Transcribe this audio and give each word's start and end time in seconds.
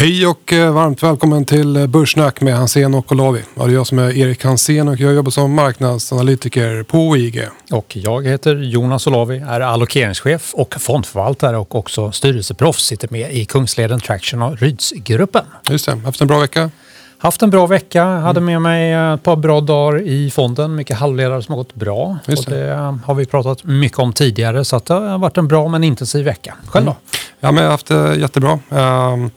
Hej 0.00 0.26
och 0.26 0.52
eh, 0.52 0.72
varmt 0.72 1.02
välkommen 1.02 1.44
till 1.44 1.76
eh, 1.76 1.86
Börssnack 1.86 2.40
med 2.40 2.56
Hansen 2.56 2.94
och 2.94 3.12
Olavi. 3.12 3.42
Ja, 3.54 3.64
det 3.64 3.70
är 3.70 3.74
jag 3.74 3.86
som 3.86 3.98
är 3.98 4.16
Erik 4.16 4.44
Hansen 4.44 4.88
och 4.88 5.00
jag 5.00 5.14
jobbar 5.14 5.30
som 5.30 5.54
marknadsanalytiker 5.54 6.82
på 6.82 7.16
IG. 7.16 7.48
Och 7.70 7.96
jag 7.96 8.26
heter 8.26 8.56
Jonas 8.56 9.06
Olavi, 9.06 9.38
är 9.38 9.60
allokeringschef 9.60 10.54
och 10.54 10.74
fondförvaltare 10.78 11.56
och 11.56 11.74
också 11.74 12.12
styrelseproffs. 12.12 12.84
Sitter 12.84 13.08
med 13.10 13.32
i 13.32 13.44
Kungsleden 13.44 14.00
Traction 14.00 14.42
och 14.42 14.58
Rydsgruppen. 14.58 15.44
Just 15.68 15.86
det, 15.86 15.96
haft 16.04 16.20
en 16.20 16.26
bra 16.26 16.38
vecka? 16.38 16.70
Haft 17.18 17.42
en 17.42 17.50
bra 17.50 17.66
vecka, 17.66 18.04
hade 18.04 18.40
med 18.40 18.62
mig 18.62 18.92
ett 18.92 19.22
par 19.22 19.36
bra 19.36 19.60
dagar 19.60 20.00
i 20.00 20.30
fonden. 20.30 20.74
Mycket 20.74 20.98
halvledare 20.98 21.42
som 21.42 21.52
har 21.52 21.58
gått 21.58 21.74
bra. 21.74 22.18
Just 22.26 22.48
och 22.48 22.54
det 22.54 22.98
har 23.04 23.14
vi 23.14 23.26
pratat 23.26 23.64
mycket 23.64 23.98
om 23.98 24.12
tidigare 24.12 24.64
så 24.64 24.80
det 24.86 24.94
har 24.94 25.18
varit 25.18 25.36
en 25.36 25.48
bra 25.48 25.68
men 25.68 25.84
intensiv 25.84 26.24
vecka. 26.24 26.54
Själv 26.66 26.86
då? 26.86 26.92
Mm. 26.92 27.02
Ja, 27.40 27.52
men 27.52 27.62
jag 27.62 27.70
har 27.70 27.70
haft 27.70 27.86
det 27.86 28.14
jättebra. 28.14 28.58
Um, 28.68 29.30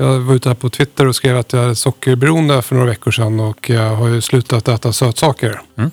jag 0.00 0.20
var 0.20 0.34
ute 0.34 0.48
här 0.48 0.54
på 0.54 0.70
Twitter 0.70 1.06
och 1.06 1.16
skrev 1.16 1.38
att 1.38 1.52
jag 1.52 1.64
är 1.64 1.74
sockerberoende 1.74 2.62
för 2.62 2.74
några 2.74 2.88
veckor 2.88 3.10
sedan 3.10 3.40
och 3.40 3.70
jag 3.70 3.96
har 3.96 4.08
ju 4.08 4.20
slutat 4.20 4.68
äta 4.68 4.92
sötsaker. 4.92 5.60
Mm. 5.76 5.90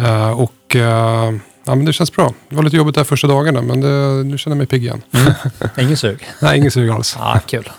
Uh, 0.00 0.40
och 0.40 0.74
uh, 0.74 0.82
ja, 0.82 1.74
men 1.74 1.84
det 1.84 1.92
känns 1.92 2.12
bra. 2.12 2.34
Det 2.48 2.56
var 2.56 2.62
lite 2.62 2.76
jobbigt 2.76 2.94
där 2.94 3.04
första 3.04 3.26
dagarna 3.26 3.62
men 3.62 3.80
det, 3.80 4.24
nu 4.24 4.38
känner 4.38 4.54
jag 4.54 4.58
mig 4.58 4.66
pigg 4.66 4.82
igen. 4.82 5.02
Mm. 5.12 5.32
Ingen 5.78 5.96
sug? 5.96 6.28
Nej, 6.42 6.58
ingen 6.58 6.70
sug 6.70 6.90
alls. 6.90 7.16
Ah, 7.18 7.38
kul. 7.46 7.70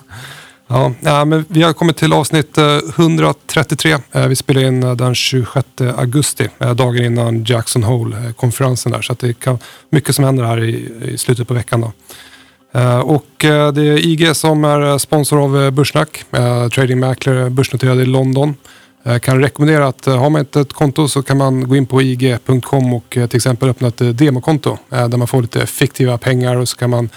Ja, 0.67 0.93
ja, 1.01 1.25
men 1.25 1.45
vi 1.47 1.63
har 1.63 1.73
kommit 1.73 1.97
till 1.97 2.13
avsnitt 2.13 2.57
133. 2.97 3.97
Vi 4.11 4.35
spelar 4.35 4.61
in 4.61 4.97
den 4.97 5.15
26 5.15 5.67
augusti, 5.97 6.49
dagen 6.75 7.05
innan 7.05 7.43
Jackson 7.43 7.83
Hole-konferensen. 7.83 8.91
där, 8.91 9.01
Så 9.01 9.15
det 9.19 9.39
kan 9.39 9.59
mycket 9.89 10.15
som 10.15 10.25
händer 10.25 10.43
här 10.43 10.63
i, 10.63 10.91
i 11.01 11.17
slutet 11.17 11.47
på 11.47 11.53
veckan. 11.53 11.81
Då. 11.81 11.91
Eh, 12.71 12.99
och 12.99 13.45
eh, 13.45 13.71
det 13.71 13.81
är 13.81 14.05
IG 14.05 14.35
som 14.35 14.65
är 14.65 14.81
eh, 14.81 14.97
sponsor 14.97 15.43
av 15.43 15.71
Börssnack, 15.71 16.25
trading 16.75 16.99
mäklare 16.99 17.49
börsnoterad 17.49 18.01
i 18.01 18.05
London. 18.05 18.55
Jag 19.03 19.21
kan 19.21 19.41
rekommendera 19.41 19.87
att 19.87 20.05
har 20.05 20.29
man 20.29 20.39
inte 20.39 20.61
ett 20.61 20.73
konto 20.73 21.07
så 21.07 21.23
kan 21.23 21.37
man 21.37 21.69
gå 21.69 21.75
in 21.75 21.85
på 21.85 22.01
ig.com 22.01 22.93
och 22.93 23.09
till 23.09 23.35
exempel 23.35 23.69
öppna 23.69 23.87
ett 23.87 24.17
demokonto 24.17 24.77
där 24.89 25.17
man 25.17 25.27
får 25.27 25.41
lite 25.41 25.65
fiktiva 25.65 26.17
pengar 26.17 26.55
och 26.55 26.69
så 26.69 26.77
kan 26.77 26.89
man 26.89 27.09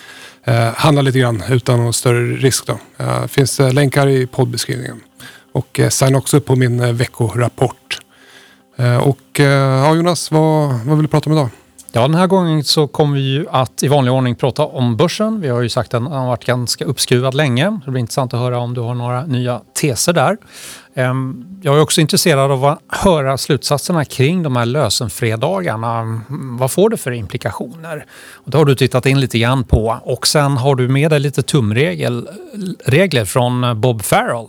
handla 0.75 1.03
lite 1.03 1.19
grann 1.19 1.43
utan 1.49 1.79
någon 1.79 1.93
större 1.93 2.37
risk. 2.37 2.67
Då. 2.67 2.79
Det 2.97 3.29
finns 3.29 3.59
länkar 3.59 4.07
i 4.07 4.27
poddbeskrivningen. 4.27 5.01
Och 5.53 5.81
signa 5.89 6.19
också 6.19 6.37
upp 6.37 6.47
på 6.47 6.57
min 6.57 6.97
veckorapport. 6.97 8.01
Och 9.03 9.41
ja, 9.41 9.95
Jonas, 9.95 10.31
vad, 10.31 10.69
vad 10.85 10.97
vill 10.97 11.07
du 11.07 11.09
prata 11.09 11.31
om 11.31 11.37
idag? 11.37 11.49
Ja, 11.93 12.01
den 12.01 12.15
här 12.15 12.27
gången 12.27 12.65
så 12.65 12.87
kommer 12.87 13.17
vi 13.17 13.21
ju 13.21 13.47
att 13.51 13.83
i 13.83 13.89
vanlig 13.89 14.13
ordning 14.15 14.35
prata 14.35 14.67
om 14.67 14.97
börsen. 14.97 15.41
Vi 15.41 15.49
har 15.49 15.61
ju 15.61 15.69
sagt 15.69 15.95
att 15.95 16.03
den 16.03 16.13
har 16.13 16.27
varit 16.27 16.45
ganska 16.45 16.85
uppskruvad 16.85 17.35
länge. 17.35 17.81
Det 17.85 17.91
blir 17.91 18.01
intressant 18.01 18.35
att 18.35 18.41
höra 18.41 18.59
om 18.59 18.75
du 18.75 18.81
har 18.81 18.95
några 18.95 19.27
nya 19.27 19.61
teser 19.81 20.13
där. 20.13 20.37
Ehm, 20.95 21.47
jag 21.63 21.77
är 21.77 21.81
också 21.81 22.01
intresserad 22.01 22.51
av 22.51 22.65
att 22.65 22.79
höra 22.89 23.39
slutsatserna 23.39 24.05
kring 24.05 24.43
de 24.43 24.57
här 24.57 24.67
lösenfredagarna. 24.67 26.21
Vad 26.59 26.71
får 26.71 26.91
det 26.91 26.97
för 26.97 27.11
implikationer? 27.11 28.07
Och 28.33 28.51
det 28.51 28.59
har 28.59 28.65
du 28.65 28.75
tittat 28.75 29.07
in 29.07 29.21
lite 29.21 29.39
grann 29.39 29.65
på 29.65 30.01
och 30.03 30.27
sen 30.27 30.57
har 30.57 30.75
du 30.75 30.89
med 30.89 31.11
dig 31.11 31.21
lite 31.21 31.43
tumregler 31.43 33.25
från 33.25 33.81
Bob 33.81 34.03
Farrell. 34.03 34.47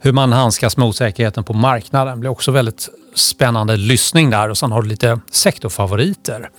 Hur 0.00 0.12
man 0.12 0.32
handskas 0.32 0.76
med 0.76 0.88
osäkerheten 0.88 1.44
på 1.44 1.52
marknaden. 1.52 2.20
Blir 2.20 2.30
också 2.30 2.50
väldigt 2.50 2.88
spännande 3.14 3.76
lyssning 3.76 4.30
där 4.30 4.48
och 4.48 4.58
sen 4.58 4.72
har 4.72 4.82
du 4.82 4.88
lite 4.88 5.20
sektorfavoriter. 5.30 6.50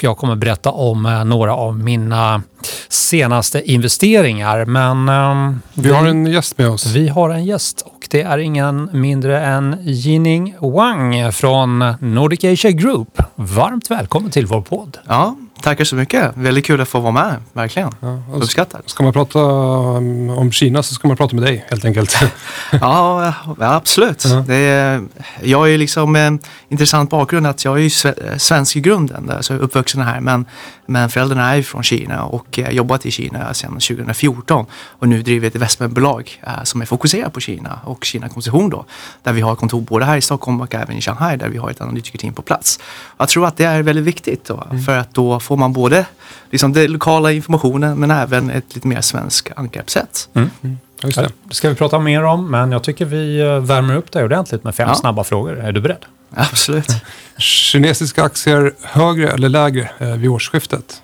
Och 0.00 0.04
jag 0.04 0.16
kommer 0.16 0.36
berätta 0.36 0.70
om 0.70 1.06
eh, 1.06 1.24
några 1.24 1.54
av 1.54 1.78
mina 1.78 2.42
senaste 2.88 3.72
investeringar. 3.72 4.64
Men 4.64 5.08
um, 5.08 5.60
vi 5.74 5.90
har 5.90 6.06
en 6.06 6.26
gäst 6.26 6.58
med 6.58 6.68
oss. 6.68 6.86
Vi 6.86 7.08
har 7.08 7.30
en 7.30 7.44
gäst 7.44 7.80
och 7.80 8.08
det 8.10 8.22
är 8.22 8.38
ingen 8.38 8.90
mindre 8.92 9.40
än 9.40 9.76
Jining 9.80 10.54
Wang 10.60 11.32
från 11.32 11.94
Nordic 12.00 12.44
Asia 12.44 12.70
Group. 12.70 13.22
Varmt 13.34 13.90
välkommen 13.90 14.30
till 14.30 14.46
vår 14.46 14.62
podd. 14.62 14.98
Ja, 15.06 15.36
tackar 15.62 15.84
så 15.84 15.96
mycket. 15.96 16.30
Väldigt 16.34 16.66
kul 16.66 16.80
att 16.80 16.88
få 16.88 17.00
vara 17.00 17.12
med, 17.12 17.36
verkligen. 17.52 17.90
Ja, 18.00 18.22
Uppskattar. 18.32 18.82
Ska 18.86 19.02
man 19.02 19.12
prata 19.12 19.38
om 19.40 20.52
Kina 20.52 20.82
så 20.82 20.94
ska 20.94 21.08
man 21.08 21.16
prata 21.16 21.34
med 21.34 21.44
dig 21.44 21.66
helt 21.68 21.84
enkelt. 21.84 22.16
ja, 22.80 23.34
absolut. 23.58 24.24
Ja. 24.24 24.44
Det 24.46 24.54
är, 24.56 25.02
jag 25.42 25.58
har 25.58 25.66
ju 25.66 25.78
liksom 25.78 26.16
en 26.16 26.38
intressant 26.68 27.10
bakgrund 27.10 27.46
att 27.46 27.64
jag 27.64 27.78
är 27.78 27.82
ju 27.82 27.90
svensk 28.38 28.76
i 28.76 28.80
grunden, 28.80 29.30
alltså 29.30 29.54
uppvuxen 29.54 30.02
här. 30.02 30.20
Men, 30.20 30.46
men 30.86 31.10
föräldrarna 31.10 31.56
är 31.56 31.62
från 31.62 31.82
Kina 31.82 32.24
och 32.24 32.46
jag 32.58 32.64
har 32.64 32.72
jobbat 32.72 33.06
i 33.06 33.10
Kina 33.10 33.54
sedan 33.54 33.70
2014 33.70 34.66
och 34.72 35.08
nu 35.08 35.22
driver 35.22 35.48
ett 35.48 35.54
investmentbolag 35.54 36.40
äh, 36.42 36.62
som 36.64 36.82
är 36.82 36.86
fokuserat 36.86 37.32
på 37.32 37.40
Kina 37.40 37.80
och 37.84 38.04
Kina 38.04 38.28
Konsumtion 38.28 38.70
då. 38.70 38.84
Där 39.22 39.32
vi 39.32 39.40
har 39.40 39.56
kontor 39.56 39.80
både 39.80 40.04
här 40.04 40.16
i 40.16 40.20
Stockholm 40.20 40.60
och 40.60 40.74
även 40.74 40.96
i 40.96 41.00
Shanghai 41.00 41.36
där 41.36 41.48
vi 41.48 41.58
har 41.58 41.70
ett 41.70 41.80
analytikerteam 41.80 42.34
på 42.34 42.42
plats. 42.42 42.80
Jag 43.18 43.28
tror 43.28 43.46
att 43.46 43.56
det 43.56 43.64
är 43.64 43.82
väldigt 43.82 44.04
viktigt 44.04 44.44
då, 44.44 44.64
mm. 44.70 44.82
för 44.82 44.98
att 44.98 45.14
då 45.14 45.40
får 45.50 45.56
man 45.56 45.72
både 45.72 46.06
liksom 46.50 46.72
den 46.72 46.92
lokala 46.92 47.32
informationen 47.32 47.98
men 47.98 48.10
även 48.10 48.50
ett 48.50 48.74
lite 48.74 48.88
mer 48.88 49.00
svensk 49.00 49.50
angreppssätt. 49.56 50.28
Mm. 50.34 50.50
Mm. 50.62 50.78
Just 51.02 51.18
det. 51.18 51.32
det 51.44 51.54
ska 51.54 51.68
vi 51.68 51.74
prata 51.74 51.98
mer 51.98 52.24
om 52.24 52.50
men 52.50 52.72
jag 52.72 52.82
tycker 52.82 53.04
vi 53.04 53.40
eh, 53.40 53.58
värmer 53.58 53.96
upp 53.96 54.12
det 54.12 54.24
ordentligt 54.24 54.64
med 54.64 54.74
fem 54.74 54.88
ja. 54.88 54.94
snabba 54.94 55.24
frågor. 55.24 55.58
Är 55.58 55.72
du 55.72 55.80
beredd? 55.80 56.04
Absolut. 56.34 56.86
Kinesiska 57.38 58.22
aktier 58.22 58.74
högre 58.82 59.30
eller 59.30 59.48
lägre 59.48 59.90
eh, 59.98 60.08
vid 60.08 60.30
årsskiftet? 60.30 61.02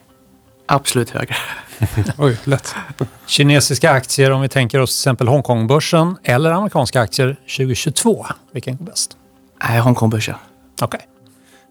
Absolut 0.66 1.10
högre. 1.10 1.36
Oj, 2.18 2.36
lätt. 2.44 2.74
Kinesiska 3.26 3.90
aktier, 3.90 4.30
om 4.30 4.40
vi 4.40 4.48
tänker 4.48 4.80
oss 4.80 4.90
till 4.90 5.00
exempel 5.00 5.28
Hongkongbörsen 5.28 6.16
eller 6.24 6.50
amerikanska 6.50 7.00
aktier 7.00 7.36
2022, 7.56 8.26
vilken 8.52 8.76
går 8.76 8.84
bäst? 8.84 9.16
Nej, 9.68 9.80
Hongkongbörsen. 9.80 10.34
Okej. 10.80 10.86
Okay. 10.86 11.16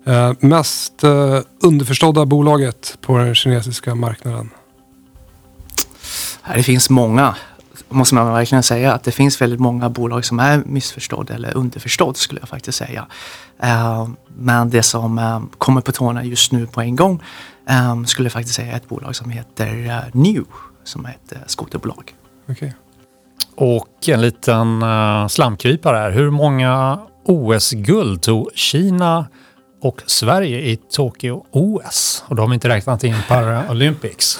Uh, 0.07 0.33
mest 0.39 1.03
uh, 1.03 1.39
underförstådda 1.63 2.25
bolaget 2.25 2.97
på 3.01 3.17
den 3.17 3.35
kinesiska 3.35 3.95
marknaden? 3.95 4.49
Det 6.55 6.63
finns 6.63 6.89
många, 6.89 7.35
måste 7.89 8.15
man 8.15 8.33
verkligen 8.33 8.63
säga. 8.63 8.93
Att 8.93 9.03
det 9.03 9.11
finns 9.11 9.41
väldigt 9.41 9.59
många 9.59 9.89
bolag 9.89 10.25
som 10.25 10.39
är 10.39 10.63
missförstådda 10.65 11.33
eller 11.33 11.57
underförstådd 11.57 12.17
skulle 12.17 12.39
jag 12.39 12.49
faktiskt 12.49 12.77
säga. 12.77 13.05
Uh, 13.63 14.09
men 14.37 14.69
det 14.69 14.83
som 14.83 15.49
kommer 15.57 15.81
på 15.81 15.91
tårna 15.91 16.23
just 16.23 16.51
nu 16.51 16.67
på 16.67 16.81
en 16.81 16.95
gång 16.95 17.23
um, 17.91 18.05
skulle 18.05 18.25
jag 18.25 18.33
faktiskt 18.33 18.55
säga 18.55 18.75
ett 18.75 18.89
bolag 18.89 19.15
som 19.15 19.29
heter 19.29 19.85
uh, 19.85 20.21
New, 20.21 20.43
som 20.83 21.05
är 21.05 21.09
ett 21.09 21.51
skoterbolag. 21.51 22.15
Okay. 22.47 22.71
Och 23.55 24.09
en 24.09 24.21
liten 24.21 24.83
uh, 24.83 25.27
slamkrypare 25.27 25.97
här. 25.97 26.11
Hur 26.11 26.29
många 26.29 26.99
OS-guld 27.25 28.21
tog 28.21 28.49
Kina 28.55 29.25
och 29.85 30.01
Sverige 30.05 30.59
i 30.59 30.75
Tokyo 30.75 31.45
OS? 31.51 32.23
Och 32.27 32.35
då 32.35 32.43
har 32.43 32.47
vi 32.47 32.53
inte 32.53 32.69
räknat 32.69 33.03
in 33.03 33.15
Paralympics 33.27 34.39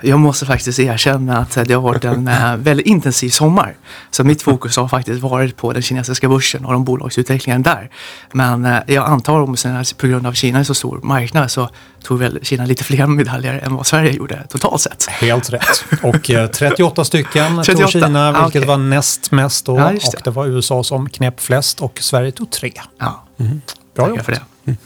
jag 0.00 0.18
måste 0.18 0.46
faktiskt 0.46 0.78
erkänna 0.78 1.38
att 1.38 1.58
det 1.64 1.74
har 1.74 1.80
varit 1.80 2.04
en 2.04 2.28
äh, 2.28 2.56
väldigt 2.56 2.86
intensiv 2.86 3.30
sommar. 3.30 3.76
Så 4.10 4.24
mitt 4.24 4.42
fokus 4.42 4.76
har 4.76 4.88
faktiskt 4.88 5.22
varit 5.22 5.56
på 5.56 5.72
den 5.72 5.82
kinesiska 5.82 6.28
börsen 6.28 6.64
och 6.64 6.72
de 6.72 6.84
bolagsutvecklingen 6.84 7.62
där. 7.62 7.90
Men 8.32 8.64
äh, 8.64 8.78
jag 8.86 9.06
antar 9.06 9.40
om 9.40 9.56
på 9.96 10.06
grund 10.06 10.26
av 10.26 10.32
Kina 10.32 10.58
är 10.58 10.64
så 10.64 10.74
stor 10.74 11.00
marknad 11.02 11.50
så 11.50 11.68
tog 12.02 12.18
väl 12.18 12.38
Kina 12.42 12.66
lite 12.66 12.84
fler 12.84 13.06
medaljer 13.06 13.60
än 13.64 13.74
vad 13.74 13.86
Sverige 13.86 14.12
gjorde 14.12 14.46
totalt 14.48 14.80
sett. 14.80 15.06
Helt 15.06 15.52
rätt. 15.52 15.84
Och 16.02 16.30
eh, 16.30 16.50
38 16.50 17.04
stycken 17.04 17.62
38. 17.62 17.82
tog 17.82 17.90
Kina, 17.90 18.32
vilket 18.32 18.42
ah, 18.42 18.46
okay. 18.46 18.64
var 18.64 18.76
näst 18.76 19.30
mest 19.30 19.66
då. 19.66 19.78
Ja, 19.78 19.92
det. 19.92 20.06
Och 20.06 20.20
det 20.24 20.30
var 20.30 20.46
USA 20.46 20.84
som 20.84 21.08
knep 21.08 21.40
flest 21.40 21.80
och 21.80 21.98
Sverige 22.00 22.32
tog 22.32 22.50
tre. 22.50 22.72
Ja. 22.98 23.24
Mm. 23.40 23.60
Bra 23.94 24.08
jobbat. 24.08 24.24
för 24.24 24.32
det. 24.32 24.42
Mm. 24.64 24.78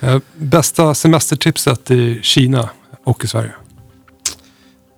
Eh, 0.00 0.20
bästa 0.36 0.94
semestertipset 0.94 1.90
i 1.90 2.20
Kina 2.22 2.68
och 3.04 3.24
i 3.24 3.28
Sverige? 3.28 3.52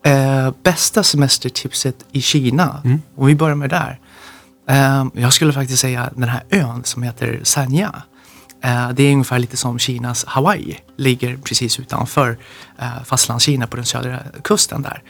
Eh, 0.04 0.50
bästa 0.62 1.02
semestertipset 1.02 1.96
i 2.12 2.22
Kina, 2.22 2.80
mm. 2.84 3.02
om 3.16 3.26
vi 3.26 3.34
börjar 3.34 3.54
med 3.54 3.70
där. 3.70 3.98
Eh, 4.68 5.06
jag 5.14 5.32
skulle 5.32 5.52
faktiskt 5.52 5.80
säga 5.80 6.10
den 6.16 6.28
här 6.28 6.44
ön 6.50 6.84
som 6.84 7.02
heter 7.02 7.40
Sanya. 7.42 8.02
Eh, 8.64 8.90
det 8.90 9.02
är 9.02 9.12
ungefär 9.12 9.38
lite 9.38 9.56
som 9.56 9.78
Kinas 9.78 10.24
Hawaii, 10.24 10.78
ligger 10.96 11.36
precis 11.36 11.80
utanför 11.80 12.38
eh, 12.78 13.02
fastlandskina 13.04 13.66
på 13.66 13.76
den 13.76 13.84
södra 13.84 14.18
kusten 14.42 14.82
där. 14.82 15.02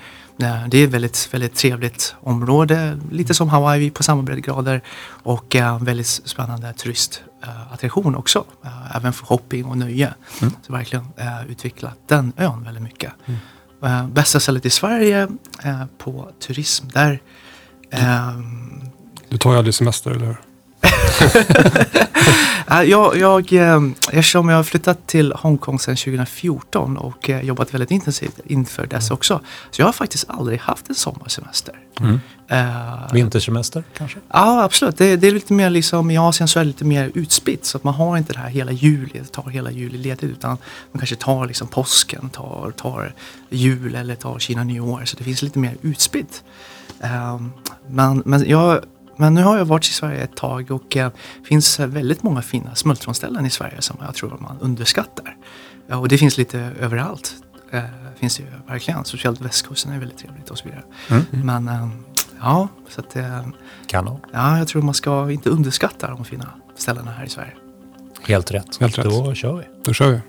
Eh, 0.42 0.68
det 0.68 0.78
är 0.78 0.84
ett 0.84 0.90
väldigt, 0.90 1.28
väldigt 1.34 1.54
trevligt 1.54 2.14
område, 2.20 2.98
lite 3.10 3.34
som 3.34 3.48
Hawaii 3.48 3.90
på 3.90 4.02
samma 4.02 4.22
breddgrader 4.22 4.82
och 5.22 5.56
eh, 5.56 5.82
väldigt 5.82 6.06
spännande 6.06 6.72
turistattraktion 6.72 8.14
också. 8.14 8.44
Eh, 8.64 8.96
även 8.96 9.12
för 9.12 9.26
shopping 9.26 9.64
och 9.64 9.78
nöje. 9.78 10.14
Mm. 10.40 10.54
Så 10.66 10.72
verkligen 10.72 11.06
utvecklat 11.48 11.98
den 12.08 12.32
ön 12.36 12.64
väldigt 12.64 12.82
mycket. 12.82 13.12
Mm. 13.26 13.40
Uh, 13.84 14.08
bästa 14.08 14.40
stället 14.40 14.66
i 14.66 14.70
Sverige 14.70 15.28
uh, 15.66 15.84
på 15.98 16.30
turism. 16.40 16.86
Där, 16.92 17.20
uh, 17.94 18.40
du 19.28 19.38
tar 19.38 19.52
ju 19.52 19.58
aldrig 19.58 19.74
semester, 19.74 20.10
eller 20.10 20.26
hur? 20.26 20.36
Ja, 22.66 22.84
jag, 22.84 23.16
jag, 23.16 23.52
eh, 23.52 23.80
eftersom 24.12 24.48
jag 24.48 24.56
har 24.56 24.64
flyttat 24.64 25.06
till 25.06 25.32
Hongkong 25.32 25.78
sedan 25.78 25.96
2014 25.96 26.96
och 26.96 27.30
eh, 27.30 27.44
jobbat 27.44 27.74
väldigt 27.74 27.90
intensivt 27.90 28.40
inför 28.44 28.86
dess 28.86 29.10
också. 29.10 29.40
Så 29.70 29.80
jag 29.80 29.86
har 29.86 29.92
faktiskt 29.92 30.24
aldrig 30.28 30.60
haft 30.60 30.88
en 30.88 30.94
sommarsemester. 30.94 31.74
Mm. 32.00 32.20
Eh, 32.48 33.12
Vintersemester 33.12 33.84
kanske? 33.96 34.18
Ja, 34.28 34.62
absolut. 34.62 34.98
Det, 34.98 35.16
det 35.16 35.28
är 35.28 35.32
lite 35.32 35.52
mer 35.52 35.70
liksom, 35.70 36.10
i 36.10 36.18
Asien 36.18 36.48
så 36.48 36.58
är 36.58 36.64
det 36.64 36.68
lite 36.68 36.84
mer 36.84 37.10
utspritt. 37.14 37.64
Så 37.64 37.76
att 37.76 37.84
man 37.84 37.94
har 37.94 38.16
inte 38.16 38.32
det 38.32 38.38
här 38.38 38.48
hela 38.48 38.72
juli, 38.72 39.20
tar 39.32 39.50
hela 39.50 39.70
juli 39.70 39.98
ledigt. 39.98 40.30
Utan 40.30 40.50
man 40.92 40.98
kanske 40.98 41.16
tar 41.16 41.46
liksom 41.46 41.68
påsken, 41.68 42.30
tar, 42.30 42.72
tar 42.76 43.14
jul 43.50 43.94
eller 43.94 44.14
tar 44.14 44.38
Kina 44.38 44.64
nyår. 44.64 45.04
Så 45.04 45.16
det 45.16 45.24
finns 45.24 45.42
lite 45.42 45.58
mer 45.58 45.76
utspritt. 45.82 46.42
Um, 47.00 47.52
men, 47.88 48.22
men, 48.24 48.48
jag, 48.48 48.84
men 49.16 49.34
nu 49.34 49.42
har 49.42 49.58
jag 49.58 49.64
varit 49.64 49.84
i 49.84 49.92
Sverige 49.92 50.20
ett 50.20 50.36
tag 50.36 50.70
och 50.70 50.82
det 50.88 51.04
uh, 51.04 51.10
finns 51.44 51.80
väldigt 51.80 52.22
många 52.22 52.42
fina 52.42 52.74
smultronställen 52.74 53.46
i 53.46 53.50
Sverige 53.50 53.82
som 53.82 53.96
jag 54.00 54.14
tror 54.14 54.38
man 54.40 54.58
underskattar. 54.60 55.36
Och 55.88 56.08
det 56.08 56.18
finns 56.18 56.38
lite 56.38 56.58
överallt. 56.80 57.34
Uh, 57.74 57.80
finns 58.16 58.36
det 58.36 58.42
ju 58.42 58.48
verkligen. 58.68 59.04
Speciellt 59.04 59.40
västkusten 59.40 59.92
är 59.92 59.98
väldigt 59.98 60.18
trevligt 60.18 60.50
och 60.50 60.58
så 60.58 60.64
vidare. 60.64 60.82
Mm. 61.10 61.24
Men 61.30 61.68
um, 61.68 62.04
Ja, 62.42 62.68
så 62.88 63.00
att, 63.00 63.16
eh, 63.16 63.46
Kanon. 63.86 64.20
ja, 64.32 64.58
jag 64.58 64.68
tror 64.68 64.82
man 64.82 64.94
ska 64.94 65.30
inte 65.30 65.50
underskatta 65.50 66.08
de 66.08 66.24
fina 66.24 66.48
ställena 66.76 67.10
här 67.10 67.24
i 67.24 67.28
Sverige. 67.28 67.52
Helt 68.22 68.50
rätt. 68.50 68.76
Helt 68.80 68.98
rätt. 68.98 69.04
Då 69.04 69.34
kör 69.34 69.56
vi. 69.56 69.64
Då 69.84 69.92
kör 69.92 70.10
vi. 70.10 70.20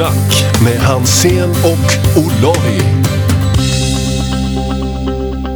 Börssnack 0.00 0.62
med 0.62 0.80
Hansen 0.80 1.50
och 1.50 2.18
Olavi. 2.18 2.80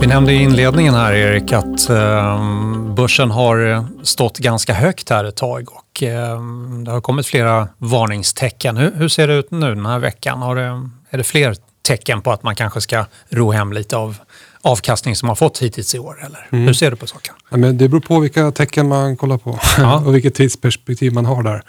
Vi 0.01 0.07
nämnde 0.07 0.33
i 0.33 0.43
inledningen 0.43 0.95
här 0.95 1.13
Erik 1.13 1.53
att 1.53 1.91
eh, 1.91 2.95
börsen 2.95 3.31
har 3.31 3.85
stått 4.05 4.39
ganska 4.39 4.75
högt 4.75 5.11
här 5.11 5.25
ett 5.25 5.37
tag 5.37 5.69
och 5.73 6.03
eh, 6.03 6.41
det 6.85 6.91
har 6.91 7.01
kommit 7.01 7.27
flera 7.27 7.69
varningstecken. 7.79 8.77
Hur, 8.77 8.93
hur, 8.95 9.09
ser 9.09 9.29
det 9.29 9.35
ut 9.35 9.51
nu 9.51 9.75
den 9.75 9.87
här 9.87 9.99
veckan? 9.99 10.43
Har 10.43 10.57
det, 10.57 10.89
är 11.11 11.19
det 11.19 11.25
fler 11.25 11.57
tecken 11.83 12.21
på 12.23 12.33
att 12.33 12.43
man 12.43 12.57
kanske 12.57 12.81
ska 12.81 13.05
ro 13.29 13.53
hem 13.53 13.73
lite 13.73 13.97
av 13.97 14.17
avkastning 14.63 15.17
som 15.17 15.27
man 15.27 15.37
fått 15.37 15.59
hittills 15.59 15.95
i 15.95 15.99
år? 15.99 16.25
Eller? 16.27 16.49
Mm. 16.53 16.67
Hur 16.67 16.75
ser 16.75 16.91
du 16.91 16.97
på 16.97 17.07
saken? 17.07 17.35
Ja, 17.51 17.57
men 17.57 17.79
det 17.79 17.89
beror 17.89 18.01
på 18.01 18.21
vilka 18.21 18.51
tecken 18.51 18.89
man 18.89 19.17
kollar 19.17 19.39
på 19.39 19.59
ja. 19.79 20.03
och 20.07 20.15
vilket 20.15 20.35
tidsperspektiv 20.35 21.13
man 21.13 21.27
har 21.27 21.43
där. 21.43 21.63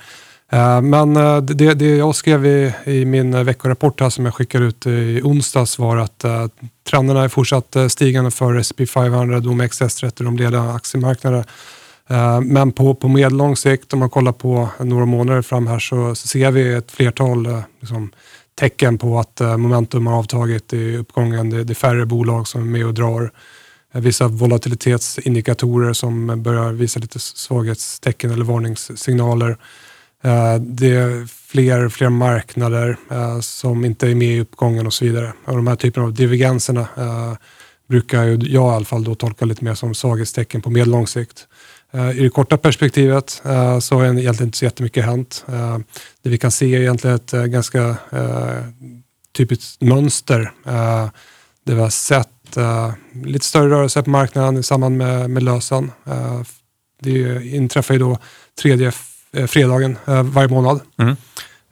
Eh, 0.51 0.81
men 0.81 1.17
eh, 1.17 1.37
det, 1.37 1.73
det 1.73 1.95
jag 1.95 2.15
skrev 2.15 2.45
i, 2.45 2.73
i 2.85 3.05
min 3.05 3.33
eh, 3.33 3.43
veckorapport 3.43 4.01
här 4.01 4.09
som 4.09 4.25
jag 4.25 4.33
skickade 4.33 4.65
ut 4.65 4.87
i 4.87 5.21
onsdags 5.23 5.79
var 5.79 5.97
att 5.97 6.25
uh, 6.25 6.45
trenderna 6.89 7.23
är 7.23 7.27
fortsatt 7.27 7.75
stigande 7.89 8.31
för 8.31 8.55
S&P 8.55 8.85
500, 8.85 9.39
OMXS30, 9.39 10.23
de 10.23 10.37
ledande 10.37 10.71
aktiemarknader. 10.71 11.45
Uh, 12.11 12.41
men 12.41 12.71
på, 12.71 12.95
på 12.95 13.07
medellång 13.07 13.55
sikt, 13.55 13.93
om 13.93 13.99
man 13.99 14.09
kollar 14.09 14.31
på 14.31 14.69
några 14.79 15.05
månader 15.05 15.41
fram 15.41 15.67
här, 15.67 15.79
så, 15.79 16.15
så 16.15 16.27
ser 16.27 16.51
vi 16.51 16.73
ett 16.73 16.91
flertal 16.91 17.47
uh, 17.47 17.59
liksom, 17.79 18.11
tecken 18.59 18.97
på 18.97 19.19
att 19.19 19.39
momentum 19.39 20.07
har 20.07 20.17
avtagit 20.17 20.73
i 20.73 20.97
uppgången. 20.97 21.49
Det, 21.49 21.63
det 21.63 21.73
är 21.73 21.75
färre 21.75 22.05
bolag 22.05 22.47
som 22.47 22.61
är 22.61 22.65
med 22.65 22.85
och 22.85 22.93
drar. 22.93 23.31
Vissa 23.93 24.27
volatilitetsindikatorer 24.27 25.93
som 25.93 26.43
börjar 26.43 26.71
visa 26.71 26.99
lite 26.99 27.19
svaghetstecken 27.19 28.31
eller 28.31 28.45
varningssignaler. 28.45 29.57
Eh, 30.25 30.55
det 30.55 30.91
är 30.95 31.25
fler, 31.25 31.89
fler 31.89 32.09
marknader 32.09 32.97
eh, 33.11 33.39
som 33.39 33.85
inte 33.85 34.07
är 34.07 34.15
med 34.15 34.27
i 34.27 34.39
uppgången 34.39 34.87
och 34.87 34.93
så 34.93 35.05
vidare. 35.05 35.33
Och 35.45 35.55
de 35.55 35.67
här 35.67 35.75
typerna 35.75 36.05
av 36.05 36.13
divergenserna 36.13 36.87
eh, 36.97 37.33
brukar 37.87 38.23
jag 38.23 38.43
i 38.43 38.57
alla 38.57 38.85
fall 38.85 39.03
då 39.03 39.15
tolka 39.15 39.45
lite 39.45 39.63
mer 39.63 39.75
som 39.75 39.95
svaghetstecken 39.95 40.61
på 40.61 40.69
medellång 40.69 41.07
sikt. 41.07 41.47
I 42.15 42.23
det 42.23 42.29
korta 42.29 42.57
perspektivet 42.57 43.41
så 43.81 43.95
har 43.95 44.03
egentligen 44.03 44.43
inte 44.43 44.57
så 44.57 44.65
jättemycket 44.65 45.05
hänt. 45.05 45.45
Det 46.21 46.29
vi 46.29 46.37
kan 46.37 46.51
se 46.51 46.75
är 46.75 46.79
egentligen 46.79 47.15
ett 47.15 47.31
ganska 47.31 47.97
typiskt 49.37 49.81
mönster. 49.81 50.51
Det 51.63 51.73
vi 51.73 51.81
har 51.81 51.89
sett 51.89 52.57
lite 53.25 53.45
större 53.45 53.69
rörelse 53.69 54.03
på 54.03 54.09
marknaden 54.09 54.57
i 54.57 54.63
samband 54.63 54.97
med, 54.97 55.29
med 55.29 55.43
lösen. 55.43 55.91
Det 57.01 57.45
inträffar 57.45 57.93
ju 57.93 57.99
då 57.99 58.17
tredje 58.61 58.91
fredagen 59.47 59.97
eh, 60.07 60.23
varje 60.23 60.47
månad. 60.47 60.79
Mm. 60.97 61.15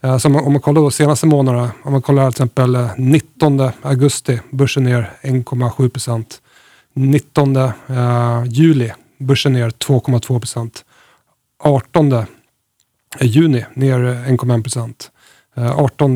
Eh, 0.01 0.17
så 0.17 0.27
om 0.27 0.53
man, 0.53 0.61
kollar 0.61 0.81
de 0.81 0.91
senaste 0.91 1.25
månaderna, 1.25 1.71
om 1.83 1.91
man 1.91 2.01
kollar 2.01 2.23
till 2.23 2.29
exempel 2.29 2.89
19 2.97 3.69
augusti, 3.81 4.39
börsen 4.51 4.83
ner 4.83 5.11
1,7 5.21 5.89
procent. 5.89 6.41
19 6.95 7.57
juli, 8.45 8.91
börsen 9.17 9.53
ner 9.53 9.69
2,2 9.69 10.39
procent. 10.39 10.85
18 11.59 12.25
juni 13.21 13.65
ner 13.73 13.99
1,1 13.99 14.63
procent. 14.63 15.11
18 15.55 16.13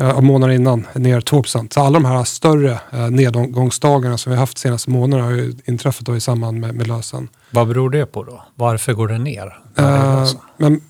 av 0.00 0.22
månaden 0.22 0.56
innan 0.56 0.86
ner 0.94 1.20
2 1.20 1.42
Så 1.42 1.66
alla 1.74 1.98
de 1.98 2.04
här 2.04 2.24
större 2.24 2.80
nedgångsdagarna 3.10 4.18
som 4.18 4.32
vi 4.32 4.38
haft 4.38 4.56
de 4.56 4.60
senaste 4.60 4.90
månaderna 4.90 5.28
har 5.28 5.32
ju 5.32 5.54
inträffat 5.64 6.06
då 6.06 6.16
i 6.16 6.20
samband 6.20 6.60
med, 6.60 6.74
med 6.74 6.86
lösen. 6.86 7.28
Vad 7.50 7.68
beror 7.68 7.90
det 7.90 8.06
på 8.06 8.24
då? 8.24 8.42
Varför 8.54 8.92
går 8.92 9.08
den 9.08 9.24
ner? 9.24 9.58
Uh, 9.80 10.28
men, 10.56 10.80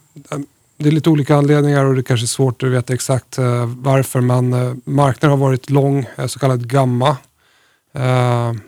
det 0.76 0.88
är 0.88 0.92
lite 0.92 1.10
olika 1.10 1.36
anledningar 1.36 1.84
och 1.84 1.94
det 1.94 2.00
är 2.00 2.02
kanske 2.02 2.24
är 2.24 2.28
svårt 2.28 2.62
att 2.62 2.68
veta 2.68 2.94
exakt 2.94 3.38
varför. 3.66 4.20
Men 4.20 4.50
marknaden 4.84 5.38
har 5.38 5.46
varit 5.46 5.70
lång, 5.70 6.06
så 6.26 6.38
kallad 6.38 6.68
gamma. 6.68 7.16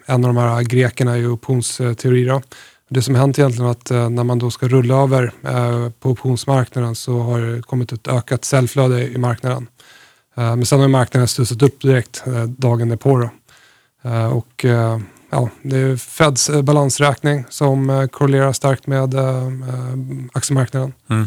en 0.06 0.24
av 0.24 0.34
de 0.34 0.36
här 0.36 0.62
grekerna 0.62 1.18
i 1.18 1.26
optionsteori. 1.26 2.40
Det 2.88 3.02
som 3.02 3.14
hänt 3.14 3.38
egentligen 3.38 3.66
är 3.66 3.70
att 3.70 3.90
när 3.90 4.24
man 4.24 4.38
då 4.38 4.50
ska 4.50 4.68
rulla 4.68 4.94
över 5.02 5.32
på 6.00 6.10
optionsmarknaden 6.10 6.94
så 6.94 7.18
har 7.18 7.40
det 7.40 7.62
kommit 7.62 7.92
ett 7.92 8.08
ökat 8.08 8.44
säljflöde 8.44 9.08
i 9.08 9.18
marknaden. 9.18 9.66
Men 10.34 10.66
sen 10.66 10.80
har 10.80 10.88
marknaden 10.88 11.28
studsat 11.28 11.62
upp 11.62 11.82
direkt 11.82 12.24
dagen 12.46 12.88
därpå. 12.88 13.18
Då. 13.18 13.30
och 14.28 14.64
ja, 15.32 15.50
det 15.62 15.78
är 15.78 15.96
Feds 15.96 16.50
eh, 16.50 16.62
balansräkning 16.62 17.44
som 17.48 17.90
eh, 17.90 18.06
korrelerar 18.06 18.52
starkt 18.52 18.86
med 18.86 19.14
eh, 19.14 19.48
aktiemarknaden. 20.32 20.92
Mm. 21.10 21.26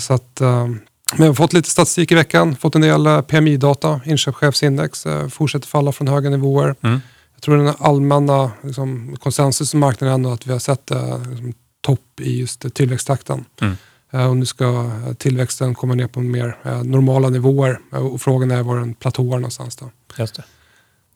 Så 0.00 0.14
att, 0.14 0.40
men 0.40 0.80
vi 1.18 1.26
har 1.26 1.34
fått 1.34 1.52
lite 1.52 1.70
statistik 1.70 2.12
i 2.12 2.14
veckan, 2.14 2.56
fått 2.56 2.74
en 2.74 2.80
del 2.80 3.22
PMI-data, 3.22 4.00
inköpschefsindex 4.04 5.06
fortsätter 5.30 5.68
falla 5.68 5.92
från 5.92 6.08
höga 6.08 6.30
nivåer. 6.30 6.74
Mm. 6.82 7.00
Jag 7.34 7.42
tror 7.42 7.56
den 7.56 7.74
allmänna 7.78 8.50
liksom, 8.62 9.16
konsensus 9.20 9.74
i 9.74 9.76
marknaden 9.76 10.24
är 10.24 10.34
att 10.34 10.46
vi 10.46 10.52
har 10.52 10.58
sett 10.58 10.90
liksom, 11.30 11.52
topp 11.80 12.20
i 12.20 12.40
just 12.40 12.74
tillväxttakten. 12.74 13.44
Mm. 13.60 13.76
Och 14.10 14.36
nu 14.36 14.46
ska 14.46 14.90
tillväxten 15.18 15.74
komma 15.74 15.94
ner 15.94 16.06
på 16.06 16.20
mer 16.20 16.56
normala 16.84 17.28
nivåer 17.28 17.80
och 17.90 18.20
frågan 18.20 18.50
är 18.50 18.62
var 18.62 18.76
den 18.76 18.94
platåar 18.94 19.38
någonstans. 19.38 19.76
Då. 19.76 19.90
Just 20.18 20.34
det 20.34 20.44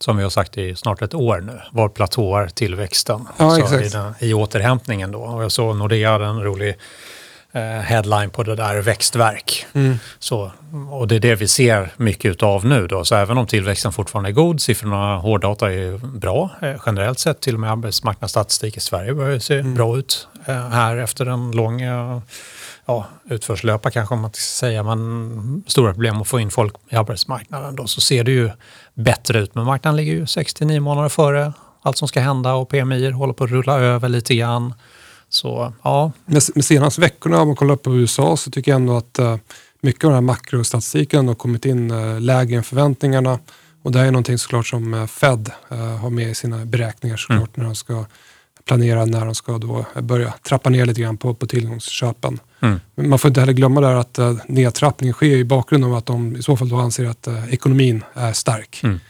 som 0.03 0.17
vi 0.17 0.23
har 0.23 0.31
sagt 0.31 0.59
i 0.59 0.77
snart 0.77 1.03
ett 1.03 1.15
år 1.15 1.41
nu, 1.41 1.61
var 1.73 1.89
platåar 1.89 2.47
tillväxten 2.47 3.29
ja, 3.37 3.81
i, 3.83 3.89
den, 3.89 4.15
i 4.19 4.35
återhämtningen. 4.35 5.13
Då. 5.13 5.19
Och 5.19 5.45
jag 5.45 5.53
såg 5.53 5.77
Nordea 5.77 6.13
hade 6.13 6.25
en 6.25 6.43
rolig 6.43 6.77
eh, 7.53 7.63
headline 7.63 8.31
på 8.31 8.43
det 8.43 8.57
där 8.57 8.81
växtverk. 8.81 9.67
Mm. 9.73 9.97
Så, 10.19 10.53
och 10.91 11.09
det 11.09 11.17
är 11.17 11.21
det 11.21 11.35
vi 11.35 11.49
ser 11.49 11.93
mycket 11.97 12.43
av 12.43 12.67
nu. 12.67 12.87
Då. 12.87 13.05
Så 13.05 13.15
även 13.15 13.39
om 13.39 13.47
tillväxten 13.47 13.93
fortfarande 13.93 14.31
är 14.31 14.33
god, 14.33 14.61
siffrorna 14.61 15.17
hårddata 15.17 15.73
är 15.73 15.99
bra 16.19 16.51
eh, 16.63 16.75
generellt 16.87 17.19
sett, 17.19 17.41
till 17.41 17.55
och 17.55 17.61
med 17.61 17.71
arbetsmarknadsstatistik 17.71 18.77
i 18.77 18.81
Sverige 18.81 19.15
börjar 19.15 19.39
se 19.39 19.59
mm. 19.59 19.75
bra 19.75 19.99
ut 19.99 20.29
eh, 20.32 20.32
här 20.47 20.97
efter 20.97 21.27
en 21.27 21.51
lång 21.51 21.81
eh, 21.81 22.21
ja, 22.87 23.07
utförslöpa 23.31 23.91
kanske 23.91 24.15
man 24.15 24.31
ska 24.31 24.41
säga, 24.41 24.83
men 24.83 25.65
stora 25.67 25.93
problem 25.93 26.21
att 26.21 26.29
få 26.29 26.41
in 26.41 26.51
folk 26.51 26.75
i 26.91 26.97
arbetsmarknaden 26.97 27.77
då, 27.77 27.87
så 27.87 28.01
ser 28.01 28.25
det 28.25 28.33
ju 28.33 28.51
bättre 28.95 29.41
ut. 29.41 29.55
Men 29.55 29.65
marknaden 29.65 29.97
ligger 29.97 30.13
ju 30.13 30.25
6-9 30.25 30.81
månader 30.81 31.09
före 31.09 31.53
allt 31.83 31.97
som 31.97 32.09
ska 32.09 32.21
hända 32.21 32.55
och 32.55 32.69
PMI 32.69 33.11
håller 33.11 33.33
på 33.33 33.45
att 33.45 33.51
rulla 33.51 33.81
över 33.81 34.09
lite 34.09 34.35
grann. 34.35 34.75
Så, 35.29 35.73
ja. 35.83 36.13
Med, 36.25 36.43
med 36.55 36.65
senaste 36.65 37.01
veckorna, 37.01 37.41
om 37.41 37.49
man 37.49 37.57
kollar 37.57 37.77
på 37.77 37.95
USA, 37.95 38.37
så 38.37 38.51
tycker 38.51 38.71
jag 38.71 38.81
ändå 38.81 38.97
att 38.97 39.19
uh, 39.19 39.37
mycket 39.81 40.05
av 40.05 40.11
den 40.11 40.15
här 40.15 40.21
makrostatistiken 40.21 41.29
har 41.29 41.35
kommit 41.35 41.65
in 41.65 41.91
uh, 41.91 42.21
lägre 42.21 42.57
än 42.57 42.65
förväntningarna. 42.65 43.39
Och 43.83 43.93
det 43.93 44.01
är 44.01 44.11
någonting 44.11 44.39
såklart 44.39 44.67
som 44.67 44.95
uh, 44.95 45.07
Fed 45.07 45.51
har 46.01 46.11
med 46.11 46.31
i 46.31 46.35
sina 46.35 46.65
beräkningar 46.65 47.17
såklart 47.17 47.39
mm. 47.39 47.51
när 47.55 47.65
de 47.65 47.75
ska 47.75 48.05
planera 48.65 49.05
när 49.05 49.25
de 49.25 49.35
ska 49.35 49.59
då 49.59 49.87
börja 50.01 50.35
trappa 50.49 50.71
ner 50.71 50.87
lite 50.87 51.01
grann 51.01 51.17
på, 51.17 51.35
på 51.35 51.47
tillgångsköpen. 51.47 52.41
Mm. 52.61 52.81
Man 52.95 53.19
får 53.19 53.29
inte 53.29 53.41
heller 53.41 53.53
glömma 53.53 53.81
där 53.81 53.95
att 53.95 54.19
uh, 54.19 54.37
nedtrappningen 54.47 55.15
sker 55.15 55.37
i 55.37 55.45
bakgrund 55.45 55.85
av 55.85 55.95
att 55.95 56.07
de 56.07 56.37
i 56.37 56.43
så 56.43 56.57
fall 56.57 56.69
då 56.69 56.77
anser 56.77 57.07
att 57.07 57.29
uh, 57.29 57.55
ekonomin 57.55 58.05
är 58.15 58.33
stark. 58.33 58.81
Mm. 58.83 59.01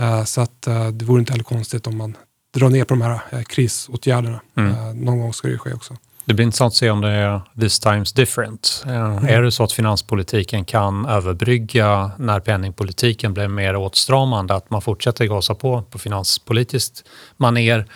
Uh, 0.00 0.24
så 0.24 0.40
att 0.40 0.62
det 0.92 1.04
vore 1.04 1.20
inte 1.20 1.32
heller 1.32 1.44
konstigt 1.44 1.86
om 1.86 1.96
man 1.96 2.16
drar 2.54 2.68
ner 2.68 2.84
på 2.84 2.94
de 2.94 3.02
här 3.02 3.42
krisåtgärderna. 3.42 4.40
Mm. 4.56 4.98
någon 5.00 5.20
gång 5.20 5.32
ska 5.32 5.48
det 5.48 5.58
ske 5.58 5.72
också. 5.72 5.96
Det 6.28 6.34
blir 6.34 6.44
intressant 6.44 6.72
att 6.72 6.76
se 6.76 6.90
om 6.90 7.00
det 7.00 7.08
är 7.08 7.40
this 7.60 7.80
times 7.80 8.12
different. 8.12 8.82
Mm. 8.86 9.26
Är 9.26 9.42
det 9.42 9.52
så 9.52 9.64
att 9.64 9.72
finanspolitiken 9.72 10.64
kan 10.64 11.06
överbrygga 11.06 12.10
när 12.18 12.40
penningpolitiken 12.40 13.34
blir 13.34 13.48
mer 13.48 13.76
åtstramande, 13.76 14.54
att 14.54 14.70
man 14.70 14.82
fortsätter 14.82 15.24
gasa 15.24 15.54
på 15.54 15.82
på 15.82 15.98
finanspolitiskt 15.98 17.04
maner 17.36 17.86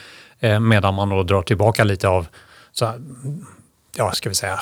medan 0.43 0.95
man 0.95 1.09
då 1.09 1.23
drar 1.23 1.43
tillbaka 1.43 1.85
lite 1.85 2.09
av, 2.09 2.27
så 2.73 2.93
ja 3.97 4.13
ska 4.13 4.29
vi 4.29 4.35
säga, 4.35 4.61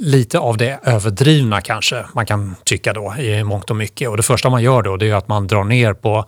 lite 0.00 0.38
av 0.38 0.56
det 0.56 0.78
överdrivna 0.82 1.60
kanske 1.60 2.04
man 2.12 2.26
kan 2.26 2.56
tycka 2.64 2.92
då 2.92 3.14
i 3.18 3.44
mångt 3.44 3.70
och 3.70 3.76
mycket. 3.76 4.08
Och 4.08 4.16
det 4.16 4.22
första 4.22 4.50
man 4.50 4.62
gör 4.62 4.82
då 4.82 4.96
det 4.96 5.10
är 5.10 5.14
att 5.14 5.28
man 5.28 5.46
drar 5.46 5.64
ner 5.64 5.92
på 5.92 6.24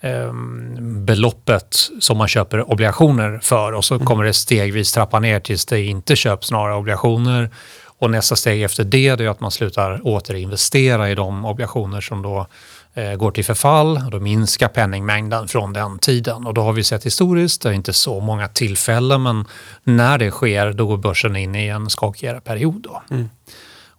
eh, 0.00 0.32
beloppet 0.80 1.76
som 2.00 2.18
man 2.18 2.28
köper 2.28 2.70
obligationer 2.70 3.38
för 3.42 3.72
och 3.72 3.84
så 3.84 3.94
mm. 3.94 4.06
kommer 4.06 4.24
det 4.24 4.32
stegvis 4.32 4.92
trappa 4.92 5.20
ner 5.20 5.40
tills 5.40 5.66
det 5.66 5.80
inte 5.80 6.16
köps 6.16 6.50
några 6.50 6.76
obligationer. 6.76 7.50
Och 8.00 8.10
nästa 8.10 8.36
steg 8.36 8.62
efter 8.62 8.84
det 8.84 9.08
är 9.08 9.28
att 9.28 9.40
man 9.40 9.50
slutar 9.50 10.06
återinvestera 10.06 11.10
i 11.10 11.14
de 11.14 11.44
obligationer 11.44 12.00
som 12.00 12.22
då 12.22 12.38
eh, 12.38 12.46
går 13.16 13.30
till 13.30 13.44
förfall. 13.44 14.00
Och 14.04 14.10
då 14.10 14.20
minskar 14.20 14.68
penningmängden 14.68 15.48
från 15.48 15.72
den 15.72 15.98
tiden. 15.98 16.46
Och 16.46 16.54
då 16.54 16.62
har 16.62 16.72
vi 16.72 16.84
sett 16.84 17.06
historiskt, 17.06 17.62
det 17.62 17.68
är 17.68 17.72
inte 17.72 17.92
så 17.92 18.20
många 18.20 18.48
tillfällen, 18.48 19.22
men 19.22 19.44
när 19.84 20.18
det 20.18 20.30
sker 20.30 20.72
då 20.72 20.86
går 20.86 20.96
börsen 20.96 21.36
in 21.36 21.54
i 21.54 21.66
en 21.66 21.90
skakigare 21.90 22.40
period. 22.40 22.82
Då. 22.82 23.02
Mm. 23.10 23.28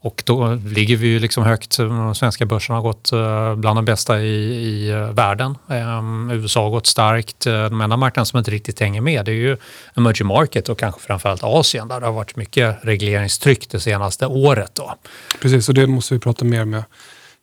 Och 0.01 0.23
då 0.25 0.53
ligger 0.53 0.95
vi 0.95 1.07
ju 1.07 1.19
liksom 1.19 1.43
högt. 1.43 1.77
De 1.77 2.15
svenska 2.15 2.45
börserna 2.45 2.77
har 2.77 2.83
gått 2.83 3.11
eh, 3.11 3.55
bland 3.55 3.77
de 3.77 3.85
bästa 3.85 4.19
i, 4.19 4.25
i 4.25 4.89
eh, 4.89 5.11
världen. 5.11 5.57
Um, 5.67 6.31
USA 6.31 6.63
har 6.63 6.69
gått 6.69 6.87
starkt. 6.87 7.39
De 7.39 7.81
enda 7.81 7.97
marknaderna 7.97 8.25
som 8.25 8.39
inte 8.39 8.51
riktigt 8.51 8.79
hänger 8.79 9.01
med 9.01 9.25
det 9.25 9.31
är 9.31 9.35
ju 9.35 9.57
emerging 9.95 10.27
market 10.27 10.69
och 10.69 10.79
kanske 10.79 11.01
framförallt 11.01 11.43
Asien 11.43 11.87
där 11.87 11.99
det 11.99 12.05
har 12.05 12.13
varit 12.13 12.35
mycket 12.35 12.77
regleringstryck 12.81 13.69
det 13.69 13.79
senaste 13.79 14.25
året. 14.25 14.71
Då. 14.75 14.95
Precis, 15.41 15.69
och 15.69 15.75
det 15.75 15.87
måste 15.87 16.13
vi 16.13 16.19
prata 16.19 16.45
mer 16.45 16.65
med 16.65 16.83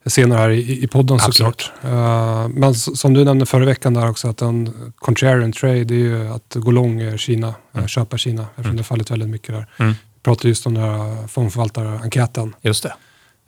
senare 0.06 0.38
här 0.38 0.50
i, 0.50 0.82
i 0.84 0.86
podden 0.86 1.18
såklart. 1.18 1.72
Uh, 1.84 2.48
men 2.48 2.74
som 2.74 3.14
du 3.14 3.24
nämnde 3.24 3.46
förra 3.46 3.64
veckan 3.64 3.94
där 3.94 4.10
också 4.10 4.28
att 4.28 4.42
en 4.42 4.92
contrarian 4.96 5.52
trade 5.52 5.94
är 5.94 5.98
ju 5.98 6.28
att 6.28 6.54
gå 6.54 6.70
lång 6.70 7.18
Kina, 7.18 7.54
mm. 7.74 7.88
köpa 7.88 8.18
Kina 8.18 8.42
eftersom 8.42 8.64
mm. 8.64 8.76
det 8.76 8.82
fallit 8.82 9.10
väldigt 9.10 9.28
mycket 9.28 9.54
där. 9.54 9.66
Mm. 9.76 9.92
Vi 9.92 10.20
pratade 10.22 10.48
just 10.48 10.66
om 10.66 10.74
den 10.74 10.82
här 10.82 11.26
fondförvaltarenkäten. 11.28 12.54
Just 12.62 12.82
det. 12.82 12.94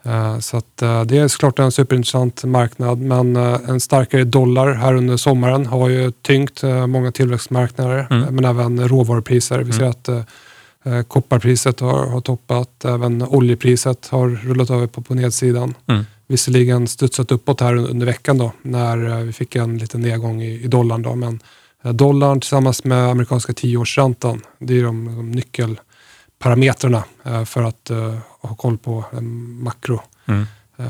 Uh, 0.07 0.39
så 0.39 0.57
att, 0.57 0.83
uh, 0.83 1.03
det 1.03 1.19
är 1.19 1.29
såklart 1.29 1.59
en 1.59 1.73
superintressant 1.73 2.45
marknad 2.45 2.99
men 2.99 3.37
en 3.37 3.81
starkare 3.81 4.25
dollar 4.25 4.73
här 4.73 4.95
under 4.95 5.17
sommaren 5.17 5.67
har 5.67 5.89
ju 5.89 6.11
tyngt 6.11 6.63
många 6.87 7.13
tillväxtmarknader 7.13 8.07
mm. 8.11 8.35
men 8.35 8.45
även 8.45 8.89
råvarupriser. 8.89 9.59
Vi 9.59 9.73
ser 9.73 9.81
mm. 9.81 9.91
att 9.91 11.09
kopparpriset 11.09 11.81
har, 11.81 12.07
har 12.07 12.21
toppat, 12.21 12.85
även 12.85 13.23
oljepriset 13.23 14.09
har 14.09 14.29
rullat 14.29 14.71
över 14.71 14.87
på, 14.87 15.03
på 15.03 15.15
nedsidan. 15.15 15.75
Mm 15.87 16.05
visserligen 16.29 16.89
studsat 16.89 17.33
uppåt 17.33 17.61
här 17.61 17.77
under 17.77 18.07
veckan 18.07 18.39
då 18.39 18.53
när 18.63 19.09
eh, 19.09 19.17
vi 19.17 19.33
fick 19.33 19.57
en 19.57 19.79
liten 19.79 20.01
nedgång 20.01 20.43
i, 20.43 20.65
i 20.65 20.67
dollarn. 20.67 21.03
Då, 21.03 21.15
men 21.15 21.41
eh, 21.85 21.93
dollarn 21.93 22.41
tillsammans 22.41 22.85
med 22.85 23.11
amerikanska 23.11 23.53
tioårsräntan, 23.53 24.43
det 24.59 24.79
är 24.79 24.85
de, 24.85 25.05
de 25.17 25.31
nyckelparametrarna 25.31 27.05
eh, 27.25 27.45
för 27.45 27.63
att 27.63 27.91
ha 28.41 28.55
koll 28.55 28.79
på 28.79 29.05
makro. 29.63 30.01
Mm 30.27 30.47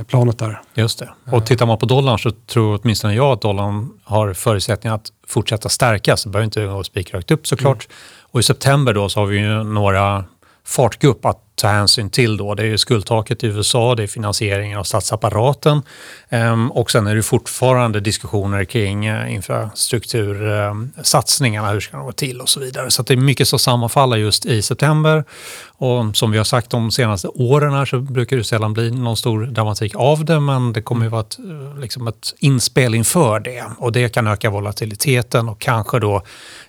planet 0.08 0.38
där. 0.38 0.60
Just 0.74 0.98
det. 0.98 1.08
Och 1.32 1.46
tittar 1.46 1.66
man 1.66 1.78
på 1.78 1.86
dollarn 1.86 2.18
så 2.18 2.30
tror 2.30 2.80
åtminstone 2.82 3.14
jag 3.14 3.32
att 3.32 3.40
dollarn 3.40 3.90
har 4.04 4.34
förutsättningar 4.34 4.94
att 4.94 5.12
fortsätta 5.26 5.68
stärkas. 5.68 6.24
Det 6.24 6.30
behöver 6.30 6.44
inte 6.44 6.66
gå 6.66 6.84
spikrakt 6.84 7.30
upp 7.30 7.46
såklart. 7.46 7.86
Mm. 7.86 7.96
Och 8.30 8.40
i 8.40 8.42
september 8.42 8.94
då 8.94 9.08
så 9.08 9.20
har 9.20 9.26
vi 9.26 9.38
ju 9.38 9.64
några 9.64 10.24
fartgupp 10.68 11.24
att 11.24 11.42
ta 11.54 11.68
hänsyn 11.68 12.10
till. 12.10 12.36
Då. 12.36 12.54
Det 12.54 12.66
är 12.66 12.76
skuldtaket 12.76 13.44
i 13.44 13.46
USA, 13.46 13.94
det 13.94 14.02
är 14.02 14.06
finansieringen 14.06 14.78
av 14.78 14.84
statsapparaten 14.84 15.82
ehm, 16.28 16.70
och 16.70 16.90
sen 16.90 17.06
är 17.06 17.14
det 17.14 17.22
fortfarande 17.22 18.00
diskussioner 18.00 18.64
kring 18.64 19.06
eh, 19.06 19.34
infrastruktursatsningarna, 19.34 21.70
hur 21.70 21.80
ska 21.80 21.96
de 21.96 22.06
gå 22.06 22.12
till 22.12 22.40
och 22.40 22.48
så 22.48 22.60
vidare. 22.60 22.90
Så 22.90 23.02
det 23.02 23.14
är 23.14 23.16
mycket 23.16 23.48
som 23.48 23.58
sammanfaller 23.58 24.16
just 24.16 24.46
i 24.46 24.62
september. 24.62 25.24
Och 25.66 26.16
som 26.16 26.30
vi 26.30 26.38
har 26.38 26.44
sagt 26.44 26.70
de 26.70 26.90
senaste 26.90 27.28
åren 27.28 27.72
här 27.72 27.84
så 27.84 28.00
brukar 28.00 28.36
det 28.36 28.44
sällan 28.44 28.72
bli 28.72 28.90
någon 28.90 29.16
stor 29.16 29.46
dramatik 29.46 29.94
av 29.96 30.24
det 30.24 30.40
men 30.40 30.72
det 30.72 30.82
kommer 30.82 31.04
ju 31.04 31.10
vara 31.10 31.20
ett, 31.20 31.38
eh, 31.38 31.78
liksom 31.80 32.08
ett 32.08 32.34
inspel 32.38 32.94
inför 32.94 33.40
det 33.40 33.64
och 33.78 33.92
det 33.92 34.08
kan 34.08 34.26
öka 34.26 34.50
volatiliteten 34.50 35.48
och 35.48 35.60
kanske 35.60 35.98
då 35.98 36.22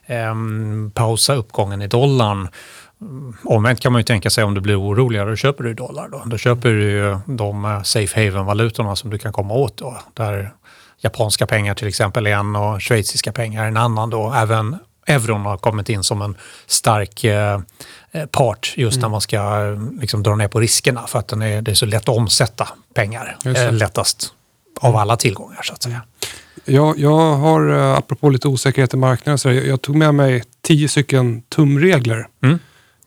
eh, 0.06 0.36
pausa 0.94 1.36
uppgången 1.36 1.82
i 1.82 1.88
dollarn 1.88 2.48
Omvänt 3.44 3.80
kan 3.80 3.92
man 3.92 4.00
ju 4.00 4.04
tänka 4.04 4.30
sig 4.30 4.44
om 4.44 4.54
du 4.54 4.62
blir 4.62 4.82
oroligare, 4.82 5.30
då 5.30 5.36
köper 5.36 5.64
du 5.64 5.74
dollar. 5.74 6.08
Då, 6.08 6.24
då 6.26 6.38
köper 6.38 6.70
du 6.70 6.92
ju 6.92 7.18
de 7.26 7.66
eh, 7.66 7.82
safe 7.84 8.26
haven-valutorna 8.26 8.96
som 8.96 9.10
du 9.10 9.18
kan 9.18 9.34
komma 9.34 9.54
åt. 9.54 9.78
Då, 9.78 9.98
där 10.14 10.54
japanska 10.98 11.48
pengar 11.48 11.74
till 11.76 11.88
exempel 11.88 12.28
är 12.28 12.32
en 12.32 12.56
och 12.56 12.82
schweiziska 12.82 13.32
pengar 13.32 13.66
en 13.66 13.78
annan. 13.78 14.10
Då. 14.10 14.34
Även 14.34 14.78
euron 15.08 15.42
har 15.42 15.58
kommit 15.58 15.90
in 15.90 16.04
som 16.04 16.22
en 16.22 16.38
stark 16.68 17.24
eh, 17.24 17.62
eh 18.12 18.26
part 18.26 18.74
just 18.78 18.98
mm. 18.98 19.02
när 19.02 19.10
man 19.10 19.22
ska 19.22 19.60
liksom, 20.02 20.24
dra 20.24 20.36
ner 20.36 20.48
på 20.48 20.60
riskerna 20.60 21.08
för 21.08 21.20
att 21.20 21.28
den 21.28 21.42
är, 21.42 21.62
det 21.62 21.72
är 21.72 21.76
så 21.76 21.86
lätt 21.86 22.10
att 22.10 22.18
omsätta 22.18 22.68
pengar. 22.94 23.38
Eh, 23.46 23.74
lättast 23.74 24.34
av 24.80 24.96
alla 24.96 25.18
tillgångar 25.18 25.62
så 25.64 25.74
att 25.74 25.84
säga. 25.84 26.02
Jag, 26.66 27.00
jag 27.00 27.36
har, 27.36 27.70
apropå 27.70 28.30
lite 28.30 28.48
osäkerhet 28.48 28.94
i 28.94 28.98
marknaden, 28.98 29.38
så 29.38 29.52
jag, 29.52 29.68
jag 29.68 29.82
tog 29.82 29.96
med 29.96 30.16
mig 30.16 30.44
tio 30.62 30.90
stycken 30.90 31.42
tumregler. 31.42 32.28
Mm 32.44 32.60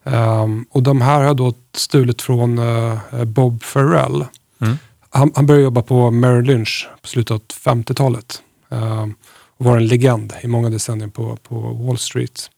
Um, 0.04 0.66
och 0.71 0.82
de 0.82 1.00
här 1.00 1.23
har 1.23 1.35
då 1.35 1.54
stulit 1.75 2.23
från 2.23 2.59
uh, 2.59 3.25
Bob 3.25 3.62
Farrell. 3.62 4.25
Mm. 4.61 4.78
Han, 5.11 5.32
han, 5.35 5.47
började 5.47 5.64
jobba 5.64 5.82
på 5.82 6.11
Merrill 6.11 6.44
Lynch 6.44 6.88
på 7.02 7.09
slutet 7.09 7.30
av 7.30 7.40
50-talet. 7.64 8.42
Um, 8.68 8.82
ehm, 8.82 9.14
och 9.56 9.64
var 9.64 9.76
en 9.76 9.87
legend 9.87 10.32
i 10.42 10.47
många 10.47 10.71
decennier 10.71 11.09
på, 11.09 11.37
på 11.37 11.61
Wall 11.61 11.99
Street. 11.99 12.50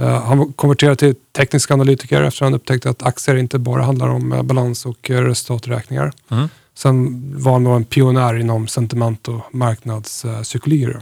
Uh, 0.00 0.06
han 0.06 0.52
konverterade 0.52 0.96
till 0.96 1.14
teknisk 1.36 1.70
analytiker 1.70 2.22
efter 2.22 2.44
att 2.44 2.46
han 2.46 2.54
upptäckte 2.54 2.90
att 2.90 3.02
aktier 3.02 3.36
inte 3.36 3.58
bara 3.58 3.82
handlar 3.82 4.08
om 4.08 4.32
uh, 4.32 4.42
balans 4.42 4.86
och 4.86 5.10
uh, 5.10 5.16
resultaträkningar. 5.16 6.12
Mm. 6.30 6.48
Sen 6.74 7.22
var 7.42 7.52
han 7.52 7.64
då 7.64 7.70
en 7.70 7.84
pionjär 7.84 8.34
inom 8.34 8.68
sentiment 8.68 9.28
och 9.28 9.40
marknadspsykologi. 9.52 10.94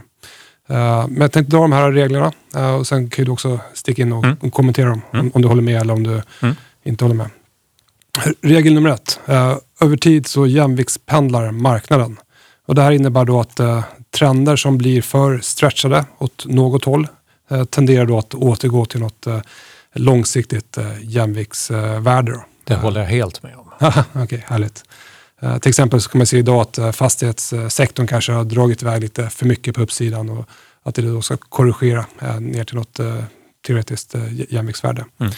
Eh, 0.69 1.07
men 1.07 1.21
jag 1.21 1.31
tänkte 1.31 1.51
dra 1.51 1.61
de 1.61 1.71
här 1.71 1.91
reglerna 1.91 2.31
uh, 2.55 2.75
och 2.75 2.87
sen 2.87 3.09
kan 3.09 3.25
du 3.25 3.31
också 3.31 3.59
sticka 3.73 4.01
in 4.01 4.13
och, 4.13 4.25
mm. 4.25 4.51
kommentera 4.51 4.89
dem 4.89 5.01
mm. 5.13 5.25
om, 5.25 5.31
om, 5.33 5.41
du 5.41 5.47
håller 5.47 5.61
med 5.61 5.81
eller 5.81 5.93
om 5.93 6.03
du 6.03 6.21
mm. 6.41 6.55
inte 6.83 7.03
håller 7.03 7.15
med. 7.15 7.29
Regel 8.41 8.73
nummer 8.73 8.89
ett. 8.89 9.19
Uh, 9.29 9.57
över 9.81 9.97
tid 9.97 10.27
så 10.27 10.47
jämviktspendlar 10.47 11.51
marknaden. 11.51 12.17
Och 12.65 12.75
det 12.75 12.81
här 12.81 12.91
innebär 12.91 13.25
då 13.25 13.39
att 13.39 13.59
trender 14.11 14.55
som 14.55 14.77
blir 14.77 15.01
för 15.01 15.39
stretchade 15.39 16.05
åt 16.17 16.45
något 16.45 16.85
håll 16.85 17.07
tenderar 17.69 18.05
då 18.05 18.17
att 18.17 18.33
återgå 18.33 18.85
till 18.85 18.99
något 18.99 19.27
långsiktigt 19.93 20.77
jämviktsvärde. 21.01 22.39
Det 22.63 22.75
håller 22.75 23.01
jag 23.01 23.07
helt 23.07 23.43
med 23.43 23.55
om. 23.55 23.71
Okej, 23.79 24.23
okay, 24.23 24.39
härligt. 24.45 24.83
Uh, 25.43 25.57
till 25.57 25.69
exempel 25.69 26.01
så 26.01 26.09
kan 26.09 26.19
man 26.19 26.25
se 26.25 26.37
idag 26.37 26.61
att 26.61 26.79
uh, 26.79 26.91
fastighetssektorn 26.91 28.07
kanske 28.07 28.31
har 28.31 28.43
dragit 28.43 28.81
iväg 28.81 29.01
lite 29.01 29.29
för 29.29 29.45
mycket 29.45 29.75
på 29.75 29.81
uppsidan 29.81 30.29
och 30.29 30.49
att 30.83 30.95
det 30.95 31.01
då 31.01 31.21
ska 31.21 31.37
korrigera 31.37 32.05
uh, 32.23 32.39
ner 32.39 32.63
till 32.63 32.75
något 32.75 32.99
teoretiskt 33.67 34.15
jämviktsvärde. 34.49 35.05
Mm. 35.19 35.33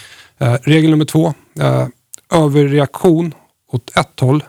regel 0.64 0.92
nummer 0.92 1.06
två. 1.06 1.34
överreaktion 2.32 3.34
åt 3.72 3.98
ett 3.98 4.20
håll 4.20 4.44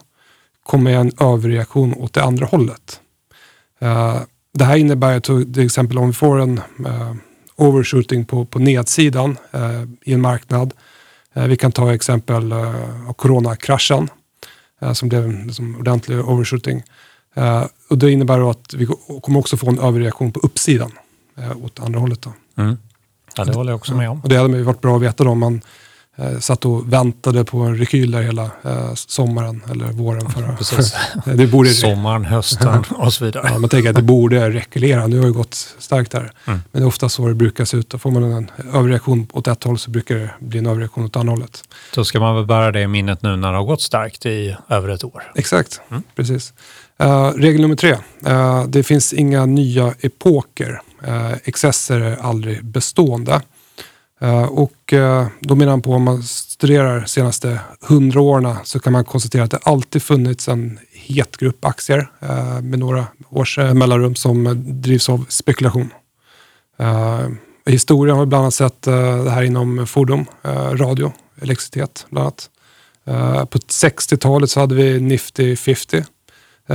kommer 0.62 0.90
en 0.90 1.12
överreaktion 1.20 1.94
åt 1.94 2.12
det 2.12 2.23
andra 2.23 2.46
hållet. 2.46 3.00
det 4.54 4.64
här 4.64 4.76
innebär 4.76 5.20
till 5.20 5.64
exempel 5.64 5.99
om 5.99 6.06
vi 6.06 6.12
får 6.12 6.40
en 6.40 6.61
overshooting 7.56 8.25
på, 8.25 8.44
på 8.44 8.58
nedsidan 8.58 9.37
i 10.04 10.12
en 10.12 10.20
marknad. 10.20 10.73
vi 11.32 11.56
kan 11.56 11.73
ta 11.73 11.94
exempel 11.94 12.52
coronakraschen 13.16 14.08
Eh, 14.08 14.24
som 14.93 15.09
blev 15.09 15.47
liksom, 15.47 15.76
ordentlig 15.76 16.29
overshooting. 16.29 16.83
Uh, 17.38 17.67
och 17.88 17.99
det 17.99 18.11
innebär 18.11 18.50
att 18.50 18.75
vi 18.75 18.87
kommer 19.23 19.38
också 19.38 19.57
få 19.57 19.69
en 19.69 19.79
överreaktion 19.79 20.33
på 20.33 20.41
uppsidan 20.41 20.93
uh, 21.38 21.64
åt 21.64 21.81
andra 21.81 22.00
hållet. 22.00 22.23
Då. 22.23 22.33
Mm. 22.57 22.76
Ja, 23.37 23.45
det 23.45 23.55
håller 23.55 23.73
jag 23.73 23.76
också 23.76 23.95
med 23.95 24.11
om. 24.11 24.21
Och 24.21 24.29
det 24.29 24.37
hade 24.37 24.62
varit 24.62 24.81
bra 24.81 24.97
att 24.97 25.03
veta 25.03 25.25
då 25.25 25.31
om 25.31 25.38
man 25.38 25.61
eh, 26.16 26.38
satt 26.38 26.64
och 26.64 26.92
väntade 26.92 27.44
på 27.44 27.59
en 27.59 27.78
rekyl 27.78 28.11
där 28.11 28.23
hela 28.23 28.50
eh, 28.62 28.94
sommaren 28.94 29.62
eller 29.71 29.85
våren. 29.85 30.30
Förra. 30.30 30.56
Precis. 30.59 30.94
det 31.25 31.47
borde, 31.47 31.71
Sommaren, 31.71 32.25
hösten 32.25 32.85
och 32.90 33.12
så 33.12 33.25
vidare. 33.25 33.49
Ja, 33.52 33.59
man 33.59 33.71
tänker 33.71 33.90
att 33.90 33.97
det 33.97 34.02
borde 34.02 34.50
rekulera. 34.50 35.06
Nu 35.06 35.18
har 35.18 35.26
det 35.26 35.33
gått 35.33 35.54
starkt 35.78 36.12
där. 36.12 36.21
Mm. 36.21 36.33
Men 36.44 36.62
det 36.73 36.78
är 36.78 36.87
ofta 36.87 37.09
så 37.09 37.28
det 37.28 37.35
brukar 37.35 37.64
se 37.64 37.76
ut. 37.76 37.90
Då 37.90 37.99
får 37.99 38.11
man 38.11 38.25
en 38.25 38.50
överreaktion 38.73 39.26
åt 39.33 39.49
ett 39.49 39.64
håll 39.64 39.78
så 39.78 39.90
brukar 39.90 40.14
det 40.14 40.30
bli 40.38 40.59
en 40.59 40.66
överreaktion 40.66 41.04
åt 41.04 41.16
andra 41.16 41.33
hållet. 41.33 41.62
Då 41.94 42.04
ska 42.04 42.21
man 42.21 42.37
väl 42.37 42.47
bära 42.47 42.73
det 42.73 42.80
i 42.80 42.87
minnet 42.87 43.23
nu 43.23 43.37
när 43.37 43.52
det 43.52 43.59
har 43.59 43.64
gått 43.64 43.83
starkt 43.83 44.26
i 44.26 44.56
över 44.68 44.88
ett 44.88 45.04
år. 45.04 45.23
Exakt, 45.35 45.80
mm. 45.90 46.02
precis. 46.16 46.52
Uh, 47.02 47.33
regel 47.37 47.61
nummer 47.61 47.76
tre. 47.76 47.97
Uh, 48.26 48.64
det 48.68 48.83
finns 48.83 49.12
inga 49.12 49.47
nya 49.47 49.94
epoker. 50.00 50.80
Uh, 51.09 51.33
excesser 51.44 52.00
är 52.00 52.16
aldrig 52.16 52.64
bestående. 52.64 53.40
Eh, 54.25 54.45
och 54.45 54.93
eh, 54.93 55.26
då 55.40 55.54
menar 55.54 55.71
han 55.71 55.83
på 55.83 55.93
om 55.93 56.02
man 56.02 56.23
studerar 56.23 57.00
de 57.00 57.07
senaste 57.07 57.61
hundra 57.81 58.21
åren 58.21 58.57
så 58.64 58.81
kan 58.81 58.93
man 58.93 59.04
konstatera 59.04 59.45
att 59.45 59.50
det 59.50 59.59
alltid 59.62 60.02
funnits 60.02 60.49
en 60.49 60.78
het 60.93 61.37
grupp 61.37 61.64
aktier 61.64 62.11
eh, 62.21 62.61
med 62.61 62.78
några 62.78 63.07
års 63.31 63.59
mellanrum 63.59 64.14
som 64.14 64.62
drivs 64.64 65.09
av 65.09 65.26
spekulation. 65.28 65.90
I 67.66 67.71
historien 67.71 68.16
har 68.16 68.25
vi 68.25 68.28
bland 68.28 68.43
annat 68.43 68.54
sett 68.54 68.83
det 68.83 69.31
här 69.31 69.43
inom 69.43 69.87
fordon, 69.87 70.26
radio, 70.73 71.12
elektricitet 71.43 72.07
bland 72.11 72.25
annat. 72.25 72.50
På 73.50 73.59
60-talet 73.59 74.50
så 74.50 74.61
hade 74.61 74.75
vi 74.75 75.00
Nifty 75.00 75.57
50 75.57 76.04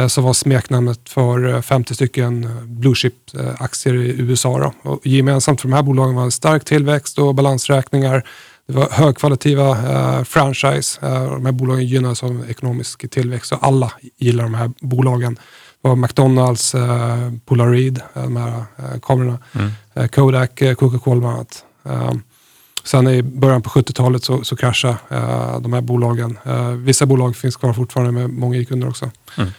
som 0.08 0.24
var 0.24 0.34
smeknamnet 0.34 1.10
för 1.10 1.54
eh, 1.54 1.62
50 1.62 1.96
stycken 1.96 2.44
eh, 2.44 2.64
blue 2.64 2.96
chip-aktier 2.96 3.94
i 3.94 4.22
USA. 4.22 4.60
Då. 4.60 4.92
Och 4.92 5.08
gemensamt 5.08 5.62
för 5.62 5.68
de 5.68 5.76
här 5.76 5.84
bolagen 5.84 6.16
var 6.16 6.24
en 6.24 6.32
stark 6.32 6.66
tillväxt 6.66 7.20
och 7.20 7.36
balansräkningar. 7.36 8.24
Det 8.68 8.74
var 8.74 8.90
högkvalitativa 8.92 9.70
eh, 9.70 10.24
franchise. 10.24 11.00
Eh, 11.02 11.24
de 11.24 11.46
här 11.46 11.52
bolagen 11.52 11.86
gynnades 11.86 12.24
av 12.24 12.46
ekonomisk 12.50 13.10
tillväxt 13.10 13.52
och 13.52 13.60
alla 13.62 13.92
gillar 14.18 14.44
de 14.44 14.54
här 14.54 14.72
bolagen. 14.82 15.36
Det 15.82 15.88
var 15.90 15.96
McDonalds, 15.96 16.76
eh, 16.76 17.32
Polaroid, 17.46 18.02
eh, 18.14 18.24
de 18.24 18.36
här 18.36 18.64
eh, 18.78 19.00
kamerorna, 19.02 19.38
eh, 19.94 20.08
Kodak, 20.08 20.62
eh, 20.62 20.76
Coca-Cola 20.76 21.20
bland 21.20 21.36
annat. 21.36 21.64
Eh, 21.86 22.14
Sen 22.84 23.08
i 23.08 23.24
början 23.24 23.62
på 23.62 23.70
70-talet 23.70 24.24
så, 24.24 24.44
så 24.44 24.56
kraschade 24.56 24.96
eh, 25.10 25.60
de 25.62 25.74
här 25.74 25.82
bolagen. 25.82 26.40
Eh, 26.44 26.70
vissa 26.70 27.06
bolag 27.06 27.36
finns 27.36 27.56
kvar 27.56 27.74
fortfarande 27.74 28.12
med 28.12 28.30
många 28.30 28.58
gick 28.58 28.72
under 28.72 28.90
också. 28.90 29.12
Mm. 29.38 29.50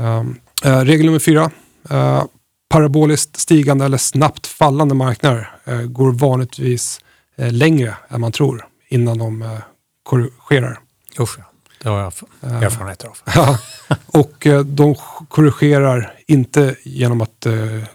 Um, 0.00 0.40
eh, 0.64 0.80
regel 0.80 1.06
nummer 1.06 1.18
fyra. 1.18 1.50
Eh, 1.90 2.24
paraboliskt 2.68 3.36
stigande 3.36 3.84
eller 3.84 3.98
snabbt 3.98 4.46
fallande 4.46 4.94
marknader 4.94 5.50
eh, 5.64 5.80
går 5.80 6.12
vanligtvis 6.12 7.00
längre 7.36 7.94
än 8.08 8.20
man 8.20 8.32
tror 8.32 8.66
innan 8.88 9.18
de 9.18 9.58
korrigerar. 10.02 10.78
Usch, 11.18 11.38
ja. 11.38 11.44
det 11.82 11.88
har 11.88 11.98
jag 11.98 12.12
Eh, 12.42 12.62
erfarenheter 12.62 13.08
av. 13.08 13.18
Ja, 13.34 13.58
och 14.06 14.46
de 14.64 14.94
korrigerar 15.28 16.14
inte 16.26 16.76
genom 16.82 17.20
att 17.20 17.46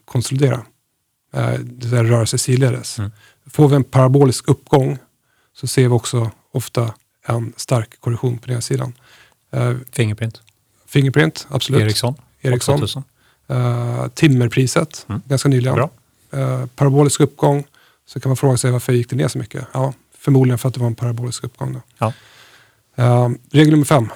konsolidera. 0.06 0.62
Det 1.60 1.88
där 1.88 2.04
rör 2.04 2.26
sig 2.26 2.40
sidledes. 2.40 3.00
Mm. 3.00 3.12
Får 3.50 3.68
vi 3.68 3.76
en 3.76 3.84
parabolisk 3.84 4.48
uppgång 4.48 4.98
så 5.54 5.68
ser 5.68 5.82
vi 5.82 5.90
också 5.90 6.32
ofta 6.52 6.94
en 7.28 7.54
stark 7.58 8.02
korrektion 8.02 8.38
på 8.38 8.48
den 8.48 8.62
sidan. 8.62 8.94
Fingerprint, 9.92 10.42
Fingerprint, 10.88 11.48
absolut. 11.50 11.82
Ericsson, 11.82 12.16
Ericsson. 12.42 12.76
8000. 12.76 13.04
Eh, 13.48 14.08
timmerpriset, 14.08 15.06
Mm. 15.10 15.22
ganska 15.26 15.50
nyligen. 15.50 15.76
Bra. 15.76 15.90
Eh, 16.32 16.66
parabolisk 16.76 17.20
uppgång, 17.20 17.64
så 18.08 18.20
kan 18.20 18.30
man 18.30 18.38
fråga 18.38 18.58
sig 18.58 18.72
varför 18.72 18.94
gick 18.94 19.10
det 19.10 19.16
ner 19.16 19.28
så 19.28 19.38
mycket? 19.38 19.66
Ja, 19.74 19.94
förmodligen 20.18 20.58
för 20.58 20.68
att 20.68 20.74
det 20.74 20.80
var 20.80 20.88
en 20.88 20.96
parabolisk 20.96 21.44
uppgång. 21.44 21.74
Då. 21.74 21.82
Ja. 21.98 22.14
Eh, 23.04 23.30
regel 23.52 23.72
nummer 23.72 23.86
fem. 23.86 24.10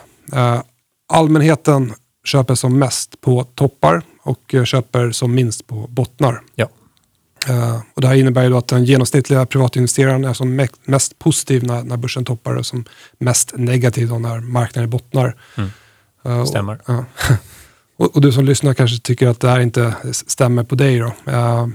Allmänheten 1.07 1.93
köper 2.25 2.55
som 2.55 2.79
mest 2.79 3.21
på 3.21 3.43
toppar 3.43 4.01
och 4.21 4.55
köper 4.65 5.11
som 5.11 5.35
minst 5.35 5.67
på 5.67 5.75
bottnar. 5.87 6.41
Ja. 6.55 6.69
Och 7.93 8.01
det 8.01 8.07
här 8.07 8.15
innebär 8.15 8.43
ju 8.43 8.57
att 8.57 8.67
den 8.67 8.85
genomsnittliga 8.85 9.45
privatinvesteraren 9.45 10.25
är 10.25 10.33
som 10.33 10.59
me- 10.59 10.75
mest 10.83 11.19
positiv 11.19 11.63
när, 11.63 11.83
när 11.83 11.97
börsen 11.97 12.25
toppar 12.25 12.55
och 12.55 12.65
som 12.65 12.85
mest 13.17 13.53
negativ 13.57 14.19
när 14.19 14.39
marknaden 14.39 14.89
bottnar. 14.89 15.35
Mm. 15.57 15.69
Eh, 16.25 16.39
och- 16.41 16.47
Stämmer. 16.47 16.79
Ja. 16.85 17.05
Och, 17.97 18.15
och 18.15 18.21
du 18.21 18.31
som 18.31 18.45
lyssnar 18.45 18.73
kanske 18.73 18.99
tycker 18.99 19.27
att 19.27 19.39
det 19.39 19.49
här 19.49 19.59
inte 19.59 19.93
stämmer 20.11 20.63
på 20.63 20.75
dig 20.75 20.99
då. 20.99 21.13
Eh, 21.31 21.67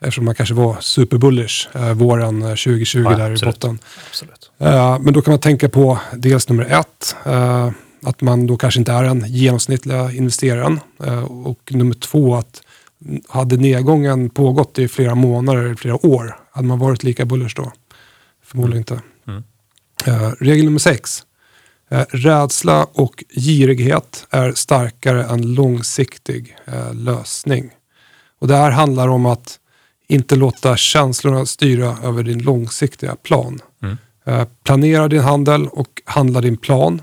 eftersom 0.00 0.24
man 0.24 0.34
kanske 0.34 0.54
var 0.54 0.76
superbullish 0.80 1.68
eh, 1.76 1.92
våren 1.92 2.42
eh, 2.42 2.48
2020 2.48 2.98
Ja, 3.04 3.10
där 3.16 3.30
i 3.30 3.32
absolut. 3.32 3.54
botten. 3.54 3.78
Absolut. 4.08 4.50
Eh, 4.58 4.98
men 5.00 5.14
då 5.14 5.22
kan 5.22 5.32
man 5.32 5.40
tänka 5.40 5.68
på 5.68 5.98
dels 6.12 6.48
nummer 6.48 6.64
ett, 6.64 7.16
eh, 7.24 7.70
att 8.02 8.20
man 8.20 8.46
då 8.46 8.56
kanske 8.56 8.80
inte 8.80 8.92
är 8.92 9.02
den 9.02 9.24
genomsnittliga 9.26 10.12
investeraren. 10.12 10.80
Eh, 11.04 11.24
och 11.24 11.60
nummer 11.74 11.94
två, 11.94 12.34
att 12.36 12.62
hade 13.28 13.56
nedgången 13.56 14.30
pågått 14.30 14.78
i 14.78 14.88
flera 14.88 15.14
månader 15.14 15.60
eller 15.62 15.74
flera 15.74 16.06
år, 16.06 16.36
hade 16.52 16.68
man 16.68 16.78
varit 16.78 17.02
lika 17.04 17.24
bullish 17.24 17.56
då? 17.56 17.72
Förmodligen 18.44 18.78
inte. 18.78 19.00
Mm. 19.28 19.42
Eh, 20.06 20.30
regel 20.40 20.64
nummer 20.64 20.78
sex. 20.78 21.22
Eh, 21.90 22.04
rädsla 22.08 22.86
och 22.92 23.24
girighet 23.36 24.26
är 24.30 24.52
starkare 24.52 25.24
än 25.24 25.54
långsiktig 25.54 26.56
eh, 26.64 26.94
lösning. 26.94 27.70
Och 28.38 28.48
det 28.48 28.56
här 28.56 28.70
handlar 28.70 29.08
om 29.08 29.26
att 29.26 29.58
inte 30.08 30.36
låta 30.36 30.76
känslorna 30.76 31.46
styra 31.46 31.96
över 32.04 32.22
din 32.22 32.38
långsiktiga 32.38 33.16
plan. 33.16 33.58
Mm. 33.82 33.96
Eh, 34.26 34.48
planera 34.64 35.08
din 35.08 35.20
handel 35.20 35.68
och 35.68 36.02
handla 36.04 36.40
din 36.40 36.56
plan. 36.56 37.02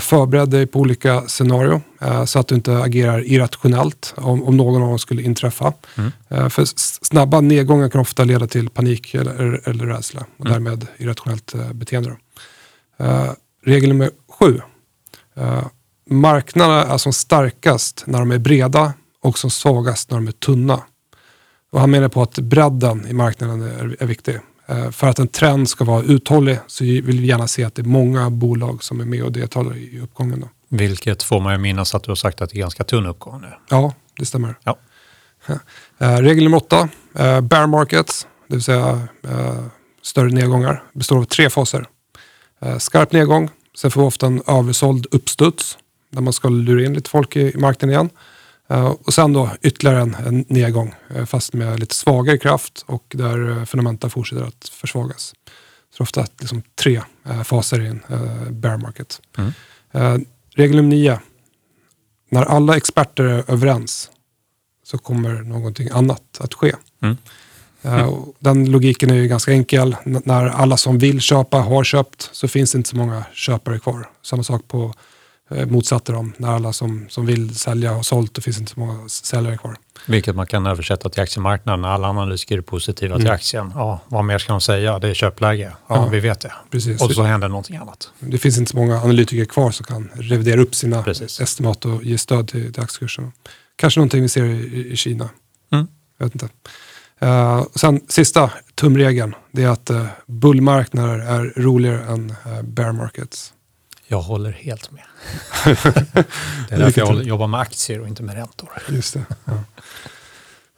Förbered 0.00 0.48
dig 0.48 0.66
på 0.66 0.80
olika 0.80 1.22
scenario 1.22 1.80
eh, 2.00 2.24
så 2.24 2.38
att 2.38 2.48
du 2.48 2.54
inte 2.54 2.78
agerar 2.78 3.24
irrationellt 3.26 4.14
om, 4.16 4.42
om 4.42 4.56
någon 4.56 4.82
av 4.82 4.88
dem 4.88 4.98
skulle 4.98 5.22
inträffa. 5.22 5.72
Mm. 5.96 6.50
För 6.50 6.64
snabba 7.04 7.40
nedgångar 7.40 7.88
kan 7.88 8.00
ofta 8.00 8.24
leda 8.24 8.46
till 8.46 8.68
panik 8.68 9.14
eller, 9.14 9.68
eller, 9.68 9.86
rädsla 9.86 10.26
och 10.36 10.46
Mm. 10.46 10.52
därmed 10.52 10.86
irrationellt 10.98 11.54
beteende. 11.72 12.16
Regel 13.64 13.88
nummer 13.88 14.10
sju. 14.38 14.60
Eh, 15.36 15.66
marknaderna 16.10 16.84
är 16.84 16.98
som 16.98 17.12
starkast 17.12 18.04
när 18.06 18.18
de 18.18 18.30
är 18.30 18.38
breda 18.38 18.92
och 19.22 19.38
som 19.38 19.50
svagast 19.50 20.10
när 20.10 20.18
de 20.18 20.28
är 20.28 20.32
tunna. 20.32 20.82
Och 21.72 21.80
han 21.80 21.90
menar 21.90 22.08
på 22.08 22.22
att 22.22 22.38
bredden 22.38 23.06
i 23.06 23.12
marknaden 23.12 23.62
är, 23.62 23.96
är 24.02 24.06
viktig. 24.06 24.38
Eh, 24.66 24.90
för 24.90 25.06
att 25.06 25.18
en 25.18 25.28
trend 25.28 25.68
ska 25.68 25.84
vara 25.84 26.02
uthållig 26.02 26.58
så 26.66 26.84
vill 26.84 27.20
vi 27.20 27.26
gärna 27.26 27.48
se 27.48 27.64
att 27.64 27.74
det 27.74 27.82
är 27.82 27.86
många 27.86 28.30
bolag 28.30 28.84
som 28.84 29.00
är 29.00 29.04
med 29.04 29.22
och 29.22 29.32
deltar 29.32 29.76
i 29.76 30.00
uppgången. 30.00 30.40
Då. 30.40 30.48
Vilket 30.68 31.22
får 31.22 31.40
man 31.40 31.52
ju 31.52 31.58
minnas 31.58 31.94
att 31.94 32.02
du 32.02 32.10
har 32.10 32.16
sagt 32.16 32.40
att 32.40 32.50
det 32.50 32.56
är 32.56 32.60
ganska 32.60 32.84
tunn 32.84 33.06
uppgång 33.06 33.40
nu. 33.40 33.48
Ja, 33.68 33.94
det 34.18 34.26
stämmer. 34.26 34.54
Ja. 34.64 34.78
Eh, 35.98 36.16
regel 36.16 36.44
nummer 36.44 36.56
åtta. 36.56 36.88
Eh, 37.14 37.40
bear 37.40 37.66
markets, 37.66 38.26
det 38.48 38.54
vill 38.54 38.64
säga 38.64 39.08
större 40.02 40.30
nedgångar, 40.30 40.82
består 40.92 41.18
av 41.18 41.24
tre 41.24 41.50
faser. 41.50 41.86
Eh, 42.60 42.78
skarp 42.78 43.12
nedgång, 43.12 43.50
sen 43.74 43.90
får 43.90 44.00
vi 44.00 44.06
ofta 44.06 44.26
en 44.26 44.42
översåld 44.46 45.06
uppstuds 45.10 45.78
där 46.10 46.20
man 46.20 46.32
ska 46.32 46.48
lura 46.48 46.84
in 46.84 46.94
lite 46.94 47.10
folk 47.10 47.36
i, 47.36 47.56
marknaden 47.56 47.90
igen. 47.90 48.10
Eh, 48.68 48.84
och 48.84 49.14
sen 49.14 49.32
då 49.32 49.50
ytterligare 49.62 50.00
en, 50.00 50.14
en 50.14 50.44
nedgång, 50.48 50.94
eh, 51.14 51.24
fast 51.24 51.52
med 51.52 51.80
lite 51.80 51.94
svagare 51.94 52.38
kraft 52.38 52.84
och 52.86 53.04
där 53.08 53.64
fundamenta 53.64 54.10
fortsätter 54.10 54.42
att 54.42 54.68
försvagas. 54.68 55.34
Så 55.90 55.96
det 55.98 56.00
är 56.00 56.02
ofta 56.02 56.26
liksom 56.40 56.62
tre 56.74 57.02
faser 57.44 57.80
i 57.80 57.86
en 57.86 58.00
bear 58.50 58.76
market. 58.76 59.20
Mm. 59.38 60.24
Regel 60.54 60.76
nummer 60.76 60.88
nio. 60.88 61.20
När 62.28 62.42
alla 62.42 62.76
experter 62.76 63.24
är 63.24 63.50
överens 63.50 64.10
så 64.84 64.98
kommer 64.98 65.42
någonting 65.42 65.88
annat 65.92 66.38
att 66.40 66.54
ske. 66.54 66.74
Mm. 67.02 67.16
Eh, 67.82 68.14
Den 68.38 68.70
logiken 68.70 69.10
är 69.10 69.14
ju 69.14 69.28
ganska 69.28 69.52
enkel. 69.52 69.96
N- 70.06 70.22
när 70.24 70.46
alla 70.46 70.76
som 70.76 70.98
vill 70.98 71.20
köpa 71.20 71.56
har 71.58 71.84
köpt 71.84 72.30
så 72.32 72.48
finns 72.48 72.72
det 72.72 72.76
inte 72.78 72.88
så 72.90 72.96
många 72.96 73.24
köpare 73.34 73.78
kvar. 73.78 74.08
Samma 74.22 74.42
sak 74.42 74.68
på 74.68 74.94
eh, 75.50 75.66
motsatta 75.66 76.12
dem. 76.12 76.32
När 76.36 76.48
alla 76.48 76.72
som, 76.72 77.06
som 77.08 77.26
vill 77.26 77.54
sälja 77.58 77.92
har 77.92 78.02
sålt 78.02 78.34
då 78.34 78.40
finns 78.42 78.56
det 78.56 78.60
inte 78.60 78.72
så 78.72 78.80
många 78.80 79.08
säljare 79.08 79.56
kvar. 79.56 79.76
Vilket 80.06 80.36
man 80.36 80.46
kan 80.46 80.66
översätta 80.66 81.08
till 81.08 81.22
aktiemarknaden. 81.22 81.84
Alla 81.84 82.08
analytiker 82.08 82.58
är 82.58 82.62
positiva 82.62 83.16
till 83.16 83.26
Mm. 83.26 83.34
aktien. 83.34 83.72
Ja, 83.74 84.00
vad 84.08 84.24
mer 84.24 84.38
ska 84.38 84.52
de 84.52 84.60
säga? 84.60 84.98
Det 84.98 85.08
är 85.08 85.14
köpläge. 85.14 85.72
Ja, 85.88 85.94
Ja. 85.96 86.06
vi 86.08 86.20
vet 86.20 86.40
det. 86.40 86.52
Precis. 86.70 87.02
Och 87.02 87.12
så 87.12 87.22
händer 87.22 87.48
någonting 87.48 87.76
annat. 87.76 88.10
Det 88.18 88.38
finns 88.38 88.58
inte 88.58 88.70
så 88.70 88.76
många 88.76 89.00
analytiker 89.02 89.44
kvar 89.44 89.70
som 89.70 89.86
kan 89.86 90.10
revidera 90.14 90.60
upp 90.60 90.74
sina 90.74 91.02
Precis. 91.02 91.40
estimat 91.40 91.84
och 91.84 92.04
ge 92.04 92.18
stöd 92.18 92.48
till, 92.48 92.72
till 92.72 92.82
aktiekursen. 92.82 93.32
Kanske 93.76 94.00
någonting 94.00 94.22
vi 94.22 94.28
ser 94.28 94.44
i, 94.44 94.50
i- 94.52 94.92
i 94.92 94.96
Kina. 94.96 95.28
Mm. 95.72 95.86
Jag 96.18 96.26
vet 96.26 96.34
inte. 96.34 96.48
Eh, 97.20 97.62
sen 97.74 98.00
sista 98.08 98.50
tumregeln, 98.74 99.34
det 99.50 99.62
är 99.62 99.68
att 99.68 99.90
uh, 99.90 100.06
bullmarknader 100.26 101.18
är 101.18 101.52
roligare 101.56 102.04
än 102.04 102.30
uh, 102.30 102.62
bear 102.62 102.92
markets. 102.92 103.52
Jag 104.06 104.20
håller 104.20 104.52
helt 104.52 104.90
med. 104.90 105.02
det 106.68 106.74
är 106.74 106.78
därför 106.78 107.00
jag 107.00 107.22
jobbar 107.22 107.46
med 107.46 107.60
aktier 107.60 108.00
och 108.00 108.08
inte 108.08 108.22
med 108.22 108.34
räntor. 108.34 108.68
Just 108.88 109.14
det. 109.14 109.24
Ja. 109.44 109.52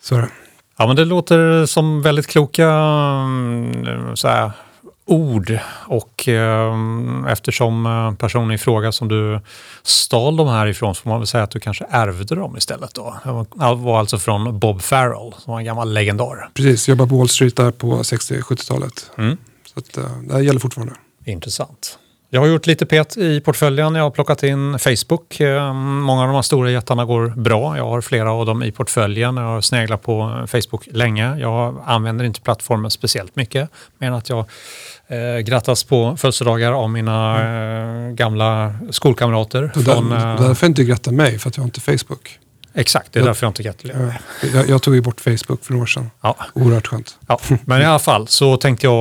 Så 0.02 0.16
är 0.16 0.20
det. 0.20 0.30
Ja, 0.76 0.86
men 0.86 0.96
det 0.96 1.04
låter 1.04 1.66
som 1.66 2.02
väldigt 2.02 2.26
kloka 2.26 2.68
mm, 2.68 4.16
så 4.16 4.28
här, 4.28 4.52
ord 5.12 5.58
och 5.86 6.28
eh, 6.28 6.74
eftersom 7.28 8.16
personen 8.18 8.50
i 8.52 8.58
fråga 8.58 8.92
som 8.92 9.08
du 9.08 9.40
stal 9.82 10.36
de 10.36 10.48
här 10.48 10.66
ifrån 10.66 10.94
får 10.94 11.10
man 11.10 11.18
väl 11.20 11.26
säga 11.26 11.44
att 11.44 11.50
du 11.50 11.60
kanske 11.60 11.84
ärvde 11.90 12.34
dem 12.34 12.56
istället 12.56 12.94
då. 12.94 13.16
Det 13.24 13.30
var- 13.64 13.98
alltså 13.98 14.18
från 14.18 14.58
Bob 14.58 14.82
Farrell 14.82 15.32
som 15.38 15.50
var 15.52 15.58
en 15.58 15.64
gammal 15.64 15.92
legendar. 15.92 16.48
Precis, 16.54 16.88
jobbade 16.88 17.10
på 17.10 17.16
Wall 17.18 17.28
Street 17.28 17.56
där 17.56 17.70
på 17.70 18.02
60-70-talet. 18.02 19.10
Mm. 19.18 19.36
Så 19.74 19.78
att, 19.80 19.96
eh, 19.96 20.04
det 20.28 20.34
här 20.34 20.40
gäller 20.40 20.60
fortfarande. 20.60 20.94
Intressant. 21.24 21.98
Jag 22.34 22.40
har 22.40 22.48
gjort 22.48 22.66
lite 22.66 22.86
pet 22.86 23.16
i 23.16 23.40
portföljen. 23.40 23.94
Jag 23.94 24.02
har 24.02 24.10
plockat 24.10 24.42
in 24.42 24.78
Facebook. 24.78 25.40
Eh, 25.40 25.74
många 25.74 26.20
av 26.20 26.26
de 26.26 26.34
här 26.34 26.42
stora 26.42 26.70
jättarna 26.70 27.04
går 27.04 27.28
bra. 27.28 27.76
Jag 27.76 27.84
har 27.84 28.00
flera 28.00 28.32
av 28.32 28.46
dem 28.46 28.62
i 28.62 28.72
portföljen. 28.72 29.36
Jag 29.36 29.44
har 29.44 29.60
sneglat 29.60 30.02
på 30.02 30.44
Facebook 30.48 30.88
länge. 30.90 31.36
Jag 31.38 31.82
använder 31.86 32.24
inte 32.24 32.40
plattformen 32.40 32.90
speciellt 32.90 33.36
mycket. 33.36 33.70
Men 33.98 34.14
att 34.14 34.28
jag 34.28 34.44
eh, 35.06 35.38
grattas 35.38 35.84
på 35.84 36.16
födelsedagar 36.16 36.72
av 36.72 36.90
mina 36.90 37.40
eh, 38.08 38.12
gamla 38.12 38.74
skolkamrater. 38.90 39.70
Från, 39.74 40.10
där, 40.10 40.34
eh, 40.34 40.42
därför 40.48 40.66
inte 40.66 40.84
gratta 40.84 41.10
mig, 41.10 41.38
för 41.38 41.48
att 41.48 41.56
jag 41.56 41.62
har 41.62 41.68
inte 41.68 41.80
Facebook. 41.80 42.38
Exakt, 42.74 43.12
det 43.12 43.18
är 43.18 43.20
Jag- 43.20 43.28
därför 43.28 43.46
jag 43.46 43.50
inte 43.50 43.62
gratulerar. 43.62 44.20
Jag, 44.54 44.68
jag 44.68 44.82
tog 44.82 44.94
ju 44.94 45.00
bort 45.00 45.20
Facebook 45.20 45.64
för 45.64 45.72
några 45.72 45.82
år 45.82 45.86
sedan. 45.86 46.10
Ja. 46.20 46.36
Oerhört 46.54 46.86
skönt. 46.86 47.18
Ja, 47.28 47.38
men 47.64 47.82
i 47.82 47.84
alla 47.84 47.98
fall 47.98 48.28
så 48.28 48.56
tänkte 48.56 48.86
jag, 48.86 48.96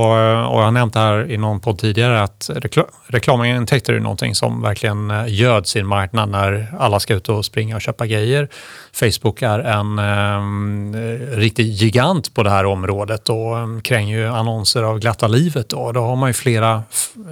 och 0.54 0.60
jag 0.60 0.64
har 0.66 0.72
nämnt 0.72 0.94
det 0.94 1.00
här 1.00 1.32
i 1.32 1.38
någon 1.38 1.60
podd 1.60 1.80
tidigare, 1.80 2.24
att 2.24 2.50
rekla 2.54 2.86
reklamintäkter 3.08 3.94
är 3.94 4.00
någonting 4.00 4.36
som 4.36 4.62
verkligen 4.62 5.12
eh, 5.12 5.24
göd 5.28 5.68
sin 5.68 5.88
marknad 5.88 6.30
när 6.30 6.74
alla 6.80 7.00
ska 7.00 7.14
ut 7.14 7.30
och 7.30 7.46
springa 7.46 7.76
och 7.76 7.82
köpa 7.82 8.06
grejer. 8.06 8.48
Facebook 8.94 9.42
är 9.42 9.60
en 9.60 10.00
eh, 10.00 11.38
riktig 11.38 11.66
gigant 11.68 12.34
på 12.34 12.44
det 12.44 12.50
här 12.50 12.66
området 12.66 13.30
och 13.30 13.58
eh, 13.60 13.80
kränger 13.82 14.18
ju 14.18 14.28
annonser 14.28 14.84
av 14.84 15.00
glatta 15.00 15.28
livet. 15.28 15.70
Då, 15.70 15.92
då 15.92 16.00
har 16.02 16.16
man 16.16 16.30
ju 16.30 16.34
flera 16.34 16.84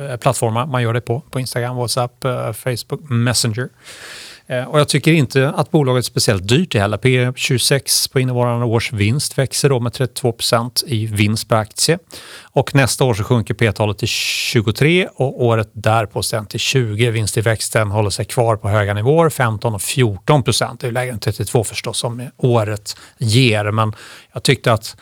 eh, 0.10 0.18
plattformar 0.18 0.66
man 0.66 0.82
gör 0.84 0.94
det 0.94 1.02
på, 1.02 1.20
på 1.32 1.40
Instagram, 1.40 1.76
WhatsApp, 1.76 2.26
eh, 2.26 2.52
Facebook, 2.54 3.10
Messenger. 3.10 3.70
Eh, 4.50 4.64
och 4.64 4.80
jag 4.80 4.90
tycker 4.90 5.12
inte 5.12 5.50
att 5.50 5.72
bolaget 5.72 6.02
är 6.02 6.06
speciellt 6.06 6.48
dyrt 6.48 6.76
heller. 6.76 6.98
P 6.98 7.32
26 7.36 8.08
på 8.08 8.20
innevarande 8.20 8.66
års 8.66 8.94
vinst 8.94 9.38
växer 9.38 9.70
då 9.70 9.80
med 9.80 9.92
32% 9.92 10.84
i 10.88 11.06
vinst 11.06 11.50
per 11.50 11.56
aktie. 11.56 12.00
Och 12.42 12.76
nästa 12.76 13.04
år 13.04 13.14
så 13.14 13.24
sjunker 13.24 13.54
P-talet 13.54 13.98
till 13.98 14.08
23 14.08 15.08
och 15.16 15.44
året 15.44 15.70
därpå 15.74 16.24
sen 16.24 16.46
till 16.46 16.60
20. 16.60 17.12
Vinsttillväxten 17.12 17.92
håller 17.92 18.10
sig 18.10 18.26
kvar 18.26 18.56
på 18.56 18.70
höga 18.70 18.94
nivåer, 18.94 19.30
15 19.30 19.76
och 19.76 19.82
14 19.82 20.44
procent. 20.44 20.80
Det 20.80 20.88
är 20.88 20.92
lägre 20.92 21.14
än 21.14 21.20
32 21.20 21.64
förstås 21.64 21.98
som 21.98 22.30
året 22.38 22.98
ger. 23.18 23.72
Men 23.72 23.94
jag 24.34 24.44
tyckte 24.44 24.74
att 24.74 24.96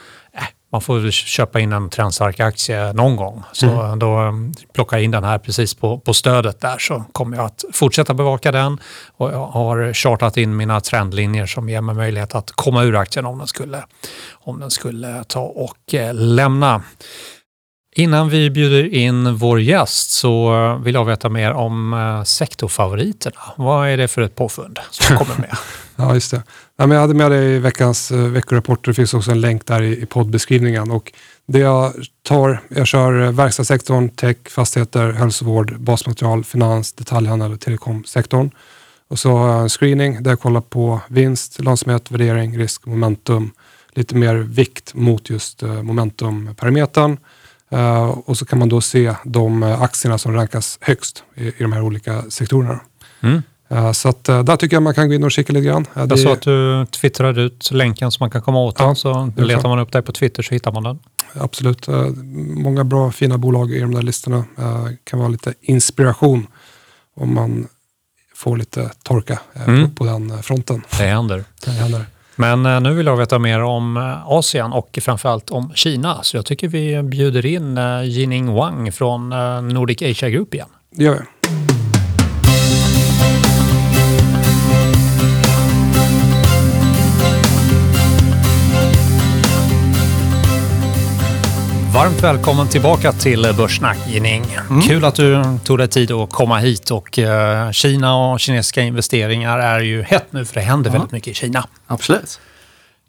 man 0.71 0.81
får 0.81 0.99
väl 0.99 1.11
köpa 1.11 1.59
in 1.59 1.73
en 1.73 1.89
trendstark 1.89 2.39
aktie 2.39 2.93
någon 2.93 3.15
gång. 3.15 3.43
Så 3.51 3.95
då 3.95 4.19
um, 4.19 4.53
plockar 4.73 4.97
jag 4.97 5.03
in 5.03 5.11
den 5.11 5.23
här 5.23 5.37
precis 5.37 5.73
på, 5.73 5.99
på 5.99 6.13
stödet 6.13 6.61
där 6.61 6.77
så 6.77 7.03
kommer 7.11 7.37
jag 7.37 7.45
att 7.45 7.65
fortsätta 7.73 8.13
bevaka 8.13 8.51
den. 8.51 8.79
Och 9.17 9.31
jag 9.31 9.47
har 9.47 9.93
chartat 9.93 10.37
in 10.37 10.57
mina 10.57 10.81
trendlinjer 10.81 11.45
som 11.45 11.69
ger 11.69 11.81
mig 11.81 11.95
möjlighet 11.95 12.35
att 12.35 12.51
komma 12.51 12.83
ur 12.83 12.95
aktien 12.95 13.25
om 13.25 13.37
den 13.37 13.47
skulle, 13.47 13.83
om 14.31 14.59
den 14.59 14.71
skulle 14.71 15.23
ta 15.23 15.41
och 15.41 15.93
eh, 15.93 16.13
lämna. 16.13 16.81
Innan 17.97 18.29
vi 18.29 18.49
bjuder 18.49 18.93
in 18.93 19.35
vår 19.35 19.61
gäst 19.61 20.11
så 20.11 20.75
vill 20.83 20.95
jag 20.95 21.05
veta 21.05 21.29
mer 21.29 21.51
om 21.51 21.93
eh, 21.93 22.23
sektorfavoriterna. 22.23 23.39
Vad 23.55 23.89
är 23.89 23.97
det 23.97 24.07
för 24.07 24.21
ett 24.21 24.35
påfund 24.35 24.79
som 24.91 25.17
kommer 25.17 25.37
med? 25.37 25.57
Ja, 25.95 26.13
just 26.13 26.31
det. 26.31 26.43
Ja, 26.77 26.87
men 26.87 26.95
jag 26.95 27.01
hade 27.01 27.13
med 27.13 27.31
det 27.31 27.43
i 27.43 27.59
veckans 27.59 28.11
eh, 28.11 28.17
veckorapporter. 28.17 28.91
Det 28.91 28.95
finns 28.95 29.13
också 29.13 29.31
en 29.31 29.41
länk 29.41 29.65
där 29.65 29.81
i, 29.81 30.01
i 30.01 30.05
poddbeskrivningen. 30.05 30.91
Och 30.91 31.13
det 31.47 31.59
jag 31.59 31.93
tar, 32.23 32.61
jag 32.67 32.87
kör 32.87 33.23
eh, 33.23 33.31
verkstadssektorn, 33.31 34.09
tech, 34.09 34.37
fastigheter, 34.49 35.11
hälsovård, 35.11 35.79
basmaterial, 35.79 36.43
finans, 36.43 36.93
detaljhandel 36.93 37.53
och 37.53 37.59
telekomsektorn. 37.59 38.51
Och 39.07 39.19
så 39.19 39.37
har 39.37 39.49
jag 39.49 39.61
en 39.61 39.69
screening 39.69 40.23
där 40.23 40.31
jag 40.31 40.39
kollar 40.39 40.61
på 40.61 40.99
vinst, 41.07 41.59
lönsamhet, 41.59 42.11
värdering, 42.11 42.59
risk, 42.59 42.85
momentum. 42.85 43.51
Lite 43.93 44.15
mer 44.15 44.35
vikt 44.35 44.93
mot 44.93 45.29
just 45.29 45.61
momentumparametern. 45.61 47.17
Eh, 47.71 48.03
och 48.25 48.37
så 48.37 48.45
kan 48.45 48.59
man 48.59 48.69
då 48.69 48.81
se 48.81 49.13
de 49.25 49.63
eh, 49.63 49.81
aktierna 49.81 50.17
som 50.17 50.33
rankas 50.33 50.77
högst 50.81 51.23
i, 51.35 51.47
i 51.47 51.53
de 51.59 51.73
här 51.73 51.81
olika 51.81 52.21
sektorerna. 52.29 52.79
Mm. 53.21 53.41
Eh, 53.69 53.91
Så 53.91 54.09
att, 54.09 54.23
där 54.23 54.55
tycker 54.57 54.75
jag 54.75 54.83
man 54.83 54.93
kan 54.93 55.07
gå 55.07 55.13
in 55.13 55.23
och 55.23 55.31
kika 55.31 55.53
lite 55.53 55.65
grann. 55.67 55.85
Jag 55.93 56.09
det- 56.09 56.17
såg 56.17 56.31
att 56.31 56.41
du 56.41 56.85
twittrade 56.85 57.41
ut 57.41 57.71
länken 57.71 58.11
så 58.11 58.17
man 58.23 58.29
kan 58.29 58.41
komma 58.41 58.59
åt 58.59 58.75
den. 58.77 58.87
Ja, 58.87 58.95
så 58.95 59.31
det 59.35 59.43
letar 59.45 59.61
så. 59.61 59.67
man 59.67 59.79
upp 59.79 59.91
dig 59.91 60.01
på 60.01 60.11
Twitter 60.11 60.43
så 60.43 60.53
hittar 60.53 60.71
man 60.71 60.83
den. 60.83 60.99
Absolut. 61.33 61.87
Många 62.55 62.83
bra 62.83 63.11
fina 63.11 63.37
bolag 63.37 63.71
i 63.71 63.79
de 63.79 63.93
där 63.95 64.01
listorna. 64.01 64.37
Eh, 64.57 64.87
Kan 65.03 65.19
vara 65.19 65.29
lite 65.29 65.53
inspiration 65.61 66.47
om 67.15 67.33
man 67.33 67.67
får 68.35 68.57
lite 68.57 68.91
torka 69.03 69.39
Mm. 69.67 69.89
på, 69.89 69.95
på 69.95 70.05
den 70.05 70.43
fronten. 70.43 70.83
Det 70.97 71.03
händer. 71.03 71.43
Det 71.65 71.71
händer. 71.71 72.05
Men 72.39 72.65
eh, 72.65 72.81
nu 72.81 72.93
vill 72.93 73.05
jag 73.05 73.17
veta 73.17 73.39
mer 73.39 73.63
om 73.63 73.97
eh, 73.97 74.27
Asien 74.27 74.73
och 74.73 74.99
framförallt 75.01 75.49
om 75.49 75.71
Kina. 75.75 76.23
Så 76.23 76.37
jag 76.37 76.45
tycker 76.45 76.67
vi 76.67 77.03
bjuder 77.03 77.45
in 77.45 77.77
eh, 77.77 78.03
Jining 78.03 78.53
Wang 78.53 78.91
från 78.91 79.29
Nordic 79.73 80.01
Asia 80.01 80.29
Group 80.29 80.53
igen. 80.53 80.69
Det 80.91 81.03
gör 81.03 81.13
vi. 81.13 81.19
Varmt 91.97 92.23
välkommen 92.23 92.67
tillbaka 92.67 93.11
till 93.11 93.53
Börssnack 93.57 93.97
Jining. 94.07 94.43
Kul 94.87 95.05
att 95.05 95.15
du 95.15 95.43
tog 95.63 95.77
dig 95.77 95.87
tid 95.87 96.11
att 96.11 96.31
komma 96.31 96.57
hit 96.57 96.91
och 96.91 97.19
eh, 97.19 97.71
Kina 97.71 98.15
och 98.15 98.39
kinesiska 98.39 98.81
investeringar 98.81 99.59
är 99.59 99.79
ju 99.79 100.03
hett 100.03 100.25
nu 100.29 100.45
för 100.45 100.55
det 100.55 100.61
händer 100.61 100.91
väldigt 100.91 101.11
mycket 101.11 101.31
i 101.31 101.33
Kina. 101.33 101.67
Absolut. 101.87 102.39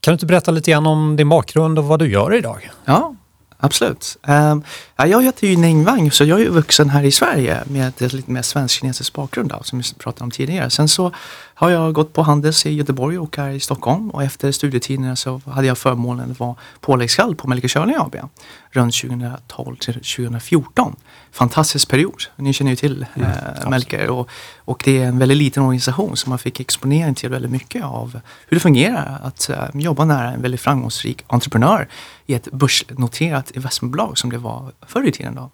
Kan 0.01 0.13
du 0.13 0.15
inte 0.15 0.27
berätta 0.27 0.51
lite 0.51 0.71
grann 0.71 0.87
om 0.87 1.17
din 1.17 1.29
bakgrund 1.29 1.79
och 1.79 1.85
vad 1.85 1.99
du 1.99 2.11
gör 2.11 2.35
idag? 2.35 2.71
Ja, 2.85 3.15
absolut. 3.59 4.17
Um, 4.29 4.63
ja, 4.97 5.07
jag 5.07 5.25
heter 5.25 5.47
ju 5.47 5.57
Ning 5.57 5.85
Wang, 5.85 6.11
så 6.11 6.25
jag 6.25 6.41
är 6.41 6.45
ju 6.45 6.51
vuxen 6.51 6.91
här 6.91 7.03
i 7.03 7.11
Sverige 7.11 7.63
med 7.67 7.89
ett 7.89 8.13
lite 8.13 8.31
mer 8.31 8.43
svensk-kinesisk 8.43 9.13
bakgrund 9.13 9.51
då, 9.51 9.63
som 9.63 9.79
vi 9.79 9.85
pratade 9.99 10.25
om 10.25 10.31
tidigare. 10.31 10.71
Sen 10.71 10.89
så 10.89 11.13
har 11.55 11.71
jag 11.71 11.93
gått 11.93 12.13
på 12.13 12.23
Handels 12.23 12.67
i 12.67 12.73
Göteborg 12.73 13.19
och 13.19 13.37
här 13.37 13.51
i 13.51 13.61
Stockholm 13.61 14.11
och 14.11 14.23
efter 14.23 14.53
studietiderna 14.53 15.17
så 15.17 15.41
hade 15.47 15.67
jag 15.67 15.79
förmånen 15.79 16.31
att 16.31 16.41
vara 16.41 16.55
påläggskall 16.81 17.35
på 17.35 17.49
Melker 17.49 17.69
Körling 17.69 17.97
AB 17.99 18.17
runt 18.71 18.95
2012 18.95 19.77
till 19.77 19.95
2014. 19.95 20.97
Fantastisk 21.33 21.89
period. 21.89 22.23
Ni 22.37 22.53
känner 22.53 22.71
ju 22.71 22.77
till 22.77 23.07
eh, 23.15 23.71
Melker 23.71 24.11
och, 24.11 24.29
och 24.59 24.83
det 24.85 25.03
är 25.03 25.07
en 25.07 25.19
väldigt 25.19 25.39
liten 25.39 25.63
organisation 25.63 26.17
som 26.17 26.31
man 26.31 26.39
fick 26.39 26.61
exponering 26.61 27.15
till 27.15 27.31
väldigt 27.31 27.51
mycket 27.51 27.85
av 27.85 28.21
hur 28.47 28.57
det 28.57 28.61
fungerar 28.61 29.21
att 29.23 29.49
eh, 29.51 29.65
jobba 29.75 30.05
nära 30.05 30.31
en 30.31 30.43
väldigt 30.43 30.61
framgångsrik 30.61 31.25
entreprenör 31.27 31.89
i 32.27 32.35
ett 32.35 32.53
börsnoterat 32.53 33.51
investmentbolag 33.51 34.19
som 34.19 34.31
det 34.31 34.39
var 34.39 34.73
förr 34.87 35.09
i 35.09 35.13
tiden. 35.13 35.35
Då. 35.35 35.51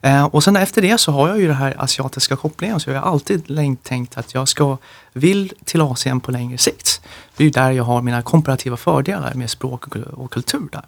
Eh, 0.00 0.24
och 0.24 0.44
sen 0.44 0.56
efter 0.56 0.82
det 0.82 0.98
så 0.98 1.12
har 1.12 1.28
jag 1.28 1.40
ju 1.40 1.46
den 1.46 1.56
här 1.56 1.74
asiatiska 1.78 2.36
kopplingen 2.36 2.80
så 2.80 2.90
jag 2.90 3.00
har 3.00 3.10
alltid 3.10 3.50
länge 3.50 3.76
tänkt 3.82 4.18
att 4.18 4.34
jag 4.34 4.48
ska 4.48 4.78
vill 5.14 5.52
till 5.64 5.80
Asien 5.80 6.20
på 6.20 6.30
längre 6.30 6.58
sikt. 6.58 7.00
Det 7.36 7.42
är 7.42 7.44
ju 7.44 7.50
där 7.50 7.70
jag 7.70 7.84
har 7.84 8.02
mina 8.02 8.22
komparativa 8.22 8.76
fördelar 8.76 9.34
med 9.34 9.50
språk 9.50 9.96
och, 9.96 10.30
kultur 10.30 10.68
där. 10.72 10.82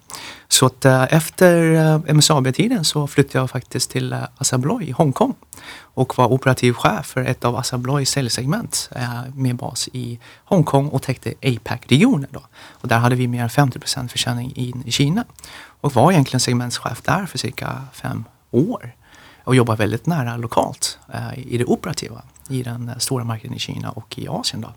Så 0.47 0.65
att 0.65 0.85
eh, 0.85 1.13
efter 1.13 1.73
eh, 1.73 2.13
MSAB-tiden 2.13 2.85
så 2.85 3.07
flyttade 3.07 3.39
jag 3.39 3.49
faktiskt 3.49 3.91
till 3.91 4.13
eh, 4.13 4.19
Assa 4.37 4.55
Abloy 4.55 4.83
i 4.83 4.91
Hongkong 4.91 5.33
och 5.79 6.17
var 6.17 6.31
operativ 6.31 6.73
chef 6.73 7.05
för 7.05 7.21
ett 7.21 7.45
av 7.45 7.55
Assa 7.55 7.75
Abloys 7.75 8.09
säljsegment 8.09 8.89
med 9.33 9.55
bas 9.55 9.89
i 9.93 10.19
Hongkong 10.45 10.89
och 10.89 11.01
täckte 11.01 11.33
APAC-regionen. 11.41 12.29
Och 12.69 12.87
där 12.87 12.97
hade 12.97 13.15
vi 13.15 13.27
mer 13.27 13.43
än 13.43 13.49
50 13.49 13.79
försäljning 14.09 14.53
in 14.55 14.83
i 14.85 14.91
Kina 14.91 15.25
och 15.81 15.93
var 15.93 16.11
egentligen 16.11 16.39
segmentschef 16.39 17.01
där 17.01 17.25
för 17.25 17.37
cirka 17.37 17.81
fem 17.93 18.23
år 18.51 18.95
och 19.43 19.55
jobbar 19.55 19.75
väldigt 19.75 20.05
nära 20.05 20.37
lokalt 20.37 20.99
eh, 21.13 21.39
i 21.39 21.57
det 21.57 21.65
operativa 21.65 22.21
i 22.49 22.63
den 22.63 22.89
eh, 22.89 22.97
stora 22.97 23.23
marknaden 23.23 23.57
i 23.57 23.59
Kina 23.59 23.89
och 23.89 24.19
i 24.19 24.27
Asien. 24.27 24.61
Då. 24.61 24.73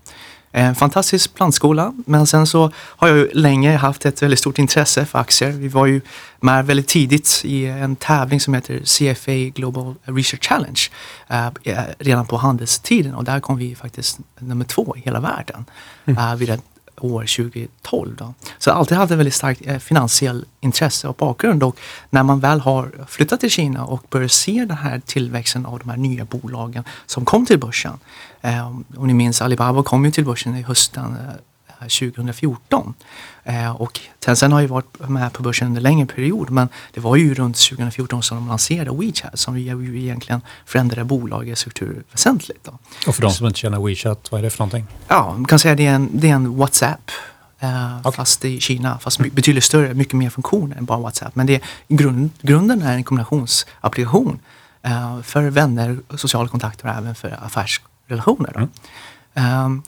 En 0.53 0.75
fantastisk 0.75 1.33
plantskola 1.33 1.93
men 2.05 2.27
sen 2.27 2.47
så 2.47 2.71
har 2.75 3.07
jag 3.07 3.17
ju 3.17 3.29
länge 3.33 3.75
haft 3.75 4.05
ett 4.05 4.21
väldigt 4.21 4.39
stort 4.39 4.59
intresse 4.59 5.05
för 5.05 5.19
aktier. 5.19 5.51
Vi 5.51 5.67
var 5.67 5.85
ju 5.85 6.01
med 6.39 6.65
väldigt 6.65 6.87
tidigt 6.87 7.41
i 7.43 7.65
en 7.65 7.95
tävling 7.95 8.39
som 8.39 8.53
heter 8.53 8.79
CFA 8.85 9.31
Global 9.31 9.95
Research 10.03 10.43
Challenge 10.43 10.81
eh, 11.27 11.83
redan 11.99 12.25
på 12.25 12.37
handelstiden 12.37 13.15
och 13.15 13.23
där 13.23 13.39
kom 13.39 13.57
vi 13.57 13.75
faktiskt 13.75 14.19
nummer 14.39 14.65
två 14.65 14.95
i 14.97 14.99
hela 14.99 15.19
världen 15.19 15.65
eh, 16.05 16.35
vid 16.35 16.49
ett 16.49 16.63
år 17.03 17.21
2012. 17.21 18.15
Då. 18.15 18.33
Så 18.57 18.69
jag 18.69 18.77
alltid 18.77 18.97
haft 18.97 19.11
en 19.11 19.17
väldigt 19.17 19.33
starkt 19.33 19.61
eh, 19.65 19.77
finansiell 19.77 20.45
intresse 20.59 21.07
och 21.07 21.15
bakgrund 21.15 21.63
och 21.63 21.77
när 22.09 22.23
man 22.23 22.39
väl 22.39 22.59
har 22.59 22.91
flyttat 23.07 23.39
till 23.39 23.49
Kina 23.49 23.85
och 23.85 24.05
börjar 24.09 24.27
se 24.27 24.65
den 24.65 24.77
här 24.77 25.01
tillväxten 25.05 25.65
av 25.65 25.79
de 25.79 25.89
här 25.89 25.97
nya 25.97 26.25
bolagen 26.25 26.83
som 27.05 27.25
kom 27.25 27.45
till 27.45 27.59
börsen. 27.59 27.99
Eh, 28.41 28.67
om 28.67 29.07
ni 29.07 29.13
minns 29.13 29.41
Alibaba 29.41 29.83
kom 29.83 30.05
ju 30.05 30.11
till 30.11 30.25
börsen 30.25 30.55
i 30.55 30.61
hösten 30.61 31.03
eh, 31.03 31.35
2014. 31.81 32.93
Eh, 33.43 33.71
och 33.71 33.99
Tencent 34.19 34.53
har 34.53 34.61
ju 34.61 34.67
varit 34.67 35.09
med 35.09 35.33
på 35.33 35.43
börsen 35.43 35.67
under 35.67 35.79
en 35.79 35.83
längre 35.83 36.05
period 36.05 36.49
men 36.49 36.69
det 36.93 36.99
var 36.99 37.15
ju 37.15 37.33
runt 37.33 37.57
2014 37.57 38.23
som 38.23 38.37
de 38.37 38.47
lanserade 38.47 38.97
WeChat 38.97 39.39
som 39.39 39.59
ju 39.59 40.01
egentligen 40.01 40.41
förändrade 40.65 41.03
bolagets 41.03 41.61
struktur 41.61 42.03
väsentligt. 42.11 42.63
Då. 42.63 42.79
Och 43.07 43.15
för 43.15 43.21
de 43.21 43.31
som 43.31 43.47
inte 43.47 43.59
känner 43.59 43.87
WeChat, 43.87 44.31
vad 44.31 44.39
är 44.39 44.43
det 44.43 44.49
för 44.49 44.59
någonting? 44.59 44.87
Ja, 45.07 45.33
man 45.33 45.45
kan 45.45 45.59
säga 45.59 45.71
att 45.71 45.77
det 45.77 45.85
är 45.85 45.95
en, 45.95 46.09
det 46.13 46.29
är 46.29 46.33
en 46.35 46.57
WhatsApp. 46.57 47.11
Eh, 47.59 47.99
Okej. 47.99 48.11
Fast 48.11 48.45
i 48.45 48.59
Kina, 48.59 48.99
fast 48.99 49.19
my- 49.19 49.29
betydligt 49.29 49.63
större, 49.63 49.93
mycket 49.93 50.13
mer 50.13 50.29
funktioner 50.29 50.77
än 50.77 50.85
bara 50.85 50.99
WhatsApp. 50.99 51.35
Men 51.35 51.45
det 51.45 51.55
är, 51.55 51.61
grund, 51.87 52.29
grunden 52.41 52.81
är 52.81 52.93
en 52.95 53.03
kombinationsapplikation 53.03 54.39
Eh, 54.83 55.21
för 55.21 55.49
vänner, 55.49 55.99
sociala 56.15 56.49
kontakter 56.49 56.87
och 56.87 56.93
även 56.93 57.15
för 57.15 57.39
affärsrelationer. 57.45 58.51
Då. 58.55 58.67
Um, 59.41 59.83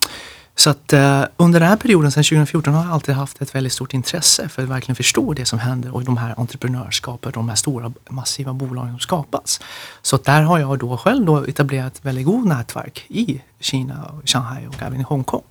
så 0.55 0.69
att 0.69 0.93
eh, 0.93 1.23
under 1.37 1.59
den 1.59 1.69
här 1.69 1.75
perioden, 1.75 2.11
sedan 2.11 2.23
2014, 2.23 2.73
har 2.73 2.83
jag 2.83 2.93
alltid 2.93 3.15
haft 3.15 3.41
ett 3.41 3.55
väldigt 3.55 3.73
stort 3.73 3.93
intresse 3.93 4.49
för 4.49 4.63
att 4.63 4.69
verkligen 4.69 4.95
förstå 4.95 5.33
det 5.33 5.45
som 5.45 5.59
händer 5.59 5.95
och 5.95 6.03
de 6.03 6.17
här 6.17 6.39
entreprenörskapen, 6.39 7.31
de 7.31 7.49
här 7.49 7.55
stora 7.55 7.93
massiva 8.09 8.53
bolagen 8.53 8.91
som 8.91 8.99
skapas. 8.99 9.61
Så 10.01 10.15
att 10.15 10.23
där 10.23 10.41
har 10.41 10.59
jag 10.59 10.79
då 10.79 10.97
själv 10.97 11.25
då 11.25 11.43
etablerat 11.47 11.99
väldigt 12.01 12.25
god 12.25 12.47
nätverk 12.47 13.05
i 13.07 13.41
Kina, 13.59 14.13
Shanghai 14.25 14.67
och 14.67 14.81
även 14.81 14.99
i 14.99 15.03
Hongkong. 15.03 15.43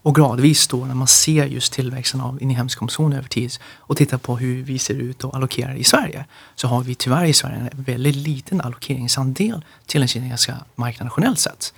Och 0.00 0.14
gradvis 0.14 0.68
då 0.68 0.84
när 0.84 0.94
man 0.94 1.06
ser 1.06 1.46
just 1.46 1.72
tillväxten 1.72 2.20
av 2.20 2.42
inhemsk 2.42 2.78
konsumtion 2.78 3.12
över 3.12 3.28
tid 3.28 3.52
och 3.76 3.96
tittar 3.96 4.18
på 4.18 4.36
hur 4.36 4.62
vi 4.62 4.78
ser 4.78 4.94
ut 4.94 5.24
och 5.24 5.34
allokerar 5.34 5.74
i 5.74 5.84
Sverige 5.84 6.24
så 6.54 6.68
har 6.68 6.80
vi 6.82 6.94
tyvärr 6.94 7.24
i 7.24 7.32
Sverige 7.32 7.56
en 7.56 7.82
väldigt 7.82 8.16
liten 8.16 8.60
allokeringsandel 8.60 9.64
till 9.86 10.00
den 10.00 10.08
kinesiska 10.08 10.56
marknaden 10.74 11.12
generellt 11.16 11.38
sett. 11.38 11.74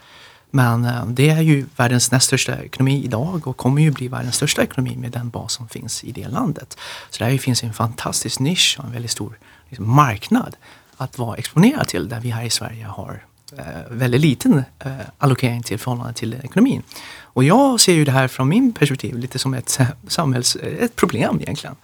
Men 0.50 0.84
eh, 0.84 1.06
det 1.06 1.30
är 1.30 1.40
ju 1.40 1.66
världens 1.76 2.10
näst 2.10 2.26
största 2.26 2.62
ekonomi 2.62 3.04
idag 3.04 3.46
och 3.46 3.56
kommer 3.56 3.82
ju 3.82 3.90
bli 3.90 4.08
världens 4.08 4.36
största 4.36 4.62
ekonomi 4.62 4.96
med 4.96 5.10
den 5.10 5.30
bas 5.30 5.52
som 5.52 5.68
finns 5.68 6.04
i 6.04 6.12
det 6.12 6.28
landet. 6.28 6.78
Så 7.10 7.24
där 7.24 7.38
finns 7.38 7.62
en 7.62 7.72
fantastisk 7.72 8.40
nisch 8.40 8.76
och 8.78 8.84
en 8.84 8.92
väldigt 8.92 9.10
stor 9.10 9.38
liksom, 9.68 9.94
marknad 9.94 10.56
att 10.96 11.18
vara 11.18 11.36
exponerad 11.36 11.88
till 11.88 12.08
där 12.08 12.20
vi 12.20 12.30
här 12.30 12.44
i 12.44 12.50
Sverige 12.50 12.84
har 12.84 13.24
eh, 13.58 13.64
väldigt 13.90 14.20
liten 14.20 14.64
eh, 14.78 14.92
allokering 15.18 15.62
till 15.62 15.78
förhållande 15.78 16.12
till 16.12 16.34
ekonomin. 16.34 16.82
Och 17.20 17.44
jag 17.44 17.80
ser 17.80 17.92
ju 17.92 18.04
det 18.04 18.12
här 18.12 18.28
från 18.28 18.48
min 18.48 18.72
perspektiv 18.72 19.18
lite 19.18 19.38
som 19.38 19.54
ett 19.54 19.80
eh, 19.80 19.86
samhälls, 20.08 20.56
eh, 20.56 20.84
ett 20.84 20.96
problem 20.96 21.40
egentligen. 21.40 21.76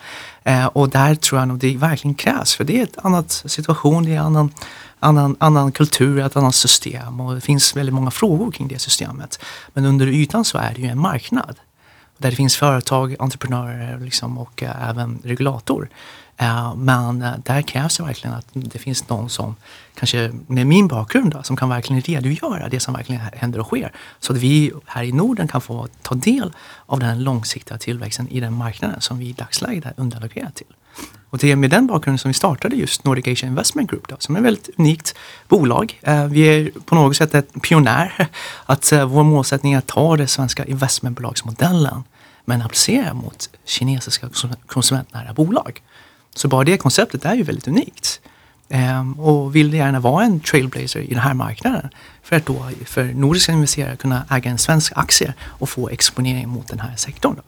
Eh, 0.45 0.67
och 0.67 0.89
där 0.89 1.15
tror 1.15 1.41
jag 1.41 1.49
nog 1.49 1.59
det 1.59 1.77
verkligen 1.77 2.15
krävs 2.15 2.55
för 2.55 2.65
det 2.65 2.79
är 2.79 2.83
ett 2.83 2.99
annat 2.99 3.31
situation, 3.47 4.05
det 4.05 4.11
är 4.11 4.19
en 4.19 4.27
annan 4.27 4.53
annan, 5.01 5.37
annan 5.41 5.73
kultur, 5.73 6.19
ett 6.19 6.37
annat 6.37 6.55
system 6.55 7.21
och 7.21 7.35
det 7.35 7.41
finns 7.41 7.77
väldigt 7.77 7.95
många 7.95 8.11
frågor 8.11 8.51
kring 8.51 8.69
det 8.69 8.79
systemet. 8.79 9.43
Men 9.73 9.85
under 9.85 10.07
ytan 10.07 10.45
så 10.45 10.59
är 10.59 10.75
det 10.75 10.81
ju 10.81 10.89
en 10.89 10.99
marknad 10.99 11.57
där 12.19 12.31
det 12.31 12.37
finns 12.37 12.57
företag, 12.57 13.17
entreprenörer 13.19 13.99
liksom, 13.99 14.39
och 14.39 14.63
uh, 14.63 14.89
även 14.89 15.19
regulator. 15.25 15.89
Uh, 16.43 16.75
men 16.77 17.23
uh, 17.23 17.35
där 17.45 17.63
krävs 17.63 17.97
det 17.97 18.03
verkligen 18.03 18.37
att 18.37 18.47
det 18.53 18.79
finns 18.79 19.09
någon 19.09 19.29
som, 19.29 19.57
kanske 19.95 20.33
med 20.47 20.67
min 20.67 20.89
bakgrund, 20.89 21.33
då, 21.33 21.43
som 21.43 21.57
kan 21.57 21.69
verkligen 21.69 22.03
redogöra 22.03 22.69
det 22.69 22.81
som 22.81 22.95
verkligen 22.95 23.21
händer 23.33 23.61
och 23.61 23.67
sker. 23.67 23.93
Så 24.21 24.33
att 24.33 24.39
vi 24.39 24.73
här 24.85 25.03
i 25.03 25.13
Norden 25.13 25.49
kan 25.49 25.61
få 25.61 25.89
ta 26.03 26.15
del 26.15 26.53
av 26.87 27.01
den 27.01 27.25
långsiktiga 27.25 27.79
tillväxten 27.79 28.29
i 28.29 28.41
den 28.41 28.53
marknaden 28.53 29.01
som 29.01 29.19
vi 29.19 29.29
i 29.29 29.33
dagsläget 29.33 29.85
är 29.85 29.93
underallokerade 29.97 30.53
till. 30.53 30.67
Och 31.31 31.39
det 31.39 31.53
är 31.53 31.57
med 31.57 31.71
den 31.71 31.87
bakgrunden 31.87 32.19
som 32.19 32.29
vi 32.29 32.35
startade 32.35 32.77
just 32.77 33.05
Nordic 33.05 33.27
Asia 33.29 33.49
Investment 33.49 33.91
Group 33.91 34.09
då, 34.09 34.17
som 34.19 34.37
är 34.37 34.41
ett 34.41 34.45
väldigt 34.45 34.71
unikt 34.79 35.15
bolag. 35.49 36.01
Eh, 36.03 36.27
vi 36.27 36.41
är 36.41 36.71
på 36.85 36.95
något 36.95 37.17
sätt 37.17 37.35
ett 37.35 37.63
pionjär. 37.63 38.29
Att 38.67 38.93
eh, 38.93 39.07
vår 39.07 39.23
målsättning 39.23 39.73
är 39.73 39.79
att 39.79 39.87
ta 39.87 40.17
den 40.17 40.29
svenska 40.29 40.65
investmentbolagsmodellen 40.65 42.05
men 42.45 42.63
applicera 42.63 43.15
mot 43.15 43.51
kinesiska 43.65 44.29
konsumentnära 44.67 45.33
bolag. 45.33 45.83
Så 46.35 46.49
bara 46.49 46.65
det 46.65 46.77
konceptet 46.77 47.25
är 47.25 47.35
ju 47.35 47.43
väldigt 47.43 47.69
unikt. 47.69 48.21
Ehm, 48.69 49.21
och 49.21 49.57
vill 49.57 49.75
gärna 49.75 50.01
vara 50.01 50.25
en 50.25 50.41
trailblazer 50.41 51.01
i 51.01 51.09
den 51.09 51.19
här 51.19 51.35
marknaden 51.35 51.89
för 52.23 52.37
att 52.37 52.47
då 52.47 52.71
för 52.85 53.05
nordiska 53.05 53.53
investerare 53.53 53.97
kunna 53.97 54.25
äga 54.31 54.51
en 54.51 54.59
svensk 54.59 54.93
aktie 54.97 55.35
och 55.43 55.69
få 55.69 55.89
exponering 55.89 56.49
mot 56.49 56.69
den 56.69 56.81
här 56.81 56.97
sektorn. 56.97 57.35
Då. 57.37 57.43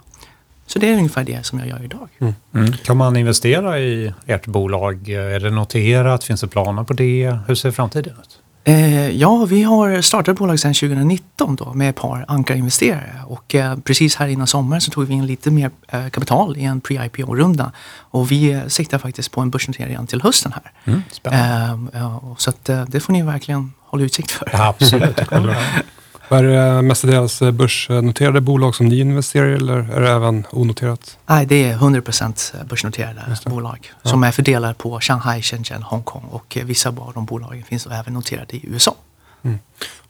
Så 0.68 0.78
det 0.78 0.88
är 0.88 0.94
ungefär 0.96 1.24
det 1.24 1.46
som 1.46 1.58
jag 1.58 1.68
gör 1.68 1.84
idag. 1.84 2.08
Mm. 2.18 2.34
Mm. 2.54 2.72
Kan 2.72 2.96
man 2.96 3.16
investera 3.16 3.78
i 3.78 4.12
ert 4.26 4.46
bolag? 4.46 5.08
Är 5.08 5.40
det 5.40 5.50
noterat? 5.50 6.24
Finns 6.24 6.40
det 6.40 6.48
planer 6.48 6.84
på 6.84 6.92
det? 6.92 7.38
Hur 7.46 7.54
ser 7.54 7.70
framtiden 7.70 8.12
ut? 8.22 8.38
Eh, 8.64 9.10
ja, 9.10 9.44
vi 9.44 9.62
har 9.62 10.00
startat 10.02 10.38
bolag 10.38 10.60
sedan 10.60 10.74
2019 10.74 11.56
då, 11.56 11.72
med 11.74 11.90
ett 11.90 11.96
par 11.96 12.24
ankarinvesterare 12.28 13.22
och 13.26 13.54
eh, 13.54 13.76
precis 13.76 14.16
här 14.16 14.28
innan 14.28 14.46
sommaren 14.46 14.80
så 14.80 14.90
tog 14.90 15.04
vi 15.04 15.14
in 15.14 15.26
lite 15.26 15.50
mer 15.50 15.70
eh, 15.88 16.08
kapital 16.08 16.56
i 16.56 16.64
en 16.64 16.80
pre-IPO-runda 16.80 17.72
och 17.98 18.30
vi 18.30 18.52
eh, 18.52 18.66
siktar 18.66 18.98
faktiskt 18.98 19.30
på 19.30 19.40
en 19.40 19.50
börsnotering 19.50 20.06
till 20.06 20.22
hösten 20.22 20.52
här. 20.52 20.72
Mm, 20.84 21.02
spännande. 21.10 21.98
Eh, 21.98 22.34
så 22.36 22.50
att, 22.50 22.68
eh, 22.68 22.84
det 22.84 23.00
får 23.00 23.12
ni 23.12 23.22
verkligen 23.22 23.72
hålla 23.80 24.04
utsikt 24.04 24.30
för. 24.30 24.48
Ja, 24.52 24.68
absolut. 24.68 25.20
Är 26.28 26.42
det 26.42 26.82
mestadels 26.82 27.40
börsnoterade 27.40 28.40
bolag 28.40 28.74
som 28.74 28.88
ni 28.88 29.00
investerar 29.00 29.48
i 29.48 29.54
eller 29.54 29.76
är 29.76 30.00
det 30.00 30.10
även 30.10 30.46
onoterat? 30.50 31.18
Nej, 31.26 31.46
det 31.46 31.64
är 31.64 31.76
100% 31.76 32.64
börsnoterade 32.64 33.36
bolag 33.46 33.92
ja. 34.02 34.10
som 34.10 34.24
är 34.24 34.32
fördelade 34.32 34.74
på 34.74 35.00
Shanghai, 35.00 35.42
Shenzhen, 35.42 35.82
Hongkong 35.82 36.24
och 36.30 36.58
vissa 36.64 36.88
av 36.88 37.12
de 37.14 37.24
bolagen 37.24 37.64
finns 37.64 37.86
även 37.86 38.14
noterade 38.14 38.56
i 38.56 38.66
USA. 38.66 38.94
Mm. 39.42 39.58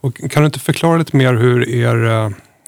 Och 0.01 0.21
kan 0.31 0.43
du 0.43 0.47
inte 0.47 0.61
förklara 0.61 0.97
lite 0.97 1.17
mer 1.17 1.35
hur 1.35 1.69
er 1.69 2.07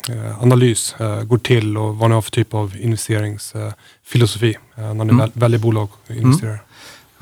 eh, 0.08 0.42
analys 0.42 0.94
eh, 0.98 1.22
går 1.22 1.38
till 1.38 1.76
och 1.76 1.96
vad 1.96 2.10
ni 2.10 2.14
har 2.14 2.22
för 2.22 2.30
typ 2.30 2.54
av 2.54 2.76
investeringsfilosofi 2.80 4.56
eh, 4.76 4.94
när 4.94 5.04
ni 5.04 5.12
mm. 5.12 5.30
väljer 5.34 5.58
bolag 5.60 5.88
och 6.08 6.10
investerar? 6.10 6.52
Mm. 6.52 6.64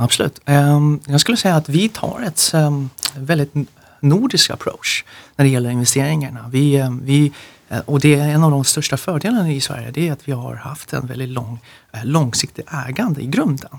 Absolut. 0.01 0.41
Um, 0.47 1.01
jag 1.07 1.21
skulle 1.21 1.37
säga 1.37 1.57
att 1.57 1.69
vi 1.69 1.89
tar 1.89 2.23
ett 2.27 2.51
um, 2.55 2.91
väldigt 3.17 3.55
nordisk 4.01 4.51
approach 4.51 5.05
när 5.37 5.45
det 5.45 5.51
gäller 5.51 5.71
investeringarna. 5.71 6.49
Vi, 6.53 6.77
eh, 6.77 6.91
vi, 7.03 7.33
eh, 7.69 7.79
och 7.79 8.01
det 8.01 8.15
är 8.15 8.29
en 8.29 8.45
av 8.45 8.51
de 8.51 8.65
största 8.65 8.97
fördelarna 8.97 9.53
i 9.53 9.61
Sverige, 9.61 9.91
det 9.91 10.09
är 10.09 10.13
att 10.13 10.29
vi 10.29 10.33
har 10.33 10.55
haft 10.55 10.93
en 10.93 11.07
väldigt 11.07 11.29
lång, 11.29 11.59
eh, 11.93 12.05
långsiktig 12.05 12.65
ägande 12.89 13.23
i 13.23 13.27
grunden. 13.27 13.79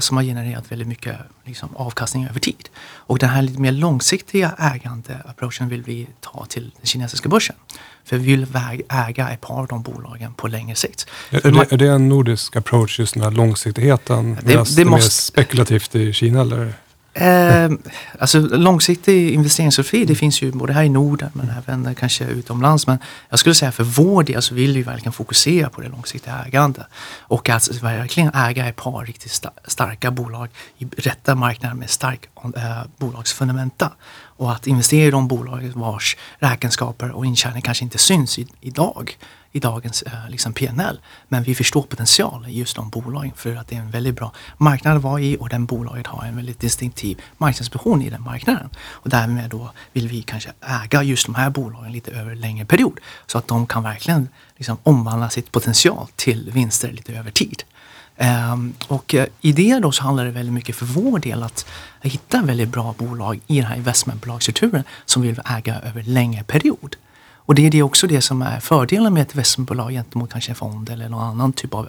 Som 0.00 0.16
har 0.16 0.24
genererat 0.24 0.72
väldigt 0.72 0.88
mycket 0.88 1.16
liksom, 1.44 1.76
avkastning 1.76 2.26
över 2.26 2.40
tid. 2.40 2.68
Och 2.94 3.18
den 3.18 3.28
här 3.28 3.42
lite 3.42 3.60
mer 3.60 3.72
långsiktiga 3.72 4.54
ägande-approachen 4.58 5.68
vill 5.68 5.82
vi 5.82 6.08
ta 6.20 6.44
till 6.48 6.70
den 6.76 6.86
kinesiska 6.86 7.28
börsen. 7.28 7.56
För 8.04 8.16
vi 8.16 8.24
vill 8.24 8.46
äga 8.88 9.28
ett 9.28 9.40
par 9.40 9.60
av 9.60 9.66
de 9.66 9.82
bolagen 9.82 10.34
på 10.34 10.48
längre 10.48 10.74
sikt. 10.76 11.06
Är 11.30 11.50
det, 11.50 11.72
är 11.72 11.76
det 11.76 11.88
en 11.88 12.08
nordisk 12.08 12.56
approach, 12.56 12.98
just 12.98 13.14
den 13.14 13.22
här 13.22 13.30
långsiktigheten? 13.30 14.38
Det, 14.42 14.56
det, 14.56 14.76
det 14.76 14.84
måste, 14.84 15.06
är 15.06 15.10
spekulativt 15.10 15.94
i 15.94 16.12
Kina 16.12 16.40
eller? 16.40 16.74
Eh, 17.12 17.70
alltså 18.18 18.40
långsiktig 18.40 19.30
investeringsstrategi, 19.30 20.04
det 20.04 20.14
finns 20.14 20.42
ju 20.42 20.52
både 20.52 20.72
här 20.72 20.82
i 20.82 20.88
Norden 20.88 21.30
men 21.32 21.50
även 21.50 21.94
kanske 21.94 22.24
utomlands. 22.24 22.86
Men 22.86 22.98
jag 23.28 23.38
skulle 23.38 23.54
säga 23.54 23.72
för 23.72 23.84
vår 23.84 24.22
del 24.22 24.42
så 24.42 24.54
vill 24.54 24.74
vi 24.74 24.82
verkligen 24.82 25.12
fokusera 25.12 25.70
på 25.70 25.80
det 25.80 25.88
långsiktiga 25.88 26.44
ägandet. 26.46 26.86
Och 27.18 27.48
att 27.48 27.82
verkligen 27.82 28.30
äga 28.34 28.68
ett 28.68 28.76
par 28.76 29.06
riktigt 29.06 29.32
sta 29.32 29.50
starka 29.66 30.10
bolag 30.10 30.48
i 30.78 30.84
rätta 30.84 31.34
marknader 31.34 31.74
med 31.74 31.90
stark 31.90 32.28
eh, 32.56 32.82
bolagsfundamenta. 32.96 33.92
Och 34.20 34.52
att 34.52 34.66
investera 34.66 35.08
i 35.08 35.10
de 35.10 35.28
bolag 35.28 35.72
vars 35.74 36.16
räkenskaper 36.38 37.10
och 37.10 37.26
intjäning 37.26 37.62
kanske 37.62 37.84
inte 37.84 37.98
syns 37.98 38.38
i, 38.38 38.46
idag 38.60 39.16
i 39.52 39.60
dagens 39.60 40.02
eh, 40.02 40.12
liksom 40.28 40.52
PNL. 40.52 41.00
Men 41.28 41.42
vi 41.42 41.54
förstår 41.54 41.82
potential 41.82 42.46
i 42.48 42.58
just 42.58 42.76
de 42.76 42.90
bolagen 42.90 43.32
för 43.36 43.56
att 43.56 43.68
det 43.68 43.76
är 43.76 43.80
en 43.80 43.90
väldigt 43.90 44.16
bra 44.16 44.32
marknad 44.56 44.96
att 44.96 45.02
vara 45.02 45.20
i 45.20 45.36
och 45.40 45.48
den 45.48 45.66
bolaget 45.66 46.06
har 46.06 46.24
en 46.24 46.36
väldigt 46.36 46.60
distinktiv 46.60 47.22
marknadsposition 47.38 48.02
i 48.02 48.10
den 48.10 48.22
marknaden. 48.22 48.70
Och 48.78 49.10
därmed 49.10 49.50
då 49.50 49.70
vill 49.92 50.08
vi 50.08 50.22
kanske 50.22 50.52
äga 50.60 51.02
just 51.02 51.26
de 51.26 51.34
här 51.34 51.50
bolagen 51.50 51.92
lite 51.92 52.10
över 52.10 52.30
en 52.30 52.40
längre 52.40 52.64
period 52.64 53.00
så 53.26 53.38
att 53.38 53.48
de 53.48 53.66
kan 53.66 53.82
verkligen 53.82 54.28
liksom 54.56 54.76
omvandla 54.82 55.30
sitt 55.30 55.52
potential 55.52 56.06
till 56.16 56.50
vinster 56.54 56.92
lite 56.92 57.12
över 57.12 57.30
tid. 57.30 57.62
Um, 58.52 58.74
och 58.88 59.14
uh, 59.14 59.24
i 59.40 59.52
det 59.52 59.78
då 59.78 59.92
så 59.92 60.02
handlar 60.02 60.24
det 60.24 60.30
väldigt 60.30 60.54
mycket 60.54 60.76
för 60.76 60.86
vår 60.86 61.18
del 61.18 61.42
att 61.42 61.66
hitta 62.00 62.42
väldigt 62.42 62.68
bra 62.68 62.94
bolag 62.98 63.40
i 63.46 63.56
den 63.56 63.66
här 63.66 63.76
investmentbolagsstrukturen 63.76 64.84
som 65.04 65.22
vi 65.22 65.28
vill 65.28 65.40
äga 65.44 65.80
över 65.80 66.00
en 66.00 66.14
längre 66.14 66.44
period. 66.44 66.96
Och 67.48 67.54
det 67.54 67.66
är 67.66 67.70
det 67.70 67.82
också 67.82 68.06
det 68.06 68.20
som 68.20 68.42
är 68.42 68.60
fördelen 68.60 69.14
med 69.14 69.22
ett 69.22 69.32
investmentbolag 69.32 69.90
gentemot 69.90 70.30
kanske 70.30 70.52
en 70.52 70.56
fond 70.56 70.90
eller 70.90 71.08
någon 71.08 71.22
annan 71.22 71.52
typ 71.52 71.74
av 71.74 71.88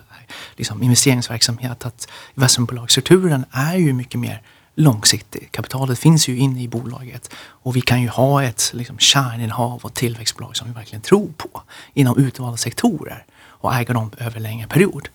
liksom, 0.55 0.83
investeringsverksamhet. 0.83 1.85
Att 1.85 2.07
investmentbolagsstrukturen 2.35 3.45
är 3.51 3.75
ju 3.75 3.93
mycket 3.93 4.19
mer 4.19 4.41
långsiktig. 4.75 5.51
Kapitalet 5.51 5.99
finns 5.99 6.27
ju 6.27 6.37
inne 6.37 6.63
i 6.63 6.67
bolaget 6.67 7.29
och 7.35 7.75
vi 7.75 7.81
kan 7.81 8.01
ju 8.01 8.07
ha 8.07 8.43
ett 8.43 8.71
liksom, 8.73 8.99
kärninnehav 8.99 9.79
och 9.83 9.93
tillväxtbolag 9.93 10.55
som 10.55 10.67
vi 10.67 10.73
verkligen 10.73 11.01
tror 11.01 11.29
på 11.37 11.61
inom 11.93 12.17
utvalda 12.17 12.57
sektorer 12.57 13.25
och 13.41 13.75
äga 13.75 13.93
dem 13.93 14.11
över 14.17 14.39
längre 14.39 14.67
period. 14.67 15.09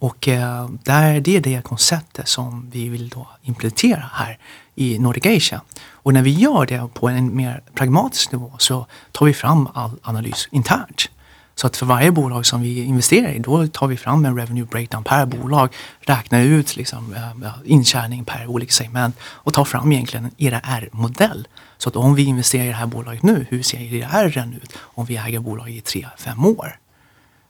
Och 0.00 0.28
eh, 0.28 0.68
där, 0.82 1.20
det 1.20 1.36
är 1.36 1.40
det 1.40 1.64
konceptet 1.64 2.28
som 2.28 2.70
vi 2.72 2.88
vill 2.88 3.08
då 3.08 3.28
implementera 3.42 4.10
här 4.12 4.38
i 4.74 4.98
Nordic 4.98 5.26
Asia. 5.26 5.60
Och 5.90 6.14
när 6.14 6.22
vi 6.22 6.30
gör 6.30 6.66
det 6.66 6.88
på 6.94 7.08
en 7.08 7.36
mer 7.36 7.62
pragmatisk 7.74 8.32
nivå 8.32 8.52
så 8.58 8.86
tar 9.12 9.26
vi 9.26 9.34
fram 9.34 9.68
all 9.74 9.90
analys 10.02 10.48
internt. 10.50 11.10
Så 11.54 11.66
att 11.66 11.76
för 11.76 11.86
varje 11.86 12.12
bolag 12.12 12.46
som 12.46 12.60
vi 12.60 12.84
investerar 12.84 13.28
i, 13.28 13.38
då 13.38 13.66
tar 13.66 13.86
vi 13.86 13.96
fram 13.96 14.24
en 14.24 14.36
revenue 14.36 14.64
breakdown 14.64 15.04
per 15.04 15.26
bolag, 15.26 15.74
räknar 16.00 16.40
ut 16.40 16.76
liksom, 16.76 17.14
äh, 17.14 17.50
intjäning 17.64 18.24
per 18.24 18.46
olika 18.46 18.72
segment 18.72 19.16
och 19.22 19.54
tar 19.54 19.64
fram 19.64 19.92
egentligen 19.92 20.24
en 20.24 20.32
ERR-modell. 20.38 21.48
Så 21.78 21.88
att 21.88 21.96
om 21.96 22.14
vi 22.14 22.22
investerar 22.22 22.64
i 22.64 22.68
det 22.68 22.74
här 22.74 22.86
bolaget 22.86 23.22
nu, 23.22 23.46
hur 23.48 23.62
ser 23.62 23.78
ERR 23.78 24.54
ut 24.62 24.72
om 24.78 25.04
vi 25.04 25.16
äger 25.16 25.40
bolaget 25.40 25.74
i 25.74 25.80
tre, 25.80 26.06
fem 26.18 26.46
år? 26.46 26.76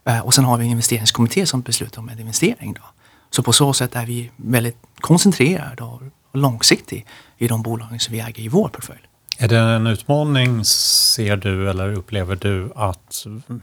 Äh, 0.04 0.20
och 0.20 0.34
sen 0.34 0.44
har 0.44 0.58
vi 0.58 0.64
en 0.64 0.70
investeringskommitté 0.70 1.46
som 1.46 1.60
beslutar 1.60 2.00
om 2.02 2.08
en 2.08 2.20
investering. 2.20 2.72
Då. 2.72 2.82
Så 3.30 3.42
på 3.42 3.52
så 3.52 3.72
sätt 3.72 3.96
är 3.96 4.06
vi 4.06 4.30
väldigt 4.36 4.76
koncentrerade 5.00 5.82
och 5.82 6.02
och 6.32 6.38
långsiktig 6.38 7.06
i 7.38 7.48
de 7.48 7.62
bolagen 7.62 8.00
som 8.00 8.14
vi 8.14 8.20
äger 8.20 8.42
i 8.42 8.48
vår 8.48 8.68
portfölj. 8.68 9.00
Är 9.38 9.48
det 9.48 9.58
en 9.58 9.86
utmaning, 9.86 10.64
ser 10.64 11.36
du 11.36 11.70
eller 11.70 11.92
upplever 11.92 12.36
du, 12.36 12.70
att 12.74 13.26
eh, 13.26 13.56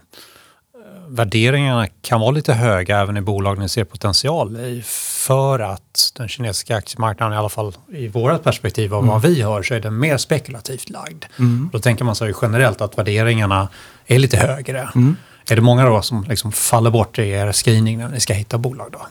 värderingarna 1.08 1.88
kan 2.02 2.20
vara 2.20 2.32
lite 2.32 2.54
höga 2.54 3.00
även 3.00 3.18
i 3.18 3.22
bolag 3.22 3.60
ni 3.60 3.70
ser 3.70 3.84
potential 3.84 4.58
i 4.58 4.82
för 5.28 5.60
att 5.60 6.12
den 6.16 6.28
kinesiska 6.28 6.76
aktiemarknaden, 6.76 7.34
i 7.34 7.38
alla 7.38 7.50
fall 7.50 7.74
i 7.92 8.08
vårt 8.08 8.44
perspektiv 8.44 8.94
av 8.94 9.06
vad 9.06 9.22
vi 9.22 9.42
hör, 9.42 9.64
så 9.64 9.74
är 9.74 9.80
den 9.80 10.00
mer 10.00 10.18
spekulativt 10.18 10.90
lagd. 10.90 11.26
Då 11.72 11.80
tänker 11.80 12.06
man 12.06 12.16
sig 12.16 12.34
generellt 12.42 12.82
att 12.82 12.98
värderingarna 12.98 13.70
är 14.06 14.20
lite 14.20 14.38
högre. 14.38 14.90
Är 15.50 15.56
det 15.56 15.62
många 15.62 15.86
då 15.86 16.02
som 16.02 16.24
liksom 16.24 16.52
faller 16.52 16.90
bort 16.90 17.20
i 17.20 17.30
er 17.30 17.52
screening 17.52 17.98
när 17.98 18.10
ni 18.10 18.20
ska 18.20 18.34
hitta 18.34 18.58
bolag 18.58 18.92
då? 18.92 19.08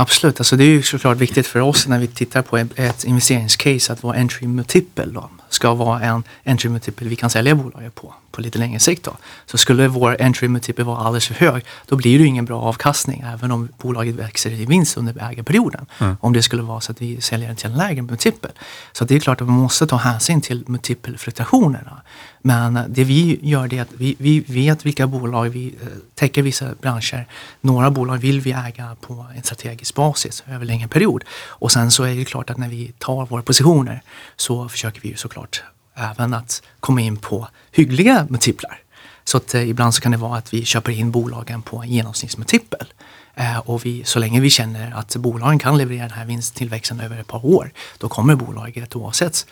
Absolut, 0.00 0.40
alltså 0.40 0.56
det 0.56 0.64
är 0.64 0.68
ju 0.68 0.82
såklart 0.82 1.16
viktigt 1.16 1.46
för 1.46 1.60
oss 1.60 1.86
när 1.86 1.98
vi 1.98 2.06
tittar 2.06 2.42
på 2.42 2.56
ett, 2.56 3.04
investeringscase 3.04 3.92
att 3.92 4.04
vår 4.04 4.16
entry 4.16 4.46
multiple 4.46 5.06
då, 5.06 5.30
ska 5.48 5.74
vara 5.74 6.00
en 6.00 6.22
entry 6.44 6.70
multiple 6.70 7.08
vi 7.08 7.16
kan 7.16 7.30
sälja 7.30 7.54
bolaget 7.54 7.94
på, 7.94 8.14
på 8.30 8.40
lite 8.40 8.58
längre 8.58 8.80
sikt. 8.80 9.04
Då. 9.04 9.16
Så 9.46 9.58
skulle 9.58 9.88
vår 9.88 10.22
entry 10.22 10.48
multiple 10.48 10.84
vara 10.84 10.98
alldeles 10.98 11.26
för 11.26 11.34
hög, 11.34 11.64
då 11.86 11.96
blir 11.96 12.18
det 12.18 12.24
ingen 12.24 12.44
bra 12.44 12.60
avkastning 12.60 13.24
även 13.34 13.52
om 13.52 13.68
bolaget 13.78 14.14
växer 14.14 14.50
i 14.50 14.66
vinst 14.66 14.96
under 14.96 15.30
ägarperioden. 15.30 15.86
Om 16.20 16.32
det 16.32 16.42
skulle 16.42 16.62
vara 16.62 16.80
så 16.80 16.92
att 16.92 17.02
vi 17.02 17.20
säljer 17.20 17.48
den 17.48 17.56
till 17.56 17.70
en 17.70 17.76
lägre 17.76 18.02
multiple. 18.02 18.50
Så 18.92 19.04
det 19.04 19.16
är 19.16 19.20
klart 19.20 19.40
att 19.40 19.46
man 19.46 19.58
måste 19.58 19.86
ta 19.86 19.96
hänsyn 19.96 20.40
till 20.40 20.64
multipelfluktuationerna. 20.66 22.02
Men 22.42 22.80
det 22.88 23.04
vi 23.04 23.38
gör 23.42 23.68
det 23.68 23.78
är 23.78 23.82
att 23.82 23.92
vi, 23.96 24.16
vi 24.18 24.40
vet 24.40 24.86
vilka 24.86 25.06
bolag 25.06 25.48
vi 25.48 25.66
eh, 25.66 25.88
täcker 26.14 26.42
vissa 26.42 26.74
branscher. 26.80 27.26
Några 27.60 27.90
bolag 27.90 28.18
vill 28.18 28.40
vi 28.40 28.52
äga 28.52 28.96
på 29.00 29.26
en 29.36 29.42
strategisk 29.42 29.94
basis 29.94 30.42
över 30.46 30.64
längre 30.64 30.88
period. 30.88 31.24
Och 31.46 31.72
sen 31.72 31.90
så 31.90 32.04
är 32.04 32.14
det 32.14 32.24
klart 32.24 32.50
att 32.50 32.58
när 32.58 32.68
vi 32.68 32.92
tar 32.98 33.26
våra 33.26 33.42
positioner 33.42 34.02
så 34.36 34.68
försöker 34.68 35.00
vi 35.00 35.08
ju 35.08 35.16
såklart 35.16 35.62
även 35.94 36.34
att 36.34 36.62
komma 36.80 37.00
in 37.00 37.16
på 37.16 37.48
hyggliga 37.72 38.26
multiplar. 38.28 38.82
Så 39.24 39.36
att 39.36 39.54
eh, 39.54 39.68
ibland 39.68 39.94
så 39.94 40.00
kan 40.00 40.12
det 40.12 40.18
vara 40.18 40.38
att 40.38 40.54
vi 40.54 40.64
köper 40.64 40.92
in 40.92 41.10
bolagen 41.10 41.62
på 41.62 41.82
en 41.82 41.88
genomsnittsmultipel. 41.88 42.86
Eh, 43.34 43.58
och 43.58 43.86
vi, 43.86 44.04
så 44.04 44.18
länge 44.18 44.40
vi 44.40 44.50
känner 44.50 44.92
att 44.94 45.16
bolagen 45.16 45.58
kan 45.58 45.78
leverera 45.78 46.02
den 46.02 46.18
här 46.18 46.24
vinsttillväxten 46.24 47.00
över 47.00 47.20
ett 47.20 47.26
par 47.26 47.46
år, 47.46 47.70
då 47.98 48.08
kommer 48.08 48.34
bolaget 48.34 48.96
oavsett 48.96 49.46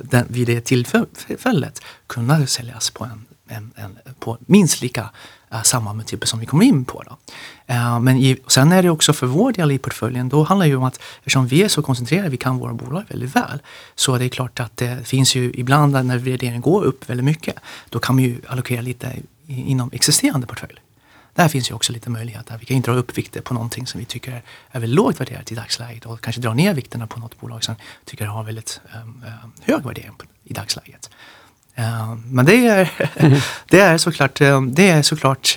den, 0.00 0.26
vid 0.28 0.46
det 0.46 0.60
tillfället 0.60 1.82
kunna 2.06 2.46
säljas 2.46 2.90
på, 2.90 3.04
en, 3.04 3.26
en, 3.48 3.72
en, 3.76 3.98
på 4.18 4.38
minst 4.40 4.82
lika 4.82 5.10
uh, 5.54 5.62
samma 5.62 5.92
multipel 5.92 6.28
som 6.28 6.40
vi 6.40 6.46
kommer 6.46 6.64
in 6.64 6.84
på. 6.84 7.02
Då. 7.02 7.16
Uh, 7.74 8.00
men 8.00 8.16
i, 8.16 8.36
sen 8.46 8.72
är 8.72 8.82
det 8.82 8.90
också 8.90 9.12
för 9.12 9.26
vår 9.26 9.52
del 9.52 9.70
i 9.70 9.78
portföljen, 9.78 10.28
då 10.28 10.42
handlar 10.42 10.66
det 10.66 10.70
ju 10.70 10.76
om 10.76 10.84
att 10.84 11.00
eftersom 11.18 11.46
vi 11.46 11.62
är 11.62 11.68
så 11.68 11.82
koncentrerade, 11.82 12.28
vi 12.28 12.36
kan 12.36 12.58
våra 12.58 12.72
bolag 12.72 13.04
väldigt 13.08 13.36
väl, 13.36 13.58
så 13.94 14.14
är 14.14 14.18
det 14.18 14.28
klart 14.28 14.60
att 14.60 14.76
det 14.76 15.06
finns 15.08 15.34
ju 15.34 15.52
ibland 15.54 15.92
när 15.92 16.18
värderingen 16.18 16.60
går 16.60 16.82
upp 16.84 17.10
väldigt 17.10 17.24
mycket, 17.24 17.56
då 17.88 17.98
kan 17.98 18.14
man 18.14 18.24
ju 18.24 18.40
allokera 18.46 18.80
lite 18.80 19.12
inom 19.46 19.90
existerande 19.92 20.46
portfölj. 20.46 20.80
Där 21.34 21.48
finns 21.48 21.70
ju 21.70 21.74
också 21.74 21.92
lite 21.92 22.10
möjligheter. 22.10 22.58
Vi 22.60 22.66
kan 22.66 22.76
ju 22.76 22.82
dra 22.82 22.92
upp 22.92 23.18
vikter 23.18 23.40
på 23.40 23.54
någonting 23.54 23.86
som 23.86 24.00
vi 24.00 24.04
tycker 24.04 24.42
är 24.70 24.80
väldigt 24.80 24.96
lågt 24.96 25.20
värderat 25.20 25.52
i 25.52 25.54
dagsläget 25.54 26.06
och 26.06 26.20
kanske 26.20 26.42
dra 26.42 26.54
ner 26.54 26.74
vikterna 26.74 27.06
på 27.06 27.20
något 27.20 27.40
bolag 27.40 27.64
som 27.64 27.74
tycker 28.04 28.26
har 28.26 28.44
väldigt 28.44 28.80
um, 29.02 29.24
hög 29.60 29.84
värdering 29.84 30.12
i 30.44 30.52
dagsläget. 30.52 31.10
Uh, 31.78 32.14
men 32.24 32.46
det 32.46 32.66
är, 32.66 32.90
det 33.68 33.80
är 33.80 33.98
såklart, 33.98 34.38
det 34.68 34.88
är 34.88 35.02
såklart 35.02 35.56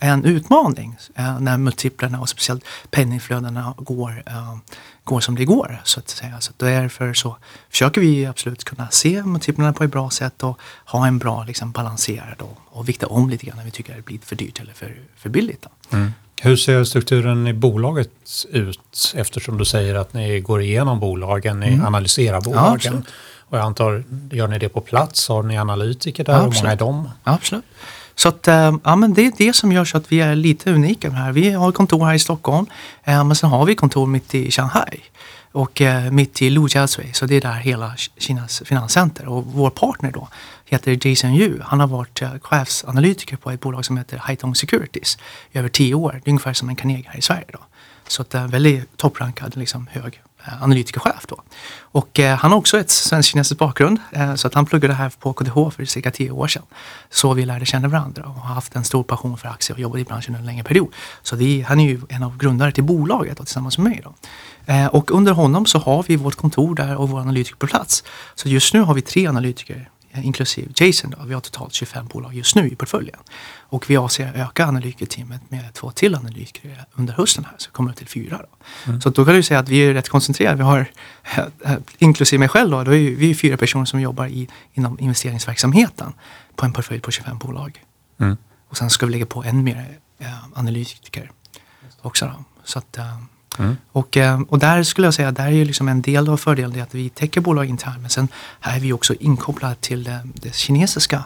en 0.00 0.24
utmaning 0.24 0.96
uh, 1.18 1.40
när 1.40 1.58
multiplarna 1.58 2.20
och 2.20 2.28
speciellt 2.28 2.64
penningflödena 2.90 3.74
går, 3.76 4.22
uh, 4.30 4.56
går 5.04 5.20
som 5.20 5.34
det 5.34 5.44
går. 5.44 5.80
Så 5.84 6.00
att 6.00 6.08
säga. 6.08 6.40
Så 6.40 6.52
därför 6.56 7.14
så 7.14 7.36
försöker 7.70 8.00
vi 8.00 8.26
absolut 8.26 8.64
kunna 8.64 8.88
se 8.90 9.22
multiplarna 9.22 9.72
på 9.72 9.84
ett 9.84 9.90
bra 9.90 10.10
sätt 10.10 10.42
och 10.42 10.58
ha 10.84 11.06
en 11.06 11.18
bra 11.18 11.44
liksom, 11.44 11.72
balanserad 11.72 12.40
och, 12.40 12.58
och 12.78 12.88
vikta 12.88 13.06
om 13.06 13.30
lite 13.30 13.46
grann 13.46 13.56
när 13.56 13.64
vi 13.64 13.70
tycker 13.70 13.92
att 13.92 13.96
det 13.96 14.04
blir 14.04 14.18
för 14.18 14.36
dyrt 14.36 14.60
eller 14.60 14.72
för, 14.72 14.96
för 15.16 15.28
billigt. 15.28 15.66
Mm. 15.90 16.12
Hur 16.40 16.56
ser 16.56 16.84
strukturen 16.84 17.46
i 17.46 17.52
bolaget 17.52 18.10
ut 18.50 19.12
eftersom 19.14 19.58
du 19.58 19.64
säger 19.64 19.94
att 19.94 20.12
ni 20.12 20.40
går 20.40 20.62
igenom 20.62 21.00
bolagen, 21.00 21.60
ni 21.60 21.68
mm. 21.68 21.86
analyserar 21.86 22.40
bolagen? 22.40 23.04
Ja, 23.06 23.12
och 23.50 23.58
jag 23.58 23.64
antar, 23.64 24.04
gör 24.30 24.48
ni 24.48 24.58
det 24.58 24.68
på 24.68 24.80
plats? 24.80 25.28
Har 25.28 25.42
ni 25.42 25.58
analytiker 25.58 26.24
där? 26.24 26.32
Ja, 26.32 26.38
Hur 26.38 26.54
många 26.54 26.72
är 26.72 26.76
de? 26.76 27.10
Ja, 27.24 27.32
absolut. 27.32 27.64
Så 28.18 28.28
att, 28.28 28.48
eh, 28.48 28.76
ja, 28.84 28.96
men 28.96 29.14
det 29.14 29.26
är 29.26 29.32
det 29.38 29.52
som 29.52 29.72
gör 29.72 29.84
så 29.84 29.96
att 29.96 30.12
vi 30.12 30.20
är 30.20 30.34
lite 30.34 30.70
unika 30.72 31.10
här. 31.10 31.32
Vi 31.32 31.50
har 31.50 31.72
kontor 31.72 32.06
här 32.06 32.14
i 32.14 32.18
Stockholm, 32.18 32.66
eh, 33.04 33.24
men 33.24 33.36
sen 33.36 33.50
har 33.50 33.66
vi 33.66 33.74
kontor 33.74 34.06
mitt 34.06 34.34
i 34.34 34.50
Shanghai 34.50 35.00
och 35.52 35.80
eh, 35.80 36.10
mitt 36.10 36.42
i 36.42 36.50
Lujiazui, 36.50 37.12
så 37.12 37.26
det 37.26 37.36
är 37.36 37.40
där 37.40 37.54
hela 37.54 37.94
Kinas 38.16 38.62
finanscenter. 38.64 39.28
Och 39.28 39.44
vår 39.46 39.70
partner 39.70 40.12
då 40.12 40.28
heter 40.64 41.08
Jason 41.08 41.34
Yu. 41.34 41.60
Han 41.62 41.80
har 41.80 41.86
varit 41.86 42.22
chefsanalytiker 42.42 43.36
på 43.36 43.50
ett 43.50 43.60
bolag 43.60 43.84
som 43.84 43.96
heter 43.96 44.16
Haitong 44.18 44.54
Securities 44.54 45.18
i 45.52 45.58
över 45.58 45.68
tio 45.68 45.94
år. 45.94 46.12
Det 46.24 46.28
är 46.28 46.32
ungefär 46.32 46.52
som 46.52 46.68
en 46.68 46.76
Carnegie 46.76 47.08
här 47.08 47.18
i 47.18 47.22
Sverige. 47.22 47.46
Då. 47.52 47.58
Så 48.08 48.22
att, 48.22 48.34
väldigt 48.34 48.96
topprankad, 48.96 49.56
liksom, 49.56 49.86
hög 49.90 50.22
Eh, 50.48 50.62
analytikerchef. 50.62 51.26
Då. 51.28 51.42
Och 51.80 52.20
eh, 52.20 52.36
han 52.36 52.50
har 52.50 52.58
också 52.58 52.80
ett 52.80 52.90
svensk-kinesisk 52.90 53.58
bakgrund 53.58 53.98
eh, 54.12 54.34
så 54.34 54.46
att 54.46 54.54
han 54.54 54.66
pluggade 54.66 54.94
här 54.94 55.12
på 55.18 55.32
KTH 55.32 55.70
för 55.76 55.84
cirka 55.84 56.10
tio 56.10 56.30
år 56.30 56.48
sedan. 56.48 56.62
Så 57.10 57.34
vi 57.34 57.44
lärde 57.44 57.66
känna 57.66 57.88
varandra 57.88 58.24
och 58.24 58.34
har 58.34 58.54
haft 58.54 58.76
en 58.76 58.84
stor 58.84 59.02
passion 59.02 59.38
för 59.38 59.48
aktier 59.48 59.76
och 59.76 59.80
jobbat 59.80 60.00
i 60.00 60.04
branschen 60.04 60.34
under 60.34 60.40
en 60.40 60.46
längre 60.46 60.64
period. 60.64 60.94
Så 61.22 61.36
det, 61.36 61.64
han 61.68 61.80
är 61.80 61.88
ju 61.88 62.00
en 62.08 62.22
av 62.22 62.36
grundare 62.36 62.72
till 62.72 62.84
bolaget 62.84 63.40
och 63.40 63.46
tillsammans 63.46 63.78
med 63.78 63.90
mig. 63.90 64.02
Då. 64.04 64.14
Eh, 64.72 64.86
och 64.86 65.10
under 65.10 65.32
honom 65.32 65.66
så 65.66 65.78
har 65.78 66.04
vi 66.08 66.16
vårt 66.16 66.34
kontor 66.34 66.74
där 66.74 66.96
och 66.96 67.08
vår 67.08 67.20
analytiker 67.20 67.56
på 67.56 67.66
plats. 67.66 68.04
Så 68.34 68.48
just 68.48 68.74
nu 68.74 68.80
har 68.80 68.94
vi 68.94 69.02
tre 69.02 69.26
analytiker 69.26 69.90
inklusive 70.24 70.72
Jason. 70.76 71.10
Då. 71.10 71.24
Vi 71.24 71.34
har 71.34 71.40
totalt 71.40 71.74
25 71.74 72.06
bolag 72.06 72.34
just 72.34 72.56
nu 72.56 72.68
i 72.68 72.76
portföljen. 72.76 73.18
Och 73.58 73.90
vi 73.90 73.96
avser 73.96 74.28
att 74.28 74.36
öka 74.36 74.66
analytikerteamet 74.66 75.50
med 75.50 75.74
två 75.74 75.90
till 75.90 76.14
analytiker 76.14 76.84
under 76.94 77.14
hösten 77.14 77.44
här, 77.44 77.54
så 77.58 77.70
kommer 77.70 77.90
det 77.90 77.96
till 77.96 78.08
fyra. 78.08 78.38
Då. 78.38 78.48
Mm. 78.90 79.00
Så 79.00 79.10
då 79.10 79.24
kan 79.24 79.34
du 79.34 79.42
säga 79.42 79.60
att 79.60 79.68
vi 79.68 79.78
är 79.78 79.94
rätt 79.94 80.08
koncentrerade. 80.08 80.56
Vi 80.56 80.62
har, 80.62 80.86
inklusive 81.98 82.38
mig 82.38 82.48
själv, 82.48 82.70
då, 82.70 82.84
då 82.84 82.94
är 82.94 83.10
vi 83.10 83.34
fyra 83.34 83.56
personer 83.56 83.84
som 83.84 84.00
jobbar 84.00 84.26
i, 84.26 84.48
inom 84.74 85.00
investeringsverksamheten 85.00 86.12
på 86.56 86.64
en 86.64 86.72
portfölj 86.72 87.00
på 87.00 87.10
25 87.10 87.38
bolag. 87.38 87.82
Mm. 88.20 88.36
Och 88.68 88.76
sen 88.76 88.90
ska 88.90 89.06
vi 89.06 89.12
lägga 89.12 89.26
på 89.26 89.44
än 89.44 89.64
mer 89.64 89.98
eh, 90.18 90.58
analytiker 90.58 91.30
också. 92.02 92.26
Då. 92.26 92.44
Så 92.64 92.78
att, 92.78 92.98
eh, 92.98 93.18
Mm. 93.58 93.76
Och, 93.92 94.16
eh, 94.16 94.40
och 94.48 94.58
där 94.58 94.82
skulle 94.82 95.06
jag 95.06 95.14
säga, 95.14 95.32
där 95.32 95.46
är 95.46 95.50
ju 95.50 95.64
liksom 95.64 95.88
en 95.88 96.02
del 96.02 96.28
av 96.28 96.36
fördelen 96.36 96.82
att 96.82 96.94
vi 96.94 97.08
täcker 97.08 97.40
bolag 97.40 97.66
internt 97.66 98.00
men 98.00 98.10
sen 98.10 98.28
här 98.60 98.76
är 98.76 98.80
vi 98.80 98.92
också 98.92 99.14
inkopplade 99.14 99.74
till 99.74 100.04
det, 100.04 100.20
det 100.34 100.54
kinesiska 100.54 101.24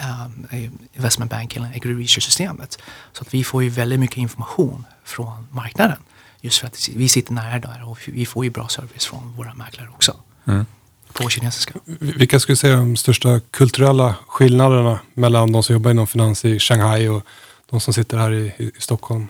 um, 0.00 0.46
investment 0.92 1.30
banking, 1.30 1.64
equity 1.64 1.94
research-systemet. 1.94 2.78
Så 3.12 3.22
att 3.22 3.34
vi 3.34 3.44
får 3.44 3.62
ju 3.62 3.68
väldigt 3.68 4.00
mycket 4.00 4.16
information 4.16 4.84
från 5.04 5.46
marknaden. 5.50 5.98
Just 6.40 6.58
för 6.58 6.66
att 6.66 6.88
vi 6.94 7.08
sitter 7.08 7.32
nära 7.32 7.58
där 7.58 7.88
och 7.88 7.98
vi 8.06 8.26
får 8.26 8.44
ju 8.44 8.50
bra 8.50 8.68
service 8.68 9.06
från 9.06 9.32
våra 9.36 9.54
mäklare 9.54 9.88
också. 9.88 10.16
Mm. 10.44 10.66
På 11.12 11.28
kinesiska. 11.28 11.74
Vilka 11.84 12.40
skulle 12.40 12.52
du 12.52 12.56
säga 12.56 12.76
de 12.76 12.96
största 12.96 13.40
kulturella 13.50 14.14
skillnaderna 14.26 15.00
mellan 15.14 15.52
de 15.52 15.62
som 15.62 15.72
jobbar 15.72 15.90
inom 15.90 16.06
finans 16.06 16.44
i 16.44 16.58
Shanghai 16.58 17.08
och 17.08 17.26
de 17.70 17.80
som 17.80 17.94
sitter 17.94 18.18
här 18.18 18.32
i, 18.32 18.52
i 18.58 18.72
Stockholm? 18.78 19.28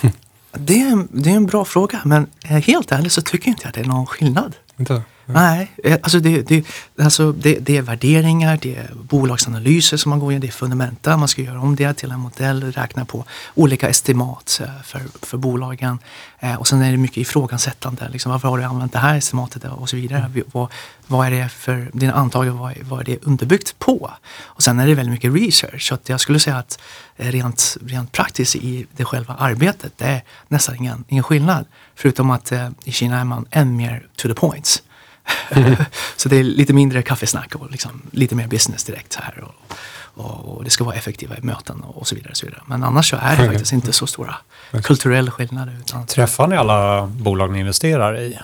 Det 0.58 0.80
är, 0.80 1.06
det 1.10 1.30
är 1.30 1.36
en 1.36 1.46
bra 1.46 1.64
fråga, 1.64 2.00
men 2.04 2.26
eh, 2.44 2.50
helt 2.50 2.92
ärligt 2.92 3.12
så 3.12 3.22
tycker 3.22 3.48
jag 3.48 3.54
inte 3.54 3.68
att 3.68 3.74
det 3.74 3.80
är 3.80 3.84
någon 3.84 4.06
skillnad. 4.06 4.56
Inte? 4.76 5.02
Nej, 5.26 5.70
eh, 5.84 5.98
alltså 6.02 6.20
det, 6.20 6.42
det, 6.42 6.66
alltså 6.98 7.32
det, 7.32 7.58
det 7.58 7.76
är 7.76 7.82
värderingar, 7.82 8.58
det 8.62 8.76
är 8.76 8.90
bolagsanalyser 8.94 9.96
som 9.96 10.10
man 10.10 10.18
går 10.18 10.32
igenom, 10.32 10.40
det 10.40 10.46
är 10.46 10.52
fundamenta. 10.52 11.16
Man 11.16 11.28
ska 11.28 11.42
göra 11.42 11.60
om 11.60 11.76
det 11.76 11.94
till 11.94 12.10
en 12.10 12.20
modell, 12.20 12.72
räkna 12.72 13.04
på 13.04 13.24
olika 13.54 13.88
estimat 13.88 14.60
eh, 14.64 14.82
för, 14.84 15.02
för 15.22 15.38
bolagen. 15.38 15.98
Eh, 16.38 16.54
och 16.54 16.68
sen 16.68 16.82
är 16.82 16.90
det 16.90 16.96
mycket 16.96 17.16
ifrågasättande. 17.16 18.08
Liksom, 18.08 18.32
varför 18.32 18.48
har 18.48 18.58
du 18.58 18.64
använt 18.64 18.92
det 18.92 18.98
här 18.98 19.16
estimatet 19.16 19.64
och 19.64 19.88
så 19.88 19.96
vidare. 19.96 20.18
Mm. 20.18 20.44
Vad, 20.52 20.68
vad 21.06 21.26
är 21.26 21.30
det 21.30 21.48
för 21.48 21.90
dina 21.92 22.12
antaganden, 22.12 22.58
vad, 22.58 22.74
vad 22.82 23.00
är 23.00 23.04
det 23.04 23.24
underbyggt 23.24 23.78
på? 23.78 24.10
Och 24.44 24.62
sen 24.62 24.78
är 24.78 24.86
det 24.86 24.94
väldigt 24.94 25.12
mycket 25.12 25.34
research. 25.34 25.88
Så 25.88 25.94
att 25.94 26.08
jag 26.08 26.20
skulle 26.20 26.38
säga 26.38 26.56
att 26.56 26.78
rent, 27.16 27.76
rent 27.86 28.12
praktiskt 28.12 28.56
i 28.56 28.86
det 28.96 29.04
själva 29.04 29.34
arbetet, 29.34 29.92
det 29.96 30.04
är 30.04 30.22
nästan 30.48 30.76
ingen, 30.76 31.04
ingen 31.08 31.24
skillnad. 31.24 31.64
Förutom 31.94 32.30
att 32.30 32.52
i 32.84 32.92
Kina 32.92 33.20
är 33.20 33.24
man 33.24 33.46
än 33.50 33.76
mer 33.76 34.06
to 34.16 34.28
the 34.28 34.34
points. 34.34 34.82
så 36.16 36.28
det 36.28 36.36
är 36.36 36.42
lite 36.42 36.72
mindre 36.72 37.02
kaffesnack 37.02 37.54
och 37.54 37.70
liksom 37.70 38.02
lite 38.10 38.34
mer 38.34 38.46
business 38.46 38.84
direkt. 38.84 39.14
här. 39.14 39.44
Och, 40.14 40.56
och, 40.56 40.64
det 40.64 40.70
ska 40.70 40.84
vara 40.84 40.94
effektiva 40.94 41.34
möten 41.42 41.80
och 41.80 42.08
så 42.08 42.14
vidare. 42.14 42.30
Och 42.30 42.36
så 42.36 42.46
vidare. 42.46 42.62
Men 42.66 42.84
annars 42.84 43.10
så 43.10 43.16
är 43.20 43.36
det 43.36 43.46
faktiskt 43.46 43.72
inte 43.72 43.92
så 43.92 44.06
stora 44.06 44.36
kulturella 44.82 45.30
skillnader. 45.30 45.76
Utan... 45.80 46.06
Träffar 46.06 46.46
ni 46.46 46.56
alla 46.56 47.06
bolag 47.06 47.52
ni 47.52 47.60
investerar 47.60 48.20
i? 48.20 48.38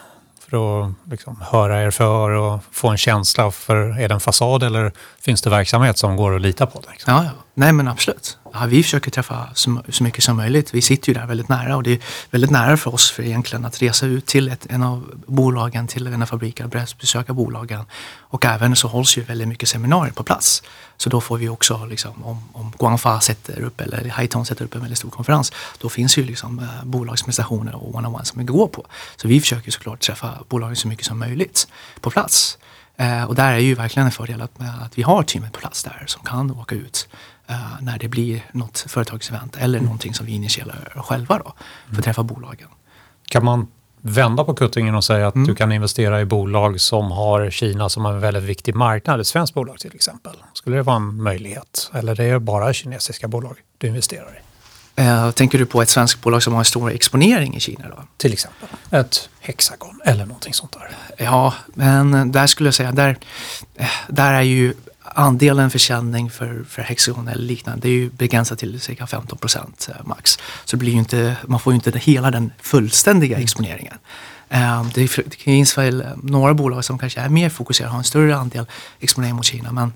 För 0.48 0.84
att 0.84 0.92
liksom 1.04 1.40
höra 1.50 1.82
er 1.82 1.90
för 1.90 2.30
och 2.30 2.60
få 2.72 2.88
en 2.88 2.96
känsla 2.96 3.50
för, 3.50 3.76
är 4.00 4.08
det 4.08 4.14
en 4.14 4.20
fasad 4.20 4.62
eller 4.62 4.92
finns 5.20 5.42
det 5.42 5.50
verksamhet 5.50 5.98
som 5.98 6.16
går 6.16 6.36
att 6.36 6.40
lita 6.40 6.66
på? 6.66 6.82
Liksom? 6.90 7.14
Ja, 7.14 7.24
ja, 7.24 7.30
nej 7.54 7.72
men 7.72 7.88
absolut. 7.88 8.38
Ja, 8.54 8.66
vi 8.66 8.82
försöker 8.82 9.10
träffa 9.10 9.48
så, 9.54 9.82
så, 9.88 10.04
mycket 10.04 10.24
som 10.24 10.36
möjligt. 10.36 10.74
Vi 10.74 10.82
sitter 10.82 11.08
ju 11.08 11.14
där 11.14 11.26
väldigt 11.26 11.48
nära 11.48 11.76
och 11.76 11.82
det 11.82 11.92
är 11.92 11.98
väldigt 12.30 12.50
nära 12.50 12.76
för 12.76 12.94
oss 12.94 13.10
för 13.10 13.22
egentligen 13.22 13.64
att 13.64 13.82
resa 13.82 14.06
ut 14.06 14.26
till 14.26 14.48
ett, 14.48 14.66
en 14.70 14.82
av 14.82 15.10
bolagen, 15.26 15.86
till 15.86 16.06
en 16.06 16.22
av 16.22 16.26
fabrikerna, 16.26 16.86
besöka 17.00 17.32
bolagen. 17.32 17.84
Och 18.18 18.44
även 18.44 18.76
så 18.76 18.88
hålls 18.88 19.18
ju 19.18 19.22
väldigt 19.22 19.48
mycket 19.48 19.68
seminarier 19.68 20.12
på 20.12 20.22
plats. 20.22 20.62
Så 20.96 21.10
då 21.10 21.20
får 21.20 21.38
vi 21.38 21.48
också, 21.48 21.86
liksom, 21.86 22.24
om, 22.24 22.48
om 22.52 22.72
Guangfa 22.78 23.20
sätter 23.20 23.60
upp 23.60 23.80
eller 23.80 24.08
Haiton 24.08 24.46
sätter 24.46 24.64
upp 24.64 24.74
en 24.74 24.80
väldigt 24.80 24.98
stor 24.98 25.10
konferens, 25.10 25.52
då 25.78 25.88
finns 25.88 26.18
ju 26.18 26.24
liksom, 26.24 26.58
eh, 26.58 26.84
bolagspresentationer 26.84 27.74
och 27.74 27.94
one-on-one 27.94 28.24
som 28.24 28.38
vi 28.38 28.44
går 28.44 28.66
på. 28.66 28.86
Så 29.16 29.28
vi 29.28 29.40
försöker 29.40 29.70
såklart 29.70 30.00
träffa 30.00 30.38
bolagen 30.48 30.76
så 30.76 30.88
mycket 30.88 31.06
som 31.06 31.18
möjligt 31.18 31.68
på 32.00 32.10
plats. 32.10 32.58
Eh, 32.96 33.24
och 33.24 33.34
där 33.34 33.52
är 33.52 33.58
ju 33.58 33.74
verkligen 33.74 34.06
en 34.06 34.12
fördel 34.12 34.40
att, 34.40 34.52
att 34.82 34.98
vi 34.98 35.02
har 35.02 35.22
teamet 35.22 35.52
på 35.52 35.60
plats 35.60 35.82
där 35.82 36.04
som 36.06 36.24
kan 36.24 36.50
åka 36.50 36.74
ut 36.74 37.08
eh, 37.46 37.56
när 37.80 37.98
det 37.98 38.08
blir 38.08 38.44
något 38.52 38.84
företagsevent 38.88 39.56
eller 39.56 39.78
mm. 39.78 39.84
någonting 39.84 40.14
som 40.14 40.26
vi 40.26 40.32
initierar 40.32 40.92
själva 40.96 41.38
då, 41.38 41.44
för 41.44 41.50
att 41.86 41.90
mm. 41.90 42.02
träffa 42.02 42.22
bolagen. 42.22 42.68
Kan 43.28 43.44
man 43.44 43.66
vända 44.00 44.44
på 44.44 44.54
kuttingen 44.54 44.94
och 44.94 45.04
säga 45.04 45.28
att 45.28 45.34
mm. 45.34 45.46
du 45.46 45.54
kan 45.54 45.72
investera 45.72 46.20
i 46.20 46.24
bolag 46.24 46.80
som 46.80 47.10
har 47.10 47.50
Kina 47.50 47.88
som 47.88 48.06
en 48.06 48.20
väldigt 48.20 48.42
viktig 48.42 48.74
marknad, 48.74 49.20
ett 49.20 49.26
svenskt 49.26 49.54
bolag 49.54 49.78
till 49.78 49.94
exempel? 49.94 50.32
Skulle 50.52 50.76
det 50.76 50.82
vara 50.82 50.96
en 50.96 51.22
möjlighet? 51.22 51.90
Eller 51.94 52.16
det 52.16 52.24
är 52.24 52.38
bara 52.38 52.72
kinesiska 52.72 53.28
bolag 53.28 53.56
du 53.78 53.86
investerar 53.86 54.38
i? 54.38 54.42
Uh, 55.00 55.30
tänker 55.30 55.58
du 55.58 55.66
på 55.66 55.82
ett 55.82 55.88
svenskt 55.88 56.20
bolag 56.20 56.42
som 56.42 56.52
har 56.52 56.60
en 56.60 56.64
stor 56.64 56.92
exponering 56.92 57.56
i 57.56 57.60
Kina 57.60 57.88
då? 57.88 58.02
Till 58.16 58.32
exempel 58.32 58.68
ett 58.90 59.28
Hexagon 59.40 60.00
eller 60.04 60.26
någonting 60.26 60.54
sånt 60.54 60.72
där. 60.72 60.90
Ja, 61.24 61.54
men 61.74 62.32
där 62.32 62.46
skulle 62.46 62.66
jag 62.66 62.74
säga, 62.74 62.92
där, 62.92 63.18
eh, 63.74 63.86
där 64.08 64.32
är 64.32 64.42
ju 64.42 64.74
andelen 65.14 65.70
försäljning 65.70 66.30
för, 66.30 66.64
för 66.68 66.82
Hexagon 66.82 67.28
eller 67.28 67.42
liknande, 67.42 67.80
det 67.82 67.88
är 67.88 67.96
ju 67.96 68.10
begränsat 68.10 68.58
till 68.58 68.80
cirka 68.80 69.06
15 69.06 69.38
procent 69.38 69.88
eh, 69.90 70.06
max. 70.06 70.38
Så 70.64 70.76
det 70.76 70.80
blir 70.80 70.92
inte, 70.92 71.36
man 71.46 71.60
får 71.60 71.72
ju 71.72 71.74
inte 71.74 71.98
hela 71.98 72.30
den 72.30 72.52
fullständiga 72.60 73.36
mm. 73.36 73.44
exponeringen. 73.44 73.94
Um, 74.48 74.90
det, 74.94 75.08
finns 75.08 75.78
väl 75.78 76.04
några 76.22 76.54
bolag 76.54 76.84
som 76.84 76.98
kanske 76.98 77.20
är 77.20 77.28
mer 77.28 77.48
fokuserade, 77.48 77.92
har 77.92 77.98
en 77.98 78.04
större 78.04 78.36
andel 78.36 78.66
exponering 79.00 79.34
mot 79.34 79.44
Kina. 79.44 79.72
Men 79.72 79.92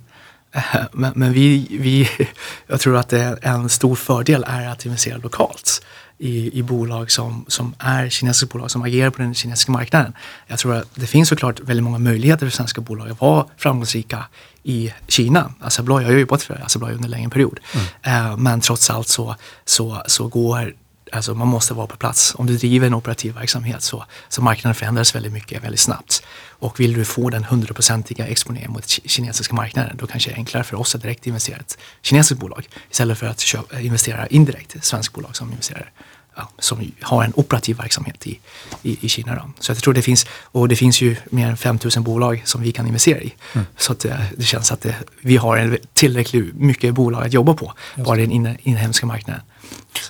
Men, 0.93 1.13
men, 1.15 1.33
vi, 1.33 1.67
vi, 1.81 2.09
jag 2.67 2.81
tror 2.81 2.97
att 2.97 3.13
en 3.13 3.69
stor 3.69 3.95
fördel 3.95 4.45
är 4.49 4.69
att 4.69 4.87
investera 4.87 5.17
lokalt 5.17 5.83
i, 6.19 6.59
i 6.59 6.63
bolag 6.63 7.11
som, 7.11 7.45
som 7.49 7.75
är 7.79 8.09
kinesiska 8.09 8.47
bolag 8.53 8.71
som 8.71 8.83
agerar 8.83 9.11
på 9.11 9.23
den 9.23 9.35
kinesiska 9.35 9.73
marknaden. 9.73 10.13
Jag 10.47 10.59
tror 10.59 10.75
att 10.75 10.95
det 10.95 11.07
finns 11.07 11.29
såklart 11.29 11.61
väldigt 11.61 11.85
många 11.85 11.99
möjligheter 11.99 12.47
för 12.47 12.57
svenska 12.57 12.81
bolag 12.81 13.11
att 13.11 13.21
vara 13.21 13.47
framgångsrika 13.57 14.25
i 14.63 14.93
Kina. 15.09 15.53
Assa 15.61 15.83
jag 15.87 15.95
har 15.95 16.13
jobbat 16.13 16.43
för 16.43 16.65
Assa 16.65 16.79
under 16.79 17.05
en 17.05 17.11
längre 17.11 17.31
period. 17.31 17.61
Mm. 17.75 18.27
Eh, 18.31 18.37
men 18.37 18.61
trots 18.61 18.91
allt 18.91 19.09
så, 19.09 19.37
så, 19.65 20.03
så 20.07 20.29
går 20.29 20.75
Alltså 21.13 21.35
man 21.35 21.49
måste 21.49 21.75
vara 21.75 21.87
på 21.87 21.97
plats. 21.97 22.35
Om 22.39 22.47
du 22.47 22.57
driver 22.57 22.87
en 22.87 22.95
operativ 22.95 23.35
verksamhet 23.35 23.83
så, 23.83 24.05
så 24.29 24.43
marknaden 24.43 24.75
förändras 24.75 25.15
väldigt 25.15 25.33
mycket, 25.33 25.65
väldigt 25.65 25.81
snabbt. 25.81 26.23
Och 26.49 26.81
vill 26.81 26.93
du 26.93 27.05
få 27.05 27.31
den 27.31 27.45
hundraprocentiga 27.45 28.27
exponeringen 28.27 28.73
mot 28.73 28.89
kinesiska 28.89 29.55
marknaden 29.55 29.97
då 29.97 30.07
kanske 30.07 30.31
det 30.31 30.35
är 30.35 30.37
enklare 30.37 30.65
för 30.65 30.77
oss 30.77 30.95
att 30.95 31.03
direkt 31.03 31.27
investera 31.27 31.57
i 31.57 31.61
ett 31.61 31.79
kinesiskt 32.03 32.41
bolag 32.41 32.69
istället 32.91 33.19
för 33.19 33.27
att 33.27 33.41
köpa, 33.41 33.81
investera 33.81 34.27
indirekt 34.27 34.75
i 34.75 34.79
ett 34.79 34.85
svenskt 34.85 35.15
bolag 35.15 35.37
som 35.37 35.51
investerar 35.51 35.93
ja, 36.37 36.49
som 36.59 36.93
har 37.01 37.25
en 37.25 37.33
operativ 37.37 37.77
verksamhet 37.77 38.27
i, 38.27 38.39
i, 38.83 38.99
i 39.01 39.09
Kina. 39.09 39.35
Då. 39.35 39.51
Så 39.61 39.73
jag 39.73 39.79
tror 39.79 39.95
det 39.95 40.03
finns, 40.03 40.27
och 40.43 40.69
det 40.69 40.77
finns 40.77 41.01
ju 41.01 41.17
mer 41.31 41.49
än 41.49 41.57
5000 41.57 42.03
bolag 42.03 42.43
som 42.45 42.63
vi 42.63 42.73
kan 42.73 42.87
investera 42.87 43.21
i. 43.21 43.35
Mm. 43.53 43.67
Så 43.77 43.93
att 43.93 44.01
det, 44.01 44.09
eh, 44.09 44.21
det 44.37 44.45
känns 44.45 44.73
att 44.73 44.81
det, 44.81 44.95
vi 45.21 45.37
har 45.37 45.57
en 45.57 45.79
tillräckligt 45.93 46.55
mycket 46.55 46.95
bolag 46.95 47.27
att 47.27 47.33
jobba 47.33 47.55
på, 47.55 47.73
bara 47.97 48.17
den 48.17 48.59
inhemska 48.63 49.07
marknaden. 49.07 49.43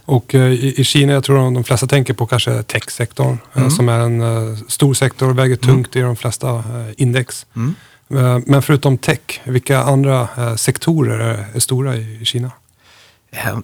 Och 0.05 0.35
eh, 0.35 0.53
i, 0.53 0.85
Kina, 0.85 1.12
jag 1.12 1.24
tror 1.24 1.55
de 1.55 1.64
flesta 1.64 1.87
tänker 1.87 2.14
på 2.14 2.27
kanske 2.27 2.62
techsektorn 2.62 3.39
eh, 3.55 3.59
mm. 3.61 3.70
som 3.70 3.89
är 3.89 3.99
en 3.99 4.20
uh, 4.20 4.59
stor 4.68 4.95
sektor 4.95 5.31
och 5.31 5.39
väger 5.39 5.57
tungt 5.57 5.97
mm. 5.97 6.05
i 6.05 6.09
de 6.09 6.16
flesta 6.16 6.64
index. 6.97 7.47
Mm. 7.57 7.74
Men 8.47 8.62
förutom 8.62 8.99
tech, 8.99 9.41
vilka 9.45 9.79
andra 9.83 10.29
sektorer 10.57 11.18
är, 11.18 11.47
är 11.55 11.61
stora 11.61 11.97
i, 11.97 12.18
i 12.22 12.24
Kina? 12.24 12.51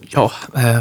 Ja, 0.09 0.33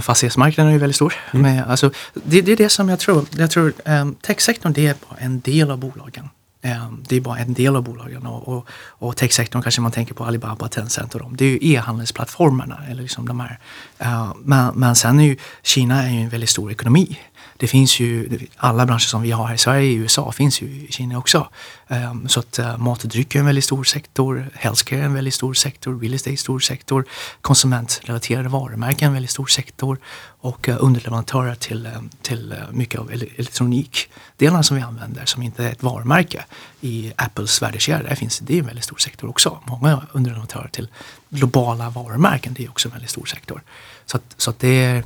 fastighetsmarknaden 0.02 0.70
är 0.70 0.74
ju 0.74 0.80
väldigt 0.80 0.96
stor. 0.96 1.14
Mm. 1.32 1.56
Men, 1.56 1.64
alltså, 1.70 1.92
det, 2.14 2.42
det, 2.42 2.52
är 2.52 2.58
det 2.58 2.70
som 2.70 2.90
jag 2.90 3.00
tror. 3.00 3.26
Jag 3.38 3.52
tror 3.52 3.74
um, 3.86 4.16
techsektorn 4.16 4.74
det 4.74 4.88
är 4.88 4.96
bara 5.10 5.20
en 5.20 5.40
del 5.40 5.72
av 5.72 5.78
bolagen. 5.78 6.30
Um, 6.64 7.04
det 7.08 7.16
är 7.16 7.22
bara 7.22 7.40
en 7.40 7.54
del 7.54 7.76
av 7.76 7.84
bolagen 7.84 8.26
och, 8.26 8.48
och, 8.48 8.68
och 8.74 9.18
techsektorn 9.18 9.62
kanske 9.62 9.82
man 9.82 9.92
tänker 9.92 10.14
på 10.14 10.26
Alibaba, 10.26 10.68
Tencent 10.68 11.14
och 11.14 11.20
dem. 11.20 11.36
Det 11.38 11.46
är 11.46 11.50
ju 11.50 11.74
e-handelsplattformarna. 11.74 12.78
Eller 12.90 13.02
liksom 13.02 13.28
de 13.28 13.40
här. 13.40 13.60
Uh, 14.02 14.34
men, 14.44 14.74
men 14.76 14.96
sen 14.96 15.20
är 15.20 15.24
ju 15.24 15.38
Kina 15.64 16.04
är 16.04 16.10
ju 16.10 16.22
en 16.22 16.30
väldigt 16.30 16.50
stor 16.50 16.72
ekonomi 16.72 17.20
det 17.62 17.68
finns 17.68 18.00
ju, 18.00 18.40
alla 18.58 18.86
branscher 18.86 19.08
som 19.08 19.22
vi 19.22 19.32
har 19.32 19.46
här 19.46 19.56
i 19.56 19.58
Sverige 19.58 19.92
i 19.92 19.94
USA 19.94 20.32
finns 20.32 20.62
ju 20.62 20.66
i 20.66 20.88
Kina 20.90 21.18
också. 21.18 21.48
Um, 21.88 22.28
så 22.28 22.40
att 22.40 22.60
eh, 22.60 22.70
uh, 22.70 22.78
mat 22.78 23.04
och 23.04 23.10
dryck 23.10 23.36
är 23.36 23.40
en 23.40 23.46
väldigt 23.46 23.64
stor 23.64 23.84
sektor, 23.84 24.50
healthcare 24.54 25.00
är 25.00 25.04
en 25.04 25.14
väldigt 25.14 25.34
stor 25.34 25.54
sektor, 25.54 26.00
real 26.00 26.14
estate 26.14 26.30
är 26.30 26.32
en 26.32 26.38
stor 26.38 26.60
sektor, 26.60 27.06
konsumentrelaterade 27.42 28.50
varumärken 28.50 29.06
är 29.06 29.08
en 29.08 29.14
väldigt 29.14 29.32
stor 29.32 29.46
sektor 29.46 29.98
och 30.42 30.68
uh, 30.68 30.76
underleverantörer 30.80 31.56
till, 31.56 31.86
um, 31.98 32.10
till 32.22 32.54
uh, 32.54 32.58
mycket 32.72 33.00
av 33.00 33.12
elektronikdelarna 33.12 34.64
som 34.64 34.78
vi 34.78 34.84
använder 34.84 35.26
som 35.26 35.44
inte 35.44 35.66
är 35.66 35.72
ett 35.72 35.84
varumärke 35.84 36.46
i 36.82 37.14
Apples 37.16 37.62
värdekedja. 37.62 38.04
Där 38.04 38.16
finns 38.16 38.40
det 38.40 38.54
är 38.54 38.60
en 38.60 38.66
väldigt 38.66 38.86
stor 38.86 38.98
sektor 38.98 39.30
också. 39.30 39.60
Många 39.66 40.02
underleverantörer 40.12 40.68
till 40.68 40.88
globala 41.30 41.90
varumärken, 41.90 42.54
det 42.54 42.66
är 42.66 42.70
också 42.70 42.88
en 42.88 42.92
väldigt 42.92 43.10
stor 43.10 43.26
sektor. 43.26 43.62
Så, 44.06 44.18
att, 44.18 44.24
så 44.38 44.50
att 44.50 44.60
det 44.60 44.84
är 44.84 45.04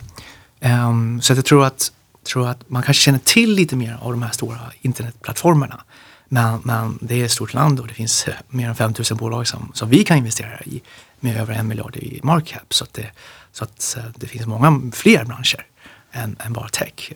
um, 0.87 1.21
så 1.21 1.33
att 1.33 1.37
jag 1.37 1.45
tror 1.45 1.65
att 1.65 1.91
tror 2.25 2.49
att 2.49 2.69
man 2.69 2.83
kanske 2.83 3.03
känner 3.03 3.19
till 3.19 3.53
lite 3.53 3.75
mer 3.75 3.97
av 4.01 4.11
de 4.11 4.21
här 4.21 4.31
stora 4.31 4.59
internetplattformarna. 4.81 5.83
Men, 6.27 6.61
men 6.63 6.99
det 7.01 7.21
är 7.21 7.25
ett 7.25 7.31
stort 7.31 7.53
land 7.53 7.79
och 7.79 7.87
det 7.87 7.93
finns 7.93 8.25
mer 8.49 8.69
än 8.69 8.75
5000 8.75 9.17
bolag 9.17 9.47
som, 9.47 9.71
som 9.73 9.89
vi 9.89 10.03
kan 10.03 10.17
investera 10.17 10.61
i 10.61 10.81
med 11.19 11.37
över 11.37 11.53
en 11.53 11.67
miljard 11.67 11.95
i 11.95 12.19
market 12.23 12.53
cap. 12.53 12.73
Så, 12.73 12.83
att 12.83 12.93
det, 12.93 13.11
så 13.51 13.63
att 13.63 13.95
det 14.15 14.27
finns 14.27 14.45
många 14.45 14.91
fler 14.93 15.25
branscher 15.25 15.65
än, 16.11 16.35
än 16.45 16.53
bara 16.53 16.69
tech. 16.69 17.11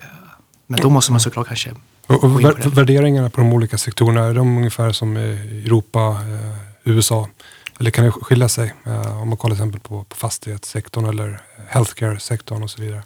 Men 0.66 0.80
då 0.80 0.90
måste 0.90 1.12
man 1.12 1.20
såklart 1.20 1.46
kanske 1.46 1.74
och, 2.06 2.24
och 2.24 2.78
värderingarna 2.78 3.30
på 3.30 3.40
de 3.40 3.52
olika 3.52 3.78
sektorerna, 3.78 4.24
är 4.24 4.34
de 4.34 4.56
ungefär 4.56 4.92
som 4.92 5.16
i 5.16 5.62
Europa, 5.66 5.98
eh, 5.98 6.56
USA? 6.84 7.28
Eller 7.80 7.90
kan 7.90 8.04
det 8.04 8.10
skilja 8.10 8.48
sig 8.48 8.74
eh, 8.86 9.22
om 9.22 9.28
man 9.28 9.38
kollar 9.38 9.56
till 9.56 9.64
exempel 9.64 9.80
på, 9.80 10.04
på 10.04 10.16
fastighetssektorn 10.16 11.04
eller 11.04 11.40
healthcare-sektorn 11.68 12.62
och 12.62 12.70
så 12.70 12.82
vidare? 12.82 13.02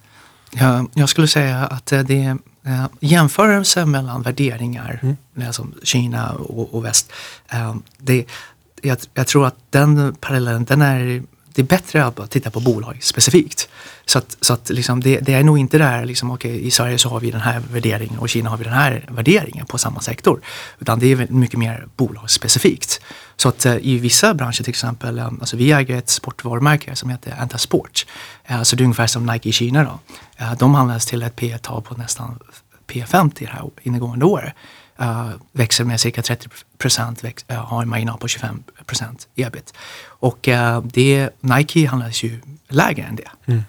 Ja, 0.59 0.87
jag 0.95 1.09
skulle 1.09 1.29
säga 1.29 1.59
att 1.59 1.87
det 1.87 2.25
är 2.25 2.39
eh, 2.67 2.87
jämförelse 3.01 3.87
mellan 3.87 4.23
värderingar, 4.23 5.01
mm. 5.03 5.17
alltså 5.47 5.67
Kina 5.83 6.33
och, 6.33 6.75
och 6.75 6.85
väst. 6.85 7.13
Eh, 7.49 7.75
det, 7.99 8.27
jag, 8.83 8.99
jag, 9.15 9.27
tror 9.27 9.47
att 9.47 9.57
den 9.71 10.15
parallellen, 10.21 10.65
den 10.65 10.83
är, 10.83 11.23
det 11.55 11.63
är 11.63 11.67
bättre 11.67 12.05
att 12.05 12.31
titta 12.31 12.51
på 12.51 12.61
bolag 12.61 12.99
specifikt. 13.03 13.69
Så 14.07 14.19
att, 14.19 14.37
så 14.41 14.53
att 14.53 14.71
liksom 14.71 15.01
det, 15.01 15.21
det, 15.21 15.35
är 15.35 15.43
nog 15.43 15.59
inte 15.59 15.79
där, 15.79 16.05
liksom, 16.05 16.31
okay, 16.31 16.61
i 16.61 16.71
Sverige 16.71 16.99
så 16.99 17.09
har 17.09 17.21
vi 17.21 17.31
den 17.31 17.41
här 17.41 17.63
värderingen 17.73 18.19
och 18.19 18.27
i 18.27 18.29
Kina 18.29 18.51
har 18.51 18.57
vi 18.57 18.65
den 18.65 18.73
här 18.73 19.05
värderingen 19.09 19.67
på 19.67 19.79
samma 19.79 20.01
sektor. 20.01 20.41
Utan 20.79 20.99
det 20.99 21.13
är 21.13 21.27
mycket 21.31 21.59
mer 21.59 21.87
bolagsspecifikt. 21.97 23.01
Så 23.37 23.49
att 23.49 23.67
i 23.67 23.99
vissa 23.99 24.35
branscher 24.35 24.63
till 24.63 24.69
exempel, 24.69 25.19
alltså 25.19 25.57
vi 25.57 25.73
äger 25.73 25.97
ett 25.97 26.09
sportvarumärke 26.09 26.97
som 26.97 27.11
heter 27.11 27.35
Antasport. 27.41 28.07
Uh, 28.51 28.63
så 28.63 28.77
det 28.77 28.83
är 28.83 28.85
ungefär 28.85 29.07
som 29.07 29.27
Nike 29.27 29.49
i 29.49 29.53
Kina 29.53 29.85
då. 29.85 29.99
Uh, 30.41 30.55
de 30.59 30.75
handlas 30.75 31.07
till 31.07 31.23
ett 31.23 31.37
P 31.37 31.59
tal 31.59 31.83
på 31.83 31.95
nästan 31.95 32.39
P50 32.87 33.33
det 33.39 33.47
här 33.47 33.71
innegående 33.83 34.25
året. 34.25 34.55
Uh, 35.01 35.31
växer 35.53 35.85
med 35.85 36.01
cirka 36.01 36.23
30 36.23 36.49
procent, 36.79 37.25
uh, 37.25 37.57
har 37.57 37.83
en 37.83 37.89
marginal 37.89 38.19
på 38.19 38.29
25 38.29 38.63
procent 38.87 39.29
ebit. 39.35 39.75
Och 40.07 40.49
uh, 40.49 40.83
det, 40.83 41.31
Nike 41.41 41.87
handlas 41.87 42.23
ju 42.23 42.41
lägre 42.69 43.03
än 43.03 43.17
det. 43.17 43.31
Mm. 43.47 43.63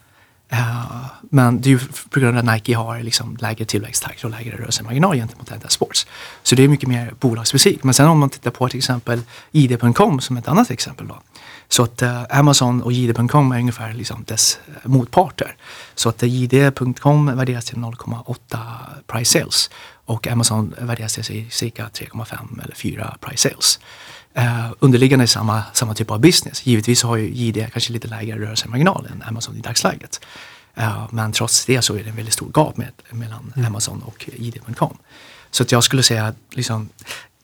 Uh, 0.53 1.05
men 1.21 1.61
det 1.61 1.69
är 1.69 1.71
ju 1.71 1.79
på 2.09 2.19
grund 2.19 2.37
av 2.37 2.47
att 2.47 2.53
Nike 2.53 2.75
har 2.75 2.99
liksom 2.99 3.37
lägre 3.37 3.65
tillväxttakt 3.65 4.23
och 4.23 4.29
lägre 4.29 4.57
rörelsemarginal 4.57 5.15
gentemot 5.15 5.51
Adidas 5.51 5.73
Sports. 5.73 6.07
Så 6.43 6.55
det 6.55 6.63
är 6.63 6.67
mycket 6.67 6.89
mer 6.89 7.13
bolagsspecifikt. 7.19 7.83
Men 7.83 7.93
sen 7.93 8.07
om 8.07 8.19
man 8.19 8.29
tittar 8.29 8.51
på 8.51 8.69
till 8.69 8.77
exempel 8.77 9.21
ID.com 9.51 10.19
som 10.19 10.37
ett 10.37 10.47
annat 10.47 10.71
exempel 10.71 11.07
då. 11.07 11.21
Så 11.67 11.83
att 11.83 12.01
uh, 12.01 12.23
Amazon 12.29 12.81
och 12.81 12.91
JD.com 12.91 13.51
är 13.51 13.59
ungefär 13.59 13.93
liksom 13.93 14.23
dess 14.27 14.59
motparter. 14.83 15.55
Så 15.95 16.09
att 16.09 16.23
JD.com 16.23 17.37
värderas 17.37 17.65
till 17.65 17.77
0,8 17.77 18.57
price 19.07 19.39
sales 19.39 19.69
och 20.05 20.27
Amazon 20.27 20.75
värderas 20.81 21.13
till 21.13 21.51
cirka 21.51 21.89
3,5 21.93 22.63
eller 22.63 22.75
4 22.75 23.17
price 23.21 23.49
sales 23.49 23.79
eh, 24.35 24.71
underliggande 24.79 25.25
i 25.25 25.27
samma, 25.27 25.63
samma 25.73 25.93
typ 25.93 26.11
av 26.11 26.19
business. 26.19 26.65
Givetvis 26.65 27.03
har 27.03 27.15
ju 27.15 27.29
JD 27.33 27.67
kanske 27.71 27.93
lite 27.93 28.07
lägre 28.07 28.39
rörelsemarginal 28.39 29.07
än 29.11 29.23
Amazon 29.27 29.57
i 29.57 29.59
dagsläget. 29.59 30.25
Eh, 30.75 31.07
men 31.11 31.31
trots 31.31 31.65
det 31.65 31.81
så 31.81 31.95
är 31.95 32.03
det 32.03 32.09
en 32.09 32.15
väldigt 32.15 32.33
stor 32.33 32.51
gap 32.53 32.77
med, 32.77 32.91
mellan 33.09 33.53
mm. 33.55 33.67
Amazon 33.67 34.01
och 34.03 34.29
JD.com. 34.35 34.97
Så 35.51 35.63
att 35.63 35.71
jag 35.71 35.83
skulle 35.83 36.03
säga 36.03 36.25
att 36.25 36.35
liksom, 36.49 36.89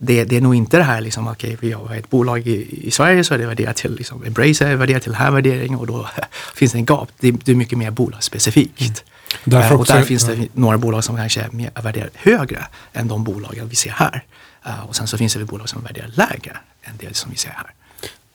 det, 0.04 0.24
det 0.24 0.38
är 0.38 0.42
nog 0.42 0.56
inte 0.56 0.78
det 0.78 0.84
här 0.84 1.02
liksom, 1.02 1.28
okej, 1.28 1.54
okay, 1.54 1.70
vi 1.70 1.74
har 1.74 1.96
ett 1.96 2.10
bolag 2.10 2.48
i, 2.48 2.88
i 2.88 2.92
Sverige 2.92 3.24
så 3.24 3.34
är 3.34 3.38
det 3.38 3.46
värderat 3.46 3.76
till, 3.76 3.96
liksom, 3.96 4.24
Embracer 4.24 4.68
är 4.68 4.76
värderat 4.76 5.04
till 5.04 5.16
här 5.16 5.32
värdering 5.32 5.78
och 5.78 5.88
då 5.88 6.08
finns 6.56 6.72
det 6.72 6.78
en 6.78 6.86
gap. 6.86 7.10
Det, 7.20 7.32
det 7.32 7.52
är 7.52 7.56
mycket 7.56 7.78
mer 7.78 7.92
bolagsspecifikt. 7.92 8.82
Mm. 8.82 8.94
Därför 9.44 9.76
och 9.76 9.86
där 9.86 10.02
finns 10.02 10.26
det 10.26 10.36
ja. 10.36 10.46
några 10.54 10.78
bolag 10.78 11.04
som 11.04 11.18
kanske 11.18 11.42
är 11.42 11.50
mer, 11.52 11.72
värderar 11.84 12.10
högre 12.16 12.66
än 12.94 13.08
de 13.08 13.24
bolagen 13.24 13.68
vi 13.68 13.76
ser 13.76 13.90
här. 13.90 14.24
Uh, 14.68 14.86
och 14.86 14.96
sen 14.96 15.08
så 15.08 15.18
finns 15.18 15.34
det 15.34 15.46
bolag 15.46 15.70
som 15.70 15.84
värderar 15.84 16.08
lägre 16.08 16.58
än 16.84 16.94
det 17.00 17.16
som 17.16 17.32
vi 17.32 17.38
ser 17.38 17.50
här. 17.50 17.74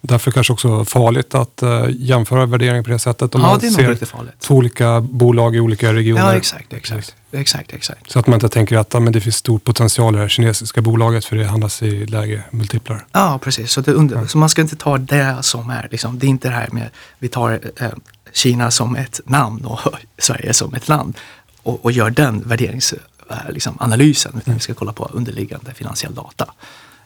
Därför 0.00 0.30
kanske 0.30 0.52
också 0.52 0.84
farligt 0.84 1.34
att 1.34 1.62
uh, 1.62 1.86
jämföra 1.90 2.46
värderingar 2.46 2.82
på 2.82 2.90
det 2.90 2.98
sättet. 2.98 3.34
Om 3.34 3.40
ja, 3.40 3.48
man 3.48 3.60
ser 3.60 3.98
två 4.40 4.54
olika 4.54 5.00
bolag 5.00 5.56
i 5.56 5.60
olika 5.60 5.92
regioner. 5.92 6.22
Ja, 6.22 6.36
exakt, 6.36 6.72
exakt. 6.72 7.14
Exakt, 7.36 7.72
exakt. 7.72 8.10
Så 8.10 8.18
att 8.18 8.26
man 8.26 8.34
inte 8.34 8.48
tänker 8.48 8.76
att 8.76 8.92
men 8.92 9.12
det 9.12 9.20
finns 9.20 9.36
stor 9.36 9.58
potential 9.58 10.14
i 10.14 10.16
det 10.16 10.22
här 10.22 10.28
kinesiska 10.28 10.82
bolaget 10.82 11.24
för 11.24 11.36
det 11.36 11.44
handlas 11.44 11.82
i 11.82 12.06
lägre 12.06 12.42
multiplar. 12.50 13.06
Ja, 13.12 13.38
precis. 13.42 13.72
Så, 13.72 13.82
under, 13.86 14.16
ja. 14.16 14.26
så 14.26 14.38
man 14.38 14.48
ska 14.48 14.62
inte 14.62 14.76
ta 14.76 14.98
det 14.98 15.36
som 15.42 15.70
är, 15.70 15.88
liksom, 15.90 16.18
det 16.18 16.26
är 16.26 16.28
inte 16.28 16.48
det 16.48 16.54
här 16.54 16.68
med, 16.72 16.90
vi 17.18 17.28
tar 17.28 17.52
uh, 17.52 17.88
Kina 18.32 18.70
som 18.70 18.96
ett 18.96 19.20
namn 19.24 19.64
och 19.64 19.80
Sverige 20.18 20.54
som 20.54 20.74
ett 20.74 20.88
land 20.88 21.18
och, 21.62 21.84
och 21.84 21.92
gör 21.92 22.10
den 22.10 22.42
värderingsanalysen. 22.46 23.54
Liksom, 23.54 23.76
analysen, 23.80 24.32
utan 24.36 24.54
vi 24.54 24.60
ska 24.60 24.74
kolla 24.74 24.92
på 24.92 25.10
underliggande 25.12 25.74
finansiell 25.74 26.14
data. 26.14 26.52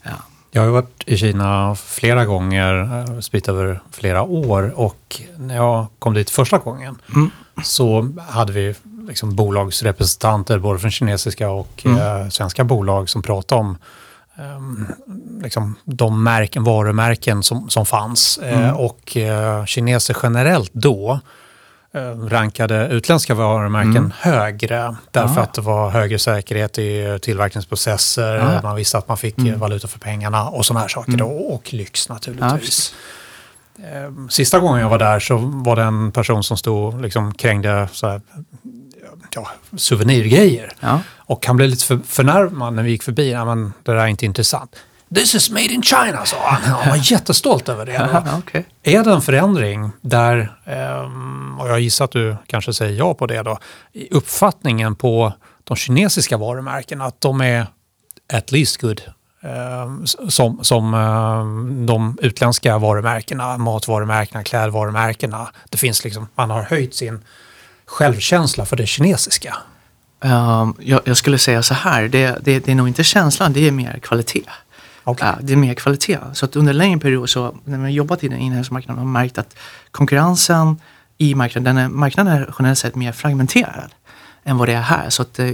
Ja. 0.02 0.10
Jag 0.50 0.62
har 0.62 0.68
varit 0.68 1.02
i 1.06 1.16
Kina 1.16 1.74
flera 1.74 2.24
gånger, 2.24 2.74
eh, 2.80 3.20
spritt 3.20 3.48
över 3.48 3.80
flera 3.90 4.22
år 4.22 4.72
och 4.76 5.20
när 5.36 5.56
jag 5.56 5.86
kom 5.98 6.14
dit 6.14 6.30
första 6.30 6.58
gången 6.58 6.98
mm. 7.14 7.30
så 7.64 8.12
hade 8.28 8.52
vi 8.52 8.74
liksom 9.10 9.36
bolagsrepresentanter 9.36 10.58
både 10.58 10.78
från 10.78 10.90
kinesiska 10.90 11.50
och 11.50 11.82
mm. 11.84 11.98
eh, 11.98 12.28
svenska 12.28 12.64
bolag 12.64 13.08
som 13.08 13.22
pratade 13.22 13.60
om 13.60 13.78
eh, 14.38 14.92
liksom 15.42 15.76
de 15.84 16.22
märken, 16.22 16.64
varumärken 16.64 17.42
som, 17.42 17.70
som 17.70 17.86
fanns. 17.86 18.38
Eh, 18.38 18.64
mm. 18.64 18.76
och 18.76 19.16
eh, 19.16 19.64
kineser 19.64 20.16
generellt 20.22 20.70
då 20.72 21.20
Eh, 21.92 22.18
rankade 22.28 22.88
utländska 22.88 23.34
varumärken 23.34 23.96
mm. 23.96 24.12
högre 24.18 24.96
därför 25.10 25.40
ah. 25.40 25.42
att 25.42 25.54
det 25.54 25.60
var 25.60 25.90
högre 25.90 26.18
säkerhet 26.18 26.78
i 26.78 27.18
tillverkningsprocesser, 27.22 28.38
ah. 28.38 28.62
man 28.62 28.76
visste 28.76 28.98
att 28.98 29.08
man 29.08 29.16
fick 29.16 29.38
mm. 29.38 29.58
valuta 29.58 29.88
för 29.88 29.98
pengarna 29.98 30.48
och 30.48 30.66
sådana 30.66 30.80
här 30.80 30.88
saker. 30.88 31.12
Mm. 31.12 31.26
och 31.26 31.74
lyx 31.74 32.08
naturligtvis. 32.08 32.94
Ah, 33.78 34.28
Sista 34.30 34.58
gången 34.58 34.80
jag 34.80 34.88
var 34.88 34.98
där 34.98 35.20
så 35.20 35.36
var 35.36 35.76
det 35.76 35.82
en 35.82 36.12
person 36.12 36.44
som 36.44 36.56
stod 36.56 36.94
och 36.94 37.00
liksom 37.00 37.34
krängde 37.34 37.88
så 37.92 38.08
här, 38.08 38.20
ja, 39.34 39.50
souvenirgrejer. 39.76 40.72
Ja. 40.80 41.00
Och 41.16 41.46
han 41.46 41.56
blev 41.56 41.68
lite 41.68 41.84
för, 41.84 41.98
förnärmad 42.06 42.74
när 42.74 42.82
vi 42.82 42.90
gick 42.90 43.02
förbi. 43.02 43.32
Ja, 43.32 43.44
men 43.44 43.72
det 43.82 43.92
där 43.92 43.98
är 43.98 44.06
inte 44.06 44.26
intressant. 44.26 44.76
This 45.14 45.34
is 45.34 45.50
made 45.50 45.72
in 45.72 45.82
China, 45.82 46.24
sa 46.24 46.36
han. 46.50 46.62
Han 46.62 46.88
var 46.88 46.96
jättestolt 47.12 47.68
över 47.68 47.86
det. 47.86 48.38
okay. 48.38 48.62
Är 48.82 49.04
det 49.04 49.12
en 49.12 49.22
förändring 49.22 49.90
där, 50.00 50.56
ehm, 50.64 51.60
och 51.60 51.68
jag 51.68 51.80
gissar 51.80 52.04
att 52.04 52.10
du 52.10 52.36
kanske 52.46 52.74
säger 52.74 52.98
ja 52.98 53.14
på 53.14 53.26
det 53.26 53.42
då, 53.42 53.58
i 53.92 54.08
uppfattningen 54.10 54.96
på 54.96 55.32
de 55.64 55.76
kinesiska 55.76 56.36
varumärkena 56.36 57.04
att 57.04 57.20
de 57.20 57.40
är 57.40 57.66
at 58.32 58.52
least 58.52 58.80
good 58.80 59.02
ehm, 59.42 60.06
som, 60.06 60.64
som 60.64 60.94
ehm, 60.94 61.86
de 61.86 62.18
utländska 62.22 62.78
varumärkena, 62.78 63.58
matvarumärkena, 63.58 64.44
klädvarumärkena. 64.44 65.50
Det 65.70 65.78
finns 65.78 66.04
liksom, 66.04 66.28
man 66.34 66.50
har 66.50 66.62
höjt 66.62 66.94
sin 66.94 67.20
självkänsla 67.90 68.66
för 68.66 68.76
det 68.76 68.86
kinesiska. 68.86 69.56
Um, 70.20 70.74
jag, 70.78 71.00
jag, 71.04 71.16
skulle 71.16 71.38
säga 71.38 71.62
så 71.62 71.74
här, 71.74 72.08
det, 72.08 72.38
det, 72.44 72.58
det, 72.58 72.70
är 72.70 72.74
nog 72.74 72.88
inte 72.88 73.04
känslan, 73.04 73.52
det 73.52 73.68
är 73.68 73.72
mer 73.72 73.98
kvalitet. 73.98 74.44
Okay. 75.04 75.28
Ja, 75.28 75.38
det 75.40 75.52
är 75.52 75.56
mer 75.56 75.74
kvalitet. 75.74 76.18
Så 76.32 76.44
att 76.44 76.56
under 76.56 76.72
en 76.72 76.78
längre 76.78 77.00
period 77.00 77.30
så 77.30 77.54
när 77.64 77.78
man 77.78 77.92
jobbat 77.92 78.24
i 78.24 78.28
den 78.28 78.38
inhemska 78.38 78.74
marknaden 78.74 78.98
har 78.98 79.04
man 79.04 79.22
märkt 79.22 79.38
att 79.38 79.56
konkurrensen 79.90 80.80
i 81.18 81.34
marknaden, 81.34 81.76
den 81.76 81.84
är, 81.84 81.88
marknaden 81.88 82.32
är 82.32 82.54
generellt 82.58 82.78
sett 82.78 82.94
mer 82.94 83.12
fragmenterad 83.12 83.90
än 84.44 84.58
vad 84.58 84.68
det 84.68 84.74
är 84.74 84.80
här. 84.80 85.10
Så 85.10 85.22
att 85.22 85.38
eh, 85.38 85.52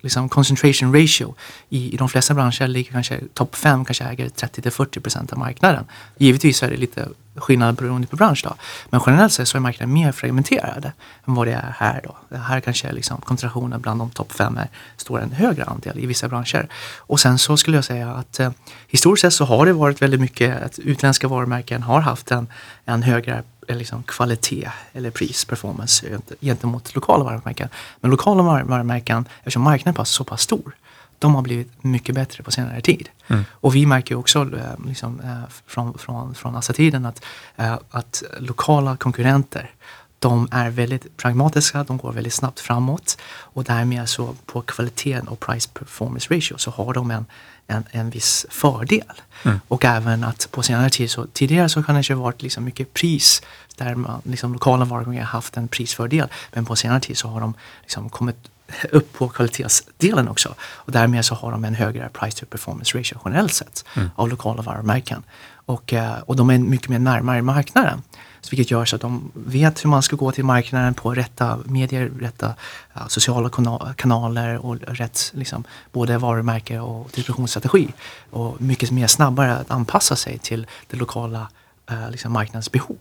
liksom 0.00 0.28
concentration 0.28 0.92
ratio 0.92 1.34
i, 1.68 1.94
i 1.94 1.96
de 1.96 2.08
flesta 2.08 2.34
branscher 2.34 2.66
ligger 2.66 2.92
kanske 2.92 3.20
topp 3.34 3.56
5 3.56 3.84
kanske 3.84 4.04
äger 4.04 4.28
30 4.28 4.70
40 4.70 5.00
procent 5.00 5.32
av 5.32 5.38
marknaden. 5.38 5.84
Givetvis 6.18 6.62
är 6.62 6.70
det 6.70 6.76
lite 6.76 7.08
skillnad 7.40 7.74
beroende 7.74 8.06
på 8.06 8.16
bransch 8.16 8.40
då. 8.44 8.54
Men 8.90 9.00
generellt 9.06 9.32
sett 9.32 9.48
så 9.48 9.58
är 9.58 9.60
marknaden 9.60 9.94
mer 9.94 10.12
fragmenterad 10.12 10.90
än 11.26 11.34
vad 11.34 11.46
det 11.46 11.52
är 11.52 11.74
här 11.78 12.00
då. 12.04 12.16
Det 12.28 12.38
här 12.38 12.60
kanske 12.60 12.92
liksom 12.92 13.20
koncentrationen 13.20 13.80
bland 13.80 14.00
de 14.00 14.10
topp 14.10 14.32
5 14.32 14.58
står 14.96 15.20
en 15.20 15.32
högre 15.32 15.64
andel 15.64 15.98
i 15.98 16.06
vissa 16.06 16.28
branscher. 16.28 16.68
Och 16.98 17.20
sen 17.20 17.38
så 17.38 17.56
skulle 17.56 17.76
jag 17.76 17.84
säga 17.84 18.10
att 18.10 18.40
eh, 18.40 18.50
historiskt 18.88 19.20
sett 19.20 19.32
så 19.32 19.44
har 19.44 19.66
det 19.66 19.72
varit 19.72 20.02
väldigt 20.02 20.20
mycket 20.20 20.62
att 20.62 20.78
utländska 20.78 21.28
varumärken 21.28 21.82
har 21.82 22.00
haft 22.00 22.30
en, 22.30 22.46
en 22.84 23.02
högre 23.02 23.42
liksom 23.74 24.02
kvalitet 24.02 24.70
eller 24.92 25.10
pris, 25.10 25.44
performance 25.44 26.20
gentemot 26.40 26.94
lokala 26.94 27.24
varumärken. 27.24 27.68
Men 28.00 28.10
lokala 28.10 28.42
varumärken, 28.42 29.28
eftersom 29.38 29.62
marknaden 29.62 30.00
är 30.00 30.04
så 30.04 30.24
pass 30.24 30.40
stor, 30.40 30.72
de 31.18 31.34
har 31.34 31.42
blivit 31.42 31.84
mycket 31.84 32.14
bättre 32.14 32.42
på 32.42 32.50
senare 32.50 32.80
tid. 32.80 33.08
Mm. 33.26 33.44
Och 33.52 33.74
vi 33.74 33.86
märker 33.86 34.14
också 34.14 34.40
eh, 34.40 34.86
liksom, 34.86 35.20
eh, 35.20 35.42
från, 35.66 35.98
från, 35.98 36.34
från 36.34 36.56
Assa-tiden 36.56 37.06
att, 37.06 37.24
eh, 37.56 37.78
att 37.90 38.22
lokala 38.38 38.96
konkurrenter 38.96 39.70
de 40.18 40.48
är 40.50 40.70
väldigt 40.70 41.16
pragmatiska, 41.16 41.84
de 41.84 41.98
går 41.98 42.12
väldigt 42.12 42.34
snabbt 42.34 42.60
framåt 42.60 43.18
och 43.28 43.64
därmed 43.64 44.08
så 44.08 44.34
på 44.46 44.62
kvaliteten 44.62 45.28
och 45.28 45.40
price 45.40 45.68
performance 45.72 46.34
ratio 46.34 46.56
så 46.56 46.70
har 46.70 46.94
de 46.94 47.10
en, 47.10 47.26
en, 47.68 47.84
en 47.90 48.10
viss 48.10 48.46
fördel. 48.50 49.12
Mm. 49.42 49.60
Och 49.68 49.84
även 49.84 50.24
att 50.24 50.48
på 50.50 50.62
senare 50.62 50.90
tid, 50.90 51.10
så 51.10 51.26
tidigare 51.26 51.68
så 51.68 51.82
kan 51.82 52.02
det 52.02 52.14
varit 52.14 52.42
liksom 52.42 52.64
mycket 52.64 52.94
pris 52.94 53.42
där 53.76 53.94
man, 53.94 54.22
liksom, 54.24 54.52
lokala 54.52 54.84
har 54.84 55.20
haft 55.20 55.56
en 55.56 55.68
prisfördel. 55.68 56.28
Men 56.52 56.64
på 56.64 56.76
senare 56.76 57.00
tid 57.00 57.18
så 57.18 57.28
har 57.28 57.40
de 57.40 57.54
liksom 57.80 58.10
kommit 58.10 58.36
upp 58.92 59.12
på 59.12 59.28
kvalitetsdelen 59.28 60.28
också. 60.28 60.54
Och 60.60 60.92
därmed 60.92 61.24
så 61.24 61.34
har 61.34 61.52
de 61.52 61.64
en 61.64 61.74
högre 61.74 62.08
price 62.08 62.38
to 62.38 62.46
performance 62.46 62.98
ratio 62.98 63.20
generellt 63.24 63.54
sett 63.54 63.84
mm. 63.94 64.10
av 64.14 64.28
lokala 64.28 64.62
varumärken. 64.62 65.22
Och, 65.50 65.92
eh, 65.92 66.18
och 66.18 66.36
de 66.36 66.50
är 66.50 66.58
mycket 66.58 66.88
mer 66.88 66.98
närmare 66.98 67.42
marknaden. 67.42 68.02
Så 68.40 68.50
vilket 68.50 68.70
gör 68.70 68.84
så 68.84 68.96
att 68.96 69.02
de 69.02 69.30
vet 69.34 69.84
hur 69.84 69.90
man 69.90 70.02
ska 70.02 70.16
gå 70.16 70.32
till 70.32 70.44
marknaden 70.44 70.94
på 70.94 71.14
rätta 71.14 71.58
medier, 71.64 72.10
rätta 72.20 72.54
ja, 72.92 73.08
sociala 73.08 73.50
kanaler 73.96 74.66
och 74.66 74.76
rätt 74.76 75.32
liksom, 75.34 75.64
både 75.92 76.18
varumärke 76.18 76.80
och 76.80 77.10
distributionsstrategi. 77.14 77.88
Och 78.30 78.60
mycket 78.60 78.90
mer 78.90 79.06
snabbare 79.06 79.56
att 79.56 79.70
anpassa 79.70 80.16
sig 80.16 80.38
till 80.38 80.66
det 80.86 80.96
lokala 80.96 81.48
eh, 81.90 82.10
liksom 82.10 82.32
marknadens 82.32 82.72
behov 82.72 82.98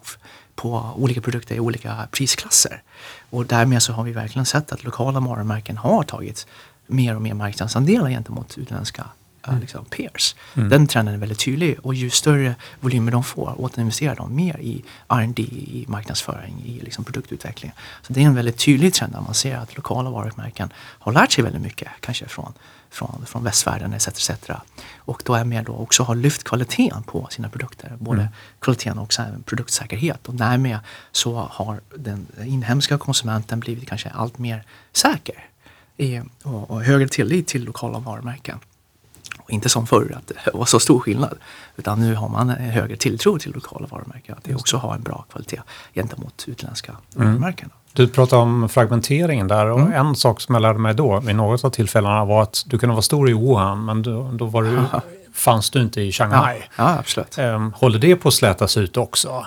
på 0.55 0.91
olika 0.95 1.21
produkter 1.21 1.55
i 1.55 1.59
olika 1.59 2.07
prisklasser. 2.11 2.81
Och 3.29 3.45
därmed 3.45 3.83
så 3.83 3.93
har 3.93 4.03
vi 4.03 4.11
verkligen 4.11 4.45
sett 4.45 4.71
att 4.71 4.83
lokala 4.83 5.19
varumärken 5.19 5.77
har 5.77 6.03
tagit 6.03 6.47
mer 6.87 7.15
och 7.15 7.21
mer 7.21 7.33
marknadsandelar 7.33 8.09
gentemot 8.09 8.57
utländska 8.57 9.07
mm. 9.49 9.61
liksom, 9.61 9.85
peers. 9.85 10.35
Mm. 10.53 10.69
Den 10.69 10.87
trenden 10.87 11.15
är 11.15 11.19
väldigt 11.19 11.39
tydlig 11.39 11.79
och 11.83 11.93
ju 11.93 12.09
större 12.09 12.55
volymer 12.79 13.11
de 13.11 13.23
får 13.23 13.61
återinvesterar 13.61 14.15
de 14.15 14.35
mer 14.35 14.57
i 14.59 14.83
R&D, 15.07 15.41
i 15.43 15.85
marknadsföring, 15.87 16.63
i 16.65 16.79
liksom, 16.79 17.03
produktutveckling. 17.03 17.71
Så 18.01 18.13
det 18.13 18.21
är 18.21 18.25
en 18.25 18.35
väldigt 18.35 18.57
tydlig 18.57 18.93
trend 18.93 19.13
där 19.13 19.21
man 19.21 19.33
ser 19.33 19.57
att 19.57 19.75
lokala 19.75 20.09
varumärken 20.09 20.73
har 20.77 21.11
lärt 21.11 21.31
sig 21.31 21.43
väldigt 21.43 21.61
mycket, 21.61 21.89
kanske 21.99 22.27
från 22.27 22.53
från, 22.89 23.25
från 23.25 23.43
västvärlden 23.43 23.93
etc. 23.93 24.07
etc. 24.07 24.49
Och 24.97 25.21
då 25.25 25.33
är 25.33 25.43
med 25.43 25.65
då 25.65 25.73
också 25.73 26.03
har 26.03 26.15
lyft 26.15 26.43
kvaliteten 26.43 27.03
på 27.03 27.27
sina 27.29 27.49
produkter. 27.49 27.97
Både 27.99 28.21
mm. 28.21 28.33
kvaliteten 28.59 28.97
och 28.97 29.13
produktsäkerhet. 29.45 30.27
Och 30.27 30.33
därmed 30.33 30.79
så 31.11 31.35
har 31.51 31.81
den 31.95 32.27
inhemska 32.45 32.97
konsumenten 32.97 33.59
blivit 33.59 33.89
kanske 33.89 34.09
allt 34.09 34.37
mer 34.37 34.63
säker 34.91 35.45
i, 35.97 36.19
och, 36.43 36.71
och 36.71 36.83
högre 36.83 37.07
tillit 37.07 37.47
till 37.47 37.63
lokala 37.63 37.99
varumärken. 37.99 38.59
Inte 39.49 39.69
som 39.69 39.87
förr 39.87 40.17
att 40.17 40.27
det 40.27 40.51
var 40.53 40.65
så 40.65 40.79
stor 40.79 40.99
skillnad. 40.99 41.37
Utan 41.77 41.99
nu 41.99 42.15
har 42.15 42.29
man 42.29 42.49
högre 42.49 42.95
tilltro 42.95 43.39
till 43.39 43.53
lokala 43.53 43.87
varumärken. 43.87 44.35
Att 44.37 44.43
det 44.43 44.55
också 44.55 44.77
har 44.77 44.95
en 44.95 45.01
bra 45.01 45.25
kvalitet 45.31 45.61
gentemot 45.93 46.45
utländska 46.47 46.91
mm. 47.15 47.27
varumärken. 47.27 47.69
Du 47.93 48.07
pratade 48.07 48.41
om 48.41 48.69
fragmenteringen 48.69 49.47
där 49.47 49.65
och 49.65 49.79
mm. 49.79 49.93
en 49.93 50.15
sak 50.15 50.41
som 50.41 50.55
jag 50.55 50.61
lärde 50.61 50.79
mig 50.79 50.93
då 50.93 51.19
vid 51.19 51.35
något 51.35 51.65
av 51.65 51.69
tillfällena 51.69 52.25
var 52.25 52.43
att 52.43 52.63
du 52.65 52.79
kunde 52.79 52.93
vara 52.93 53.01
stor 53.01 53.29
i 53.29 53.33
Wuhan 53.33 53.85
men 53.85 54.01
då, 54.01 54.31
då 54.33 54.45
var 54.45 54.63
du, 54.63 54.79
fanns 55.33 55.69
du 55.69 55.81
inte 55.81 56.01
i 56.01 56.11
Shanghai. 56.11 56.57
Ja, 56.59 56.83
ja 56.83 56.99
absolut. 56.99 57.37
Um, 57.37 57.73
håller 57.73 57.99
det 57.99 58.15
på 58.15 58.27
att 58.27 58.33
slätas 58.33 58.77
ut 58.77 58.97
också? 58.97 59.45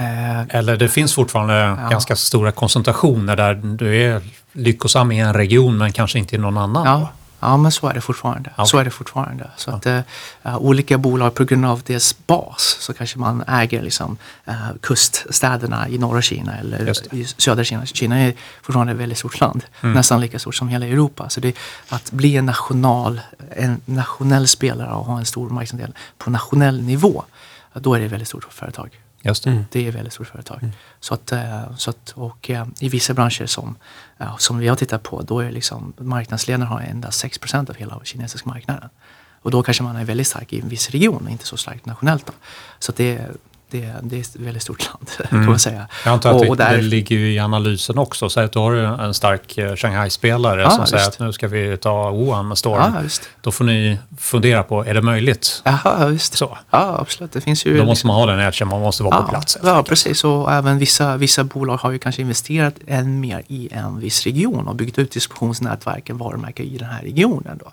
Uh, 0.00 0.56
Eller 0.56 0.76
det 0.76 0.88
finns 0.88 1.14
fortfarande 1.14 1.54
ja. 1.54 1.88
ganska 1.88 2.16
stora 2.16 2.52
koncentrationer 2.52 3.36
där 3.36 3.54
du 3.54 4.02
är 4.02 4.22
lyckosam 4.52 5.12
i 5.12 5.20
en 5.20 5.34
region 5.34 5.78
men 5.78 5.92
kanske 5.92 6.18
inte 6.18 6.36
i 6.36 6.38
någon 6.38 6.58
annan? 6.58 6.86
Ja. 6.86 7.08
Ja, 7.40 7.56
men 7.56 7.72
så 7.72 7.88
är 7.88 7.94
det 7.94 8.00
fortfarande. 8.00 8.50
Ja. 8.56 8.66
Så 8.66 8.78
är 8.78 8.84
det 8.84 8.90
fortfarande. 8.90 9.50
Så 9.56 9.70
att, 9.70 9.86
eh, 9.86 10.00
eh, 10.42 10.56
olika 10.58 10.98
bolag 10.98 11.34
på 11.34 11.44
grund 11.44 11.66
av 11.66 11.82
deras 11.86 12.26
bas 12.26 12.76
så 12.80 12.94
kanske 12.94 13.18
man 13.18 13.44
äger 13.48 13.82
liksom, 13.82 14.16
eh, 14.44 14.54
kuststäderna 14.80 15.88
i 15.88 15.98
norra 15.98 16.22
Kina 16.22 16.58
eller 16.58 17.14
i 17.14 17.24
södra 17.24 17.64
Kina. 17.64 17.86
Kina 17.86 18.18
är 18.18 18.34
fortfarande 18.62 18.92
ett 18.92 18.98
väldigt 18.98 19.18
stort 19.18 19.40
land. 19.40 19.64
Nästan 19.80 20.20
lika 20.20 20.38
stort 20.38 20.54
som 20.54 20.68
hela 20.68 20.86
Europa. 20.86 21.28
Så 21.28 21.40
det, 21.40 21.56
att 21.88 22.10
bli 22.10 22.36
en, 22.36 22.46
national, 22.46 23.20
en 23.56 23.80
nationell 23.84 24.48
spelare 24.48 24.94
och 24.94 25.04
ha 25.04 25.18
en 25.18 25.26
stor 25.26 25.50
marknadsandel 25.50 25.94
på 26.18 26.30
nationell 26.30 26.82
nivå, 26.82 27.24
då 27.72 27.94
är 27.94 28.00
det 28.00 28.08
väldigt 28.08 28.28
stort 28.28 28.52
företag. 28.52 29.05
Just 29.26 29.44
det. 29.44 29.64
Det 29.70 29.86
är 29.86 29.92
väldigt 29.92 30.12
stort 30.12 30.26
företag. 30.26 30.70
Så 31.00 31.14
att, 31.14 31.32
eh, 31.32 31.76
så 31.76 31.90
att, 31.90 32.12
och 32.16 32.50
eh, 32.50 32.66
i 32.80 32.88
vissa 32.88 33.14
branscher 33.14 33.46
som, 33.46 33.76
ja, 34.18 34.36
som 34.38 34.58
vi 34.58 34.68
har 34.68 34.76
tittat 34.76 35.02
på, 35.02 35.22
då 35.22 35.40
är 35.40 35.50
liksom 35.50 35.92
marknadsledaren 35.98 36.66
har 36.66 36.80
endast 36.80 37.24
6% 37.24 37.70
av 37.70 37.76
hela 37.76 38.00
kinesiska 38.04 38.48
marknaden. 38.48 38.88
Och 39.42 39.50
då 39.50 39.62
kanske 39.62 39.82
man 39.82 39.96
är 39.96 40.04
väldigt 40.04 40.26
stark 40.26 40.52
i 40.52 40.60
en 40.60 40.68
viss 40.68 40.90
region 40.90 41.28
inte 41.28 41.46
så 41.46 41.56
stark 41.56 41.84
nationellt. 41.84 42.26
Då. 42.26 42.32
Så 42.78 42.92
det, 42.96 43.26
det, 43.70 43.94
det 44.02 44.16
är 44.16 44.20
ett 44.20 44.36
väldigt 44.36 44.62
stort 44.62 44.86
land 44.86 45.08
kan 45.30 45.44
man 45.46 45.58
säga. 45.58 45.86
Jag 46.04 46.12
antar 46.12 46.30
att 46.30 46.36
Och- 46.42 46.48
och 46.48 46.56
där- 46.56 46.76
det 46.76 46.82
ligger 46.82 47.16
i 47.18 47.38
analysen 47.38 47.98
också. 47.98 48.28
Så 48.28 48.40
att 48.40 48.52
du 48.52 48.58
har 48.58 48.72
en 48.74 49.14
stark 49.14 49.58
eh, 49.58 49.74
Shanghai-spelare 49.76 50.60
Ja, 50.62 50.70
som 50.70 50.86
säger 50.86 51.04
visst. 51.04 51.20
att 51.20 51.26
nu 51.26 51.32
ska 51.32 51.48
vi 51.48 51.76
ta 51.76 52.10
Wuhan 52.10 52.48
med 52.48 52.58
storm. 52.58 52.92
Ja. 52.94 53.02
Då 53.40 53.52
får 53.52 53.64
ni 53.64 53.98
fundera 54.18 54.62
på, 54.62 54.84
är 54.84 54.94
det 54.94 55.02
möjligt? 55.02 55.62
Jaha, 55.64 56.06
visst. 56.06 56.34
Så. 56.38 56.58
Ja, 56.70 56.96
absolut. 57.00 57.32
Det 57.32 57.40
finns 57.40 57.66
ju... 57.66 57.78
Då 57.78 57.84
måste 57.84 58.06
man 58.06 58.16
ha 58.16 58.26
den 58.26 58.40
edgen, 58.40 58.68
man 58.68 58.80
måste 58.80 59.02
vara 59.02 59.22
på 59.22 59.28
plats. 59.28 59.58
Ja, 59.62 59.82
precis. 59.82 60.24
Och 60.24 60.52
även 60.52 60.78
vissa, 60.78 61.16
vissa 61.16 61.44
bolag 61.44 61.76
har 61.76 61.90
ju 61.90 61.98
kanske 61.98 62.22
investerat 62.22 62.74
än 62.86 63.20
mer 63.20 63.42
i 63.48 63.68
en 63.72 64.00
viss 64.00 64.24
region 64.24 64.68
och 64.68 64.74
byggt 64.76 64.98
ut 64.98 65.10
distributionsnätverken, 65.12 66.18
varumärken 66.18 66.66
i 66.66 66.78
den 66.78 66.88
här 66.88 67.02
regionen. 67.02 67.58
Då. 67.64 67.72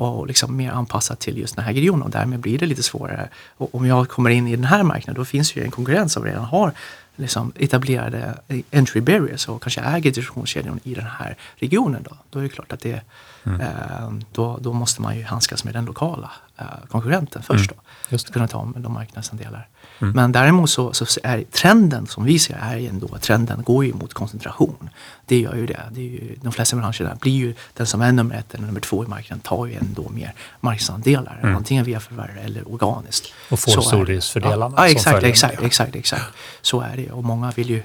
Och 0.00 0.26
liksom 0.26 0.56
mer 0.56 0.70
anpassat 0.72 1.18
till 1.20 1.38
just 1.38 1.56
den 1.56 1.64
här 1.64 1.72
regionen 1.72 2.02
och 2.02 2.10
därmed 2.10 2.40
blir 2.40 2.58
det 2.58 2.66
lite 2.66 2.82
svårare. 2.82 3.28
Och 3.56 3.74
om 3.74 3.86
jag 3.86 4.08
kommer 4.08 4.30
in 4.30 4.48
i 4.48 4.56
den 4.56 4.64
här 4.64 4.82
marknaden 4.82 5.14
då 5.20 5.24
finns 5.24 5.56
ju 5.56 5.64
en 5.64 5.70
konkurrens 5.70 6.12
som 6.12 6.24
redan 6.24 6.44
har 6.44 6.72
liksom 7.16 7.52
etablerade 7.56 8.34
entry 8.72 9.00
barriers 9.00 9.48
och 9.48 9.62
kanske 9.62 9.80
äger 9.80 10.10
distributionskedjan 10.10 10.80
i 10.82 10.94
den 10.94 11.06
här 11.06 11.36
regionen. 11.56 12.02
Då, 12.02 12.16
då 12.30 12.38
är 12.38 12.42
det 12.42 12.48
klart 12.48 12.72
att 12.72 12.80
det, 12.80 13.00
Mm. 13.44 13.60
eh, 13.60 14.12
då, 14.32 14.58
då 14.60 14.72
måste 14.72 15.02
man 15.02 15.16
ju 15.18 15.24
handskas 15.24 15.64
med 15.64 15.74
den 15.74 15.84
lokala 15.84 16.30
eh, 16.58 16.64
konkurrenten 16.88 17.42
först. 17.42 17.68
Då, 17.70 17.74
Mm. 17.74 17.84
Just 18.08 18.26
det. 18.26 18.32
kunna 18.32 18.48
ta 18.48 18.58
om 18.58 18.74
de 18.78 18.92
marknadsandelar. 18.92 19.68
Men 20.00 20.32
däremot 20.32 20.70
så, 20.70 20.92
så 20.92 21.20
är 21.22 21.44
trenden 21.50 22.06
som 22.06 22.24
vi 22.24 22.38
ser 22.38 22.58
är 22.62 22.88
ändå 22.88 23.08
att 23.14 23.22
trenden 23.22 23.62
går 23.62 23.84
ju 23.84 23.92
mot 23.94 24.14
koncentration. 24.14 24.90
Det 25.26 25.40
gör 25.40 25.54
ju 25.54 25.66
det. 25.66 25.80
det 25.90 26.00
är 26.00 26.04
ju, 26.04 26.36
de 26.42 26.52
flesta 26.52 26.76
branscherna 26.76 27.16
blir 27.20 27.32
ju 27.32 27.54
den 27.76 27.86
som 27.86 28.00
är 28.00 28.12
nummer 28.12 28.34
ett 28.34 28.54
eller 28.54 28.66
nummer 28.66 28.80
två 28.80 29.04
i 29.04 29.06
marknaden 29.06 29.40
tar 29.40 29.66
ju 29.66 29.74
ändå 29.74 30.08
mer 30.08 30.34
marknadsandelar. 30.60 31.40
Antingen 31.56 31.84
via 31.84 32.00
förvärv 32.00 32.38
eller 32.44 32.72
organiskt. 32.72 33.32
Och 33.50 33.58
får 33.58 33.80
stordriftsfördelarna 33.80 34.74
Ja, 34.76 34.86
ja 34.86 34.92
exakt, 34.92 35.22
exakt, 35.22 35.62
exakt, 35.62 35.96
exakt. 35.96 36.24
Så 36.62 36.80
är 36.80 36.96
det. 36.96 37.10
Och 37.10 37.24
många 37.24 37.50
vill 37.50 37.70
ju, 37.70 37.82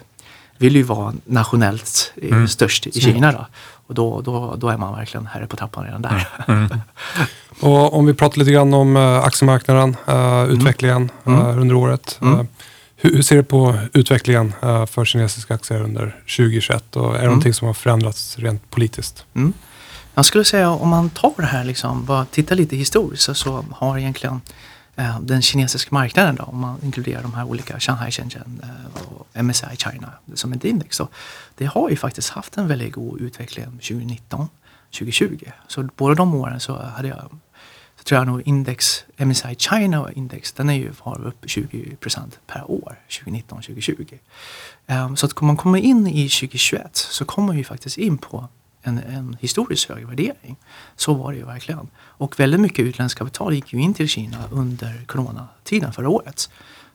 vill 0.58 0.76
ju 0.76 0.84
vara 0.84 1.14
nationellt 1.26 2.14
eh, 2.22 2.32
Mm. 2.32 2.48
störst 2.48 2.88
i 2.88 3.02
Kina. 3.02 3.32
Då. 3.32 3.48
Och 3.88 3.96
då, 3.96 4.22
då, 4.22 4.56
då 4.58 4.70
är 4.70 4.78
man 4.78 4.96
verkligen 4.96 5.26
herre 5.26 5.48
på 5.48 5.58
trappan 5.58 5.86
redan 5.86 6.02
där. 6.02 6.28
Mm. 6.48 6.70
Och 7.60 7.94
om 7.98 8.06
vi 8.06 8.14
pratar 8.14 8.40
lite 8.40 8.52
grann 8.52 8.74
om 8.74 8.98
eh, 8.98 9.18
aktiemarknaden, 9.24 9.96
eh, 10.08 10.44
utvecklingen 10.44 11.12
eh, 11.26 11.60
under 11.60 11.76
året. 11.76 12.20
Hur, 12.98 13.22
ser 13.22 13.36
du 13.36 13.44
på 13.44 13.76
utvecklingen 13.94 14.54
för 14.62 15.06
kinesiska 15.06 15.54
aktier 15.54 15.82
under 15.82 16.16
2021? 16.38 16.96
Och 16.96 17.16
är 17.16 17.20
det 17.20 17.26
någonting 17.26 17.54
som 17.54 17.68
har 17.68 17.74
förändrats 17.74 18.40
rent 18.40 18.70
politiskt? 18.70 19.26
Mm. 19.36 19.54
Jag 20.16 20.26
skulle 20.26 20.44
säga 20.44 20.70
om 20.70 20.90
man 20.90 21.10
tar 21.10 21.34
det 21.38 21.46
här 21.46 21.64
liksom, 21.64 22.06
bara 22.06 22.26
tittar 22.26 22.56
lite 22.56 22.76
historiskt 22.76 23.24
så, 23.24 23.34
så 23.34 23.66
har 23.72 23.98
egentligen 23.98 24.42
eh, 24.96 25.20
den 25.20 25.42
kinesiska 25.42 25.90
marknaden 25.92 26.36
då, 26.36 26.44
om 26.44 26.60
man 26.60 26.80
inkluderar 26.84 27.22
de 27.22 27.34
här 27.34 27.44
olika 27.44 27.80
Shanghai, 27.80 28.12
Shenzhen 28.12 28.62
eh, 28.64 29.02
och 29.02 29.44
MSI 29.44 29.78
China 29.78 30.12
som 30.34 30.54
ett 30.54 30.66
index 30.66 30.96
Så 30.98 31.08
det 31.56 31.66
har 31.66 31.90
ju 31.90 31.96
faktiskt 31.96 32.30
haft 32.30 32.58
en 32.58 32.68
väldigt 32.68 32.94
god 32.94 33.22
utveckling 33.22 33.66
2019, 33.66 34.48
2020. 34.92 35.38
Så 35.68 35.90
båda 35.96 36.16
de 36.16 36.36
åren 36.36 36.60
så 36.60 36.78
hade 36.78 37.08
jag 37.08 37.30
så 37.98 38.04
tror 38.04 38.20
jag 38.20 38.28
nog 38.28 38.42
index, 38.46 39.04
MSI 39.18 39.56
China 39.56 40.12
index, 40.16 40.52
den 40.52 40.70
är 40.70 40.74
ju 40.74 40.92
var 41.04 41.28
upp 41.28 41.46
20% 41.46 42.20
per 42.48 42.72
år 42.72 43.00
2019, 43.10 43.58
2020. 43.58 44.18
Eh, 44.88 45.16
så 45.16 45.26
att 45.26 45.34
om 45.34 45.48
man 45.48 45.58
kommer 45.58 45.80
in 45.80 46.08
i 46.08 46.30
2021 46.30 46.96
så 46.96 47.26
kommer 47.26 47.54
vi 47.54 47.64
faktiskt 47.64 47.98
in 47.98 48.18
på 48.18 48.48
en, 48.86 48.98
en 48.98 49.38
historiskt 49.40 49.90
hög 49.90 50.08
värdering. 50.08 50.56
Så 50.96 51.14
var 51.14 51.32
det 51.32 51.38
ju 51.38 51.46
verkligen. 51.46 51.88
Och 51.96 52.40
väldigt 52.40 52.60
mycket 52.60 52.86
utländskt 52.86 53.20
kapital 53.20 53.54
gick 53.54 53.74
ju 53.74 53.82
in 53.82 53.94
till 53.94 54.08
Kina 54.08 54.38
under 54.52 55.06
coronatiden 55.06 55.94
förra 55.94 56.10
året. 56.10 56.50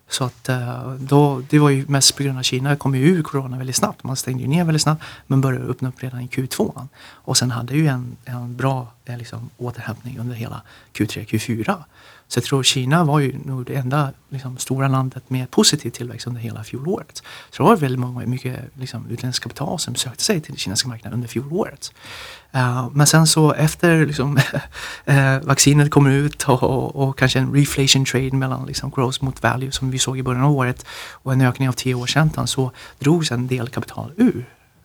Så 0.08 0.24
att 0.24 0.48
eh, 0.48 0.92
då, 0.92 1.42
det 1.48 1.58
var 1.58 1.70
ju 1.70 1.84
mest 1.88 2.16
på 2.16 2.22
grund 2.22 2.38
av 2.38 2.42
Kina 2.42 2.76
kom 2.76 2.94
ju 2.94 3.06
ur 3.06 3.22
corona 3.22 3.58
väldigt 3.58 3.76
snabbt. 3.76 4.04
Man 4.04 4.16
stängde 4.16 4.42
ju 4.42 4.48
ner 4.48 4.64
väldigt 4.64 4.82
snabbt 4.82 5.04
men 5.26 5.40
började 5.40 5.64
öppna 5.64 5.88
upp 5.88 6.02
redan 6.02 6.20
i 6.20 6.26
Q2. 6.26 6.86
Och 7.00 7.36
sen 7.36 7.50
hade 7.50 7.74
ju 7.74 7.86
en, 7.86 8.16
en 8.24 8.56
bra 8.56 8.92
eh, 9.04 9.18
liksom, 9.18 9.50
återhämtning 9.56 10.18
under 10.18 10.34
hela 10.34 10.62
Q3, 10.92 11.26
Q4. 11.26 11.82
Så 12.30 12.38
jag 12.38 12.44
tror 12.44 12.62
Kina 12.62 13.04
var 13.04 13.20
ju 13.20 13.38
nog 13.44 13.66
det 13.66 13.74
enda 13.74 14.12
liksom, 14.28 14.58
stora 14.58 14.88
landet 14.88 15.30
med 15.30 15.50
positiv 15.50 15.90
tillväxt 15.90 16.26
under 16.26 16.40
hela 16.40 16.64
fjolåret. 16.64 17.22
Så 17.50 17.62
det 17.62 17.68
var 17.68 17.76
väldigt 17.76 18.00
många, 18.00 18.26
mycket 18.26 18.60
liksom, 18.74 19.06
utländskt 19.10 19.42
kapital 19.42 19.78
som 19.78 19.94
sökte 19.94 20.24
sig 20.24 20.40
till 20.40 20.52
den 20.52 20.58
kinesiska 20.58 20.88
marknaden 20.88 21.14
under 21.14 21.28
fjolåret. 21.28 21.92
Uh, 22.54 22.88
men 22.92 23.06
sen 23.06 23.26
så 23.26 23.52
efter 23.52 24.06
liksom, 24.06 24.36
uh, 25.08 25.40
vaccinet 25.42 25.90
kommer 25.90 26.10
ut 26.10 26.42
och, 26.42 26.62
och, 26.62 26.96
och 26.96 27.18
kanske 27.18 27.38
en 27.38 27.52
reflation 27.54 28.04
trade 28.04 28.36
mellan 28.36 28.66
liksom, 28.66 28.90
growth 28.90 29.24
mot 29.24 29.42
value 29.42 29.72
som 29.72 29.90
vi 29.90 29.98
såg 29.98 30.18
i 30.18 30.22
början 30.22 30.44
av 30.44 30.52
året 30.52 30.86
och 31.12 31.32
en 31.32 31.40
ökning 31.40 31.68
av 31.68 31.72
tioårsräntan 31.72 32.46
så 32.46 32.70
drogs 32.98 33.32
en 33.32 33.46
del 33.46 33.68
kapital 33.68 34.12
ur 34.16 34.44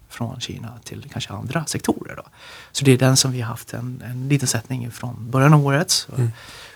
från 0.10 0.40
Kina 0.40 0.80
till 0.84 1.10
kanske 1.12 1.34
andra 1.34 1.66
sektorer. 1.66 2.16
Då. 2.16 2.24
Så 2.72 2.86
det 2.86 2.92
är 2.92 2.98
den 2.98 3.18
som 3.18 3.32
vi 3.32 3.42
har 3.42 3.50
haft 3.50 3.74
en, 3.74 4.04
en 4.06 4.28
liten 4.28 4.48
sättning 4.48 4.92
från 4.92 5.32
början 5.32 5.54
av 5.54 5.66
året. 5.66 5.92
Så, 5.92 6.16
mm. 6.16 6.32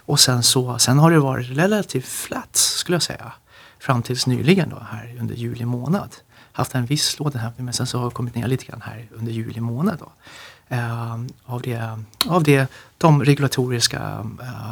Och 0.09 0.19
sen, 0.19 0.43
så, 0.43 0.79
sen 0.79 0.99
har 0.99 1.11
det 1.11 1.19
varit 1.19 1.49
relativt 1.49 2.05
flat 2.05 2.55
skulle 2.55 2.95
jag 2.95 3.01
säga. 3.01 3.31
Fram 3.79 4.01
tills 4.01 4.27
nyligen 4.27 4.69
då 4.69 4.79
här 4.91 5.17
under 5.19 5.35
juli 5.35 5.65
månad. 5.65 6.15
Haft 6.51 6.75
en 6.75 6.85
viss 6.85 7.19
återhämtning 7.19 7.65
men 7.65 7.73
sen 7.73 7.87
så 7.87 7.97
har 7.97 8.05
det 8.05 8.11
kommit 8.11 8.35
ner 8.35 8.47
lite 8.47 8.65
grann 8.65 8.81
här 8.81 9.07
under 9.11 9.31
juli 9.31 9.59
månad. 9.59 9.99
Då. 9.99 10.11
Eh, 10.75 11.13
av, 11.45 11.61
det, 11.61 11.99
av 12.27 12.43
det, 12.43 12.71
de 12.97 13.23
regulatoriska 13.23 14.25
eh, 14.41 14.71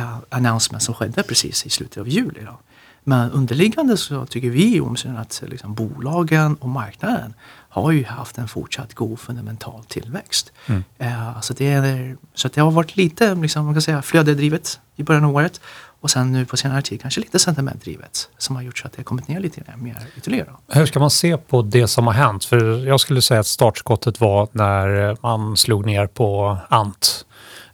uh, 0.00 0.12
uh, 0.12 0.18
announcements 0.28 0.86
som 0.86 0.94
skedde 0.94 1.22
precis 1.22 1.66
i 1.66 1.70
slutet 1.70 2.00
av 2.00 2.08
juli. 2.08 2.40
Då. 2.44 2.58
Men 3.04 3.30
underliggande 3.30 3.96
så 3.96 4.26
tycker 4.26 4.50
vi 4.50 4.76
i 4.76 4.80
att 5.16 5.42
liksom, 5.46 5.74
bolagen 5.74 6.54
och 6.54 6.68
marknaden 6.68 7.34
har 7.70 7.90
ju 7.92 8.04
haft 8.04 8.38
en 8.38 8.48
fortsatt 8.48 8.94
god 8.94 9.20
fundamental 9.20 9.84
tillväxt. 9.84 10.52
Eh, 10.98 11.36
alltså 11.36 11.54
det 11.54 11.68
är, 11.68 12.16
så 12.34 12.46
att 12.46 12.52
det 12.52 12.60
har 12.60 12.70
varit 12.70 12.96
lite 12.96 13.34
liksom, 13.34 13.64
man 13.64 13.74
kan 13.74 13.82
säga, 13.82 14.02
flödedrivet 14.02 14.80
i 14.96 15.02
början 15.02 15.24
av 15.24 15.34
året 15.34 15.60
och 16.02 16.10
sen 16.10 16.32
nu 16.32 16.46
på 16.46 16.56
senare 16.56 16.82
tid 16.82 17.02
kanske 17.02 17.20
lite 17.20 17.38
sentimentdrivet 17.38 18.28
som 18.38 18.56
har 18.56 18.62
gjort 18.62 18.78
så 18.78 18.86
att 18.86 18.92
det 18.92 18.98
har 18.98 19.04
kommit 19.04 19.28
ner 19.28 19.40
lite 19.40 19.62
mer 19.76 19.96
ytterligare. 20.16 20.48
Hur 20.68 20.86
ska 20.86 20.98
man 21.00 21.10
se 21.10 21.36
på 21.36 21.62
det 21.62 21.88
som 21.88 22.06
har 22.06 22.14
hänt? 22.14 22.44
För 22.44 22.86
jag 22.86 23.00
skulle 23.00 23.22
säga 23.22 23.40
att 23.40 23.46
startskottet 23.46 24.20
var 24.20 24.48
när 24.52 25.16
man 25.22 25.56
slog 25.56 25.86
ner 25.86 26.06
på 26.06 26.58
Ant. 26.68 27.24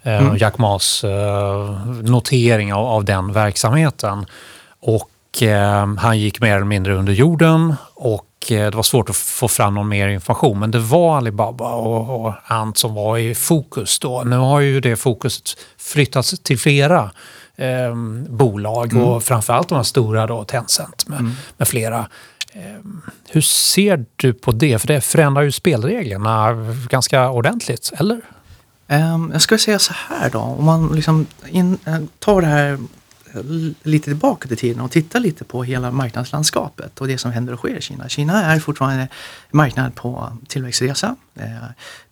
Eh, 0.03 0.23
Mm. 0.23 0.37
Jack 0.37 0.59
Maas 0.59 1.05
eh, 1.05 1.87
notering 2.03 2.75
av, 2.75 2.87
av 2.87 3.05
den 3.05 3.33
verksamheten. 3.33 4.27
Och 4.81 5.43
eh, 5.43 5.95
han 5.99 6.19
gick 6.19 6.41
mer 6.41 6.57
eller 6.57 6.65
mindre 6.65 6.95
under 6.95 7.13
jorden 7.13 7.75
och 7.95 8.26
det 8.55 8.75
var 8.75 8.83
svårt 8.83 9.11
att 9.11 9.17
få 9.17 9.49
fram 9.49 9.75
någon 9.75 9.89
mer 9.89 10.09
information. 10.09 10.59
Men 10.59 10.71
det 10.71 10.79
var 10.79 11.17
Alibaba 11.17 11.75
och, 11.75 12.27
och 12.27 12.35
Ant 12.45 12.79
som 12.79 12.95
var 12.95 13.19
i 13.19 13.35
fokus 13.35 13.99
då. 13.99 14.23
Nu 14.25 14.37
har 14.37 14.61
ju 14.61 14.81
det 14.81 14.97
fokuset 14.97 15.57
flyttats 15.79 16.41
till 16.43 16.59
flera 16.59 17.11
eh, 17.57 17.95
bolag 18.29 18.97
och 18.97 19.23
framförallt 19.23 19.69
de 19.69 19.75
här 19.75 19.83
stora 19.83 20.27
då, 20.27 20.45
Tencent 20.45 21.09
med, 21.09 21.31
med 21.57 21.69
flera. 21.69 22.09
Eh, 22.53 22.63
hur 23.29 23.41
ser 23.41 24.05
du 24.17 24.33
på 24.33 24.53
det? 24.53 24.79
För 24.79 24.89
det 24.89 25.01
förändrar 25.01 25.43
ju 25.43 25.53
spelreglerna 25.53 26.53
ganska 26.89 27.31
ordentligt, 27.31 27.93
eller? 27.99 28.21
Ehm, 28.89 29.31
jag 29.33 29.43
skulle 29.43 29.59
säga 29.59 29.79
så 29.79 29.93
här 30.09 30.31
då, 30.31 30.39
om 30.39 30.65
man 30.65 30.89
liksom 30.95 31.27
in, 31.47 31.79
eh, 31.85 31.99
tar 32.19 32.41
det 32.41 32.47
här 32.47 32.73
eh, 32.73 32.79
Eh, 33.37 33.43
lite 33.83 34.05
tillbaka 34.05 34.49
till 34.49 34.57
tiden 34.57 34.81
och 34.81 34.91
titta 34.91 35.19
lite 35.19 35.45
på 35.45 35.65
hela 35.65 35.91
marknadslandskapet 35.91 37.01
och 37.01 37.09
det 37.09 37.19
som 37.19 37.31
händer 37.33 37.53
och 37.53 37.59
sker 37.59 37.77
i 37.77 37.81
Kina. 37.81 38.09
Kina 38.09 38.45
är 38.45 38.61
fortfarande 38.61 39.09
marknad 39.51 39.95
på 39.95 40.33
tillväxtresa. 40.49 41.17
Eh, 41.35 41.45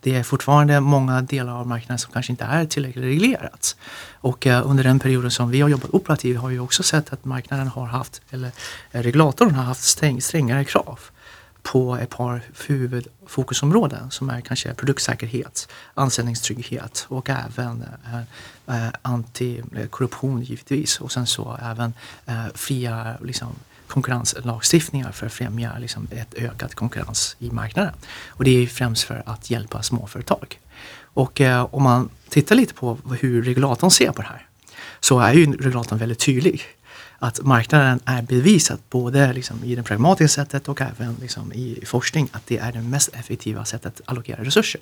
det 0.00 0.14
är 0.14 0.22
fortfarande 0.22 0.80
många 0.80 1.22
delar 1.22 1.52
av 1.52 1.66
marknaden 1.66 1.98
som 1.98 2.12
kanske 2.12 2.32
inte 2.32 2.44
är 2.44 2.66
tillräckligt 2.66 3.04
reglerat. 3.04 3.76
Och 4.12 4.46
eh, 4.46 4.70
under 4.70 4.84
den 4.84 4.98
perioden 4.98 5.30
som 5.30 5.50
vi 5.50 5.60
har 5.60 5.68
jobbat 5.68 5.94
operativt 5.94 6.38
har 6.38 6.48
vi 6.48 6.58
också 6.58 6.82
sett 6.82 7.12
att 7.12 7.24
marknaden 7.24 7.68
har 7.68 7.86
haft, 7.86 8.22
eller 8.30 8.50
regulatorn 8.90 9.54
har 9.54 9.64
haft 9.64 9.82
sträng, 9.82 10.22
strängare 10.22 10.64
krav 10.64 10.98
på 11.64 11.96
ett 11.96 12.10
par 12.10 12.42
huvudfokusområden 12.66 14.10
som 14.10 14.30
är 14.30 14.40
kanske 14.40 14.74
produktsäkerhet, 14.74 15.68
anställningstrygghet 15.94 17.06
och 17.08 17.30
även 17.30 17.84
eh, 18.04 18.86
eh, 18.86 18.92
antikorruption 19.02 20.42
givetvis 20.42 21.00
och 21.00 21.12
sen 21.12 21.26
så 21.26 21.58
även 21.62 21.94
eh, 22.26 22.44
fria 22.54 23.16
liksom, 23.22 23.48
konkurrenslagstiftningar 23.86 25.12
för 25.12 25.26
att 25.26 25.32
främja 25.32 25.78
liksom, 25.78 26.08
ett 26.10 26.34
ökat 26.34 26.74
konkurrens 26.74 27.36
i 27.38 27.50
marknaden. 27.50 27.94
Och 28.28 28.44
det 28.44 28.62
är 28.62 28.66
främst 28.66 29.02
för 29.04 29.22
att 29.26 29.50
hjälpa 29.50 29.82
småföretag. 29.82 30.60
Och 31.02 31.40
eh, 31.40 31.74
om 31.74 31.82
man 31.82 32.08
tittar 32.28 32.54
lite 32.54 32.74
på 32.74 32.98
hur 33.20 33.42
regulatorn 33.42 33.90
ser 33.90 34.12
på 34.12 34.22
det 34.22 34.28
här 34.28 34.46
så 35.00 35.20
är 35.20 35.32
ju 35.32 35.52
regulatorn 35.52 35.98
väldigt 35.98 36.18
tydlig. 36.18 36.62
Att 37.24 37.42
marknaden 37.42 38.00
är 38.04 38.22
bevisat 38.22 38.80
både 38.90 39.32
liksom 39.32 39.64
i 39.64 39.74
det 39.74 39.82
pragmatiska 39.82 40.42
sättet 40.42 40.68
och 40.68 40.80
även 40.80 41.16
liksom 41.20 41.52
i 41.52 41.82
forskning 41.86 42.28
att 42.32 42.46
det 42.46 42.58
är 42.58 42.72
det 42.72 42.82
mest 42.82 43.08
effektiva 43.08 43.64
sättet 43.64 44.00
att 44.00 44.08
allokera 44.08 44.44
resurser. 44.44 44.80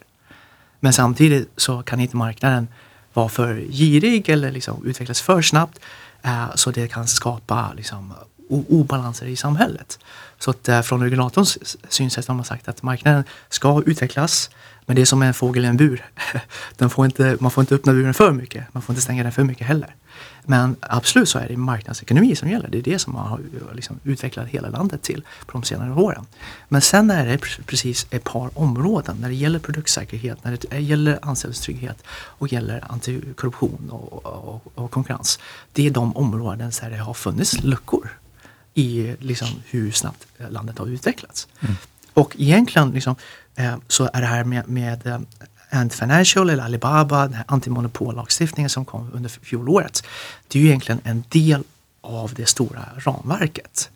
Men 0.81 0.93
samtidigt 0.93 1.49
så 1.57 1.83
kan 1.83 2.01
inte 2.01 2.17
marknaden 2.17 2.69
vara 3.13 3.29
för 3.29 3.55
girig 3.55 4.29
eller 4.29 4.51
liksom 4.51 4.87
utvecklas 4.87 5.21
för 5.21 5.43
snabbt 5.43 5.79
eh, 6.23 6.55
så 6.55 6.71
det 6.71 6.89
kan 6.89 7.09
skapa 7.09 7.73
liksom, 7.77 8.15
obalanser 8.49 9.27
i 9.27 9.37
samhället. 9.37 9.99
Så 10.39 10.51
att 10.51 10.69
eh, 10.69 10.83
från 10.83 11.03
regulatorns 11.03 11.77
synsätt 11.89 12.29
har 12.29 12.35
man 12.35 12.45
sagt 12.45 12.69
att 12.69 12.83
marknaden 12.83 13.25
ska 13.49 13.83
utvecklas 13.87 14.51
men 14.87 14.97
det 14.97 15.03
är 15.03 15.07
som 15.07 15.23
en 15.23 15.35
fågel 15.35 15.65
i 15.65 15.69
en 15.69 15.77
bur. 15.77 16.07
Den 16.77 16.91
får 16.91 17.05
inte, 17.05 17.37
man 17.41 17.51
får 17.51 17.63
inte 17.63 17.75
öppna 17.75 17.93
buren 17.93 18.15
för 18.15 18.33
mycket, 18.33 18.65
man 18.73 18.83
får 18.83 18.93
inte 18.93 19.03
stänga 19.03 19.23
den 19.23 19.33
för 19.33 19.45
mycket 19.45 19.67
heller. 19.67 19.95
Men 20.45 20.77
absolut 20.81 21.29
så 21.29 21.39
är 21.39 21.49
det 21.49 21.57
marknadsekonomi 21.57 22.37
som 22.37 22.49
gäller. 22.49 22.69
Det 22.69 22.79
är 22.79 22.83
det 22.83 22.99
som 22.99 23.13
man 23.13 23.29
har 23.29 23.41
liksom 23.73 24.01
utvecklat 24.05 24.49
hela 24.49 24.69
landet 24.69 25.03
till 25.03 25.23
på 25.47 25.53
de 25.53 25.63
senare 25.63 25.95
åren. 25.95 26.27
Men 26.69 26.81
sen 26.81 27.11
är 27.11 27.27
det 27.27 27.39
precis 27.67 28.07
ett 28.11 28.25
par 28.25 28.59
områden 28.59 29.17
när 29.21 29.29
det 29.29 29.35
gäller 29.35 29.59
produktsäkerhet, 29.59 30.45
när 30.45 30.59
det 30.71 30.79
gäller 30.79 31.19
anställningstrygghet 31.23 32.05
och 32.09 32.53
gäller 32.53 32.93
antikorruption 32.93 33.91
och, 33.91 34.27
och, 34.27 34.73
och 34.75 34.91
konkurrens. 34.91 35.39
Det 35.73 35.87
är 35.87 35.91
de 35.91 36.17
områden 36.17 36.73
där 36.81 36.91
det 36.91 36.97
har 36.97 37.15
funnits 37.15 37.63
luckor 37.63 38.11
i 38.75 39.17
liksom 39.19 39.49
hur 39.67 39.91
snabbt 39.91 40.27
landet 40.49 40.79
har 40.79 40.87
utvecklats. 40.87 41.49
Mm. 41.61 41.75
Och 42.15 42.37
egentligen 42.39 42.91
liksom, 42.91 43.17
eh, 43.57 43.77
så 43.89 44.11
är 44.13 44.21
det 44.21 44.27
här 44.27 44.45
med, 44.45 44.69
med 44.69 45.27
Ant 45.73 45.95
Financial 45.95 46.51
eller 46.51 46.65
Alibaba, 46.65 47.23
den 47.23 47.35
här 47.35 47.45
antimonopollagstiftningen 47.49 48.71
som 48.71 48.85
kom 48.85 49.11
under 49.13 49.31
fjolåret. 49.31 50.03
Det 50.49 50.59
är 50.59 50.63
ju 50.63 50.69
egentligen 50.69 51.01
en 51.05 51.25
del 51.29 51.63
av 52.01 52.35
det 52.35 52.47
stora 52.47 52.85
ramverket. 52.99 53.91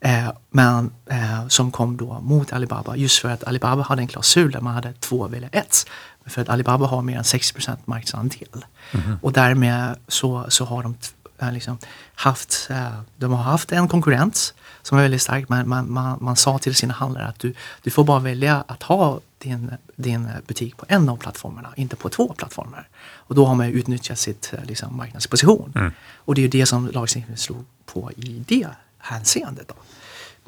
Eh, 0.00 0.30
men 0.50 0.92
eh, 1.06 1.48
som 1.48 1.72
kom 1.72 1.96
då 1.96 2.20
mot 2.20 2.52
Alibaba 2.52 2.96
just 2.96 3.18
för 3.18 3.28
att 3.28 3.44
Alibaba 3.44 3.82
hade 3.82 4.02
en 4.02 4.08
klausul 4.08 4.50
där 4.50 4.60
man 4.60 4.74
hade 4.74 4.92
två 4.92 5.28
välja 5.28 5.48
ett. 5.52 5.86
För 6.26 6.42
att 6.42 6.48
Alibaba 6.48 6.86
har 6.86 7.02
mer 7.02 7.18
än 7.18 7.24
60 7.24 7.70
marknadsandel. 7.84 8.64
Mm 8.92 9.06
-hmm. 9.06 9.16
Och 9.22 9.32
därmed 9.32 9.96
så, 10.08 10.46
så 10.48 10.64
har 10.64 10.82
de 10.82 10.94
eh, 11.38 11.52
liksom 11.52 11.78
haft, 12.14 12.66
eh, 12.70 13.00
de 13.16 13.32
har 13.32 13.42
haft 13.42 13.72
en 13.72 13.88
konkurrent 13.88 14.54
som 14.82 14.98
är 14.98 15.02
väldigt 15.02 15.22
stark. 15.22 15.48
Man, 15.48 15.68
man, 15.68 15.92
man, 15.92 16.18
man 16.20 16.36
sa 16.36 16.58
till 16.58 16.74
sina 16.74 16.94
handlare 16.94 17.26
att 17.26 17.38
du, 17.38 17.54
du 17.82 17.90
får 17.90 18.04
bara 18.04 18.18
välja 18.18 18.64
att 18.68 18.82
ha 18.82 19.20
din, 19.38 19.70
din 19.96 20.28
butik 20.46 20.76
på 20.76 20.84
en 20.88 21.08
av 21.08 21.16
plattformarna, 21.16 21.72
inte 21.76 21.96
på 21.96 22.08
två 22.08 22.34
plattformar. 22.34 22.88
Och 23.00 23.34
då 23.34 23.46
har 23.46 23.54
man 23.54 23.66
utnyttjat 23.66 24.18
sitt 24.18 24.52
eh, 24.52 24.64
liksom, 24.64 24.96
marknadsposition. 24.96 25.72
Mm. 25.74 25.92
Och 26.16 26.34
det 26.34 26.40
är 26.40 26.42
ju 26.42 26.48
det 26.48 26.66
som 26.66 26.88
lagstiftningen 26.88 27.38
slog 27.38 27.64
på 27.86 28.12
i 28.16 28.44
det 28.48 28.68
hänseendet. 28.98 29.68
Då. 29.68 29.74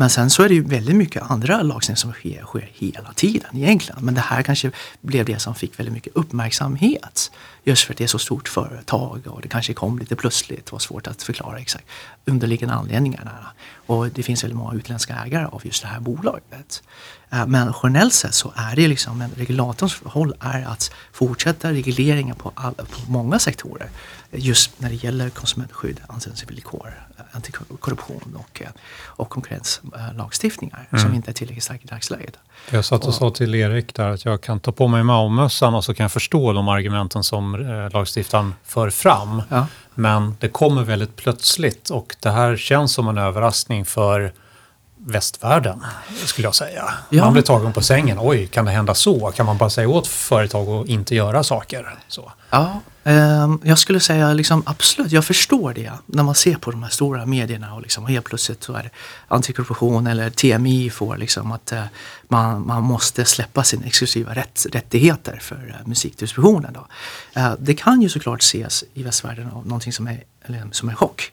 Men 0.01 0.11
sen 0.11 0.30
så 0.30 0.43
är 0.43 0.49
det 0.49 0.55
ju 0.55 0.62
väldigt 0.62 0.97
mycket 0.97 1.22
andra 1.22 1.62
lagstiftning 1.62 1.97
som 1.97 2.12
sker, 2.12 2.43
sker 2.43 2.70
hela 2.74 3.12
tiden 3.12 3.57
egentligen. 3.57 4.05
Men 4.05 4.14
det 4.14 4.20
här 4.20 4.43
kanske 4.43 4.70
blev 5.01 5.24
det 5.24 5.38
som 5.38 5.55
fick 5.55 5.78
väldigt 5.78 5.93
mycket 5.93 6.16
uppmärksamhet. 6.16 7.30
Just 7.64 7.84
för 7.84 7.93
att 7.93 7.99
det 7.99 8.05
är 8.05 8.09
så 8.09 8.18
stort 8.18 8.49
företag 8.49 9.26
och 9.26 9.41
det 9.43 9.49
kanske 9.49 9.74
kom 9.74 9.99
lite 9.99 10.16
plötsligt 10.16 10.66
och 10.66 10.72
var 10.72 10.78
svårt 10.78 11.07
att 11.07 11.22
förklara 11.22 11.59
exakt 11.59 11.84
underliggande 12.24 12.74
anledningarna. 12.74 13.47
Och 13.86 14.09
det 14.09 14.22
finns 14.22 14.45
väldigt 14.45 14.57
många 14.57 14.74
utländska 14.74 15.14
ägare 15.14 15.45
av 15.45 15.61
just 15.64 15.82
det 15.82 15.88
här 15.88 16.01
bolaget. 16.01 16.82
Eh, 17.33 17.47
men 17.47 17.72
generellt 17.83 18.14
sett 18.14 18.35
så 18.35 18.53
är 18.57 18.76
det 18.76 18.89
liksom, 18.89 19.22
en 19.22 19.31
regulatorns 19.37 20.03
roll 20.14 20.35
är 20.41 20.64
att 20.64 20.91
fortsätta 21.12 21.72
regleringar 21.72 22.35
på, 22.35 22.53
all, 22.55 22.74
på 22.74 23.01
många 23.07 23.39
sektorer. 23.39 23.91
Just 24.33 24.81
när 24.81 24.89
det 24.89 24.95
gäller 24.95 25.31
konsumentskydd, 25.31 26.01
anställningsvillkor, 26.09 26.95
antikorruption 27.33 28.37
och, 28.39 28.62
och 29.05 29.28
konkurrenslagstiftningar 29.28 30.89
mm. 30.91 31.05
som 31.05 31.14
inte 31.14 31.31
är 31.31 31.33
tillräckligt 31.33 31.64
starka 31.64 31.83
i 31.83 31.87
dagsläget. 31.87 32.37
Jag 32.70 32.85
satt 32.85 33.05
och 33.05 33.14
sa 33.14 33.31
till 33.31 33.55
Erik 33.55 33.95
där 33.95 34.09
att 34.09 34.24
jag 34.24 34.41
kan 34.41 34.61
ta 34.61 34.72
på 34.72 34.89
mig 34.89 35.03
Maomössan 35.03 35.74
och 35.74 35.85
så 35.85 35.95
kan 35.95 36.05
jag 36.05 36.12
förstå 36.12 36.53
de 36.53 36.68
argumenten 36.68 37.24
som 37.24 37.55
eh, 37.55 37.91
lagstiftaren 37.91 38.55
för 38.64 38.91
fram. 38.91 39.43
Ja. 39.49 39.66
Men 39.95 40.37
det 40.41 40.49
kommer 40.49 40.85
väldigt 40.85 41.16
plötsligt 41.16 41.91
och 41.91 42.16
det 42.20 42.31
här 42.31 42.57
känns 42.57 42.93
som 42.93 43.09
en 43.09 43.18
överraskning 43.18 43.85
för 43.85 44.33
västvärlden, 45.07 45.84
skulle 46.24 46.46
jag 46.46 46.55
säga. 46.55 46.94
Ja. 47.09 47.24
Man 47.24 47.32
blir 47.32 47.42
tagen 47.42 47.72
på 47.72 47.82
sängen. 47.82 48.18
Oj, 48.20 48.46
kan 48.46 48.64
det 48.64 48.70
hända 48.70 48.94
så? 48.94 49.30
Kan 49.30 49.46
man 49.46 49.59
bara 49.59 49.70
säga 49.70 49.88
åt 49.88 50.07
företag 50.07 50.68
att 50.68 50.88
inte 50.88 51.14
göra 51.14 51.42
saker? 51.42 51.98
Så. 52.09 52.32
Ja, 52.51 52.80
eh, 53.05 53.48
jag 53.62 53.78
skulle 53.78 54.01
säga 54.01 54.32
liksom, 54.32 54.62
absolut, 54.66 55.12
jag 55.12 55.24
förstår 55.24 55.74
det 55.74 55.92
när 56.07 56.22
man 56.22 56.34
ser 56.34 56.55
på 56.55 56.70
de 56.70 56.82
här 56.82 56.90
stora 56.90 57.26
medierna 57.26 57.74
och 57.74 57.82
liksom, 57.82 58.07
helt 58.07 58.24
plötsligt 58.24 58.62
så 58.62 58.72
är 58.72 58.82
det 58.82 58.90
antikorruption 59.28 60.07
eller 60.07 60.30
TMI 60.30 60.90
får 60.90 61.16
liksom 61.16 61.53
att 61.53 61.72
eh, 61.72 61.84
man, 62.28 62.66
man 62.66 62.82
måste 62.82 63.24
släppa 63.24 63.64
sina 63.64 63.86
exklusiva 63.86 64.34
rätt, 64.34 64.66
rättigheter 64.72 65.38
för 65.42 65.76
eh, 65.80 65.88
musikdistributionen. 65.88 66.72
Då. 66.72 66.86
Eh, 67.40 67.53
det 67.59 67.74
kan 67.74 68.03
ju 68.03 68.09
såklart 68.09 68.42
ses 68.42 68.84
i 68.94 69.03
västvärlden 69.03 69.51
av 69.51 69.66
någonting 69.66 69.92
som 69.92 70.07
är, 70.07 70.24
som 70.72 70.88
är 70.88 70.94
chock. 70.94 71.32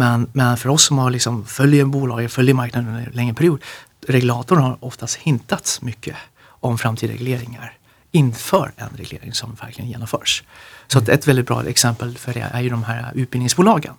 Men, 0.00 0.26
men 0.32 0.56
för 0.56 0.68
oss 0.68 0.84
som 0.84 0.98
har 0.98 1.10
liksom 1.10 1.44
följer 1.44 1.84
bolaget, 1.84 2.32
följer 2.32 2.54
marknaden 2.54 2.88
under 2.88 3.06
en 3.06 3.12
längre 3.12 3.34
period. 3.34 3.60
Regulatorn 4.06 4.58
har 4.58 4.84
oftast 4.84 5.16
hintat 5.16 5.78
mycket 5.82 6.16
om 6.42 6.78
framtida 6.78 7.12
regleringar 7.12 7.78
inför 8.10 8.72
en 8.76 8.96
reglering 8.96 9.32
som 9.32 9.54
verkligen 9.54 9.90
genomförs. 9.90 10.44
Så 10.86 10.98
att 10.98 11.08
ett 11.08 11.28
väldigt 11.28 11.46
bra 11.46 11.64
exempel 11.64 12.18
för 12.18 12.34
det 12.34 12.46
är 12.52 12.60
ju 12.60 12.68
de 12.68 12.84
här 12.84 13.12
utbildningsbolagen. 13.14 13.94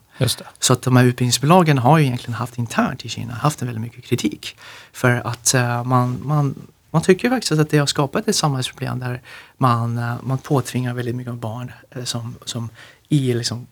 Så 0.60 0.74
att 0.74 0.82
de 0.82 0.96
här 0.96 1.04
utbildningsbolagen 1.04 1.78
har 1.78 1.98
ju 1.98 2.06
egentligen 2.06 2.34
haft 2.34 2.58
internt 2.58 3.06
i 3.06 3.10
Kina 3.10 3.34
haft 3.34 3.62
en 3.62 3.68
väldigt 3.68 3.82
mycket 3.82 4.04
kritik. 4.04 4.58
För 4.94 5.28
att 5.28 5.54
uh, 5.56 5.84
man, 5.84 6.22
man, 6.24 6.56
man 6.92 7.02
tycker 7.02 7.30
faktiskt 7.30 7.52
att 7.52 7.70
det 7.70 7.78
har 7.78 7.86
skapat 7.86 8.28
ett 8.28 8.36
samhällsproblem 8.36 9.00
där 9.00 9.22
man, 9.58 9.98
uh, 9.98 10.16
man 10.24 10.38
påtvingar 10.38 10.94
väldigt 10.94 11.16
mycket 11.16 11.34
barn 11.34 11.72
uh, 11.98 12.04
som, 12.04 12.36
som 12.46 12.70
i 13.10 13.34
liksom, 13.34 13.68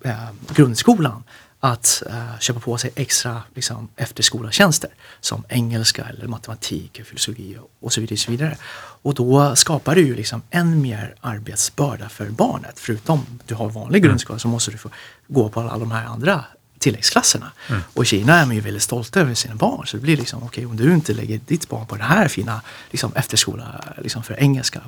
grundskolan 0.56 1.24
att 1.60 2.04
uh, 2.10 2.40
köpa 2.40 2.60
på 2.60 2.78
sig 2.78 2.92
extra 2.96 3.44
liksom, 3.56 3.90
efterskolatjänster 3.96 4.90
som 5.22 5.44
engelska 5.50 6.06
eller 6.06 6.28
matematik, 6.28 7.02
filosofi 7.06 7.58
och 7.80 7.94
så 7.94 8.02
vidare. 8.02 8.14
Och, 8.14 8.20
så 8.20 8.32
vidare. 8.32 8.58
och 9.02 9.14
då 9.14 9.56
skapar 9.56 9.96
det 9.96 10.02
ju 10.02 10.16
liksom 10.16 10.42
än 10.50 10.82
mer 10.82 11.16
arbetsbörda 11.22 12.10
för 12.10 12.30
barnet. 12.30 12.80
Förutom 12.80 13.26
du 13.46 13.56
har 13.56 13.70
vanlig 13.70 14.00
mm. 14.00 14.10
grundskola 14.10 14.40
så 14.40 14.48
måste 14.48 14.72
du 14.72 14.78
få 14.78 14.90
gå 15.28 15.50
på 15.50 15.60
alla 15.60 15.78
de 15.78 15.92
här 15.92 16.06
andra 16.06 16.44
tilläggsklasserna. 16.80 17.52
Mm. 17.68 17.82
Och 17.94 18.04
i 18.04 18.06
Kina 18.06 18.40
är 18.40 18.46
man 18.46 18.56
ju 18.56 18.62
väldigt 18.62 18.84
stolta 18.84 19.20
över 19.20 19.34
sina 19.34 19.56
barn. 19.56 19.88
Så 19.88 19.98
det 19.98 20.04
blir 20.04 20.18
liksom, 20.18 20.44
okej 20.44 20.66
okay, 20.66 20.66
om 20.66 20.88
du 20.88 20.94
inte 20.94 21.14
lägger 21.14 21.40
ditt 21.46 21.70
barn 21.70 21.86
på 21.86 21.96
den 21.96 22.06
här 22.06 22.28
fina 22.28 22.62
liksom, 22.92 23.14
efterskola 23.16 23.84
liksom, 23.98 24.24
för 24.24 24.40
engelska, 24.40 24.82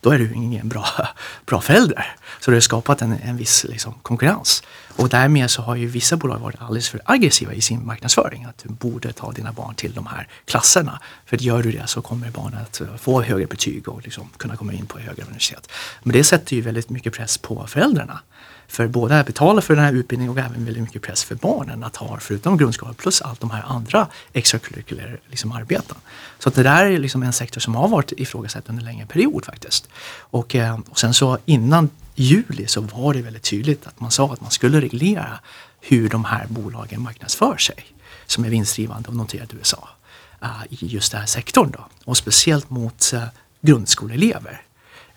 då 0.00 0.10
är 0.10 0.18
du 0.18 0.32
ingen 0.34 0.68
bra, 0.68 0.86
bra 1.46 1.60
förälder. 1.60 2.16
Så 2.40 2.50
det 2.50 2.56
har 2.56 2.60
skapat 2.60 3.02
en, 3.02 3.12
en 3.22 3.36
viss 3.36 3.64
liksom, 3.64 3.94
konkurrens. 4.02 4.62
Och 5.00 5.08
därmed 5.08 5.50
så 5.50 5.62
har 5.62 5.76
ju 5.76 5.86
vissa 5.86 6.16
bolag 6.16 6.38
varit 6.38 6.60
alldeles 6.60 6.88
för 6.88 7.00
aggressiva 7.04 7.52
i 7.52 7.60
sin 7.60 7.86
marknadsföring. 7.86 8.44
Att 8.44 8.58
du 8.58 8.68
borde 8.68 9.12
ta 9.12 9.32
dina 9.32 9.52
barn 9.52 9.74
till 9.74 9.92
de 9.92 10.06
här 10.06 10.28
klasserna. 10.44 11.00
För 11.26 11.36
gör 11.36 11.62
du 11.62 11.72
det 11.72 11.86
så 11.86 12.02
kommer 12.02 12.30
barnen 12.30 12.60
att 12.60 12.82
få 13.00 13.22
högre 13.22 13.46
betyg 13.46 13.88
och 13.88 14.02
liksom 14.02 14.28
kunna 14.36 14.56
komma 14.56 14.72
in 14.72 14.86
på 14.86 14.98
högre 14.98 15.22
universitet. 15.22 15.70
Men 16.02 16.12
det 16.12 16.24
sätter 16.24 16.56
ju 16.56 16.62
väldigt 16.62 16.90
mycket 16.90 17.12
press 17.12 17.38
på 17.38 17.66
föräldrarna. 17.66 18.20
För 18.68 18.86
båda 18.86 19.24
betalar 19.24 19.60
för 19.60 19.74
den 19.74 19.84
här 19.84 19.92
utbildningen 19.92 20.32
och 20.32 20.38
även 20.38 20.64
väldigt 20.64 20.82
mycket 20.82 21.02
press 21.02 21.24
för 21.24 21.34
barnen 21.34 21.84
att 21.84 21.96
ha 21.96 22.18
förutom 22.20 22.56
grundskolan 22.56 22.94
plus 22.94 23.22
allt 23.22 23.40
de 23.40 23.50
här 23.50 23.64
andra 23.66 24.06
extracurricular 24.32 25.20
liksom, 25.28 25.52
arbeten. 25.52 25.96
Så 26.38 26.48
att 26.48 26.54
det 26.54 26.62
där 26.62 26.86
är 26.86 26.98
liksom 26.98 27.22
en 27.22 27.32
sektor 27.32 27.60
som 27.60 27.74
har 27.74 27.88
varit 27.88 28.12
ifrågasatt 28.12 28.68
under 28.68 28.82
en 28.82 28.86
längre 28.86 29.06
period 29.06 29.44
faktiskt. 29.44 29.88
Och, 30.18 30.54
eh, 30.54 30.78
och 30.90 30.98
sen 30.98 31.14
så 31.14 31.38
innan 31.44 31.88
juli 32.14 32.66
så 32.66 32.80
var 32.80 33.14
det 33.14 33.22
väldigt 33.22 33.42
tydligt 33.42 33.86
att 33.86 34.00
man 34.00 34.10
sa 34.10 34.32
att 34.32 34.40
man 34.40 34.50
skulle 34.50 34.80
reglera 34.80 35.40
hur 35.80 36.08
de 36.08 36.24
här 36.24 36.46
bolagen 36.48 37.02
marknadsför 37.02 37.56
sig 37.56 37.84
som 38.26 38.44
är 38.44 38.48
vinstdrivande 38.48 39.08
och 39.08 39.16
noterade 39.16 39.54
i 39.54 39.58
USA 39.58 39.88
uh, 40.42 40.62
eh, 40.62 40.66
i 40.70 40.86
just 40.86 41.12
den 41.12 41.20
här 41.20 41.26
sektorn. 41.26 41.70
Då. 41.70 41.86
Och 42.04 42.16
speciellt 42.16 42.70
mot 42.70 43.10
uh, 43.14 43.24
grundskoleelever. 43.60 44.62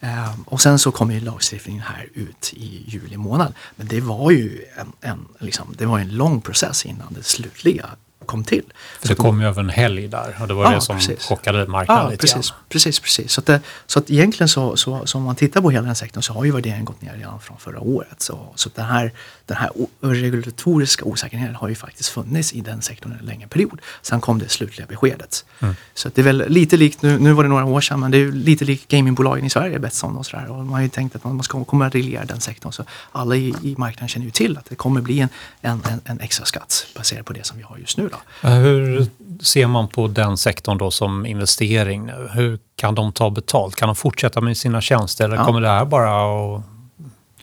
Uh, 0.04 0.40
och 0.46 0.62
sen 0.62 0.80
så 0.80 0.92
kom 0.92 1.12
ju 1.12 1.20
lagstiftningen 1.20 1.82
här 1.82 2.10
ut 2.14 2.54
i 2.54 2.84
juli 2.88 3.18
månad. 3.18 3.54
Men 3.76 3.88
det 3.88 4.02
var 4.02 4.32
ju 4.32 4.66
en, 4.78 4.94
en, 5.02 5.28
liksom, 5.40 5.76
det 5.78 5.86
var 5.86 6.00
en 6.00 6.18
lång 6.18 6.42
process 6.42 6.86
innan 6.86 7.14
det 7.14 7.24
slutliga 7.24 7.90
kom 8.34 8.44
till. 8.44 8.64
För 9.00 9.08
det 9.08 9.16
kom 9.16 9.42
ju 9.42 9.48
över 9.48 9.62
en 9.64 9.70
helg 9.70 10.08
där 10.08 10.38
och 10.42 10.48
det 10.48 10.54
var 10.54 10.64
Ja, 10.64 10.72
det 10.76 10.82
som 10.82 10.96
precis. 10.98 11.24
chockade 11.26 11.68
marknaden 11.68 12.04
Ja, 12.04 12.10
lite 12.12 12.22
precis. 12.22 12.50
grann. 12.50 12.60
precis, 12.70 13.00
precis. 13.00 13.32
Så, 13.32 13.40
att, 13.42 13.46
det- 13.46 13.62
så 13.88 14.00
att 14.00 14.10
egentligen 14.12 14.48
så, 14.50 14.78
så, 14.78 15.06
så 15.06 15.18
om 15.18 15.24
man 15.24 15.36
tittar 15.36 15.62
på 15.62 15.70
hela 15.72 15.86
den 15.86 15.96
sektorn 15.96 16.24
så 16.24 16.34
har 16.34 16.44
ju 16.46 16.52
värderingen 16.52 16.86
gått 16.86 17.02
ner 17.02 17.14
redan 17.18 17.40
från 17.40 17.58
förra 17.58 17.80
året. 17.80 18.22
Så, 18.22 18.48
så 18.56 18.70
den 18.76 18.86
här, 18.86 19.12
den 19.46 19.58
här 19.58 19.70
regulatoriska 20.02 21.06
osäkerheten 21.06 21.56
har 21.56 21.70
ju 21.70 21.76
faktiskt 21.76 22.10
funnits 22.10 22.54
i 22.54 22.62
den 22.62 22.82
sektorn 22.82 23.18
en 23.20 23.26
längre 23.26 23.48
period. 23.48 23.82
Sen 24.02 24.22
kom 24.22 24.40
det 24.40 24.50
slutliga 24.50 24.88
beskedet. 24.88 25.46
Mm. 25.60 25.76
Så 25.94 26.10
det 26.14 26.22
är 26.22 26.26
väl 26.26 26.44
lite 26.48 26.78
likt, 26.78 27.02
nu, 27.02 27.20
nu 27.20 27.34
var 27.34 27.44
det 27.44 27.50
några 27.50 27.66
år 27.66 27.82
sedan, 27.82 28.00
men 28.00 28.12
det 28.12 28.18
är 28.18 28.32
lite 28.32 28.66
likt 28.66 28.88
gamingbolagen 28.88 29.46
i 29.46 29.50
Sverige, 29.50 29.80
Betsson 29.80 30.18
och 30.18 30.26
sådär. 30.26 30.52
Och 30.52 30.58
man 30.58 30.74
har 30.74 30.82
ju 30.82 30.90
tänkt 30.90 31.16
att 31.16 31.24
man 31.24 31.44
ska, 31.44 31.64
kommer 31.64 31.86
att 31.88 31.96
reglera 31.96 32.26
den 32.26 32.42
sektorn. 32.42 32.72
Så 32.74 32.84
alla 33.12 33.36
i, 33.36 33.54
i 33.64 33.76
marknaden 33.78 34.08
känner 34.10 34.26
ju 34.26 34.32
till 34.32 34.58
att 34.58 34.66
det 34.66 34.76
kommer 34.76 35.02
bli 35.02 35.20
en, 35.20 35.30
en, 35.62 35.82
en, 35.92 36.02
en 36.06 36.20
extra 36.20 36.46
skatt 36.46 36.86
baserat 36.96 37.26
på 37.26 37.34
det 37.34 37.46
som 37.46 37.58
vi 37.58 37.64
har 37.64 37.78
just 37.78 37.98
nu. 37.98 38.08
Då. 38.08 38.18
Eh, 38.44 38.52
Hur 38.52 39.08
ser 39.42 39.68
man 39.68 39.88
på 39.88 40.08
den 40.08 40.38
sektorn 40.38 40.78
då 40.78 40.92
som 40.92 41.26
investering 41.26 42.06
nu? 42.06 42.30
Hur 42.34 42.60
kan 42.76 42.96
de 42.96 43.12
ta 43.12 43.30
betalt? 43.30 43.76
Kan 43.76 43.88
de 43.88 43.96
fortsätta 43.96 44.42
med 44.42 44.58
sina 44.58 44.82
tjänster 44.82 45.26
eller 45.26 45.36
Ja. 45.36 45.46
kommer 45.46 45.62
det 45.62 45.68
här 45.68 45.86
bara 45.86 46.12
att 46.56 46.62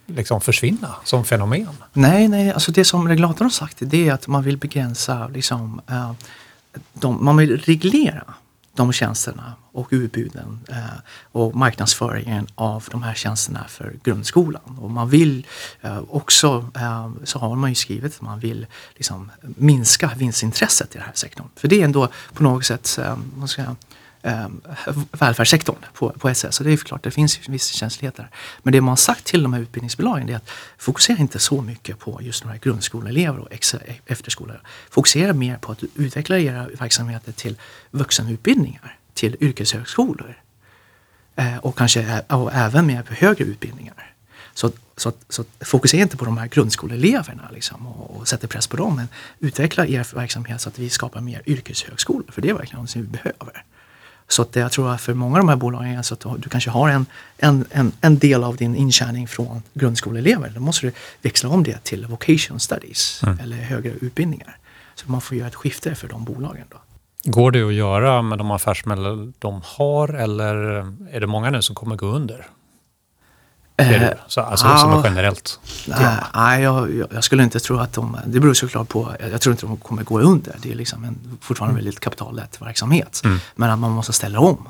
liksom 0.06 0.40
försvinna 0.40 0.88
som 1.04 1.24
fenomen? 1.24 1.68
Nej, 1.92 2.28
nej, 2.28 2.52
alltså 2.52 2.72
det 2.72 2.84
som 2.84 3.08
regulatorn 3.08 3.44
har 3.44 3.50
sagt 3.50 3.76
det 3.80 4.08
är 4.08 4.12
att 4.12 4.26
man 4.26 4.42
vill 4.42 4.56
begränsa, 4.56 5.28
liksom, 5.28 5.80
eh, 5.90 6.12
de, 6.92 7.24
man 7.24 7.36
vill 7.36 7.58
reglera 7.58 8.22
de 8.74 8.92
tjänsterna 8.92 9.54
och 9.72 9.88
utbuden 9.90 10.60
eh, 10.68 10.76
och 11.32 11.54
marknadsföringen 11.54 12.46
av 12.54 12.84
de 12.90 13.02
här 13.02 13.14
tjänsterna 13.14 13.64
för 13.68 13.96
grundskolan. 14.04 14.78
Och 14.80 14.90
man 14.90 15.08
vill 15.08 15.46
eh, 15.80 16.02
också, 16.08 16.70
eh, 16.76 17.10
så 17.24 17.38
har 17.38 17.56
man 17.56 17.70
ju 17.70 17.74
skrivit 17.74 18.14
att 18.14 18.20
man 18.20 18.38
vill 18.40 18.66
liksom, 18.96 19.30
minska 19.42 20.10
vinstintresset 20.16 20.94
i 20.94 20.98
den 20.98 21.06
här 21.06 21.14
sektorn. 21.14 21.48
För 21.56 21.68
det 21.68 21.80
är 21.80 21.84
ändå 21.84 22.08
på 22.32 22.42
något 22.42 22.64
sätt, 22.64 22.98
eh, 23.02 23.18
man 23.36 23.48
ska 23.48 23.62
eh, 24.22 24.48
välfärdssektorn 25.12 25.76
på, 25.94 26.10
på 26.10 26.28
SS. 26.28 26.54
Så 26.54 26.64
det 26.64 26.72
är 26.72 26.76
klart, 26.76 27.02
det 27.02 27.10
finns 27.10 27.38
ju 27.38 27.52
viss 27.52 27.66
känslighet 27.66 28.16
där. 28.16 28.30
Men 28.62 28.72
det 28.72 28.80
man 28.80 28.88
har 28.88 28.96
sagt 28.96 29.24
till 29.24 29.42
de 29.42 29.52
här 29.52 29.60
utbildningsbolagen 29.60 30.28
är 30.28 30.36
att 30.36 30.50
fokusera 30.78 31.18
inte 31.18 31.38
så 31.38 31.62
mycket 31.62 31.98
på 31.98 32.18
just 32.22 32.42
de 32.42 32.48
här 32.48 32.58
grundskoleelever 32.58 33.38
och 33.38 33.52
efterskolor. 34.06 34.60
Fokusera 34.90 35.32
mer 35.32 35.56
på 35.56 35.72
att 35.72 35.82
utveckla 35.94 36.38
era 36.38 36.68
verksamheter 36.68 37.32
till 37.32 37.56
vuxenutbildningar, 37.90 38.96
till 39.14 39.36
yrkeshögskolor. 39.40 40.36
Eh, 41.36 41.56
och 41.56 41.78
kanske 41.78 42.20
och 42.28 42.52
även 42.52 42.86
mer 42.86 43.02
på 43.02 43.14
högre 43.14 43.44
utbildningar. 43.44 44.14
Så, 44.54 44.70
så, 44.96 45.12
så 45.28 45.44
fokusera 45.60 46.02
inte 46.02 46.16
på 46.16 46.24
de 46.24 46.38
här 46.38 46.46
grundskoleeleverna 46.46 47.50
liksom, 47.52 47.86
och, 47.86 48.16
och 48.16 48.28
sätta 48.28 48.46
press 48.46 48.66
på 48.66 48.76
dem. 48.76 48.96
Men 48.96 49.08
utveckla 49.38 49.86
er 49.86 50.14
verksamhet 50.14 50.60
så 50.60 50.68
att 50.68 50.78
vi 50.78 50.90
skapar 50.90 51.20
mer 51.20 51.42
yrkeshögskolor. 51.46 52.30
För 52.32 52.42
det 52.42 52.48
är 52.48 52.54
verkligen 52.54 52.80
något 52.80 52.90
som 52.90 53.02
vi 53.02 53.08
behöver. 53.08 53.64
Så 54.30 54.42
att 54.42 54.56
jag 54.56 54.72
tror 54.72 54.90
att 54.90 55.00
för 55.00 55.14
många 55.14 55.34
av 55.34 55.38
de 55.38 55.48
här 55.48 55.56
bolagen 55.56 56.04
så 56.04 56.14
att 56.14 56.42
du, 56.42 56.48
kanske 56.48 56.70
har 56.70 56.88
en, 56.88 57.06
en, 57.38 57.64
en, 57.70 57.92
en 58.00 58.18
del 58.18 58.44
av 58.44 58.56
din 58.56 58.74
intjäning 58.74 59.28
från 59.28 59.62
grundskoleelever. 59.74 60.52
Då 60.54 60.60
måste 60.60 60.86
du 60.86 60.92
växla 61.22 61.48
om 61.48 61.62
det 61.62 61.84
till 61.84 62.06
vocation 62.06 62.60
studies 62.60 63.22
eller 63.40 63.56
högre 63.56 63.90
utbildningar. 63.90 64.56
Så 64.94 65.10
man 65.10 65.20
får 65.20 65.36
göra 65.36 65.48
ett 65.48 65.54
skifte 65.54 65.94
för 65.94 66.08
de 66.08 66.24
bolagen. 66.24 66.64
Då. 66.70 66.76
Går 67.24 67.50
det 67.50 67.62
att 67.62 67.74
göra 67.74 68.22
med 68.22 68.38
de 68.38 68.50
affärsmedel 68.50 69.32
de 69.38 69.62
har 69.64 70.08
eller 70.08 70.54
är 71.10 71.20
det 71.20 71.26
många 71.26 71.50
nu 71.50 71.62
som 71.62 71.74
kommer 71.74 71.96
gå 71.96 72.06
under? 72.06 72.46
Eh. 73.80 74.10
Så, 74.26 74.40
alltså 74.40 74.76
som 74.78 74.90
ja. 74.90 75.00
är 75.00 75.04
generellt. 75.04 75.60
Nej, 75.86 76.16
nej 76.34 76.62
jag, 76.62 77.06
jag, 77.12 77.24
skulle 77.24 77.42
inte 77.42 77.60
tro 77.60 77.78
att 77.78 77.92
de, 77.92 78.16
det 78.26 78.40
beror 78.40 78.54
såklart 78.54 78.88
på, 78.88 79.14
jag, 79.20 79.30
jag 79.30 79.40
tror 79.40 79.52
inte 79.52 79.66
de 79.66 79.76
kommer 79.76 80.02
gå 80.02 80.20
under. 80.20 80.54
Det 80.62 80.70
är 80.70 80.74
liksom 80.74 81.04
en 81.04 81.38
fortfarande 81.40 81.76
väldigt 81.76 82.00
kapitallätt 82.00 82.62
verksamhet. 82.62 83.20
Mm. 83.24 83.38
Men 83.54 83.70
att 83.70 83.78
man 83.78 83.90
måste 83.90 84.12
ställa 84.12 84.40
om. 84.40 84.68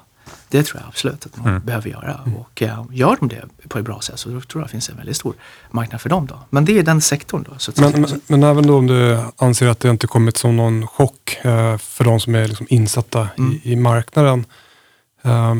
Det 0.48 0.62
tror 0.62 0.80
jag 0.80 0.88
absolut 0.88 1.26
att 1.26 1.36
man 1.36 1.48
Mm. 1.48 1.62
behöver 1.64 1.90
göra. 1.90 2.20
Och 2.38 2.62
eh, 2.62 2.84
gör 2.90 3.16
de 3.20 3.28
det 3.28 3.44
på 3.68 3.78
ett 3.78 3.84
bra 3.84 4.00
sätt 4.00 4.18
så 4.18 4.28
då 4.28 4.40
tror 4.40 4.62
jag 4.62 4.68
det 4.68 4.70
finns 4.72 4.88
en 4.88 4.96
väldigt 4.96 5.16
stor 5.16 5.34
marknad 5.70 6.00
för 6.00 6.08
dem. 6.08 6.26
Då. 6.26 6.38
Men 6.50 6.64
det 6.64 6.78
är 6.78 6.82
den 6.82 7.00
sektorn 7.00 7.44
då. 7.50 7.58
Så 7.58 7.72
Men, 7.76 7.92
men, 8.00 8.20
men 8.26 8.42
även 8.42 8.66
då 8.66 8.76
om 8.78 8.86
du 8.86 9.18
anser 9.36 9.66
att 9.68 9.80
det 9.80 9.90
inte 9.90 10.06
kommit 10.06 10.36
som 10.36 10.56
någon 10.56 10.86
chock 10.86 11.38
eh, 11.42 11.76
för 11.78 12.04
de 12.04 12.20
som 12.20 12.34
är 12.34 12.48
liksom 12.48 12.66
insatta 12.70 13.28
Mm. 13.38 13.52
i, 13.52 13.72
i 13.72 13.76
marknaden. 13.76 14.44
Eh, 15.22 15.54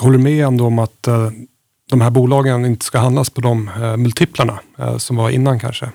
håller 0.00 0.18
du 0.18 0.24
med 0.24 0.46
ändå 0.46 0.66
om 0.66 0.78
att 0.78 1.08
de 1.90 2.00
här 2.00 2.10
bolagen 2.10 2.64
inte 2.64 2.84
ska 2.84 2.98
handlas 2.98 3.30
på 3.30 3.40
de 3.40 3.68
eh, 3.68 3.96
multiplarna 3.96 4.60
eh, 4.78 4.96
som 4.96 5.16
var 5.16 5.30
innan 5.30 5.60
kanske? 5.60 5.90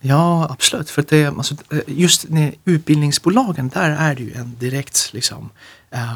Ja, 0.00 0.48
absolut. 0.50 0.90
För 0.90 1.02
att 1.02 1.08
det, 1.08 1.26
alltså, 1.26 1.54
eh, 1.72 1.80
just 1.86 2.28
när 2.28 2.54
utbildningsbolagen, 2.64 3.68
där 3.68 3.90
är 3.90 4.14
det 4.14 4.22
ju 4.22 4.34
en 4.34 4.56
direkt 4.58 5.10
liksom, 5.12 5.50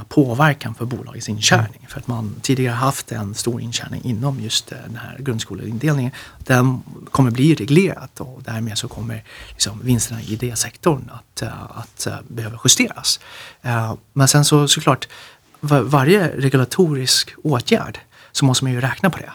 påverkan 0.08 0.74
för 0.74 0.84
bolagets 0.84 1.28
intjäning. 1.28 1.86
För 1.88 2.00
att 2.00 2.06
man 2.06 2.34
tidigare 2.42 2.74
haft 2.74 3.12
en 3.12 3.34
stor 3.34 3.60
intjäning 3.60 4.04
inom 4.04 4.40
just 4.40 4.68
den 4.68 4.96
här 4.96 5.16
grundskoleindelningen. 5.18 6.12
Den 6.38 6.82
kommer 7.10 7.30
bli 7.30 7.54
reglerat 7.54 8.20
och 8.20 8.42
därmed 8.44 8.78
så 8.78 8.88
kommer 8.88 9.24
liksom, 9.50 9.80
vinsterna 9.82 10.22
i 10.22 10.36
det 10.36 10.56
sektorn 10.56 11.10
att, 11.12 11.42
att 11.70 12.06
eh, 12.06 12.14
behöva 12.28 12.58
justeras. 12.64 13.20
Men 14.12 14.28
sen 14.28 14.44
så 14.44 14.68
såklart, 14.68 15.08
var, 15.60 15.80
varje 15.80 16.28
regulatorisk 16.28 17.34
åtgärd 17.42 17.98
så 18.36 18.44
måste 18.44 18.64
man 18.64 18.72
ju 18.72 18.80
räkna 18.80 19.10
på 19.10 19.18
det. 19.18 19.32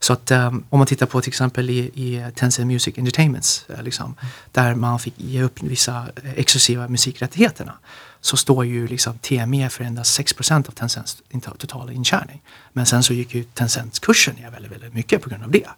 Så 0.00 0.12
att 0.12 0.30
um, 0.30 0.64
om 0.70 0.78
man 0.78 0.86
tittar 0.86 1.06
på 1.06 1.20
till 1.20 1.30
exempel 1.30 1.70
i, 1.70 1.78
i 1.78 2.30
Tencent 2.34 2.66
Music 2.66 2.98
Entertainments, 2.98 3.66
eh, 3.68 3.82
liksom, 3.82 4.14
där 4.52 4.74
man 4.74 4.98
fick 4.98 5.14
ge 5.16 5.42
upp 5.42 5.62
vissa 5.62 6.08
eh, 6.24 6.32
exklusiva 6.36 6.88
musikrättigheterna, 6.88 7.72
så 8.20 8.36
står 8.36 8.64
ju 8.64 8.86
liksom 8.86 9.18
TME 9.18 9.70
för 9.70 9.84
endast 9.84 10.20
6% 10.20 10.68
av 10.68 10.72
Tencents 10.72 11.22
totala 11.58 11.92
intjäning. 11.92 12.42
Men 12.72 12.86
sen 12.86 13.02
så 13.02 13.14
gick 13.14 13.34
ju 13.34 13.44
Tencents 13.44 13.98
kursen 13.98 14.34
ner 14.34 14.50
väldigt, 14.50 14.72
väldigt 14.72 14.94
mycket 14.94 15.22
på 15.22 15.28
grund 15.28 15.44
av 15.44 15.50
det. 15.50 15.68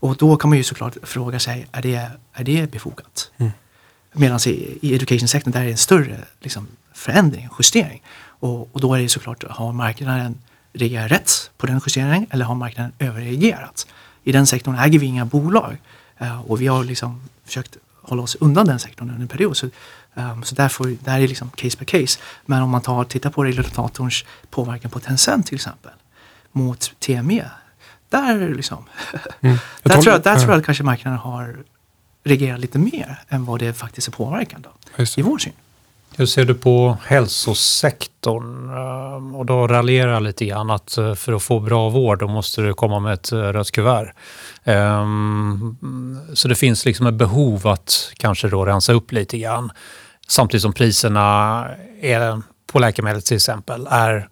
Och 0.00 0.16
då 0.16 0.36
kan 0.36 0.50
man 0.50 0.58
ju 0.58 0.64
såklart 0.64 0.96
fråga 1.02 1.38
sig, 1.38 1.66
är 1.72 1.82
det, 1.82 2.10
är 2.32 2.44
det 2.44 2.70
befogat? 2.70 3.30
Medan 4.12 4.38
i, 4.46 4.78
i 4.82 4.94
education-sektorn 4.94 5.52
där 5.52 5.60
är 5.60 5.64
det 5.64 5.70
en 5.70 5.76
större 5.76 6.18
liksom, 6.40 6.66
förändring, 6.92 7.48
justering. 7.58 8.02
Och, 8.40 8.74
och 8.74 8.80
då 8.80 8.94
är 8.94 8.98
det 8.98 9.08
såklart, 9.08 9.44
har 9.48 9.72
marknaden 9.72 10.38
reagerat 10.74 11.10
rätt 11.10 11.50
på 11.56 11.66
den 11.66 11.80
justeringen 11.86 12.26
eller 12.30 12.44
har 12.44 12.54
marknaden 12.54 12.92
överreagerat? 12.98 13.86
I 14.24 14.32
den 14.32 14.46
sektorn 14.46 14.78
äger 14.78 14.98
vi 14.98 15.06
inga 15.06 15.24
bolag 15.24 15.76
eh, 16.18 16.40
och 16.40 16.60
vi 16.60 16.66
har 16.66 16.84
liksom 16.84 17.22
försökt 17.44 17.76
hålla 18.02 18.22
oss 18.22 18.36
undan 18.40 18.66
den 18.66 18.78
sektorn 18.78 19.10
under 19.10 19.22
en 19.22 19.28
period. 19.28 19.56
Så, 19.56 19.70
um, 20.14 20.44
så 20.44 20.54
därför, 20.54 20.96
där 21.00 21.20
är 21.20 21.28
liksom 21.28 21.50
case 21.50 21.76
by 21.78 21.84
case. 21.84 22.20
Men 22.46 22.62
om 22.62 22.70
man 22.70 22.82
tar, 22.82 23.04
tittar 23.04 23.30
på 23.30 23.44
regulatorns 23.44 24.24
påverkan 24.50 24.90
på 24.90 25.00
Tencent 25.00 25.46
till 25.46 25.54
exempel 25.54 25.92
mot 26.52 26.92
TME. 26.98 27.50
Där, 28.08 28.54
liksom, 28.54 28.84
Mm. 29.40 29.58
Där, 29.82 30.02
tror 30.02 30.14
jag, 30.14 30.22
där 30.22 30.36
tror 30.36 30.50
jag 30.50 30.58
att 30.58 30.66
kanske 30.66 30.84
marknaden 30.84 31.18
har 31.18 31.56
reagerat 32.24 32.60
lite 32.60 32.78
mer 32.78 33.22
än 33.28 33.44
vad 33.44 33.60
det 33.60 33.72
faktiskt 33.74 34.08
är 34.08 34.12
påverkan 34.12 34.62
då, 34.62 34.70
Just 34.96 35.14
det. 35.14 35.20
i 35.20 35.22
vår 35.22 35.38
syn. 35.38 35.52
Hur 36.16 36.26
ser 36.26 36.44
du 36.44 36.54
på 36.54 36.96
hälsosektorn? 37.06 38.70
Ehm, 38.70 39.34
Och 39.34 39.46
då 39.46 39.66
raljerar 39.66 40.12
jag 40.12 40.22
lite 40.22 40.44
grann 40.46 40.70
att 40.70 40.96
eh, 40.98 41.14
för 41.14 41.32
att 41.32 41.42
få 41.42 41.60
bra 41.60 41.88
vård 41.88 42.18
då 42.18 42.28
måste 42.28 42.60
du 42.62 42.74
komma 42.74 43.00
med 43.00 43.12
ett 43.14 43.32
eh, 43.32 43.38
rött 43.38 43.70
kuvert. 43.70 44.12
Ehm, 44.64 45.76
Så 46.34 46.48
det 46.48 46.54
finns 46.54 46.84
liksom 46.84 47.06
ett 47.06 47.14
behov 47.14 47.66
att 47.66 48.12
kanske 48.16 48.48
då 48.48 48.64
rensa 48.64 48.92
upp 48.92 49.12
lite 49.12 49.38
grann. 49.38 49.72
Samtidigt 50.28 50.62
som 50.62 50.72
priserna 50.72 51.66
är, 52.00 52.42
på 52.72 52.78
läkemedel 52.78 53.22
till 53.22 53.36
exempel 53.36 53.86
är 53.90 54.28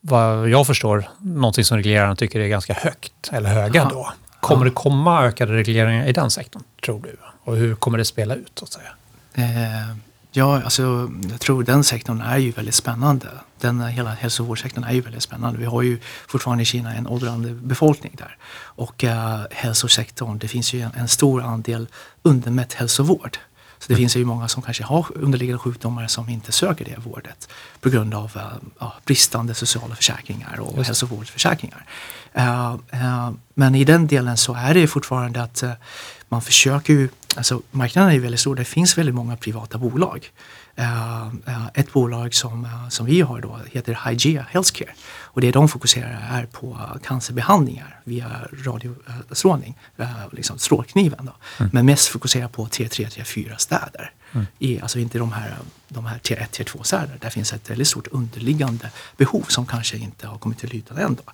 vad 0.00 0.48
jag 0.48 0.66
förstår 0.66 1.04
någonting 1.20 1.64
som 1.64 1.76
regleraren 1.76 2.16
tycker 2.16 2.40
är 2.40 2.48
ganska 2.48 2.74
högt 2.74 3.12
eller 3.32 3.48
höga 3.50 3.84
då. 3.84 4.12
Kommer 4.40 4.64
det 4.64 4.70
komma 4.70 5.22
ökade 5.24 5.52
regleringar 5.52 6.06
i 6.06 6.12
den 6.12 6.30
sektorn 6.30 6.62
tror 6.84 7.02
du? 7.02 7.16
Och 7.44 7.56
hur 7.56 7.74
kommer 7.74 7.98
det 7.98 8.04
spela 8.04 8.34
ut? 8.34 8.52
Så 8.58 8.64
att 8.64 8.72
säga? 8.72 8.88
Eh, 9.34 9.96
ja, 10.32 10.62
alltså, 10.62 11.10
jag 11.30 11.40
tror 11.40 11.62
den 11.62 11.84
sektorn 11.84 12.20
är 12.20 12.38
ju 12.38 12.50
väldigt 12.50 12.74
spännande. 12.74 13.28
Den, 13.60 13.80
hela 13.80 14.10
hälsovårdssektorn 14.10 14.84
är 14.84 14.92
ju 14.92 15.00
väldigt 15.00 15.22
spännande. 15.22 15.58
Vi 15.58 15.64
har 15.64 15.82
ju 15.82 15.98
fortfarande 16.28 16.62
i 16.62 16.66
Kina 16.66 16.94
en 16.94 17.06
åldrande 17.06 17.48
befolkning 17.48 18.14
där. 18.18 18.36
Och 18.60 19.04
eh, 19.04 19.40
hälsosektorn, 19.50 20.38
det 20.38 20.48
finns 20.48 20.72
ju 20.72 20.80
en, 20.80 20.90
en 20.94 21.08
stor 21.08 21.42
andel 21.42 21.88
undermätt 22.22 22.72
hälsovård. 22.72 23.38
Så 23.78 23.86
det 23.88 23.96
finns 23.96 24.16
ju 24.16 24.24
många 24.24 24.48
som 24.48 24.62
kanske 24.62 24.84
har 24.84 25.06
underliggande 25.14 25.58
sjukdomar 25.58 26.06
som 26.06 26.28
inte 26.28 26.52
söker 26.52 26.84
det 26.84 26.98
vårdet 26.98 27.48
på 27.80 27.88
grund 27.90 28.14
av 28.14 28.32
eh, 28.36 28.42
ja, 28.78 28.94
bristande 29.04 29.54
sociala 29.54 29.94
försäkringar 29.94 30.60
och 30.60 30.84
hälsovårdsförsäkringar. 30.84 31.84
Eh, 32.32 32.72
eh, 32.90 33.30
men 33.54 33.74
i 33.74 33.84
den 33.84 34.06
delen 34.06 34.36
så 34.36 34.54
är 34.54 34.74
det 34.74 34.86
fortfarande 34.86 35.42
att 35.42 35.62
eh, 35.62 35.72
man 36.28 36.42
försöker 36.42 36.92
ju 36.92 37.08
alltså 37.36 37.62
marknaden 37.70 38.12
är 38.12 38.18
väldigt 38.18 38.40
stor. 38.40 38.54
Det 38.54 38.64
finns 38.64 38.98
väldigt 38.98 39.14
många 39.14 39.36
privata 39.36 39.78
bolag. 39.78 40.30
Uh, 40.78 41.34
uh, 41.48 41.66
ett 41.74 41.92
bolag 41.92 42.34
som, 42.34 42.64
uh, 42.64 42.88
som 42.88 43.06
vi 43.06 43.20
har 43.20 43.40
då 43.40 43.60
heter 43.70 43.98
Hygea 44.08 44.46
Healthcare. 44.50 44.90
Och 45.32 45.40
det 45.40 45.50
de 45.50 45.68
fokuserar 45.68 46.28
är 46.30 46.46
på 46.46 46.78
cancerbehandlingar 47.04 48.00
via 48.04 48.30
radiostrålning, 48.52 49.78
liksom 50.32 50.58
strålkniven. 50.58 51.26
Då. 51.26 51.32
Mm. 51.58 51.70
Men 51.72 51.86
mest 51.86 52.08
fokuserar 52.08 52.48
på 52.48 52.66
T3, 52.66 53.08
T4 53.08 53.56
städer. 53.56 54.12
Mm. 54.32 54.46
I, 54.58 54.80
alltså 54.80 54.98
inte 54.98 55.18
de 55.18 55.32
här, 55.32 55.56
de 55.88 56.06
här 56.06 56.18
T1, 56.18 56.48
T2 56.50 56.82
städer. 56.82 57.18
Där 57.20 57.30
finns 57.30 57.52
ett 57.52 57.70
väldigt 57.70 57.88
stort 57.88 58.06
underliggande 58.10 58.90
behov 59.16 59.44
som 59.48 59.66
kanske 59.66 59.96
inte 59.96 60.26
har 60.26 60.38
kommit 60.38 60.58
till 60.58 60.74
ytan 60.74 60.98
än. 60.98 61.14
Då. 61.14 61.32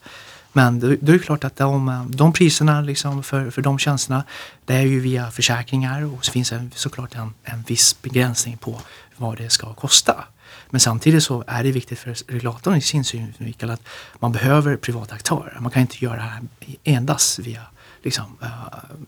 Men 0.57 0.80
då, 0.80 0.86
då 0.86 1.12
är 1.12 1.18
det 1.18 1.24
klart 1.24 1.44
att 1.44 1.57
de, 1.57 1.88
eh, 1.88 2.04
de 2.04 2.32
priserna 2.32 2.80
liksom 2.80 3.22
för, 3.22 3.50
för 3.50 3.62
de 3.62 3.78
tjänsterna, 3.78 4.24
det 4.64 4.74
är 4.74 4.82
ju 4.82 5.00
via 5.00 5.30
försäkringar 5.30 6.14
och 6.14 6.24
så 6.24 6.32
finns 6.32 6.50
det 6.50 6.70
såklart 6.74 7.14
en, 7.14 7.34
en 7.44 7.62
viss 7.62 8.02
begränsning 8.02 8.57
på 8.57 8.80
vad 9.16 9.38
det 9.38 9.50
ska 9.50 9.74
kosta. 9.74 10.24
Men 10.70 10.80
samtidigt 10.80 11.22
så 11.22 11.44
är 11.46 11.64
det 11.64 11.72
viktigt 11.72 11.98
för 11.98 12.32
regulatorn 12.32 12.76
i 12.76 12.80
sin 12.80 13.04
synvinkel 13.04 13.70
att 13.70 13.80
man 14.18 14.32
behöver 14.32 14.76
privata 14.76 15.14
aktörer. 15.14 15.59
Man 15.61 15.70
kan 15.70 15.82
inte 15.82 16.04
göra 16.04 16.16
det 16.16 16.22
här 16.22 16.42
endast 16.84 17.38
via 17.38 17.62
liksom, 18.02 18.38
äh, 18.42 18.48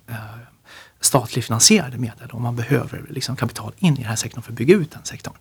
äh, 0.07 0.17
statligt 1.01 1.45
finansierade 1.45 1.99
medel 1.99 2.31
och 2.31 2.41
man 2.41 2.57
behöver 2.57 3.07
liksom 3.11 3.37
kapital 3.37 3.73
in 3.79 3.95
i 3.95 3.97
den 3.97 4.07
här 4.07 4.17
sektorn 4.17 4.43
för 4.43 4.53
att 4.53 4.59
bygga 4.59 4.77
ut 4.77 4.91
den 4.91 5.05
sektorn. 5.05 5.35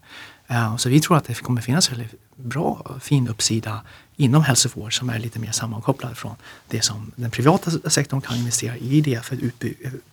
Uh, 0.51 0.77
så 0.77 0.89
vi 0.89 0.99
tror 0.99 1.17
att 1.17 1.25
det 1.25 1.33
kommer 1.33 1.61
finnas 1.61 1.91
väldigt 1.91 2.13
bra, 2.35 2.95
fin 3.01 3.27
uppsida 3.27 3.81
inom 4.19 4.43
hälsovård 4.43 4.97
som 4.97 5.09
är 5.09 5.19
lite 5.19 5.39
mer 5.39 5.51
sammankopplad 5.51 6.17
från 6.17 6.35
det 6.67 6.81
som 6.81 7.11
den 7.15 7.31
privata 7.31 7.89
sektorn 7.89 8.21
kan 8.21 8.37
investera 8.37 8.77
i 8.77 9.01
det 9.01 9.25
för 9.25 9.35
att 9.35 9.63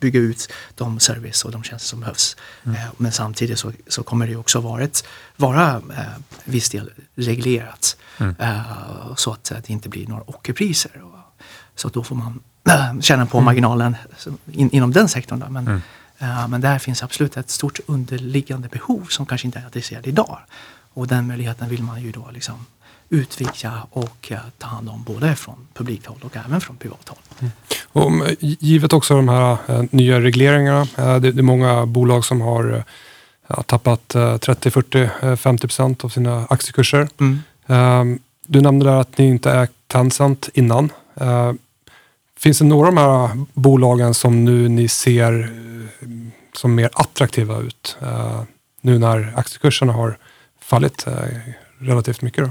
bygga 0.00 0.20
ut 0.20 0.52
de 0.74 1.00
service 1.00 1.44
och 1.44 1.50
de 1.50 1.62
tjänster 1.62 1.88
som 1.88 2.00
behövs. 2.00 2.36
Mm. 2.64 2.76
Eh, 2.76 2.86
men 2.96 3.12
samtidigt 3.12 3.58
så, 3.58 3.72
så, 3.88 4.02
kommer 4.02 4.26
det 4.26 4.36
också 4.36 4.60
varit, 4.60 5.04
vara 5.36 5.82
eh, 5.96 6.02
viss 6.44 6.70
del 6.70 6.90
reglerat 7.14 7.96
mm. 8.18 8.34
eh, 8.38 9.14
så 9.16 9.32
att 9.32 9.44
det 9.44 9.70
inte 9.70 9.88
blir 9.88 10.06
några 10.06 10.22
ockerpriser. 10.26 11.02
Så 11.74 11.88
då 11.88 12.04
får 12.04 12.16
man 12.16 12.40
känna 13.00 13.26
på 13.26 13.38
mm. 13.38 13.44
marginalen 13.44 13.96
in, 14.52 14.70
inom 14.70 14.92
den 14.92 15.08
sektorn. 15.08 15.38
Då. 15.38 15.48
Men, 15.48 15.66
mm. 15.66 15.80
eh, 16.18 16.48
men 16.48 16.60
där 16.60 16.78
finns 16.78 17.02
absolut 17.02 17.36
ett 17.36 17.50
stort 17.50 17.80
underliggande 17.86 18.68
behov 18.68 19.06
som 19.10 19.26
kanske 19.26 19.46
inte 19.46 19.58
är 19.58 19.66
adresserat 19.66 20.06
idag. 20.06 20.38
Och 20.94 21.06
den 21.06 21.26
möjligheten 21.26 21.68
vill 21.68 21.82
man 21.82 22.02
ju 22.02 22.12
då 22.12 22.30
liksom 22.30 22.66
utvidga 23.14 23.72
och 23.90 24.28
uh, 24.30 24.38
ta 24.58 24.66
hand 24.66 24.88
om 24.88 25.02
både 25.02 25.36
från 25.36 25.66
publikt 25.74 26.06
håll 26.06 26.18
och 26.22 26.36
även 26.36 26.60
från 26.60 26.76
privat 26.76 27.08
håll. 27.08 27.18
Mm. 27.40 27.52
Och, 27.92 28.36
givet 28.40 28.92
också 28.92 29.16
de 29.16 29.28
här 29.28 29.58
uh, 29.70 29.84
nya 29.90 30.20
regleringarna, 30.20 30.80
uh, 30.80 31.16
det, 31.16 31.28
är 31.28 31.42
många 31.42 31.86
bolag 31.86 32.24
som 32.24 32.40
har 32.40 32.84
tappat 33.66 34.08
30, 34.40 34.70
40, 34.70 35.36
50 35.36 35.66
procent 35.66 36.04
av 36.04 36.08
sina 36.08 36.46
aktiekurser. 36.50 37.08
Mm. 37.20 37.38
Ehm, 37.66 38.18
du 38.46 38.60
nämnde 38.60 38.86
där 38.86 39.00
att 39.00 39.18
ni 39.18 39.28
inte 39.28 39.52
ägt 39.52 39.72
Tencent 39.86 40.48
innan. 40.54 40.92
Finns 42.38 42.58
det 42.58 42.64
några 42.64 42.88
av 42.88 42.94
de 42.94 43.00
här 43.00 43.44
bolagen 43.52 44.14
som 44.14 44.44
nu 44.44 44.68
ni 44.68 44.88
ser 44.88 45.52
som 46.52 46.74
mer 46.74 46.90
attraktiva 46.92 47.58
ut? 47.58 47.96
Nu 48.80 48.98
när 48.98 49.32
aktiekurserna 49.36 49.92
har 49.92 50.18
fallit 50.60 51.06
relativt 51.78 52.22
mycket? 52.22 52.44
Då? 52.44 52.50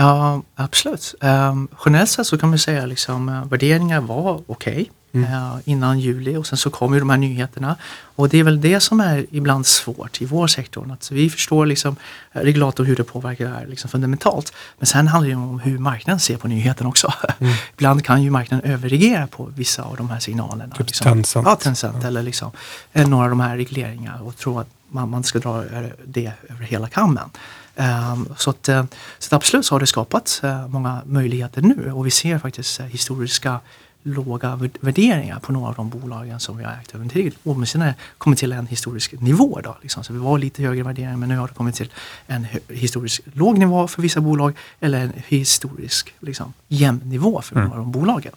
Ja, 0.00 0.42
absolut. 0.54 1.14
Um, 1.20 1.68
generellt 1.84 2.10
sett 2.10 2.26
så 2.26 2.38
kan 2.38 2.48
man 2.48 2.58
säga 2.58 2.86
liksom 2.86 3.28
uh, 3.28 3.44
värderingar 3.44 4.00
var 4.00 4.42
okej 4.46 4.72
okay, 4.72 4.86
mm. 5.12 5.32
uh, 5.32 5.58
innan 5.64 6.00
juli 6.00 6.36
och 6.36 6.46
sen 6.46 6.58
så 6.58 6.70
kom 6.70 6.94
ju 6.94 7.00
de 7.00 7.10
här 7.10 7.16
nyheterna. 7.16 7.76
Och 8.16 8.28
det 8.28 8.38
är 8.38 8.44
väl 8.44 8.60
det 8.60 8.80
som 8.80 9.00
är 9.00 9.26
ibland 9.30 9.66
svårt 9.66 10.22
i 10.22 10.24
vår 10.24 10.46
sektor. 10.46 10.92
Att 10.92 11.10
vi 11.10 11.30
förstår 11.30 11.66
liksom 11.66 11.96
uh, 12.36 12.42
regulator 12.42 12.84
hur 12.84 12.96
det 12.96 13.04
påverkar 13.04 13.44
det 13.44 13.50
här 13.50 13.66
liksom 13.66 13.90
fundamentalt. 13.90 14.52
Men 14.78 14.86
sen 14.86 15.08
handlar 15.08 15.30
det 15.30 15.36
om 15.36 15.60
hur 15.60 15.78
marknaden 15.78 16.20
ser 16.20 16.36
på 16.36 16.48
nyheten 16.48 16.86
också. 16.86 17.12
Mm. 17.38 17.54
ibland 17.72 18.04
kan 18.04 18.22
ju 18.22 18.30
marknaden 18.30 18.70
överreagera 18.70 19.26
på 19.26 19.52
vissa 19.56 19.82
av 19.82 19.96
de 19.96 20.10
här 20.10 20.20
signalerna. 20.20 20.74
Typ 20.74 20.86
liksom. 20.86 21.04
Tencent. 21.04 21.46
Ja, 21.46 21.56
Tencent 21.56 21.96
ja. 22.00 22.08
eller 22.08 22.22
liksom, 22.22 22.50
några 22.92 23.24
av 23.24 23.30
de 23.30 23.40
här 23.40 23.56
regleringarna 23.56 24.22
och 24.22 24.36
tro 24.36 24.58
att 24.58 24.68
man, 24.88 25.10
man 25.10 25.24
ska 25.24 25.38
dra 25.38 25.64
det 26.04 26.32
över 26.48 26.64
hela 26.64 26.88
kammen. 26.88 27.30
Ehm, 27.76 28.28
så, 28.36 28.50
att, 28.50 28.68
eh, 28.68 28.84
så 29.18 29.36
absolut 29.36 29.66
så 29.66 29.74
har 29.74 29.80
det 29.80 29.86
skapat 29.86 30.40
eh, 30.42 30.68
många 30.68 31.02
möjligheter 31.06 31.62
nu 31.62 31.92
och 31.92 32.06
vi 32.06 32.10
ser 32.10 32.38
faktiskt 32.38 32.80
eh, 32.80 32.86
historiska 32.86 33.60
låga 34.02 34.60
värderingar 34.80 35.38
på 35.40 35.52
några 35.52 35.68
av 35.68 35.74
de 35.74 35.88
bolagen 35.88 36.40
som 36.40 36.56
vi 36.56 36.64
har 36.64 36.72
ägt 36.72 36.94
över 36.94 37.08
tid. 37.08 37.34
Åtminstone 37.44 37.94
kommit 38.18 38.38
till 38.38 38.52
en 38.52 38.66
historisk 38.66 39.12
nivå. 39.20 39.60
Då, 39.64 39.76
liksom. 39.82 40.04
Så 40.04 40.12
vi 40.12 40.18
var 40.18 40.38
lite 40.38 40.62
högre 40.62 40.82
värderingar 40.82 41.16
men 41.16 41.28
nu 41.28 41.36
har 41.36 41.48
det 41.48 41.54
kommit 41.54 41.74
till 41.74 41.92
en 42.26 42.46
historiskt 42.68 43.20
låg 43.32 43.58
nivå 43.58 43.88
för 43.88 44.02
vissa 44.02 44.20
bolag 44.20 44.56
eller 44.80 45.00
en 45.00 45.12
historisk 45.28 46.14
liksom, 46.20 46.52
jämn 46.68 47.00
nivå 47.04 47.42
för 47.42 47.56
mm. 47.56 47.68
några 47.68 47.80
av 47.80 47.84
de 47.86 47.92
bolagen. 47.92 48.32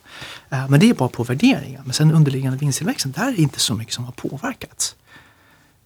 men 0.50 0.80
det 0.80 0.90
är 0.90 0.94
bara 0.94 1.10
på 1.10 1.24
värderingar. 1.24 1.82
Men 1.84 1.94
sen 1.94 2.12
underliggande 2.12 2.58
vinsttillväxten, 2.58 3.12
där 3.12 3.28
är 3.28 3.32
det 3.32 3.42
inte 3.42 3.60
så 3.60 3.74
mycket 3.74 3.94
som 3.94 4.06
har 4.06 4.12
påverkats. 4.12 4.96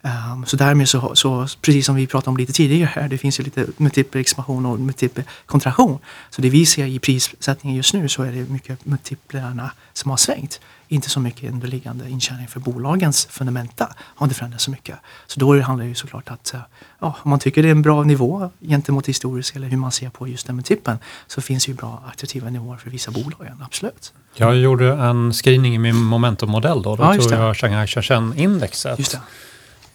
Um, 0.01 0.45
så 0.45 0.57
därmed 0.57 0.89
så, 0.89 1.15
så, 1.15 1.47
precis 1.61 1.85
som 1.85 1.95
vi 1.95 2.07
pratade 2.07 2.29
om 2.29 2.37
lite 2.37 2.53
tidigare 2.53 2.89
här, 2.93 3.07
det 3.07 3.17
finns 3.17 3.39
ju 3.39 3.43
lite 3.43 3.65
multipel 3.77 4.21
expansion 4.21 4.65
och 4.65 4.79
multipel 4.79 5.23
kontraktion. 5.45 5.99
Så 6.29 6.41
det 6.41 6.49
vi 6.49 6.65
ser 6.65 6.85
i 6.85 6.99
prissättningen 6.99 7.77
just 7.77 7.93
nu 7.93 8.09
så 8.09 8.23
är 8.23 8.31
det 8.31 8.49
mycket 8.49 8.85
multiplarna 8.85 9.71
som 9.93 10.11
har 10.11 10.17
svängt. 10.17 10.59
Inte 10.87 11.09
så 11.09 11.19
mycket 11.19 11.51
underliggande 11.51 12.09
intjäning 12.09 12.47
för 12.47 12.59
bolagens 12.59 13.25
fundamenta 13.25 13.93
har 13.99 14.25
inte 14.25 14.35
förändrats 14.35 14.63
så 14.63 14.71
mycket. 14.71 14.95
Så 15.27 15.39
då 15.39 15.61
handlar 15.61 15.85
det 15.85 15.89
ju 15.89 15.95
såklart 15.95 16.31
att 16.31 16.53
eh, 16.53 16.59
ja, 16.99 17.15
om 17.23 17.29
man 17.29 17.39
tycker 17.39 17.63
det 17.63 17.69
är 17.69 17.71
en 17.71 17.81
bra 17.81 18.03
nivå 18.03 18.49
gentemot 18.61 19.07
historisk 19.07 19.55
eller 19.55 19.67
hur 19.67 19.77
man 19.77 19.91
ser 19.91 20.09
på 20.09 20.27
just 20.27 20.47
den 20.47 20.55
multipeln 20.55 20.97
så 21.27 21.41
finns 21.41 21.67
ju 21.67 21.73
bra 21.73 22.03
attraktiva 22.13 22.49
nivåer 22.49 22.77
för 22.77 22.89
vissa 22.89 23.11
bolag, 23.11 23.47
absolut. 23.61 24.13
Jag 24.35 24.55
gjorde 24.57 24.93
en 24.93 25.33
screening 25.33 25.75
i 25.75 25.77
min 25.77 25.95
momentummodell 25.95 26.81
då. 26.81 26.95
Då 26.95 27.03
ja, 27.03 27.15
tog 27.15 27.31
jag 27.31 27.57
Shanghai 27.57 27.87
Shenzhen-indexet. 27.87 29.19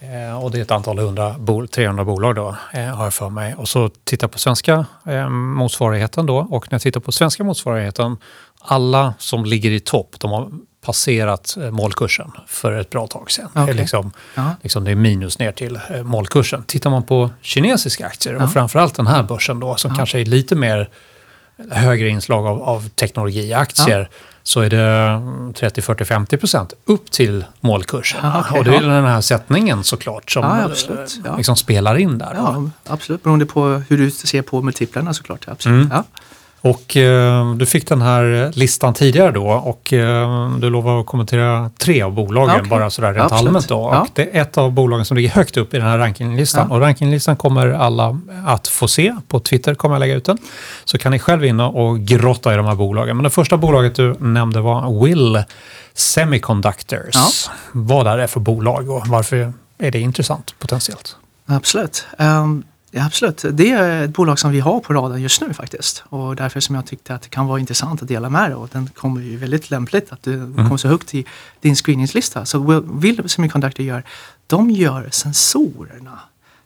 Eh, 0.03 0.45
och 0.45 0.51
det 0.51 0.59
är 0.59 0.63
ett 0.63 0.71
antal 0.71 0.99
hundra, 0.99 1.37
300 1.71 2.05
bolag 2.05 2.35
då, 2.35 2.57
eh, 2.73 2.85
har 2.85 3.05
jag 3.05 3.15
för 3.15 3.29
mig. 3.29 3.55
Och 3.55 3.69
så 3.69 3.89
tittar 3.89 4.25
jag 4.25 4.33
på 4.33 4.39
svenska 4.39 4.87
eh, 5.07 5.29
motsvarigheten 5.29 6.27
då. 6.27 6.37
Och 6.37 6.67
när 6.71 6.75
jag 6.75 6.83
tittar 6.83 7.01
på 7.01 7.13
svenska 7.13 7.45
motsvarigheten, 7.45 8.17
alla 8.61 9.15
som 9.19 9.45
ligger 9.45 9.71
i 9.71 9.81
topp, 9.81 10.15
de 10.19 10.31
har 10.31 10.51
passerat 10.85 11.57
målkursen 11.71 12.31
för 12.47 12.73
ett 12.73 12.91
bra 12.91 13.07
tag 13.07 13.31
sedan. 13.31 13.47
Okay. 13.47 13.67
Det, 13.67 13.73
är 13.73 13.75
liksom, 13.75 14.13
liksom, 14.63 14.85
det 14.85 14.91
är 14.91 14.95
minus 14.95 15.39
ner 15.39 15.53
till 15.53 15.81
målkursen. 16.05 16.63
Tittar 16.63 16.91
man 16.91 17.03
på 17.03 17.31
kinesiska 17.41 18.07
aktier 18.07 18.43
och 18.43 18.53
framförallt 18.53 18.95
den 18.95 19.07
här 19.07 19.23
börsen 19.23 19.61
då, 19.61 19.77
som 19.77 19.95
kanske 19.95 20.21
är 20.21 20.25
lite 20.25 20.55
mer 20.55 20.89
högre 21.71 22.09
inslag 22.09 22.47
av, 22.47 22.63
av 22.63 22.89
teknologiaktier 22.89 24.09
så 24.43 24.61
är 24.61 24.71
det 24.71 25.53
30, 25.55 25.83
40, 25.83 26.05
50 26.05 26.37
procent 26.37 26.73
upp 26.85 27.11
till 27.11 27.45
målkursen. 27.61 28.21
Ah, 28.23 28.41
okay, 28.41 28.59
och 28.59 28.65
det 28.65 28.77
är 28.77 28.83
ja. 28.83 28.89
den 28.89 29.05
här 29.05 29.21
sättningen 29.21 29.85
såklart 29.85 30.31
som 30.31 30.45
ja, 30.45 30.65
absolut, 30.65 31.21
ja. 31.25 31.37
Liksom 31.37 31.57
spelar 31.57 31.97
in 31.97 32.19
där. 32.19 32.33
Ja, 32.35 32.71
absolut, 32.87 33.23
beroende 33.23 33.47
på 33.47 33.83
hur 33.89 33.99
du 33.99 34.11
ser 34.11 34.43
på 34.43 34.63
multiplarna 34.63 35.15
såklart. 35.15 35.49
Absolut. 35.49 35.91
Mm. 35.91 36.03
Och 36.65 36.97
eh, 36.97 37.55
du 37.55 37.67
fick 37.67 37.89
den 37.89 38.03
här 38.03 38.51
listan 38.55 38.95
tidigare 38.95 39.31
då 39.31 39.47
och 39.47 39.93
eh, 39.93 40.51
du 40.51 40.71
lovade 40.71 41.01
att 41.01 41.07
kommentera 41.07 41.71
tre 41.79 42.03
av 42.03 42.13
bolagen 42.13 42.57
okay. 42.57 42.69
bara 42.69 42.91
sådär 42.91 43.13
rent 43.13 43.25
Absolut. 43.25 43.47
allmänt 43.47 43.69
då. 43.69 43.79
Och 43.79 43.95
ja. 43.95 44.07
det 44.15 44.37
är 44.37 44.43
ett 44.43 44.59
av 44.59 44.73
bolagen 44.73 45.05
som 45.05 45.17
ligger 45.17 45.31
högt 45.31 45.57
upp 45.57 45.75
i 45.75 45.77
den 45.77 45.87
här 45.87 45.99
rankinglistan. 45.99 46.67
Ja. 46.69 46.75
Och 46.75 46.81
rankinglistan 46.81 47.37
kommer 47.37 47.69
alla 47.69 48.21
att 48.47 48.69
få 48.69 48.89
se. 48.89 49.17
På 49.29 49.41
Twitter 49.41 49.75
kommer 49.75 49.95
jag 49.95 50.01
lägga 50.01 50.15
ut 50.15 50.25
den. 50.25 50.39
Så 50.85 50.99
kan 50.99 51.13
ni 51.13 51.19
själv 51.19 51.45
in 51.45 51.61
och 51.61 52.01
grotta 52.01 52.55
i 52.55 52.57
de 52.57 52.67
här 52.67 52.75
bolagen. 52.75 53.17
Men 53.17 53.25
det 53.25 53.31
första 53.31 53.57
bolaget 53.57 53.95
du 53.95 54.17
nämnde 54.19 54.61
var 54.61 55.05
Will 55.05 55.43
Semiconductors. 55.95 57.15
Ja. 57.15 57.29
Vad 57.73 58.07
är 58.07 58.19
det 58.19 58.29
för 58.29 58.41
bolag 58.41 58.91
och 58.91 59.07
varför 59.07 59.53
är 59.79 59.91
det 59.91 60.01
intressant 60.01 60.55
potentiellt? 60.59 61.17
Absolut. 61.47 62.07
Um, 62.19 62.65
Ja, 62.95 63.07
absolut. 63.07 63.45
Det 63.53 63.71
är 63.71 64.05
ett 64.05 64.11
bolag 64.11 64.39
som 64.39 64.51
vi 64.51 64.61
har 64.61 64.81
på 64.81 64.93
radarn 64.93 65.23
just 65.23 65.41
nu 65.41 65.55
faktiskt. 65.55 66.05
Och 66.09 66.37
därför 66.37 66.61
som 66.61 66.75
jag 66.75 66.87
tyckte 66.87 67.15
att 67.15 67.23
det 67.23 67.29
kan 67.29 67.47
vara 67.47 67.61
intressant 67.61 68.03
att 68.03 68.09
dela 68.09 68.31
med 68.31 68.51
det. 68.51 68.55
Och 68.55 68.69
den 68.73 68.87
kommer 68.95 69.21
ju 69.21 69.37
väldigt 69.37 69.71
lämpligt 69.71 70.13
att 70.13 70.23
du 70.23 70.35
mm. 70.35 70.57
kommer 70.57 70.77
så 70.77 70.89
högt 70.89 71.15
i 71.15 71.25
din 71.61 71.77
screeningslista. 71.77 72.45
Så 72.45 72.81
Will 72.81 73.29
Semiconductor 73.29 73.87
gör, 73.87 74.03
de 74.47 74.71
gör 74.71 75.09
sensorerna 75.13 76.19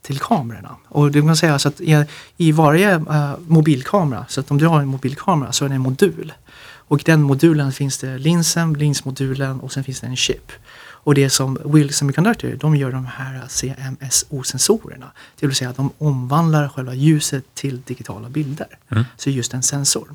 till 0.02 0.18
kamerorna. 0.18 0.76
Och 0.88 1.10
du 1.10 1.22
kan 1.22 1.36
säga 1.36 1.58
så 1.58 1.68
att 1.68 1.80
i, 1.80 2.04
i 2.36 2.52
varje 2.52 2.96
uh, 2.96 3.34
mobilkamera, 3.46 4.26
så 4.28 4.40
att 4.40 4.50
om 4.50 4.58
du 4.58 4.66
har 4.66 4.80
en 4.80 4.88
mobilkamera 4.88 5.52
så 5.52 5.64
är 5.64 5.68
det 5.68 5.74
en 5.74 5.80
modul. 5.80 6.32
Och 6.88 7.00
i 7.00 7.02
den 7.04 7.22
modulen 7.22 7.72
finns 7.72 7.98
det 7.98 8.18
linsen, 8.18 8.72
linsmodulen 8.72 9.60
och 9.60 9.72
sen 9.72 9.84
finns 9.84 10.00
det 10.00 10.06
en 10.06 10.16
chip. 10.16 10.52
Och 11.06 11.14
det 11.14 11.30
som 11.30 11.58
Will 11.64 11.94
Semiconductor, 11.94 12.56
de 12.60 12.76
gör 12.76 12.92
de 12.92 13.06
här 13.06 13.42
CMSO-sensorerna. 13.48 15.12
Det 15.40 15.46
vill 15.46 15.56
säga 15.56 15.70
att 15.70 15.76
de 15.76 15.90
omvandlar 15.98 16.68
själva 16.68 16.94
ljuset 16.94 17.44
till 17.54 17.82
digitala 17.82 18.28
bilder. 18.28 18.78
Mm. 18.88 19.04
Så 19.16 19.30
just 19.30 19.54
en 19.54 19.62
sensor. 19.62 20.08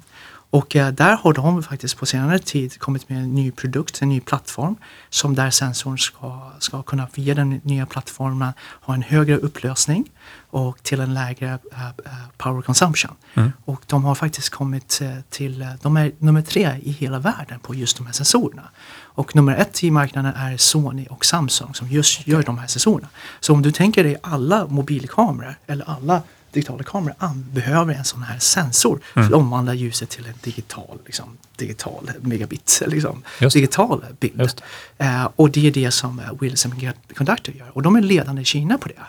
Och 0.51 0.75
eh, 0.75 0.91
där 0.91 1.15
har 1.15 1.33
de 1.33 1.63
faktiskt 1.63 1.97
på 1.97 2.05
senare 2.05 2.39
tid 2.39 2.79
kommit 2.79 3.09
med 3.09 3.17
en 3.17 3.35
ny 3.35 3.51
produkt, 3.51 4.01
en 4.01 4.09
ny 4.09 4.19
plattform 4.19 4.75
som 5.09 5.35
där 5.35 5.49
sensorn 5.49 5.99
ska, 5.99 6.51
ska 6.59 6.83
kunna 6.83 7.07
via 7.13 7.35
den 7.35 7.61
nya 7.63 7.85
plattformen 7.85 8.53
ha 8.81 8.93
en 8.93 9.01
högre 9.01 9.37
upplösning 9.37 10.11
och 10.49 10.83
till 10.83 10.99
en 10.99 11.13
lägre 11.13 11.53
uh, 11.53 11.89
power 12.37 12.61
consumption. 12.61 13.15
Mm. 13.33 13.51
Och 13.65 13.81
de 13.87 14.03
har 14.03 14.15
faktiskt 14.15 14.49
kommit 14.49 15.01
till, 15.29 15.67
de 15.81 15.97
är 15.97 16.11
nummer 16.17 16.41
tre 16.41 16.75
i 16.81 16.91
hela 16.91 17.19
världen 17.19 17.59
på 17.59 17.75
just 17.75 17.97
de 17.97 18.05
här 18.05 18.13
sensorerna. 18.13 18.69
Och 18.99 19.35
nummer 19.35 19.55
ett 19.55 19.83
i 19.83 19.91
marknaden 19.91 20.33
är 20.35 20.57
Sony 20.57 21.07
och 21.09 21.25
Samsung 21.25 21.73
som 21.73 21.87
just 21.87 22.27
gör 22.27 22.43
de 22.43 22.57
här 22.57 22.67
sensorerna. 22.67 23.07
Så 23.39 23.53
om 23.53 23.61
du 23.61 23.71
tänker 23.71 24.03
dig 24.03 24.17
alla 24.23 24.67
mobilkameror 24.67 25.55
eller 25.67 25.89
alla 25.89 26.21
digitala 26.51 26.83
kameror 26.83 27.15
behöver 27.53 27.93
en 27.93 28.05
sån 28.05 28.23
här 28.23 28.39
sensor 28.39 28.91
mm. 28.91 29.03
för 29.13 29.35
att 29.35 29.41
omvandla 29.41 29.73
ljuset 29.73 30.09
till 30.09 30.25
en 30.25 30.33
digital, 30.41 30.99
liksom, 31.05 31.37
digital 31.55 32.11
megabit, 32.21 32.81
liksom, 32.87 33.23
digital 33.53 34.05
bild. 34.19 34.61
Eh, 34.97 35.29
och 35.35 35.51
det 35.51 35.67
är 35.67 35.71
det 35.71 35.91
som 35.91 36.21
Will 36.41 36.57
Semiconductor 36.57 37.55
gör 37.55 37.71
och 37.73 37.81
de 37.81 37.95
är 37.95 38.01
ledande 38.01 38.41
i 38.41 38.45
Kina 38.45 38.77
på 38.77 38.87
det. 38.87 39.01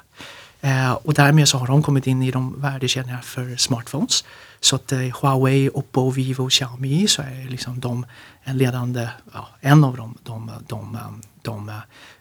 Eh, 0.68 0.92
och 0.92 1.14
därmed 1.14 1.48
så 1.48 1.58
har 1.58 1.66
de 1.66 1.82
kommit 1.82 2.06
in 2.06 2.22
i 2.22 2.30
de 2.30 2.60
värdekedjorna 2.60 3.22
för 3.22 3.56
smartphones. 3.56 4.24
Så 4.60 4.76
att 4.76 4.92
eh, 4.92 4.98
Huawei, 4.98 5.68
Oppo, 5.74 6.10
Vivo, 6.10 6.48
Xiaomi 6.48 7.06
så 7.06 7.22
är 7.22 7.48
liksom 7.50 7.80
de 7.80 8.06
en 8.44 8.58
ledande, 8.58 9.08
ja, 9.32 9.48
en 9.60 9.84
av 9.84 9.96
de, 9.96 10.14
de, 10.22 10.50
de, 10.68 10.92
de, 10.92 11.22
de 11.42 11.72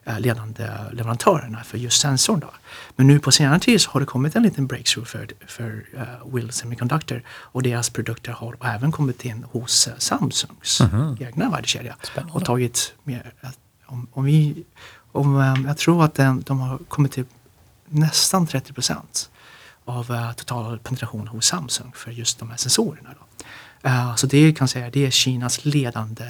eh, 0.03 0.19
ledande 0.19 0.69
leverantörerna 0.91 1.63
för 1.63 1.77
just 1.77 2.01
sensorn. 2.01 2.39
Då. 2.39 2.51
Men 2.95 3.07
nu 3.07 3.19
på 3.19 3.31
senare 3.31 3.59
tid 3.59 3.81
så 3.81 3.91
har 3.91 3.99
det 3.99 4.05
kommit 4.05 4.35
en 4.35 4.43
liten 4.43 4.67
breakthrough 4.67 5.07
för, 5.07 5.27
för 5.47 5.85
uh, 5.95 6.33
Will 6.35 6.51
Semiconductor 6.51 7.23
och 7.29 7.63
deras 7.63 7.89
produkter 7.89 8.31
har 8.31 8.55
även 8.61 8.91
kommit 8.91 9.25
in 9.25 9.45
hos 9.51 9.89
Samsungs 9.97 10.81
mm 10.81 10.91
-hmm. 10.91 11.23
egna 11.27 11.49
värdekedja. 11.49 11.95
Och 12.31 12.45
tagit 12.45 12.93
mer, 13.03 13.33
om, 13.85 14.07
om 14.11 14.23
vi, 14.23 14.63
om, 15.11 15.35
um, 15.35 15.65
jag 15.67 15.77
tror 15.77 16.03
att 16.03 16.13
den, 16.13 16.41
de 16.41 16.59
har 16.59 16.77
kommit 16.77 17.11
till 17.11 17.25
nästan 17.85 18.47
30 18.47 18.73
procent 18.73 19.29
av 19.85 20.11
uh, 20.11 20.33
total 20.33 20.79
penetration 20.79 21.27
hos 21.27 21.45
Samsung 21.45 21.91
för 21.95 22.11
just 22.11 22.39
de 22.39 22.49
här 22.49 22.57
sensorerna. 22.57 23.09
Då. 23.19 23.45
Uh, 23.89 24.15
så 24.15 24.27
det 24.27 24.53
kan 24.53 24.67
säga 24.67 24.89
det 24.89 25.05
är 25.05 25.11
Kinas 25.11 25.65
ledande 25.65 26.25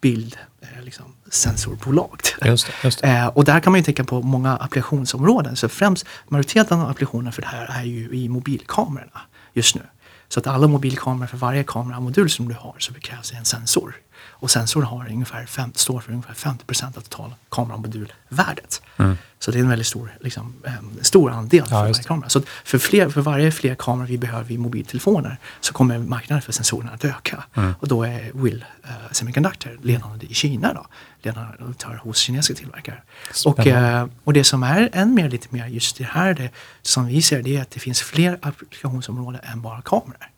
bild, 0.00 0.36
liksom, 0.82 1.04
sensorbolag. 1.30 2.20
Just 2.44 2.66
det, 2.66 2.72
just 2.84 3.02
det. 3.02 3.20
Uh, 3.20 3.26
och 3.26 3.44
där 3.44 3.60
kan 3.60 3.72
man 3.72 3.80
ju 3.80 3.84
tänka 3.84 4.04
på 4.04 4.22
många 4.22 4.56
applikationsområden. 4.56 5.56
Så 5.56 5.68
främst 5.68 6.06
majoriteten 6.28 6.80
av 6.80 6.90
applikationerna 6.90 7.32
för 7.32 7.42
det 7.42 7.48
här 7.48 7.80
är 7.80 7.84
ju 7.84 8.10
i 8.12 8.28
mobilkamerorna 8.28 9.20
just 9.52 9.74
nu. 9.74 9.82
Så 10.28 10.40
att 10.40 10.46
alla 10.46 10.66
mobilkameror, 10.66 11.26
för 11.26 11.36
varje 11.36 11.64
kameramodul 11.64 12.30
som 12.30 12.48
du 12.48 12.54
har 12.54 12.74
så 12.78 12.94
krävs 12.94 13.30
det 13.30 13.36
en 13.36 13.44
sensor. 13.44 13.96
Och 14.40 14.50
sensorn 14.50 14.84
har 14.84 15.08
ungefär 15.08 15.46
fem, 15.46 15.72
står 15.74 16.00
för 16.00 16.12
ungefär 16.12 16.34
50 16.34 16.64
procent 16.64 16.96
av 16.96 17.00
totala 17.00 17.34
kameramodulvärdet. 17.50 18.82
Mm. 18.96 19.16
Så 19.38 19.50
det 19.50 19.58
är 19.58 19.60
en 19.60 19.68
väldigt 19.68 19.86
stor, 19.86 20.12
liksom, 20.20 20.54
stor 21.00 21.30
andel 21.30 21.64
för 21.64 21.74
ja, 21.74 21.80
varje 21.80 21.94
kamera. 21.94 22.28
Så 22.28 22.42
för, 22.64 22.78
fler, 22.78 23.08
för 23.08 23.20
varje 23.20 23.52
fler 23.52 23.74
kameror 23.74 24.06
vi 24.06 24.18
behöver 24.18 24.52
i 24.52 24.58
mobiltelefoner 24.58 25.38
så 25.60 25.72
kommer 25.72 25.98
marknaden 25.98 26.42
för 26.42 26.52
sensorerna 26.52 26.92
att 26.92 27.04
öka. 27.04 27.44
Mm. 27.54 27.74
Och 27.80 27.88
då 27.88 28.02
är 28.02 28.30
Will 28.34 28.64
uh, 28.84 28.90
Semiconductor 29.12 29.78
ledande 29.82 30.26
i 30.26 30.34
Kina 30.34 30.74
då. 30.74 30.86
Ledande 31.22 31.98
hos 32.02 32.18
kinesiska 32.18 32.54
tillverkare. 32.54 33.02
Och, 33.44 33.66
uh, 33.66 34.06
och 34.24 34.32
det 34.32 34.44
som 34.44 34.62
är 34.62 34.90
än 34.92 35.14
mer, 35.14 35.30
lite 35.30 35.48
mer 35.50 35.66
just 35.66 35.96
det 35.96 36.04
här, 36.04 36.34
det, 36.34 36.50
som 36.82 37.06
vi 37.06 37.22
ser, 37.22 37.42
det 37.42 37.56
är 37.56 37.62
att 37.62 37.70
det 37.70 37.80
finns 37.80 38.02
fler 38.02 38.38
applikationsområden 38.42 39.40
än 39.44 39.62
bara 39.62 39.82
kameror 39.82 40.28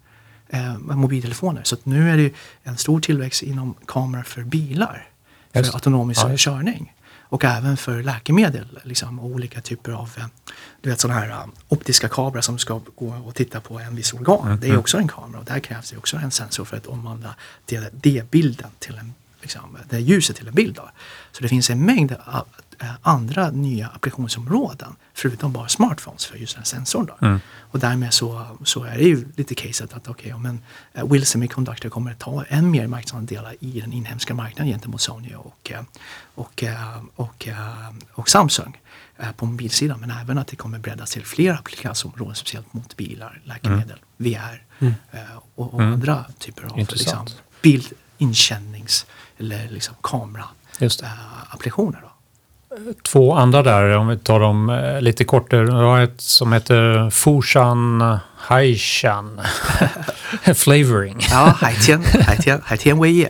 eh, 0.49 0.79
mobiltelefoner. 0.79 1.63
Så 1.65 1.77
nu 1.83 2.11
är 2.11 2.17
det 2.17 2.33
en 2.63 2.77
stor 2.77 3.01
tillväxt 3.01 3.43
inom 3.43 3.75
kameror 3.87 4.23
för 4.23 4.43
bilar. 4.43 5.09
För 5.53 5.61
Just. 5.61 5.75
autonomisk 5.75 6.21
ja. 6.25 6.37
körning. 6.37 6.93
Och 7.29 7.45
även 7.45 7.77
för 7.77 8.03
läkemedel. 8.03 8.79
Liksom, 8.83 9.19
och 9.19 9.27
olika 9.27 9.61
typer 9.61 9.93
av 9.93 10.11
eh, 10.17 10.25
du 10.81 10.91
vet, 10.91 11.01
sådana 11.01 11.21
här 11.21 11.43
um, 11.43 11.53
optiska 11.69 12.09
kameror 12.09 12.41
som 12.41 12.59
ska 12.59 12.81
gå 12.95 13.15
och 13.25 13.35
titta 13.35 13.61
på 13.61 13.79
en 13.79 13.97
viss 13.97 14.13
organ. 14.13 14.47
Mm. 14.47 14.61
Det 14.61 14.67
är 14.67 14.71
mm. 14.71 14.81
också 14.81 14.99
en 14.99 15.09
kamera 15.09 15.39
och 15.41 15.45
där 15.45 15.61
krävs 15.61 15.91
det 15.91 15.97
också 15.97 16.17
en 16.17 16.31
sensor 16.31 16.65
för 16.65 16.77
att 16.77 16.87
omvandla 16.87 17.35
det, 17.93 18.31
bilden 18.31 18.71
till 18.79 18.95
en, 18.99 19.15
liksom, 19.41 19.79
det 19.89 20.01
ljuset 20.01 20.37
till 20.37 20.49
en 20.49 20.55
bild. 20.55 20.75
Då. 20.75 20.91
Så 21.33 21.43
det 21.43 21.49
finns 21.49 21.71
en 21.71 21.85
mängd 21.85 22.13
Eh, 22.13 22.43
andra 23.03 23.51
nya 23.51 23.89
applikationsområden 23.89 24.97
förutom 25.15 25.53
bara 25.53 25.69
smartphones 25.69 26.27
för 26.27 26.37
just 26.37 26.57
den 26.57 26.65
sensorn. 26.65 27.07
Då. 27.07 27.27
Mm. 27.27 27.41
Och 27.59 27.79
därmed 27.79 28.15
så, 28.15 28.47
så 28.65 28.85
är 28.85 28.97
det 28.97 29.05
ju 29.05 29.29
lite 29.37 29.55
caset 29.55 29.93
att 29.93 30.09
okej, 30.09 30.35
okay, 30.35 30.43
men 30.43 30.61
uh, 30.99 31.05
Will 31.13 31.27
Semiconductor 31.27 31.89
kommer 31.89 32.11
att 32.11 32.19
ta 32.19 32.45
än 32.45 32.71
mer 32.71 32.87
marknadsandelar 32.87 33.55
i 33.61 33.81
den 33.81 33.93
inhemska 33.93 34.35
marknaden 34.35 34.73
gentemot 34.73 35.01
Sony 35.01 35.35
och, 35.35 35.73
uh, 35.75 35.81
och, 36.35 36.65
och, 37.17 37.49
och 38.13 38.29
Samsung 38.29 38.81
på 39.37 39.47
mobilsidan 39.47 40.01
men 40.01 40.11
även 40.11 40.39
att 40.39 40.47
det 40.47 40.57
kommer 40.57 40.79
breddas 40.79 41.11
till 41.11 41.25
fler 41.25 41.55
applikationsområden 41.55 42.35
speciellt 42.35 42.73
mot 42.73 42.97
bilar, 42.97 43.41
läkemedel, 43.45 43.99
mm. 44.19 44.21
VR 44.33 44.63
mm. 44.79 44.95
och, 45.55 45.75
och 45.75 45.81
mm. 45.81 45.93
andra 45.93 46.25
typer 46.39 46.65
av 46.65 46.79
liksom, 46.79 47.27
bildinkännnings 47.63 49.07
eller 49.39 49.69
liksom 49.69 49.95
kameraapplikationer 50.03 52.03
två 53.03 53.35
andra 53.35 53.63
där, 53.63 53.97
om 53.97 54.09
vi 54.09 54.19
tar 54.19 54.41
dem 54.41 54.71
eh, 54.71 55.01
lite 55.01 55.25
kortare. 55.25 55.65
Du 55.65 55.73
har 55.73 56.01
ett 56.01 56.21
som 56.21 56.53
heter 56.53 57.11
Fushan 57.11 58.19
Haishan 58.37 59.41
Flavoring. 60.55 61.19
ja, 61.31 61.55
Haitian, 61.61 62.05
Haitian, 62.27 62.61
Haitian 62.65 63.03
Wei. 63.03 63.29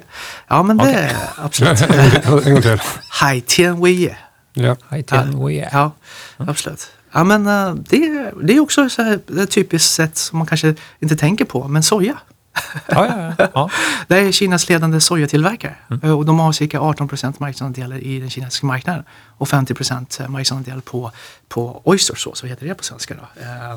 Ja, 0.48 0.62
men 0.62 0.76
det 0.76 0.84
okay. 0.84 1.10
absolut. 1.36 1.82
en 2.46 2.52
gång 2.52 2.62
till. 2.62 2.80
Haitian 3.10 3.84
Wei. 3.84 4.16
Ja. 4.52 4.76
Haitian 4.88 5.46
Wei. 5.46 5.68
Ja, 5.72 5.90
absolut. 6.36 6.90
Ja, 7.12 7.24
men 7.24 7.46
uh, 7.46 7.74
det, 7.74 8.30
det 8.42 8.56
är 8.56 8.60
också 8.60 8.88
så 8.88 9.02
här, 9.02 9.20
ett 9.42 9.50
typiskt 9.50 9.90
sätt 9.90 10.16
som 10.16 10.38
man 10.38 10.46
kanske 10.46 10.74
inte 11.00 11.16
tänker 11.16 11.44
på, 11.44 11.68
men 11.68 11.82
soja. 11.82 12.18
Ja, 12.86 13.06
ja, 13.06 13.34
ja. 13.38 13.48
ja. 13.54 13.70
det 14.08 14.18
är 14.18 14.32
Kinas 14.32 14.68
ledande 14.68 15.00
sojatillverkare 15.00 15.74
mm. 15.90 16.16
och 16.16 16.26
de 16.26 16.38
har 16.38 16.52
cirka 16.52 16.80
18 16.80 17.08
procent 17.08 17.40
marknadsandelar 17.40 17.98
i 17.98 18.20
den 18.20 18.30
kinesiska 18.30 18.66
marknaden 18.66 19.04
och 19.38 19.48
50 19.48 19.74
procent 19.74 20.20
marknadsandel 20.28 20.82
på, 20.82 21.10
på 21.48 21.80
oyster 21.84 22.14
sauce, 22.14 22.42
vad 22.42 22.50
heter 22.50 22.66
det 22.66 22.74
på 22.74 22.84
svenska 22.84 23.14
då? 23.14 23.42
Uh, 23.42 23.72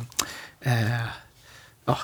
uh, 0.68 1.08
ja, 1.86 1.98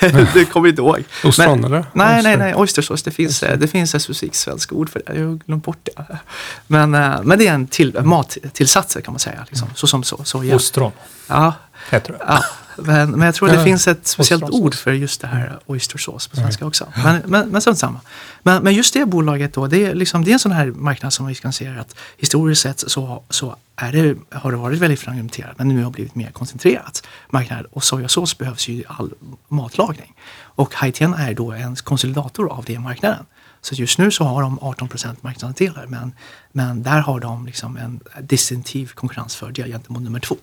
det 0.34 0.44
kommer 0.44 0.68
inte 0.68 0.82
ihåg. 0.82 1.04
Ostron 1.24 1.64
eller? 1.64 1.86
Nej, 1.92 2.22
nej, 2.22 2.36
nej, 2.36 2.54
oystersås. 2.54 3.02
Det 3.02 3.10
finns, 3.10 3.40
det 3.40 3.68
finns 3.68 3.94
ett 3.94 4.02
specifikt 4.02 4.34
svenskt 4.34 4.72
ord 4.72 4.90
för 4.90 5.02
det. 5.06 5.18
Jag 5.18 5.26
har 5.26 5.34
glömt 5.46 5.64
bort 5.64 5.88
det. 5.96 6.18
Men, 6.66 6.90
men 7.26 7.38
det 7.38 7.46
är 7.46 7.54
en 7.54 7.66
till, 7.66 8.00
mattillsats 8.02 8.96
kan 9.04 9.12
man 9.12 9.18
säga. 9.18 9.46
Liksom. 9.50 9.68
Så 9.74 9.86
som 9.86 10.02
så, 10.02 10.24
soja. 10.24 10.56
Ostron. 10.56 10.92
Ja. 11.26 11.52
Heter 11.90 12.12
det. 12.12 12.18
Ja. 12.26 12.44
Men, 12.76 13.10
men 13.10 13.20
jag 13.20 13.34
tror 13.34 13.50
att 13.50 13.56
det 13.56 13.64
finns 13.64 13.88
ett 13.88 14.06
speciellt 14.06 14.50
ord 14.50 14.74
för 14.74 14.92
just 14.92 15.20
det 15.20 15.26
här 15.26 15.58
oystersås 15.66 16.26
på 16.26 16.36
svenska 16.36 16.66
också. 16.66 16.92
Men, 17.04 17.22
men, 17.26 17.48
men 17.48 17.60
strunt 17.60 17.78
samma. 17.78 18.00
Men, 18.42 18.62
men 18.62 18.74
just 18.74 18.94
det 18.94 19.06
bolaget 19.06 19.54
då, 19.54 19.66
det 19.66 19.84
är, 19.84 19.94
liksom, 19.94 20.24
det 20.24 20.30
är 20.30 20.32
en 20.32 20.38
sån 20.38 20.52
här 20.52 20.66
marknad 20.66 21.12
som 21.12 21.26
vi 21.26 21.34
kan 21.34 21.52
se 21.52 21.68
att 21.68 21.96
historiskt 22.16 22.62
sett 22.62 22.90
så, 22.90 23.22
så 23.30 23.56
är 23.76 23.92
det, 23.92 24.16
har 24.38 24.50
det 24.50 24.56
varit 24.56 24.78
väldigt 24.78 25.00
fragmenterat 25.00 25.58
men 25.58 25.68
nu 25.68 25.76
har 25.76 25.84
det 25.84 25.90
blivit 25.90 26.14
mer 26.14 26.30
koncentrerat 26.30 27.06
marknad 27.30 27.66
och 27.70 27.84
sojasås 27.84 28.38
behövs 28.38 28.68
ju 28.68 28.72
i 28.72 28.84
all 28.88 29.12
matlagning. 29.48 30.14
Och 30.36 30.74
Haitian 30.74 31.14
är 31.14 31.34
då 31.34 31.52
en 31.52 31.76
konsolidator 31.76 32.52
av 32.52 32.64
den 32.64 32.82
marknaden. 32.82 33.26
Så 33.60 33.74
just 33.74 33.98
nu 33.98 34.10
så 34.10 34.24
har 34.24 34.42
de 34.42 34.58
18 34.62 34.88
procent 34.88 35.22
marknadsandelar 35.22 35.86
men, 35.86 36.12
men 36.52 36.82
där 36.82 37.00
har 37.00 37.20
de 37.20 37.46
liksom 37.46 37.76
en 37.76 38.00
distinktiv 38.20 38.92
konkurrensfördel 38.94 39.68
gentemot 39.68 40.02
nummer 40.02 40.20
två 40.20 40.36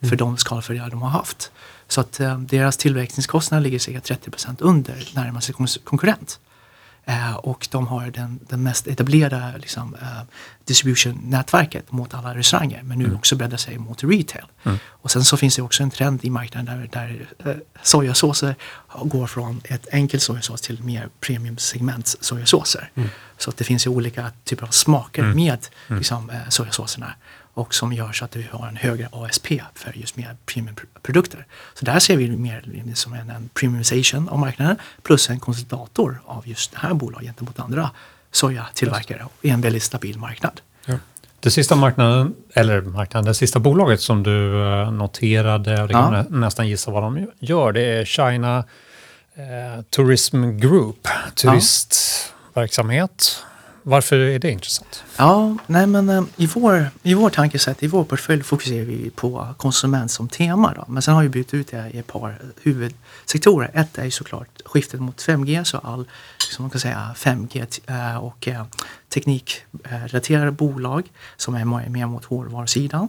för 0.00 0.16
de 0.16 0.36
skalfördelar 0.36 0.90
de 0.90 1.02
har 1.02 1.10
haft. 1.10 1.50
Så 1.88 2.00
att 2.00 2.20
eh, 2.20 2.38
deras 2.38 2.76
tillverkningskostnader 2.76 3.64
ligger 3.64 3.78
cirka 3.78 4.14
30% 4.14 4.56
under 4.60 5.08
närmaste 5.14 5.52
konkurrent. 5.84 6.40
Eh, 7.08 7.36
och 7.36 7.68
de 7.70 7.86
har 7.86 8.10
den, 8.10 8.40
den 8.48 8.62
mest 8.62 8.86
etablerade 8.86 9.58
liksom, 9.58 9.94
eh, 9.94 10.22
distribution-nätverket 10.64 11.92
mot 11.92 12.14
alla 12.14 12.34
restauranger 12.34 12.82
men 12.82 12.98
nu 12.98 13.04
mm. 13.04 13.16
också 13.16 13.36
breddar 13.36 13.56
sig 13.56 13.78
mot 13.78 14.04
retail. 14.04 14.44
Mm. 14.62 14.78
Och 14.86 15.10
sen 15.10 15.24
så 15.24 15.36
finns 15.36 15.56
det 15.56 15.62
också 15.62 15.82
en 15.82 15.90
trend 15.90 16.24
i 16.24 16.30
marknaden 16.30 16.88
där, 16.90 17.00
där 17.00 17.50
eh, 17.50 17.56
sojasåser 17.82 18.54
går 19.02 19.26
från 19.26 19.60
ett 19.64 19.86
enkelt 19.92 20.22
sojasås 20.22 20.60
till 20.60 20.82
mer 20.82 21.08
premiumsegments 21.20 22.16
sojasåser. 22.20 22.90
Mm. 22.94 23.08
Så 23.38 23.50
att 23.50 23.56
det 23.56 23.64
finns 23.64 23.86
ju 23.86 23.90
olika 23.90 24.32
typer 24.44 24.66
av 24.66 24.70
smaker 24.70 25.22
mm. 25.22 25.36
med 25.36 25.66
mm. 25.88 25.98
liksom, 25.98 26.30
eh, 26.30 26.48
sojasåserna 26.48 27.14
och 27.58 27.74
som 27.74 27.92
gör 27.92 28.12
så 28.12 28.24
att 28.24 28.36
vi 28.36 28.48
har 28.52 28.68
en 28.68 28.76
högre 28.76 29.08
ASP 29.12 29.46
för 29.74 29.92
just 29.94 30.16
mer 30.16 30.36
premiumprodukter. 30.46 31.46
Så 31.74 31.84
där 31.84 31.98
ser 31.98 32.16
vi 32.16 32.28
mer 32.28 32.94
som 32.94 33.12
en, 33.12 33.30
en 33.30 33.50
premiumization 33.54 34.28
av 34.28 34.38
marknaden 34.38 34.76
plus 35.02 35.30
en 35.30 35.40
konsultator 35.40 36.20
av 36.26 36.48
just 36.48 36.72
det 36.72 36.78
här 36.78 36.94
bolaget 36.94 37.26
gentemot 37.26 37.60
andra 37.60 37.90
sojatillverkare 38.32 39.26
i 39.42 39.50
en 39.50 39.60
väldigt 39.60 39.82
stabil 39.82 40.18
marknad. 40.18 40.60
Ja. 40.86 40.94
Det 41.40 41.50
sista 41.50 41.76
marknaden, 41.76 42.34
eller 42.54 42.80
marknaden, 42.80 43.24
det 43.24 43.34
sista 43.34 43.58
bolaget 43.58 44.00
som 44.00 44.22
du 44.22 44.62
eh, 44.62 44.92
noterade, 44.92 45.82
och 45.82 45.88
det 45.88 45.94
kan 45.94 46.14
ja. 46.14 46.24
nästan 46.28 46.68
gissa 46.68 46.90
vad 46.90 47.02
de 47.02 47.26
gör, 47.38 47.72
det 47.72 47.82
är 47.82 48.04
China 48.04 48.64
Eh, 49.38 49.82
Tourism 49.90 50.58
Group, 50.58 51.08
turistverksamhet. 51.34 53.44
Varför 53.88 54.18
är 54.18 54.38
det 54.38 54.50
intressant? 54.50 55.04
Ja, 55.16 55.56
nej 55.66 55.86
men 55.86 56.08
eh, 56.08 56.22
i 56.36 56.46
vår, 56.46 56.90
i 57.02 57.14
vår 57.14 57.30
tankesätt, 57.30 57.82
i 57.82 57.86
vår 57.86 58.04
portfölj 58.04 58.42
fokuserar 58.42 58.84
vi 58.84 59.10
på 59.10 59.54
konsument 59.56 60.10
som 60.10 60.28
tema. 60.28 60.74
Då. 60.76 60.84
Men 60.88 61.02
sen 61.02 61.14
har 61.14 61.22
vi 61.22 61.28
bytt 61.28 61.54
ut 61.54 61.68
det 61.68 61.90
i 61.94 61.98
ett 61.98 62.06
par 62.06 62.38
huvudsektorer. 62.62 63.70
Ett 63.74 63.98
är 63.98 64.04
ju 64.04 64.10
såklart 64.10 64.48
skiftet 64.64 65.00
mot 65.00 65.16
5G, 65.22 65.64
så 65.64 65.78
all 65.78 66.04
som 66.50 66.62
man 66.62 66.70
kan 66.70 66.80
säga, 66.80 67.14
5G 67.16 67.80
eh, 67.86 68.16
och 68.16 68.48
eh, 68.48 68.64
teknikrelaterade 69.08 70.50
bolag 70.50 71.12
som 71.36 71.54
är 71.54 71.88
mer 71.88 72.06
mot 72.06 72.24
hårdvarusidan. 72.24 73.08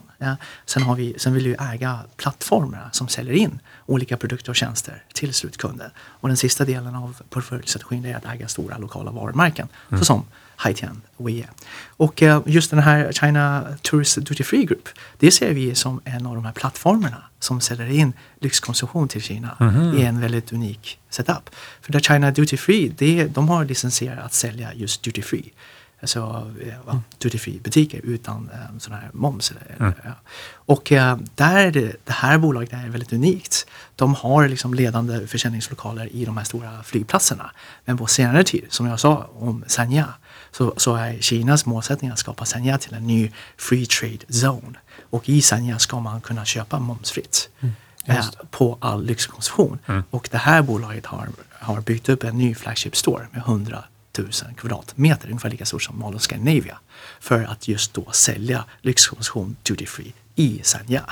Sen, 0.66 0.82
har 0.82 0.96
vi, 0.96 1.14
sen 1.18 1.34
vill 1.34 1.48
vi 1.48 1.56
äga 1.60 1.98
plattformarna 2.16 2.90
som 2.92 3.08
säljer 3.08 3.34
in 3.34 3.60
olika 3.86 4.16
produkter 4.16 4.50
och 4.50 4.56
tjänster 4.56 5.04
till 5.12 5.34
slutkunden. 5.34 5.90
Och 5.98 6.28
den 6.28 6.36
sista 6.36 6.64
delen 6.64 6.94
av 6.94 7.22
portföljstrategin 7.30 8.04
är 8.04 8.16
att 8.16 8.26
äga 8.26 8.48
stora 8.48 8.78
lokala 8.78 9.10
varumärken 9.10 9.68
mm. 9.88 9.98
såsom 9.98 10.24
Haitian 10.60 11.02
WE. 11.16 11.44
Och 11.86 12.22
eh, 12.22 12.42
just 12.46 12.70
den 12.70 12.78
här 12.78 13.12
China 13.12 13.64
Tourist 13.82 14.16
Duty 14.16 14.44
Free 14.44 14.64
Group, 14.64 14.88
det 15.18 15.30
ser 15.30 15.54
vi 15.54 15.74
som 15.74 16.00
en 16.04 16.26
av 16.26 16.34
de 16.34 16.44
här 16.44 16.52
plattformarna 16.52 17.22
som 17.38 17.60
säljer 17.60 17.90
in 17.90 18.12
lyxkonsumtion 18.40 19.08
till 19.08 19.22
Kina 19.22 19.56
mm 19.60 19.74
-hmm. 19.74 19.98
i 19.98 20.04
en 20.04 20.20
väldigt 20.20 20.52
unik 20.52 20.98
setup. 21.10 21.50
För 21.80 21.92
där 21.92 22.00
China 22.00 22.30
Duty 22.30 22.56
Free, 22.56 22.92
det, 22.98 23.24
de 23.24 23.48
har 23.48 23.64
licensierat 23.64 24.24
att 24.24 24.32
sälja 24.32 24.74
just 24.74 25.02
duty 25.02 25.22
free. 25.22 25.52
Alltså 26.00 26.52
ja, 26.86 27.02
duty 27.18 27.38
free 27.38 27.60
butiker 27.60 28.00
utan 28.04 28.50
um, 28.70 28.80
sån 28.80 28.92
här 28.92 29.10
moms. 29.12 29.52
Mm. 29.78 29.92
Ja. 30.04 30.10
Och 30.52 30.92
uh, 30.92 31.16
där 31.34 31.56
är 31.56 31.70
det, 31.70 31.96
det 32.04 32.12
här 32.12 32.38
bolaget 32.38 32.72
är 32.72 32.88
väldigt 32.88 33.12
unikt. 33.12 33.66
De 33.96 34.14
har 34.14 34.48
liksom 34.48 34.74
ledande 34.74 35.26
försäljningslokaler 35.26 36.12
i 36.12 36.24
de 36.24 36.36
här 36.36 36.44
stora 36.44 36.82
flygplatserna. 36.82 37.50
Men 37.84 37.98
på 37.98 38.06
senare 38.06 38.44
tid, 38.44 38.64
som 38.68 38.86
jag 38.86 39.00
sa 39.00 39.30
om 39.38 39.64
Sanya, 39.66 40.14
så, 40.52 40.74
så 40.76 40.94
är 40.94 41.20
Kinas 41.20 41.66
målsättning 41.66 42.10
att 42.10 42.18
skapa 42.18 42.44
Sanya 42.44 42.78
till 42.78 42.94
en 42.94 43.06
ny 43.06 43.32
free 43.56 43.86
trade 43.86 44.26
zone. 44.28 44.78
Och 45.10 45.28
i 45.28 45.42
Sanya 45.42 45.78
ska 45.78 46.00
man 46.00 46.20
kunna 46.20 46.44
köpa 46.44 46.78
momsfritt. 46.78 47.48
Mm. 47.60 47.74
Eh, 48.04 48.26
på 48.50 48.78
all 48.80 49.04
lyxkonsumtion. 49.04 49.78
Mm. 49.86 50.02
Och 50.10 50.28
det 50.30 50.38
här 50.38 50.62
bolaget 50.62 51.06
har, 51.06 51.28
har 51.50 51.80
byggt 51.80 52.08
upp 52.08 52.24
en 52.24 52.38
ny 52.38 52.54
flagship 52.54 52.96
store 52.96 53.26
med 53.30 53.40
100 53.40 53.84
000 54.18 54.30
kvadratmeter, 54.56 55.28
ungefär 55.28 55.50
lika 55.50 55.66
stort 55.66 55.82
som 55.82 55.98
Mall 55.98 56.14
of 56.14 56.22
Scandinavia. 56.22 56.78
För 57.20 57.44
att 57.44 57.68
just 57.68 57.94
då 57.94 58.10
sälja 58.12 58.64
lyxkonsumtion 58.80 59.56
duty 59.62 59.86
free 59.86 60.12
i 60.34 60.60
Sanya. 60.62 61.02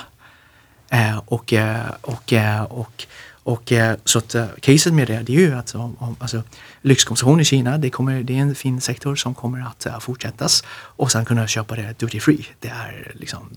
Eh, 0.90 1.18
och, 1.26 1.52
eh, 1.52 1.90
och, 2.00 2.32
eh, 2.32 2.62
och 2.62 3.06
och 3.48 3.72
eh, 3.72 3.96
så 4.04 4.18
att 4.18 4.34
eh, 4.34 4.46
caset 4.60 4.94
med 4.94 5.06
det, 5.06 5.22
det 5.22 5.36
är 5.36 5.40
ju 5.40 5.54
att 5.54 5.74
om, 5.74 5.96
om, 5.98 6.16
alltså, 6.18 6.42
lyxkonsumtion 6.82 7.40
i 7.40 7.44
Kina, 7.44 7.78
det, 7.78 7.90
kommer, 7.90 8.22
det 8.22 8.38
är 8.38 8.38
en 8.38 8.54
fin 8.54 8.80
sektor 8.80 9.16
som 9.16 9.34
kommer 9.34 9.66
att 9.66 9.86
uh, 9.86 9.98
fortsättas 9.98 10.64
och 10.70 11.12
sen 11.12 11.24
kunna 11.24 11.46
köpa 11.46 11.76
det 11.76 11.98
duty 11.98 12.20
free. 12.20 12.46
Det 12.60 12.68
är, 12.68 13.12
liksom, 13.14 13.56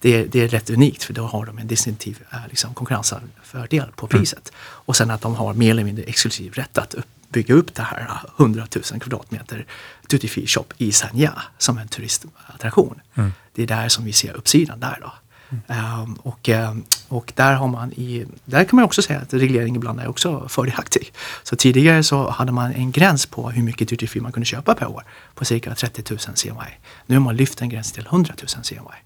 det, 0.00 0.14
är, 0.14 0.26
det 0.26 0.40
är 0.40 0.48
rätt 0.48 0.70
unikt 0.70 1.02
för 1.02 1.14
då 1.14 1.26
har 1.26 1.46
de 1.46 1.58
en 1.58 1.66
distinktiv 1.66 2.18
uh, 2.34 2.38
liksom, 2.48 2.74
konkurrensfördel 2.74 3.88
på 3.96 4.06
mm. 4.06 4.20
priset. 4.20 4.52
Mm. 4.52 4.60
Och 4.86 4.96
sen 4.96 5.10
att 5.10 5.20
de 5.20 5.34
har 5.34 5.54
mer 5.54 5.70
eller 5.70 5.84
mindre 5.84 6.04
exklusiv 6.04 6.52
rätt 6.52 6.78
att 6.78 6.94
upp, 6.94 7.06
bygga 7.28 7.54
upp 7.54 7.74
det 7.74 7.82
här 7.82 8.20
100 8.38 8.66
000 8.92 9.00
kvadratmeter 9.00 9.66
duty 10.08 10.28
free 10.28 10.46
shop 10.46 10.66
i 10.78 10.92
Sanya 10.92 11.42
som 11.58 11.78
en 11.78 11.88
turistattraktion. 11.88 13.00
Mm. 13.14 13.32
Det 13.54 13.62
är 13.62 13.66
där 13.66 13.88
som 13.88 14.04
vi 14.04 14.12
ser 14.12 14.36
uppsidan 14.36 14.80
där 14.80 14.98
då. 15.00 15.12
Um, 15.50 16.14
och, 16.14 16.48
um, 16.48 16.84
och 17.08 17.32
där 17.36 17.54
har 17.54 17.68
man 17.68 17.92
i, 17.92 18.26
där 18.44 18.64
kan 18.64 18.76
man 18.76 18.84
också 18.84 19.02
säga 19.02 19.18
att 19.18 19.34
reglering 19.34 19.76
ibland 19.76 20.00
är 20.00 20.08
också 20.08 20.48
fördelaktig. 20.48 21.12
Så 21.42 21.56
tidigare 21.56 22.02
så 22.02 22.30
hade 22.30 22.52
man 22.52 22.72
en 22.72 22.90
gräns 22.90 23.26
på 23.26 23.50
hur 23.50 23.62
mycket 23.62 23.88
duty 23.88 24.20
man 24.20 24.32
kunde 24.32 24.46
köpa 24.46 24.74
per 24.74 24.86
år 24.86 25.04
på 25.34 25.44
cirka 25.44 25.74
30 25.74 26.02
000 26.10 26.18
CMI. 26.18 26.78
Nu 27.06 27.14
har 27.14 27.20
man 27.20 27.36
lyft 27.36 27.58
den 27.58 27.68
gränsen 27.68 27.94
till 27.94 28.06
100 28.06 28.34
000 28.56 28.64
CMI. 28.64 28.96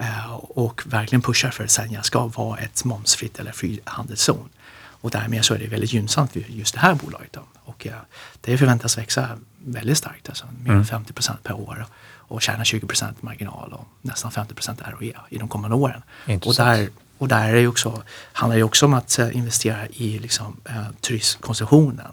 Uh, 0.00 0.34
och 0.34 0.82
verkligen 0.86 1.22
pushar 1.22 1.50
för 1.50 1.64
att 1.64 1.70
Senja 1.70 2.02
ska 2.02 2.26
vara 2.26 2.58
ett 2.58 2.84
momsfritt 2.84 3.38
eller 3.38 3.52
frihandelszon. 3.52 4.48
Och 4.76 5.10
därmed 5.10 5.44
så 5.44 5.54
är 5.54 5.58
det 5.58 5.66
väldigt 5.66 5.92
gynnsamt 5.92 6.32
för 6.32 6.40
just 6.48 6.74
det 6.74 6.80
här 6.80 6.94
bolaget. 6.94 7.32
Då. 7.32 7.40
Och 7.64 7.86
uh, 7.86 7.92
det 8.40 8.58
förväntas 8.58 8.98
växa 8.98 9.28
väldigt 9.64 9.98
starkt, 9.98 10.28
alltså 10.28 10.46
mer 10.64 10.72
än 10.72 10.84
50 10.84 10.94
mm. 10.94 11.14
procent 11.14 11.42
per 11.42 11.54
år 11.54 11.86
och 12.28 12.42
tjäna 12.42 12.62
20% 12.62 13.14
marginal 13.20 13.72
och 13.72 13.86
nästan 14.02 14.30
50% 14.30 14.90
ROE 14.90 15.12
i 15.28 15.38
de 15.38 15.48
kommande 15.48 15.76
åren. 15.76 16.02
Och 16.44 16.54
där, 16.54 16.88
och 17.18 17.28
där 17.28 17.48
är 17.48 17.54
det 17.54 17.66
också, 17.66 18.02
handlar 18.32 18.56
det 18.56 18.62
också 18.62 18.86
om 18.86 18.94
att 18.94 19.18
uh, 19.18 19.36
investera 19.36 19.86
i 19.86 20.18
liksom, 20.18 20.56
uh, 20.70 20.90
turismkonsumtionen. 21.00 22.06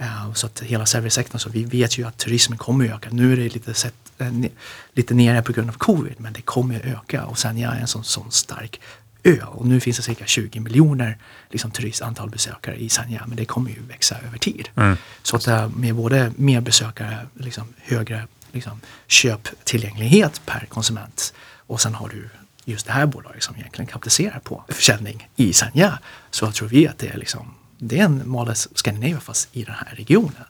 Uh, 0.00 0.32
så 0.32 0.46
att 0.46 0.60
hela 0.60 0.86
servicesektorn, 0.86 1.38
så 1.38 1.50
vi 1.50 1.64
vet 1.64 1.98
ju 1.98 2.06
att 2.06 2.18
turismen 2.18 2.58
kommer 2.58 2.84
att 2.84 2.90
öka. 2.90 3.08
Nu 3.12 3.32
är 3.32 3.36
det 3.36 3.54
lite, 3.54 3.74
sett, 3.74 3.94
uh, 4.20 4.44
lite 4.92 5.14
nere 5.14 5.42
på 5.42 5.52
grund 5.52 5.68
av 5.68 5.74
covid 5.74 6.14
men 6.18 6.32
det 6.32 6.42
kommer 6.42 6.76
att 6.76 6.84
öka 6.84 7.24
och 7.24 7.38
sen 7.38 7.58
är 7.58 7.68
en 7.68 7.86
sån, 7.86 8.04
sån 8.04 8.30
stark 8.30 8.80
ö 9.24 9.38
och 9.46 9.66
nu 9.66 9.80
finns 9.80 9.96
det 9.96 10.02
cirka 10.02 10.26
20 10.26 10.60
miljoner 10.60 11.18
liksom, 11.50 11.70
turistantal 11.70 12.30
besökare 12.30 12.76
i 12.76 12.88
Sanya 12.88 13.24
men 13.26 13.36
det 13.36 13.44
kommer 13.44 13.70
ju 13.70 13.82
växa 13.88 14.16
över 14.26 14.38
tid. 14.38 14.68
Mm. 14.76 14.96
Så 15.22 15.36
att 15.36 15.76
med 15.76 15.94
både 15.94 16.32
mer 16.36 16.60
besökare, 16.60 17.26
liksom, 17.34 17.64
högre 17.76 18.26
liksom, 18.52 18.80
köptillgänglighet 19.06 20.40
per 20.46 20.66
konsument. 20.68 21.34
Och 21.56 21.80
sen 21.80 21.94
har 21.94 22.08
du 22.08 22.28
just 22.64 22.86
det 22.86 22.92
här 22.92 23.06
bolaget 23.06 23.42
som 23.42 23.56
egentligen 23.56 23.86
kapitaliserar 23.86 24.38
på 24.38 24.64
försäljning 24.68 25.28
i 25.36 25.52
Sanja. 25.52 25.98
Så 26.30 26.52
tror 26.52 26.68
vi 26.68 26.88
att 26.88 26.98
det 26.98 27.08
är, 27.08 27.18
liksom, 27.18 27.54
det 27.78 27.98
är 27.98 28.04
en 28.04 28.28
Males 28.28 28.68
Scandinavia 28.78 29.20
fast 29.20 29.48
i 29.52 29.64
den 29.64 29.74
här 29.74 29.94
regionen. 29.96 30.44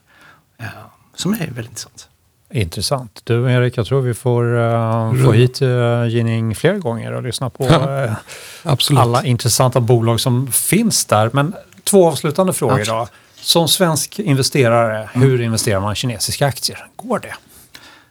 Uh, 0.61 0.67
som 1.15 1.33
är 1.33 1.39
väldigt 1.39 1.67
intressant. 1.67 2.09
Intressant. 2.53 3.21
Du 3.25 3.53
Erik, 3.53 3.77
jag 3.77 3.87
tror 3.87 4.01
vi 4.01 4.15
får 4.15 4.45
uh, 4.45 5.25
få 5.25 5.33
hit 5.33 5.63
uh, 5.63 6.09
Ginning 6.09 6.55
fler 6.55 6.75
gånger 6.75 7.13
och 7.13 7.23
lyssna 7.23 7.51
på 7.51 7.65
uh, 8.65 8.77
alla 8.97 9.25
intressanta 9.25 9.81
bolag 9.81 10.21
som 10.21 10.53
finns 10.53 11.05
där. 11.05 11.31
Men 11.33 11.55
två 11.85 12.09
avslutande 12.09 12.53
frågor 12.53 12.85
då. 12.87 13.09
Som 13.35 13.69
svensk 13.69 14.19
investerare, 14.19 15.09
mm. 15.15 15.29
hur 15.29 15.41
investerar 15.41 15.81
man 15.81 15.93
i 15.93 15.97
kinesiska 15.97 16.47
aktier? 16.47 16.87
Går 16.97 17.19
det? 17.19 17.35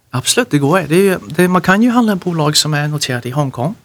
Absolut, 0.10 0.52
det 0.52 0.60
går. 0.60 0.80
Det, 0.80 1.18
det, 1.30 1.48
man 1.48 1.62
kan 1.62 1.84
ju 1.84 1.90
handla 1.90 2.16
bolag 2.16 2.58
som 2.58 2.74
är 2.74 2.88
noterade 2.88 3.30
i 3.30 3.32
Hongkong. 3.32 3.76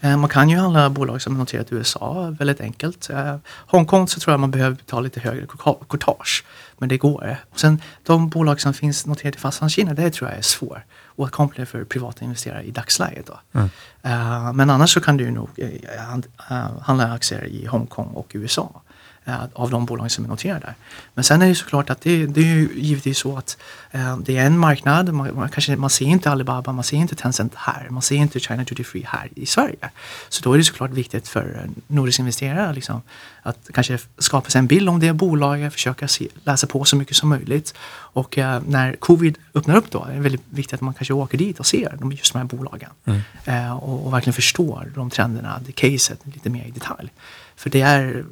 Eh, 0.00 0.16
man 0.16 0.28
kan 0.28 0.48
ju 0.48 0.56
handla 0.56 0.90
bolag 0.90 1.22
som 1.22 1.34
är 1.34 1.38
noterat 1.38 1.72
i 1.72 1.74
USA 1.74 2.34
väldigt 2.38 2.60
enkelt. 2.60 3.10
Eh, 3.10 3.36
Hongkong 3.46 4.08
så 4.08 4.20
tror 4.20 4.32
jag 4.32 4.40
man 4.40 4.50
behöver 4.50 4.76
betala 4.76 5.02
lite 5.02 5.20
högre 5.20 5.46
courtage. 5.88 6.44
Men 6.78 6.88
det 6.88 6.98
går. 6.98 7.36
Och 7.50 7.60
sen 7.60 7.80
de 8.02 8.28
bolag 8.28 8.60
som 8.60 8.74
finns 8.74 9.06
noterade 9.06 9.36
i 9.36 9.40
Fastlandskina, 9.40 9.94
det 9.94 10.10
tror 10.10 10.30
jag 10.30 10.38
är 10.38 10.42
svårt 10.42 10.82
åtkomliga 11.16 11.66
för 11.66 11.84
privata 11.84 12.24
investerare 12.24 12.62
i 12.62 12.70
dagsläget. 12.70 13.26
Då. 13.26 13.40
Mm. 13.52 13.68
Uh, 14.06 14.52
men 14.52 14.70
annars 14.70 14.94
så 14.94 15.00
kan 15.00 15.16
du 15.16 15.30
nog 15.30 15.48
uh, 15.58 16.60
handla 16.80 17.12
aktier 17.12 17.44
i 17.44 17.66
Hongkong 17.66 18.06
och 18.06 18.30
USA. 18.34 18.82
Eh, 19.26 19.44
av 19.52 19.70
de 19.70 19.86
bolag 19.86 20.10
som 20.10 20.24
är 20.24 20.28
noterade 20.28 20.66
där. 20.66 20.74
Men 21.14 21.24
sen 21.24 21.42
är 21.42 21.48
det 21.48 21.54
såklart 21.54 21.90
att 21.90 22.00
det, 22.00 22.26
det 22.26 22.40
är 22.40 22.54
ju 22.54 22.68
givetvis 22.74 23.18
så 23.18 23.36
att 23.36 23.56
eh, 23.90 24.18
det 24.18 24.36
är 24.36 24.46
en 24.46 24.58
marknad. 24.58 25.12
Man, 25.12 25.34
man, 25.34 25.48
kanske, 25.48 25.76
man 25.76 25.90
ser 25.90 26.04
inte 26.04 26.30
Alibaba, 26.30 26.72
man 26.72 26.84
ser 26.84 26.96
inte 26.96 27.14
Tencent 27.14 27.54
här. 27.54 27.86
Man 27.90 28.02
ser 28.02 28.16
inte 28.16 28.40
China 28.40 28.64
Duty 28.64 28.84
Free 28.84 29.04
här 29.06 29.28
i 29.34 29.46
Sverige. 29.46 29.90
Så 30.28 30.42
då 30.42 30.52
är 30.52 30.58
det 30.58 30.64
såklart 30.64 30.90
viktigt 30.90 31.28
för 31.28 31.68
nordiska 31.86 32.20
investerare 32.20 32.72
liksom, 32.72 33.02
att 33.42 33.58
kanske 33.74 33.98
skapa 34.18 34.50
sig 34.50 34.58
en 34.58 34.66
bild 34.66 34.88
om 34.88 35.00
det 35.00 35.12
bolaget, 35.12 35.72
försöka 35.72 36.08
se, 36.08 36.28
läsa 36.44 36.66
på 36.66 36.84
så 36.84 36.96
mycket 36.96 37.16
som 37.16 37.28
möjligt. 37.28 37.74
Och 38.14 38.38
eh, 38.38 38.62
när 38.66 38.96
covid 38.96 39.38
öppnar 39.54 39.76
upp 39.76 39.90
då 39.90 40.04
är 40.04 40.14
det 40.14 40.20
väldigt 40.20 40.44
viktigt 40.50 40.74
att 40.74 40.80
man 40.80 40.94
kanske 40.94 41.14
åker 41.14 41.38
dit 41.38 41.60
och 41.60 41.66
ser 41.66 41.96
de, 42.00 42.12
just 42.12 42.32
de 42.32 42.38
här 42.38 42.44
bolagen. 42.44 42.90
Mm. 43.04 43.20
Eh, 43.44 43.76
och, 43.76 44.06
och, 44.06 44.12
verkligen 44.12 44.34
förstår 44.34 44.92
de 44.94 45.10
trenderna, 45.10 45.60
det 45.66 45.72
caset 45.72 46.20
lite 46.24 46.50
mer 46.50 46.64
i 46.64 46.70
detalj. 46.70 47.10
För 47.56 47.70
det 47.70 47.80
är, 47.80 48.24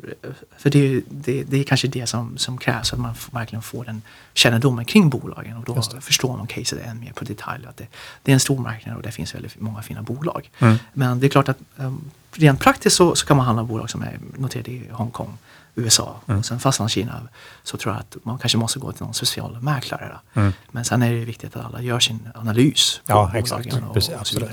för 0.59 0.71
det, 0.71 1.03
det, 1.11 1.43
det 1.43 1.61
är 1.61 1.65
kanske 1.65 1.89
det 1.89 2.07
som, 2.07 2.39
som 2.39 2.59
krävs, 2.59 2.93
att 2.93 2.99
man 2.99 3.15
verkligen 3.33 3.63
får 3.63 3.85
den 3.85 4.03
kännedomen 4.35 4.85
kring 4.85 5.11
bolagen 5.11 5.57
och 5.57 5.65
då 5.65 5.83
förstår 6.01 6.37
man 6.37 6.47
caset 6.47 6.87
än 6.87 7.01
mer 7.01 7.13
på 7.13 7.25
detalj. 7.25 7.67
Att 7.67 7.77
det, 7.77 7.87
det, 8.23 8.33
är 8.33 8.35
en 8.35 8.41
stor 8.41 8.59
marknad 8.59 8.97
och 8.97 9.03
det 9.03 9.13
finns 9.13 9.35
väldigt 9.35 9.61
många 9.61 9.83
fina 9.83 10.03
bolag. 10.03 10.51
Mm. 10.59 10.77
Men 10.93 11.21
det 11.21 11.27
är 11.27 11.29
klart 11.29 11.49
att 11.49 11.59
um, 11.77 12.11
rent 12.33 12.61
praktiskt 12.61 12.97
så, 12.97 13.15
så 13.15 13.27
kan 13.27 13.37
man 13.37 13.47
handla 13.47 13.65
bolag 13.65 13.91
som 13.91 14.03
är 14.03 14.19
noterade 14.37 14.71
i 14.71 14.89
Hongkong 14.91 15.39
USA. 15.75 16.17
Mm. 16.27 16.39
Och 16.39 16.47
sen 16.47 16.61
Fastlandskina 16.61 17.21
så 17.63 17.77
tror 17.77 17.95
jag 17.95 18.01
att 18.01 18.17
man 18.25 18.39
kanske 18.39 18.59
måste 18.59 18.79
gå 18.79 18.93
till 18.93 19.05
någon 19.05 19.15
social 19.15 19.59
mäklare. 19.61 20.19
Mm. 20.35 20.53
Men 20.71 20.85
sen 20.85 21.03
är 21.03 21.13
det 21.13 21.25
viktigt 21.25 21.57
att 21.57 21.65
alla 21.65 21.83
gör 21.83 22.01
sin 22.01 22.29
analys. 22.35 23.01
ja, 23.07 23.33
exakt. 23.35 23.73
Och, 23.73 23.95
Precis, 23.95 24.37
och, 24.37 24.43
och, 24.43 24.49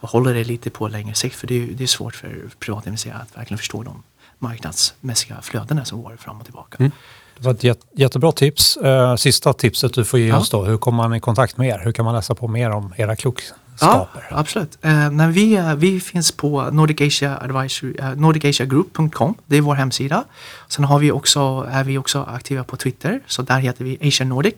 och 0.00 0.10
håller 0.10 0.34
det 0.34 0.44
lite 0.44 0.70
på 0.70 0.88
längre 0.88 1.14
sikt. 1.14 1.36
För 1.36 1.46
det 1.46 1.62
är, 1.62 1.66
det 1.66 1.82
är 1.82 1.88
svårt 1.88 2.14
för 2.14 2.50
privata 2.58 2.88
investerare 2.88 3.22
att 3.22 3.36
verkligen 3.36 3.58
förstå 3.58 3.82
de 3.82 4.02
marknadsmässiga 4.38 5.42
flödena 5.42 5.84
som 5.84 6.02
går 6.02 6.16
fram 6.16 6.38
och 6.38 6.44
tillbaka. 6.44 6.76
Mm. 6.78 6.92
Det 7.38 7.44
var 7.44 7.52
ett 7.52 7.78
jättebra 7.92 8.32
tips. 8.32 8.76
Eh, 8.76 9.16
sista 9.16 9.52
tipset 9.52 9.94
du 9.94 10.04
får 10.04 10.20
ge 10.20 10.26
ja. 10.28 10.38
oss 10.38 10.50
då. 10.50 10.64
Hur 10.64 10.76
kommer 10.76 10.96
man 10.96 11.14
i 11.14 11.20
kontakt 11.20 11.56
med 11.56 11.68
er? 11.68 11.80
Hur 11.84 11.92
kan 11.92 12.04
man 12.04 12.14
läsa 12.14 12.34
på 12.34 12.48
mer 12.48 12.70
om 12.70 12.94
era 12.96 13.16
klok 13.16 13.42
skaper. 13.76 14.26
Ja, 14.30 14.38
absolut. 14.38 14.78
Eh, 14.82 15.10
när 15.10 15.28
vi, 15.28 15.54
eh, 15.54 15.74
vi 15.74 16.00
finns 16.00 16.32
på 16.32 16.70
Nordic 16.70 17.00
Asia 17.00 17.38
Advisory, 17.38 17.94
eh, 17.98 18.14
nordicasiagroup.com. 18.14 19.34
Det 19.46 19.56
är 19.56 19.60
vår 19.60 19.74
hemsida. 19.74 20.24
Sen 20.68 20.84
har 20.84 20.98
vi 20.98 21.12
också, 21.12 21.68
är 21.70 21.84
vi 21.84 21.98
också 21.98 22.22
aktiva 22.22 22.64
på 22.64 22.76
Twitter, 22.76 23.20
så 23.26 23.42
där 23.42 23.58
heter 23.58 23.84
vi 23.84 24.08
Asia 24.08 24.26
Nordic 24.26 24.54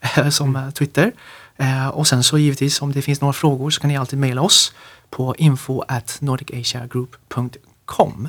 eh, 0.00 0.28
som 0.28 0.56
eh, 0.56 0.70
Twitter. 0.70 1.12
Eh, 1.56 1.88
och 1.88 2.06
sen 2.06 2.22
så 2.22 2.38
givetvis 2.38 2.82
om 2.82 2.92
det 2.92 3.02
finns 3.02 3.20
några 3.20 3.32
frågor 3.32 3.70
så 3.70 3.80
kan 3.80 3.88
ni 3.88 3.96
alltid 3.96 4.18
mejla 4.18 4.42
oss 4.42 4.72
på 5.10 5.34
info 5.38 5.82
at 5.88 6.16
nordicasiagroup.com. 6.20 8.28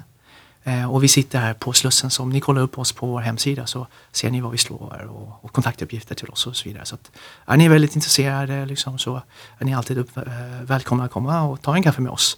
Eh, 0.64 0.92
och 0.92 1.04
vi 1.04 1.08
sitter 1.08 1.40
här 1.40 1.54
på 1.54 1.74
Slussen, 1.74 2.10
så 2.10 2.24
om 2.24 2.30
ni 2.30 2.40
kollar 2.40 2.62
upp 2.62 2.78
oss 2.78 2.92
på 2.92 3.08
vår 3.08 3.20
hemsida 3.22 3.66
så 3.66 3.88
ser 4.12 4.32
ni 4.32 4.42
vad 4.42 4.52
vi 4.52 4.58
slår 4.58 5.08
och, 5.10 5.46
och 5.46 5.52
kontaktuppgifter 5.52 6.16
till 6.16 6.30
oss 6.30 6.48
och 6.48 6.56
så 6.56 6.70
vidare. 6.70 6.86
Så 6.86 6.96
att, 6.96 7.12
är 7.46 7.58
ni 7.58 7.68
väldigt 7.68 7.96
intresserade 7.96 8.66
liksom, 8.66 9.00
så 9.00 9.22
är 9.58 9.66
ni 9.66 9.74
alltid 9.74 9.98
upp, 9.98 10.18
eh, 10.18 10.24
välkomna 10.62 11.04
att 11.04 11.12
komma 11.12 11.42
och 11.44 11.62
ta 11.62 11.76
en 11.76 11.84
kaffe 11.84 12.02
med 12.02 12.12
oss. 12.12 12.38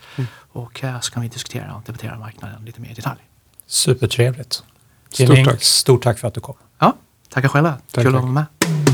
Och 0.52 0.84
eh, 0.84 1.00
så 1.00 1.12
kan 1.12 1.22
vi 1.22 1.28
diskutera 1.30 1.76
och 1.76 1.82
debattera 1.86 2.20
marknaden 2.20 2.66
lite 2.66 2.82
mer 2.82 2.90
i 2.90 2.94
detalj. 2.94 3.20
Supertrevligt. 3.68 4.64
Stort 5.10 5.46
tack. 5.46 5.64
Stort 5.64 6.04
tack 6.04 6.20
för 6.20 6.28
att 6.28 6.34
du 6.34 6.40
kom. 6.42 6.56
Ja, 6.80 6.94
tackar 7.30 7.50
själva. 7.50 7.78
Tack, 7.92 8.04
Kul 8.04 8.16
att 8.16 8.22
tack. 8.22 8.22
vara 8.22 8.32
med. 8.32 8.85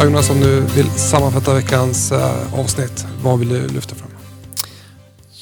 Jonas, 0.00 0.30
om 0.30 0.40
du 0.40 0.60
vill 0.60 0.90
sammanfatta 0.90 1.54
veckans 1.54 2.12
eh, 2.12 2.60
avsnitt, 2.60 3.06
vad 3.22 3.38
vill 3.38 3.48
du 3.48 3.68
lyfta 3.68 3.94
fram? 3.94 4.08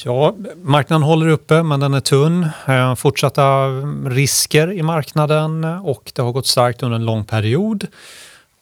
Ja, 0.05 0.35
marknaden 0.63 1.03
håller 1.03 1.29
uppe 1.29 1.63
men 1.63 1.81
den 1.81 1.95
är 1.95 2.01
tunn. 2.01 2.49
Eh, 2.67 2.95
Fortsatta 2.95 3.45
mm, 3.45 4.11
risker 4.11 4.73
i 4.73 4.83
marknaden 4.83 5.65
och 5.65 6.13
det 6.15 6.23
har 6.23 6.33
gått 6.33 6.47
starkt 6.47 6.83
under 6.83 6.97
en 6.97 7.05
lång 7.05 7.25
period. 7.25 7.87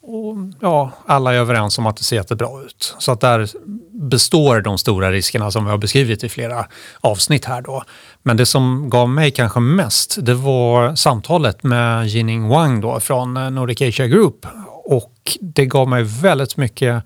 Och 0.02 0.36
ja, 0.60 0.90
alla 1.06 1.34
är 1.34 1.38
överens 1.38 1.78
om 1.78 1.86
att 1.86 1.96
det 1.96 2.04
ser 2.04 2.16
jättebra 2.16 2.62
ut. 2.66 2.94
Så 2.98 3.12
att 3.12 3.20
där 3.20 3.48
består 3.90 4.60
de 4.60 4.78
stora 4.78 5.10
riskerna 5.10 5.50
som 5.50 5.64
vi 5.64 5.70
har 5.70 5.78
beskrivit 5.78 6.24
i 6.24 6.28
flera 6.28 6.66
avsnitt 7.00 7.44
här 7.44 7.62
då. 7.62 7.82
Men 8.22 8.36
det 8.36 8.46
som 8.46 8.90
gav 8.90 9.08
mig 9.08 9.30
kanske 9.30 9.60
mest, 9.60 10.16
det 10.20 10.34
var 10.34 10.94
samtalet 10.94 11.62
med 11.62 12.06
Jining 12.06 12.48
Wang 12.48 12.80
då 12.80 13.00
från 13.00 13.36
eh, 13.36 13.50
Nordic 13.50 13.82
Asia 13.82 14.06
Group. 14.06 14.46
Och 14.90 15.38
det 15.40 15.66
gav 15.66 15.88
mig 15.88 16.02
väldigt 16.02 16.56
mycket 16.56 17.04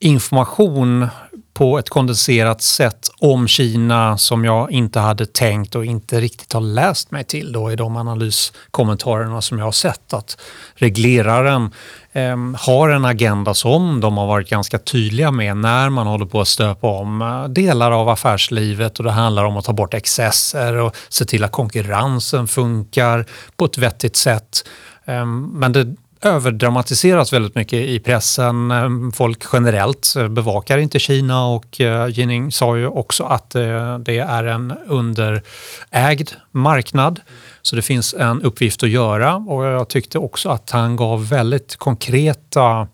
information 0.00 1.08
på 1.54 1.78
ett 1.78 1.90
kondenserat 1.90 2.62
sätt 2.62 3.10
om 3.18 3.48
Kina 3.48 4.18
som 4.18 4.44
jag 4.44 4.70
inte 4.70 5.00
hade 5.00 5.26
tänkt 5.26 5.74
och 5.74 5.84
inte 5.84 6.20
riktigt 6.20 6.52
har 6.52 6.60
läst 6.60 7.10
mig 7.10 7.24
till 7.24 7.52
då 7.52 7.72
i 7.72 7.76
de 7.76 7.96
analyskommentarerna 7.96 9.42
som 9.42 9.58
jag 9.58 9.64
har 9.64 9.72
sett. 9.72 10.12
Att 10.12 10.40
regleraren 10.74 11.70
eh, 12.12 12.36
har 12.58 12.88
en 12.88 13.04
agenda 13.04 13.54
som 13.54 14.00
de 14.00 14.16
har 14.16 14.26
varit 14.26 14.48
ganska 14.48 14.78
tydliga 14.78 15.30
med 15.30 15.56
när 15.56 15.90
man 15.90 16.06
håller 16.06 16.26
på 16.26 16.40
att 16.40 16.48
stöpa 16.48 16.86
om 16.86 17.22
eh, 17.22 17.44
delar 17.44 17.90
av 17.90 18.08
affärslivet 18.08 18.98
och 18.98 19.04
det 19.04 19.10
handlar 19.10 19.44
om 19.44 19.56
att 19.56 19.64
ta 19.64 19.72
bort 19.72 19.94
excesser 19.94 20.76
och 20.76 20.96
se 21.08 21.24
till 21.24 21.44
att 21.44 21.52
konkurrensen 21.52 22.48
funkar 22.48 23.26
på 23.56 23.64
ett 23.64 23.78
vettigt 23.78 24.16
sätt. 24.16 24.64
Eh, 25.04 25.26
men 25.26 25.72
det 25.72 25.96
överdramatiseras 26.22 27.32
väldigt 27.32 27.54
mycket 27.54 27.78
i 27.78 27.98
pressen. 27.98 28.70
Ehm, 28.70 29.12
folk 29.12 29.44
generellt 29.52 30.14
eh, 30.16 30.28
bevakar 30.28 30.78
inte 30.78 30.98
Kina 30.98 31.46
och 31.46 31.80
eh, 31.80 32.08
Jining 32.08 32.52
sa 32.52 32.76
ju 32.76 32.86
också 32.86 33.24
att 33.24 33.54
eh, 33.54 33.98
det 33.98 34.18
är 34.18 34.44
en 34.44 34.74
underägd 34.86 36.30
marknad. 36.50 37.20
Så 37.62 37.76
det 37.76 37.82
finns 37.82 38.14
en 38.14 38.42
uppgift 38.42 38.82
att 38.82 38.90
göra 38.90 39.34
och 39.34 39.64
jag 39.64 39.88
tyckte 39.88 40.18
också 40.18 40.48
att 40.48 40.70
han 40.70 40.96
gav 40.96 41.28
väldigt 41.28 41.76
konkreta 41.76 42.88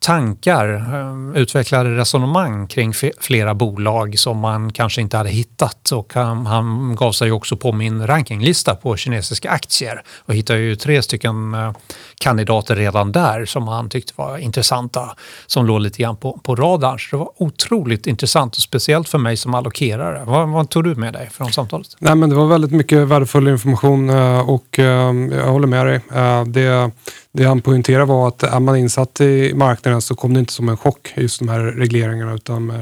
tankar, 0.00 0.74
eh, 0.74 1.40
utvecklade 1.42 1.96
resonemang 1.96 2.66
kring 2.66 2.92
flera 3.20 3.54
bolag 3.54 4.18
som 4.18 4.38
man 4.38 4.72
kanske 4.72 5.00
inte 5.00 5.16
hade 5.16 5.30
hittat. 5.30 5.92
Och 5.92 6.14
han, 6.14 6.46
han 6.46 6.96
gav 6.96 7.12
sig 7.12 7.32
också 7.32 7.56
på 7.56 7.72
min 7.72 8.06
rankinglista 8.06 8.74
på 8.74 8.96
kinesiska 8.96 9.50
aktier 9.50 10.02
och 10.18 10.34
hittade 10.34 10.58
ju 10.58 10.76
tre 10.76 11.02
stycken 11.02 11.54
eh, 11.54 11.72
kandidater 12.20 12.76
redan 12.76 13.12
där 13.12 13.44
som 13.44 13.68
han 13.68 13.88
tyckte 13.88 14.12
var 14.16 14.38
intressanta, 14.38 15.16
som 15.46 15.66
låg 15.66 15.80
lite 15.80 16.02
grann 16.02 16.16
på, 16.16 16.40
på 16.42 16.56
radarn. 16.56 16.98
Så 16.98 17.16
det 17.16 17.20
var 17.20 17.30
otroligt 17.36 18.06
intressant 18.06 18.56
och 18.56 18.62
speciellt 18.62 19.08
för 19.08 19.18
mig 19.18 19.36
som 19.36 19.54
allokerare. 19.54 20.24
Vad, 20.24 20.48
vad 20.48 20.70
tog 20.70 20.84
du 20.84 20.94
med 20.94 21.12
dig 21.12 21.30
från 21.30 21.52
samtalet? 21.52 21.96
Nej, 21.98 22.14
men 22.14 22.30
det 22.30 22.36
var 22.36 22.46
väldigt 22.46 22.72
mycket 22.72 22.98
värdefull 22.98 23.48
information 23.48 24.10
eh, 24.10 24.50
och 24.50 24.78
jag 24.78 25.46
håller 25.46 25.66
med 25.66 25.86
dig. 25.86 26.00
Det, 26.46 26.90
det 27.32 27.44
han 27.44 27.60
poängterade 27.60 28.04
var 28.04 28.28
att 28.28 28.42
är 28.42 28.60
man 28.60 28.76
insatt 28.76 29.20
i 29.20 29.54
marknaden 29.54 30.02
så 30.02 30.14
kom 30.14 30.34
det 30.34 30.40
inte 30.40 30.52
som 30.52 30.68
en 30.68 30.76
chock 30.76 31.12
just 31.16 31.38
de 31.38 31.48
här 31.48 31.60
regleringarna 31.60 32.34
utan 32.34 32.72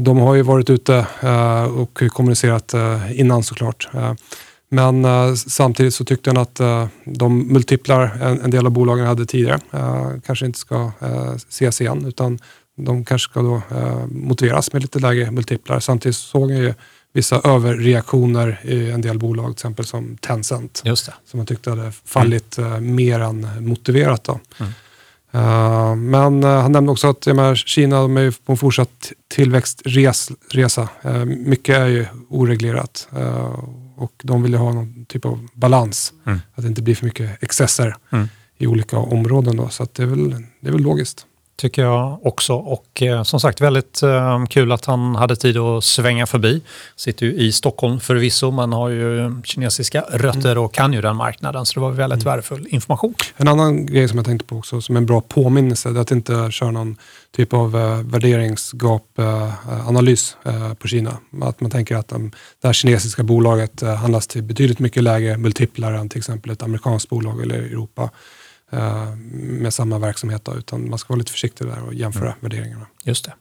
de 0.00 0.18
har 0.18 0.34
ju 0.34 0.42
varit 0.42 0.70
ute 0.70 1.06
eh, 1.22 1.64
och 1.64 2.02
kommunicerat 2.08 2.74
eh, 2.74 3.20
innan 3.20 3.42
såklart. 3.42 3.88
Eh, 3.94 4.12
men 4.68 5.06
samtidigt 5.36 5.94
så 5.94 6.04
tyckte 6.04 6.30
han 6.30 6.36
att 6.36 6.60
de 7.04 7.52
multiplar 7.52 8.18
en, 8.22 8.40
en 8.40 8.50
del 8.50 8.66
av 8.66 8.72
bolagen 8.72 9.06
hade 9.06 9.26
tidigare 9.26 9.60
kanske 10.26 10.46
inte 10.46 10.58
ska 10.58 10.92
ses 11.48 11.80
igen 11.80 12.04
utan 12.06 12.38
de 12.76 13.04
kanske 13.04 13.30
ska 13.30 13.42
då 13.42 13.62
motiveras 14.08 14.72
med 14.72 14.82
lite 14.82 14.98
lägre 14.98 15.30
multiplar. 15.30 15.80
Samtidigt 15.80 16.16
såg 16.16 16.50
jag 16.50 16.58
ju 16.58 16.74
vissa 17.16 17.40
överreaktioner 17.44 18.60
i 18.64 18.90
en 18.90 19.00
del 19.00 19.18
bolag, 19.18 19.46
till 19.46 19.52
exempel 19.52 19.84
som 19.84 20.16
Tencent, 20.16 20.82
som 21.26 21.38
man 21.38 21.46
tyckte 21.46 21.70
hade 21.70 21.92
fallit 22.04 22.58
eh, 22.58 22.80
mer 22.80 23.20
än 23.20 23.68
motiverat. 23.68 24.24
Då. 24.24 24.40
Mm. 24.60 24.72
Eh, 25.32 25.96
men 25.96 26.44
eh, 26.44 26.62
han 26.62 26.72
nämnde 26.72 26.92
också 26.92 27.08
att 27.08 27.26
menar, 27.26 27.54
Kina 27.54 28.00
de 28.00 28.16
är 28.16 28.30
på 28.30 28.52
en 28.52 28.58
fortsatt 28.58 29.12
tillväxtresa. 29.28 30.88
Uh, 31.06 31.24
mycket 31.24 31.76
är 31.76 31.86
ju 31.86 32.06
oreglerat 32.28 33.08
och 33.96 34.12
de 34.22 34.42
vill 34.42 34.52
ju 34.52 34.58
ha 34.58 34.72
någon 34.72 35.04
typ 35.04 35.24
av 35.24 35.48
balans. 35.54 36.12
Mm. 36.26 36.40
Att 36.54 36.62
det 36.62 36.68
inte 36.68 36.82
blir 36.82 36.94
för 36.94 37.04
mycket 37.04 37.42
excesser 37.42 37.96
Mm. 38.10 38.28
i 38.58 38.66
olika 38.66 38.98
områden. 38.98 39.56
Då. 39.56 39.68
Så 39.68 39.86
det, 39.92 40.02
är 40.02 40.06
väl, 40.06 40.30
det 40.60 40.68
är 40.68 40.72
väl 40.72 40.82
logiskt. 40.82 41.26
Tycker 41.56 41.82
jag 41.82 42.26
också. 42.26 42.54
Och 42.54 43.02
eh, 43.02 43.22
som 43.22 43.40
sagt 43.40 43.60
väldigt 43.60 44.02
eh, 44.02 44.46
kul 44.46 44.72
att 44.72 44.84
han 44.84 45.16
hade 45.16 45.36
tid 45.36 45.56
att 45.56 45.84
svänga 45.84 46.26
förbi. 46.26 46.62
Sitter 46.96 47.26
ju 47.26 47.34
i 47.34 47.52
Stockholm 47.52 48.00
förvisso 48.00 48.50
men 48.50 48.72
har 48.72 48.88
ju 48.88 49.34
kinesiska 49.44 50.04
rötter 50.10 50.58
och 50.58 50.74
kan 50.74 50.92
ju 50.92 51.00
den 51.00 51.16
marknaden. 51.16 51.66
Så 51.66 51.74
det 51.74 51.80
var 51.80 51.90
väldigt 51.90 52.22
värdefull 52.22 52.66
information. 52.70 53.14
En 53.36 53.48
annan 53.48 53.86
grej 53.86 54.08
som 54.08 54.18
jag 54.18 54.26
tänkte 54.26 54.46
på 54.46 54.56
också, 54.56 54.80
som 54.80 54.96
en 54.96 55.06
bra 55.06 55.20
påminnelse, 55.20 55.90
det 55.90 55.98
är 55.98 56.02
att 56.02 56.10
inte 56.10 56.50
köra 56.50 56.70
någon 56.70 56.96
typ 57.36 57.52
av 57.52 57.76
eh, 57.76 58.02
värderingsgap-analys 58.02 60.36
eh, 60.44 60.74
på 60.74 60.88
Kina. 60.88 61.16
Att 61.42 61.60
man 61.60 61.70
tänker 61.70 61.96
att 61.96 62.12
um, 62.12 62.30
det 62.62 62.68
här 62.68 62.72
kinesiska 62.72 63.22
bolaget 63.22 63.82
eh, 63.82 63.94
handlas 63.94 64.26
till 64.26 64.42
betydligt 64.42 64.78
mycket 64.78 65.02
lägre 65.02 65.36
multiplar 65.36 65.92
än 65.92 66.08
till 66.08 66.18
exempel 66.18 66.52
ett 66.52 66.62
amerikanskt 66.62 67.08
bolag 67.08 67.42
eller 67.42 67.54
Europa 67.54 68.02
eh, 68.02 68.08
med 69.32 69.74
samma 69.74 69.98
verksamhet. 69.98 70.44
Då, 70.44 70.54
utan 70.54 70.90
man 70.90 70.98
ska 70.98 71.12
vara 71.12 71.18
lite 71.18 71.32
försiktig 71.32 71.66
där 71.66 71.82
och 71.86 71.94
jämföra 71.94 72.34
värderingarna. 72.40 72.86
Just 73.04 73.24
det. 73.24 73.32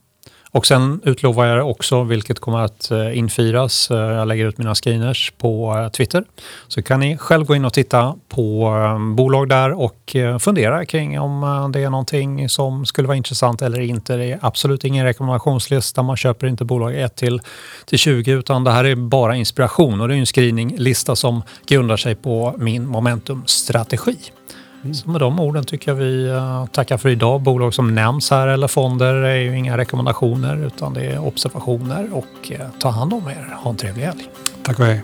Och 0.56 0.68
sen 0.68 1.02
utlovar 1.04 1.46
jag 1.46 1.70
också, 1.70 2.04
vilket 2.04 2.40
kommer 2.40 2.60
att 2.60 2.92
eh, 2.92 3.18
infiras, 3.18 3.92
eh, 3.92 3.98
jag 3.98 4.28
lägger 4.28 4.46
ut 4.46 4.58
mina 4.58 4.76
screeners 4.76 5.34
på 5.38 5.78
eh, 5.78 5.90
Twitter. 5.90 6.24
Så 6.68 6.82
kan 6.82 7.00
ni 7.00 7.18
själv 7.18 7.46
gå 7.46 7.56
in 7.56 7.66
och 7.66 7.74
titta 7.74 8.16
på 8.30 8.68
eh, 8.76 9.16
bolag 9.16 9.50
där 9.50 9.72
och 9.72 10.16
eh, 10.16 10.38
fundera 10.38 10.86
kring 10.86 11.20
om 11.20 11.44
eh, 11.44 11.70
det 11.70 11.84
är 11.84 11.90
någonting 11.90 12.50
som 12.50 12.86
skulle 12.86 13.08
vara 13.08 13.18
intressant 13.18 13.62
eller 13.62 13.82
inte. 13.82 14.18
Det 14.18 14.32
är 14.32 14.40
absolut 14.42 14.84
ingen 14.84 15.06
rekommendationslista, 15.06 16.04
man 16.04 16.18
köper 16.18 16.48
inte 16.48 16.66
bolag 16.66 16.96
1 16.96 17.16
till, 17.16 17.42
till 17.86 18.00
20 18.00 18.32
utan 18.32 18.64
det 18.64 18.72
här 18.72 18.84
är 18.84 18.96
bara 18.96 19.36
inspiration 19.36 20.02
och 20.02 20.08
det 20.08 20.16
är 20.16 20.20
en 20.20 20.26
screeninglista 20.26 21.16
som 21.16 21.42
grundar 21.68 21.98
sig 21.98 22.16
på 22.16 22.56
min 22.58 22.88
momentumstrategi. 22.88 24.18
Så 24.94 25.10
med 25.10 25.22
de 25.22 25.40
orden 25.40 25.64
tycker 25.64 25.92
jag 25.92 25.96
vi 25.96 26.28
eh, 26.28 26.66
tackar 26.66 26.98
för 26.98 27.10
idag. 27.10 27.42
Bolag 27.42 27.74
som 27.74 27.96
nämns 27.96 28.32
här 28.32 28.48
eller 28.48 28.68
fonder 28.68 29.14
är 29.14 29.36
ju 29.36 29.58
inga 29.58 29.78
rekommendationer 29.78 30.66
utan 30.66 30.94
det 30.94 31.06
är 31.06 31.20
observationer 31.20 32.10
och 32.12 32.52
eh, 32.52 32.60
ta 32.80 32.90
hand 32.90 33.14
om 33.14 33.28
er. 33.28 33.56
Ha 33.64 33.70
en 33.72 33.78
trevlig 33.78 34.04
helg. 34.04 34.30
Tack 34.64 34.80
och 34.80 34.86
hej. 34.86 35.02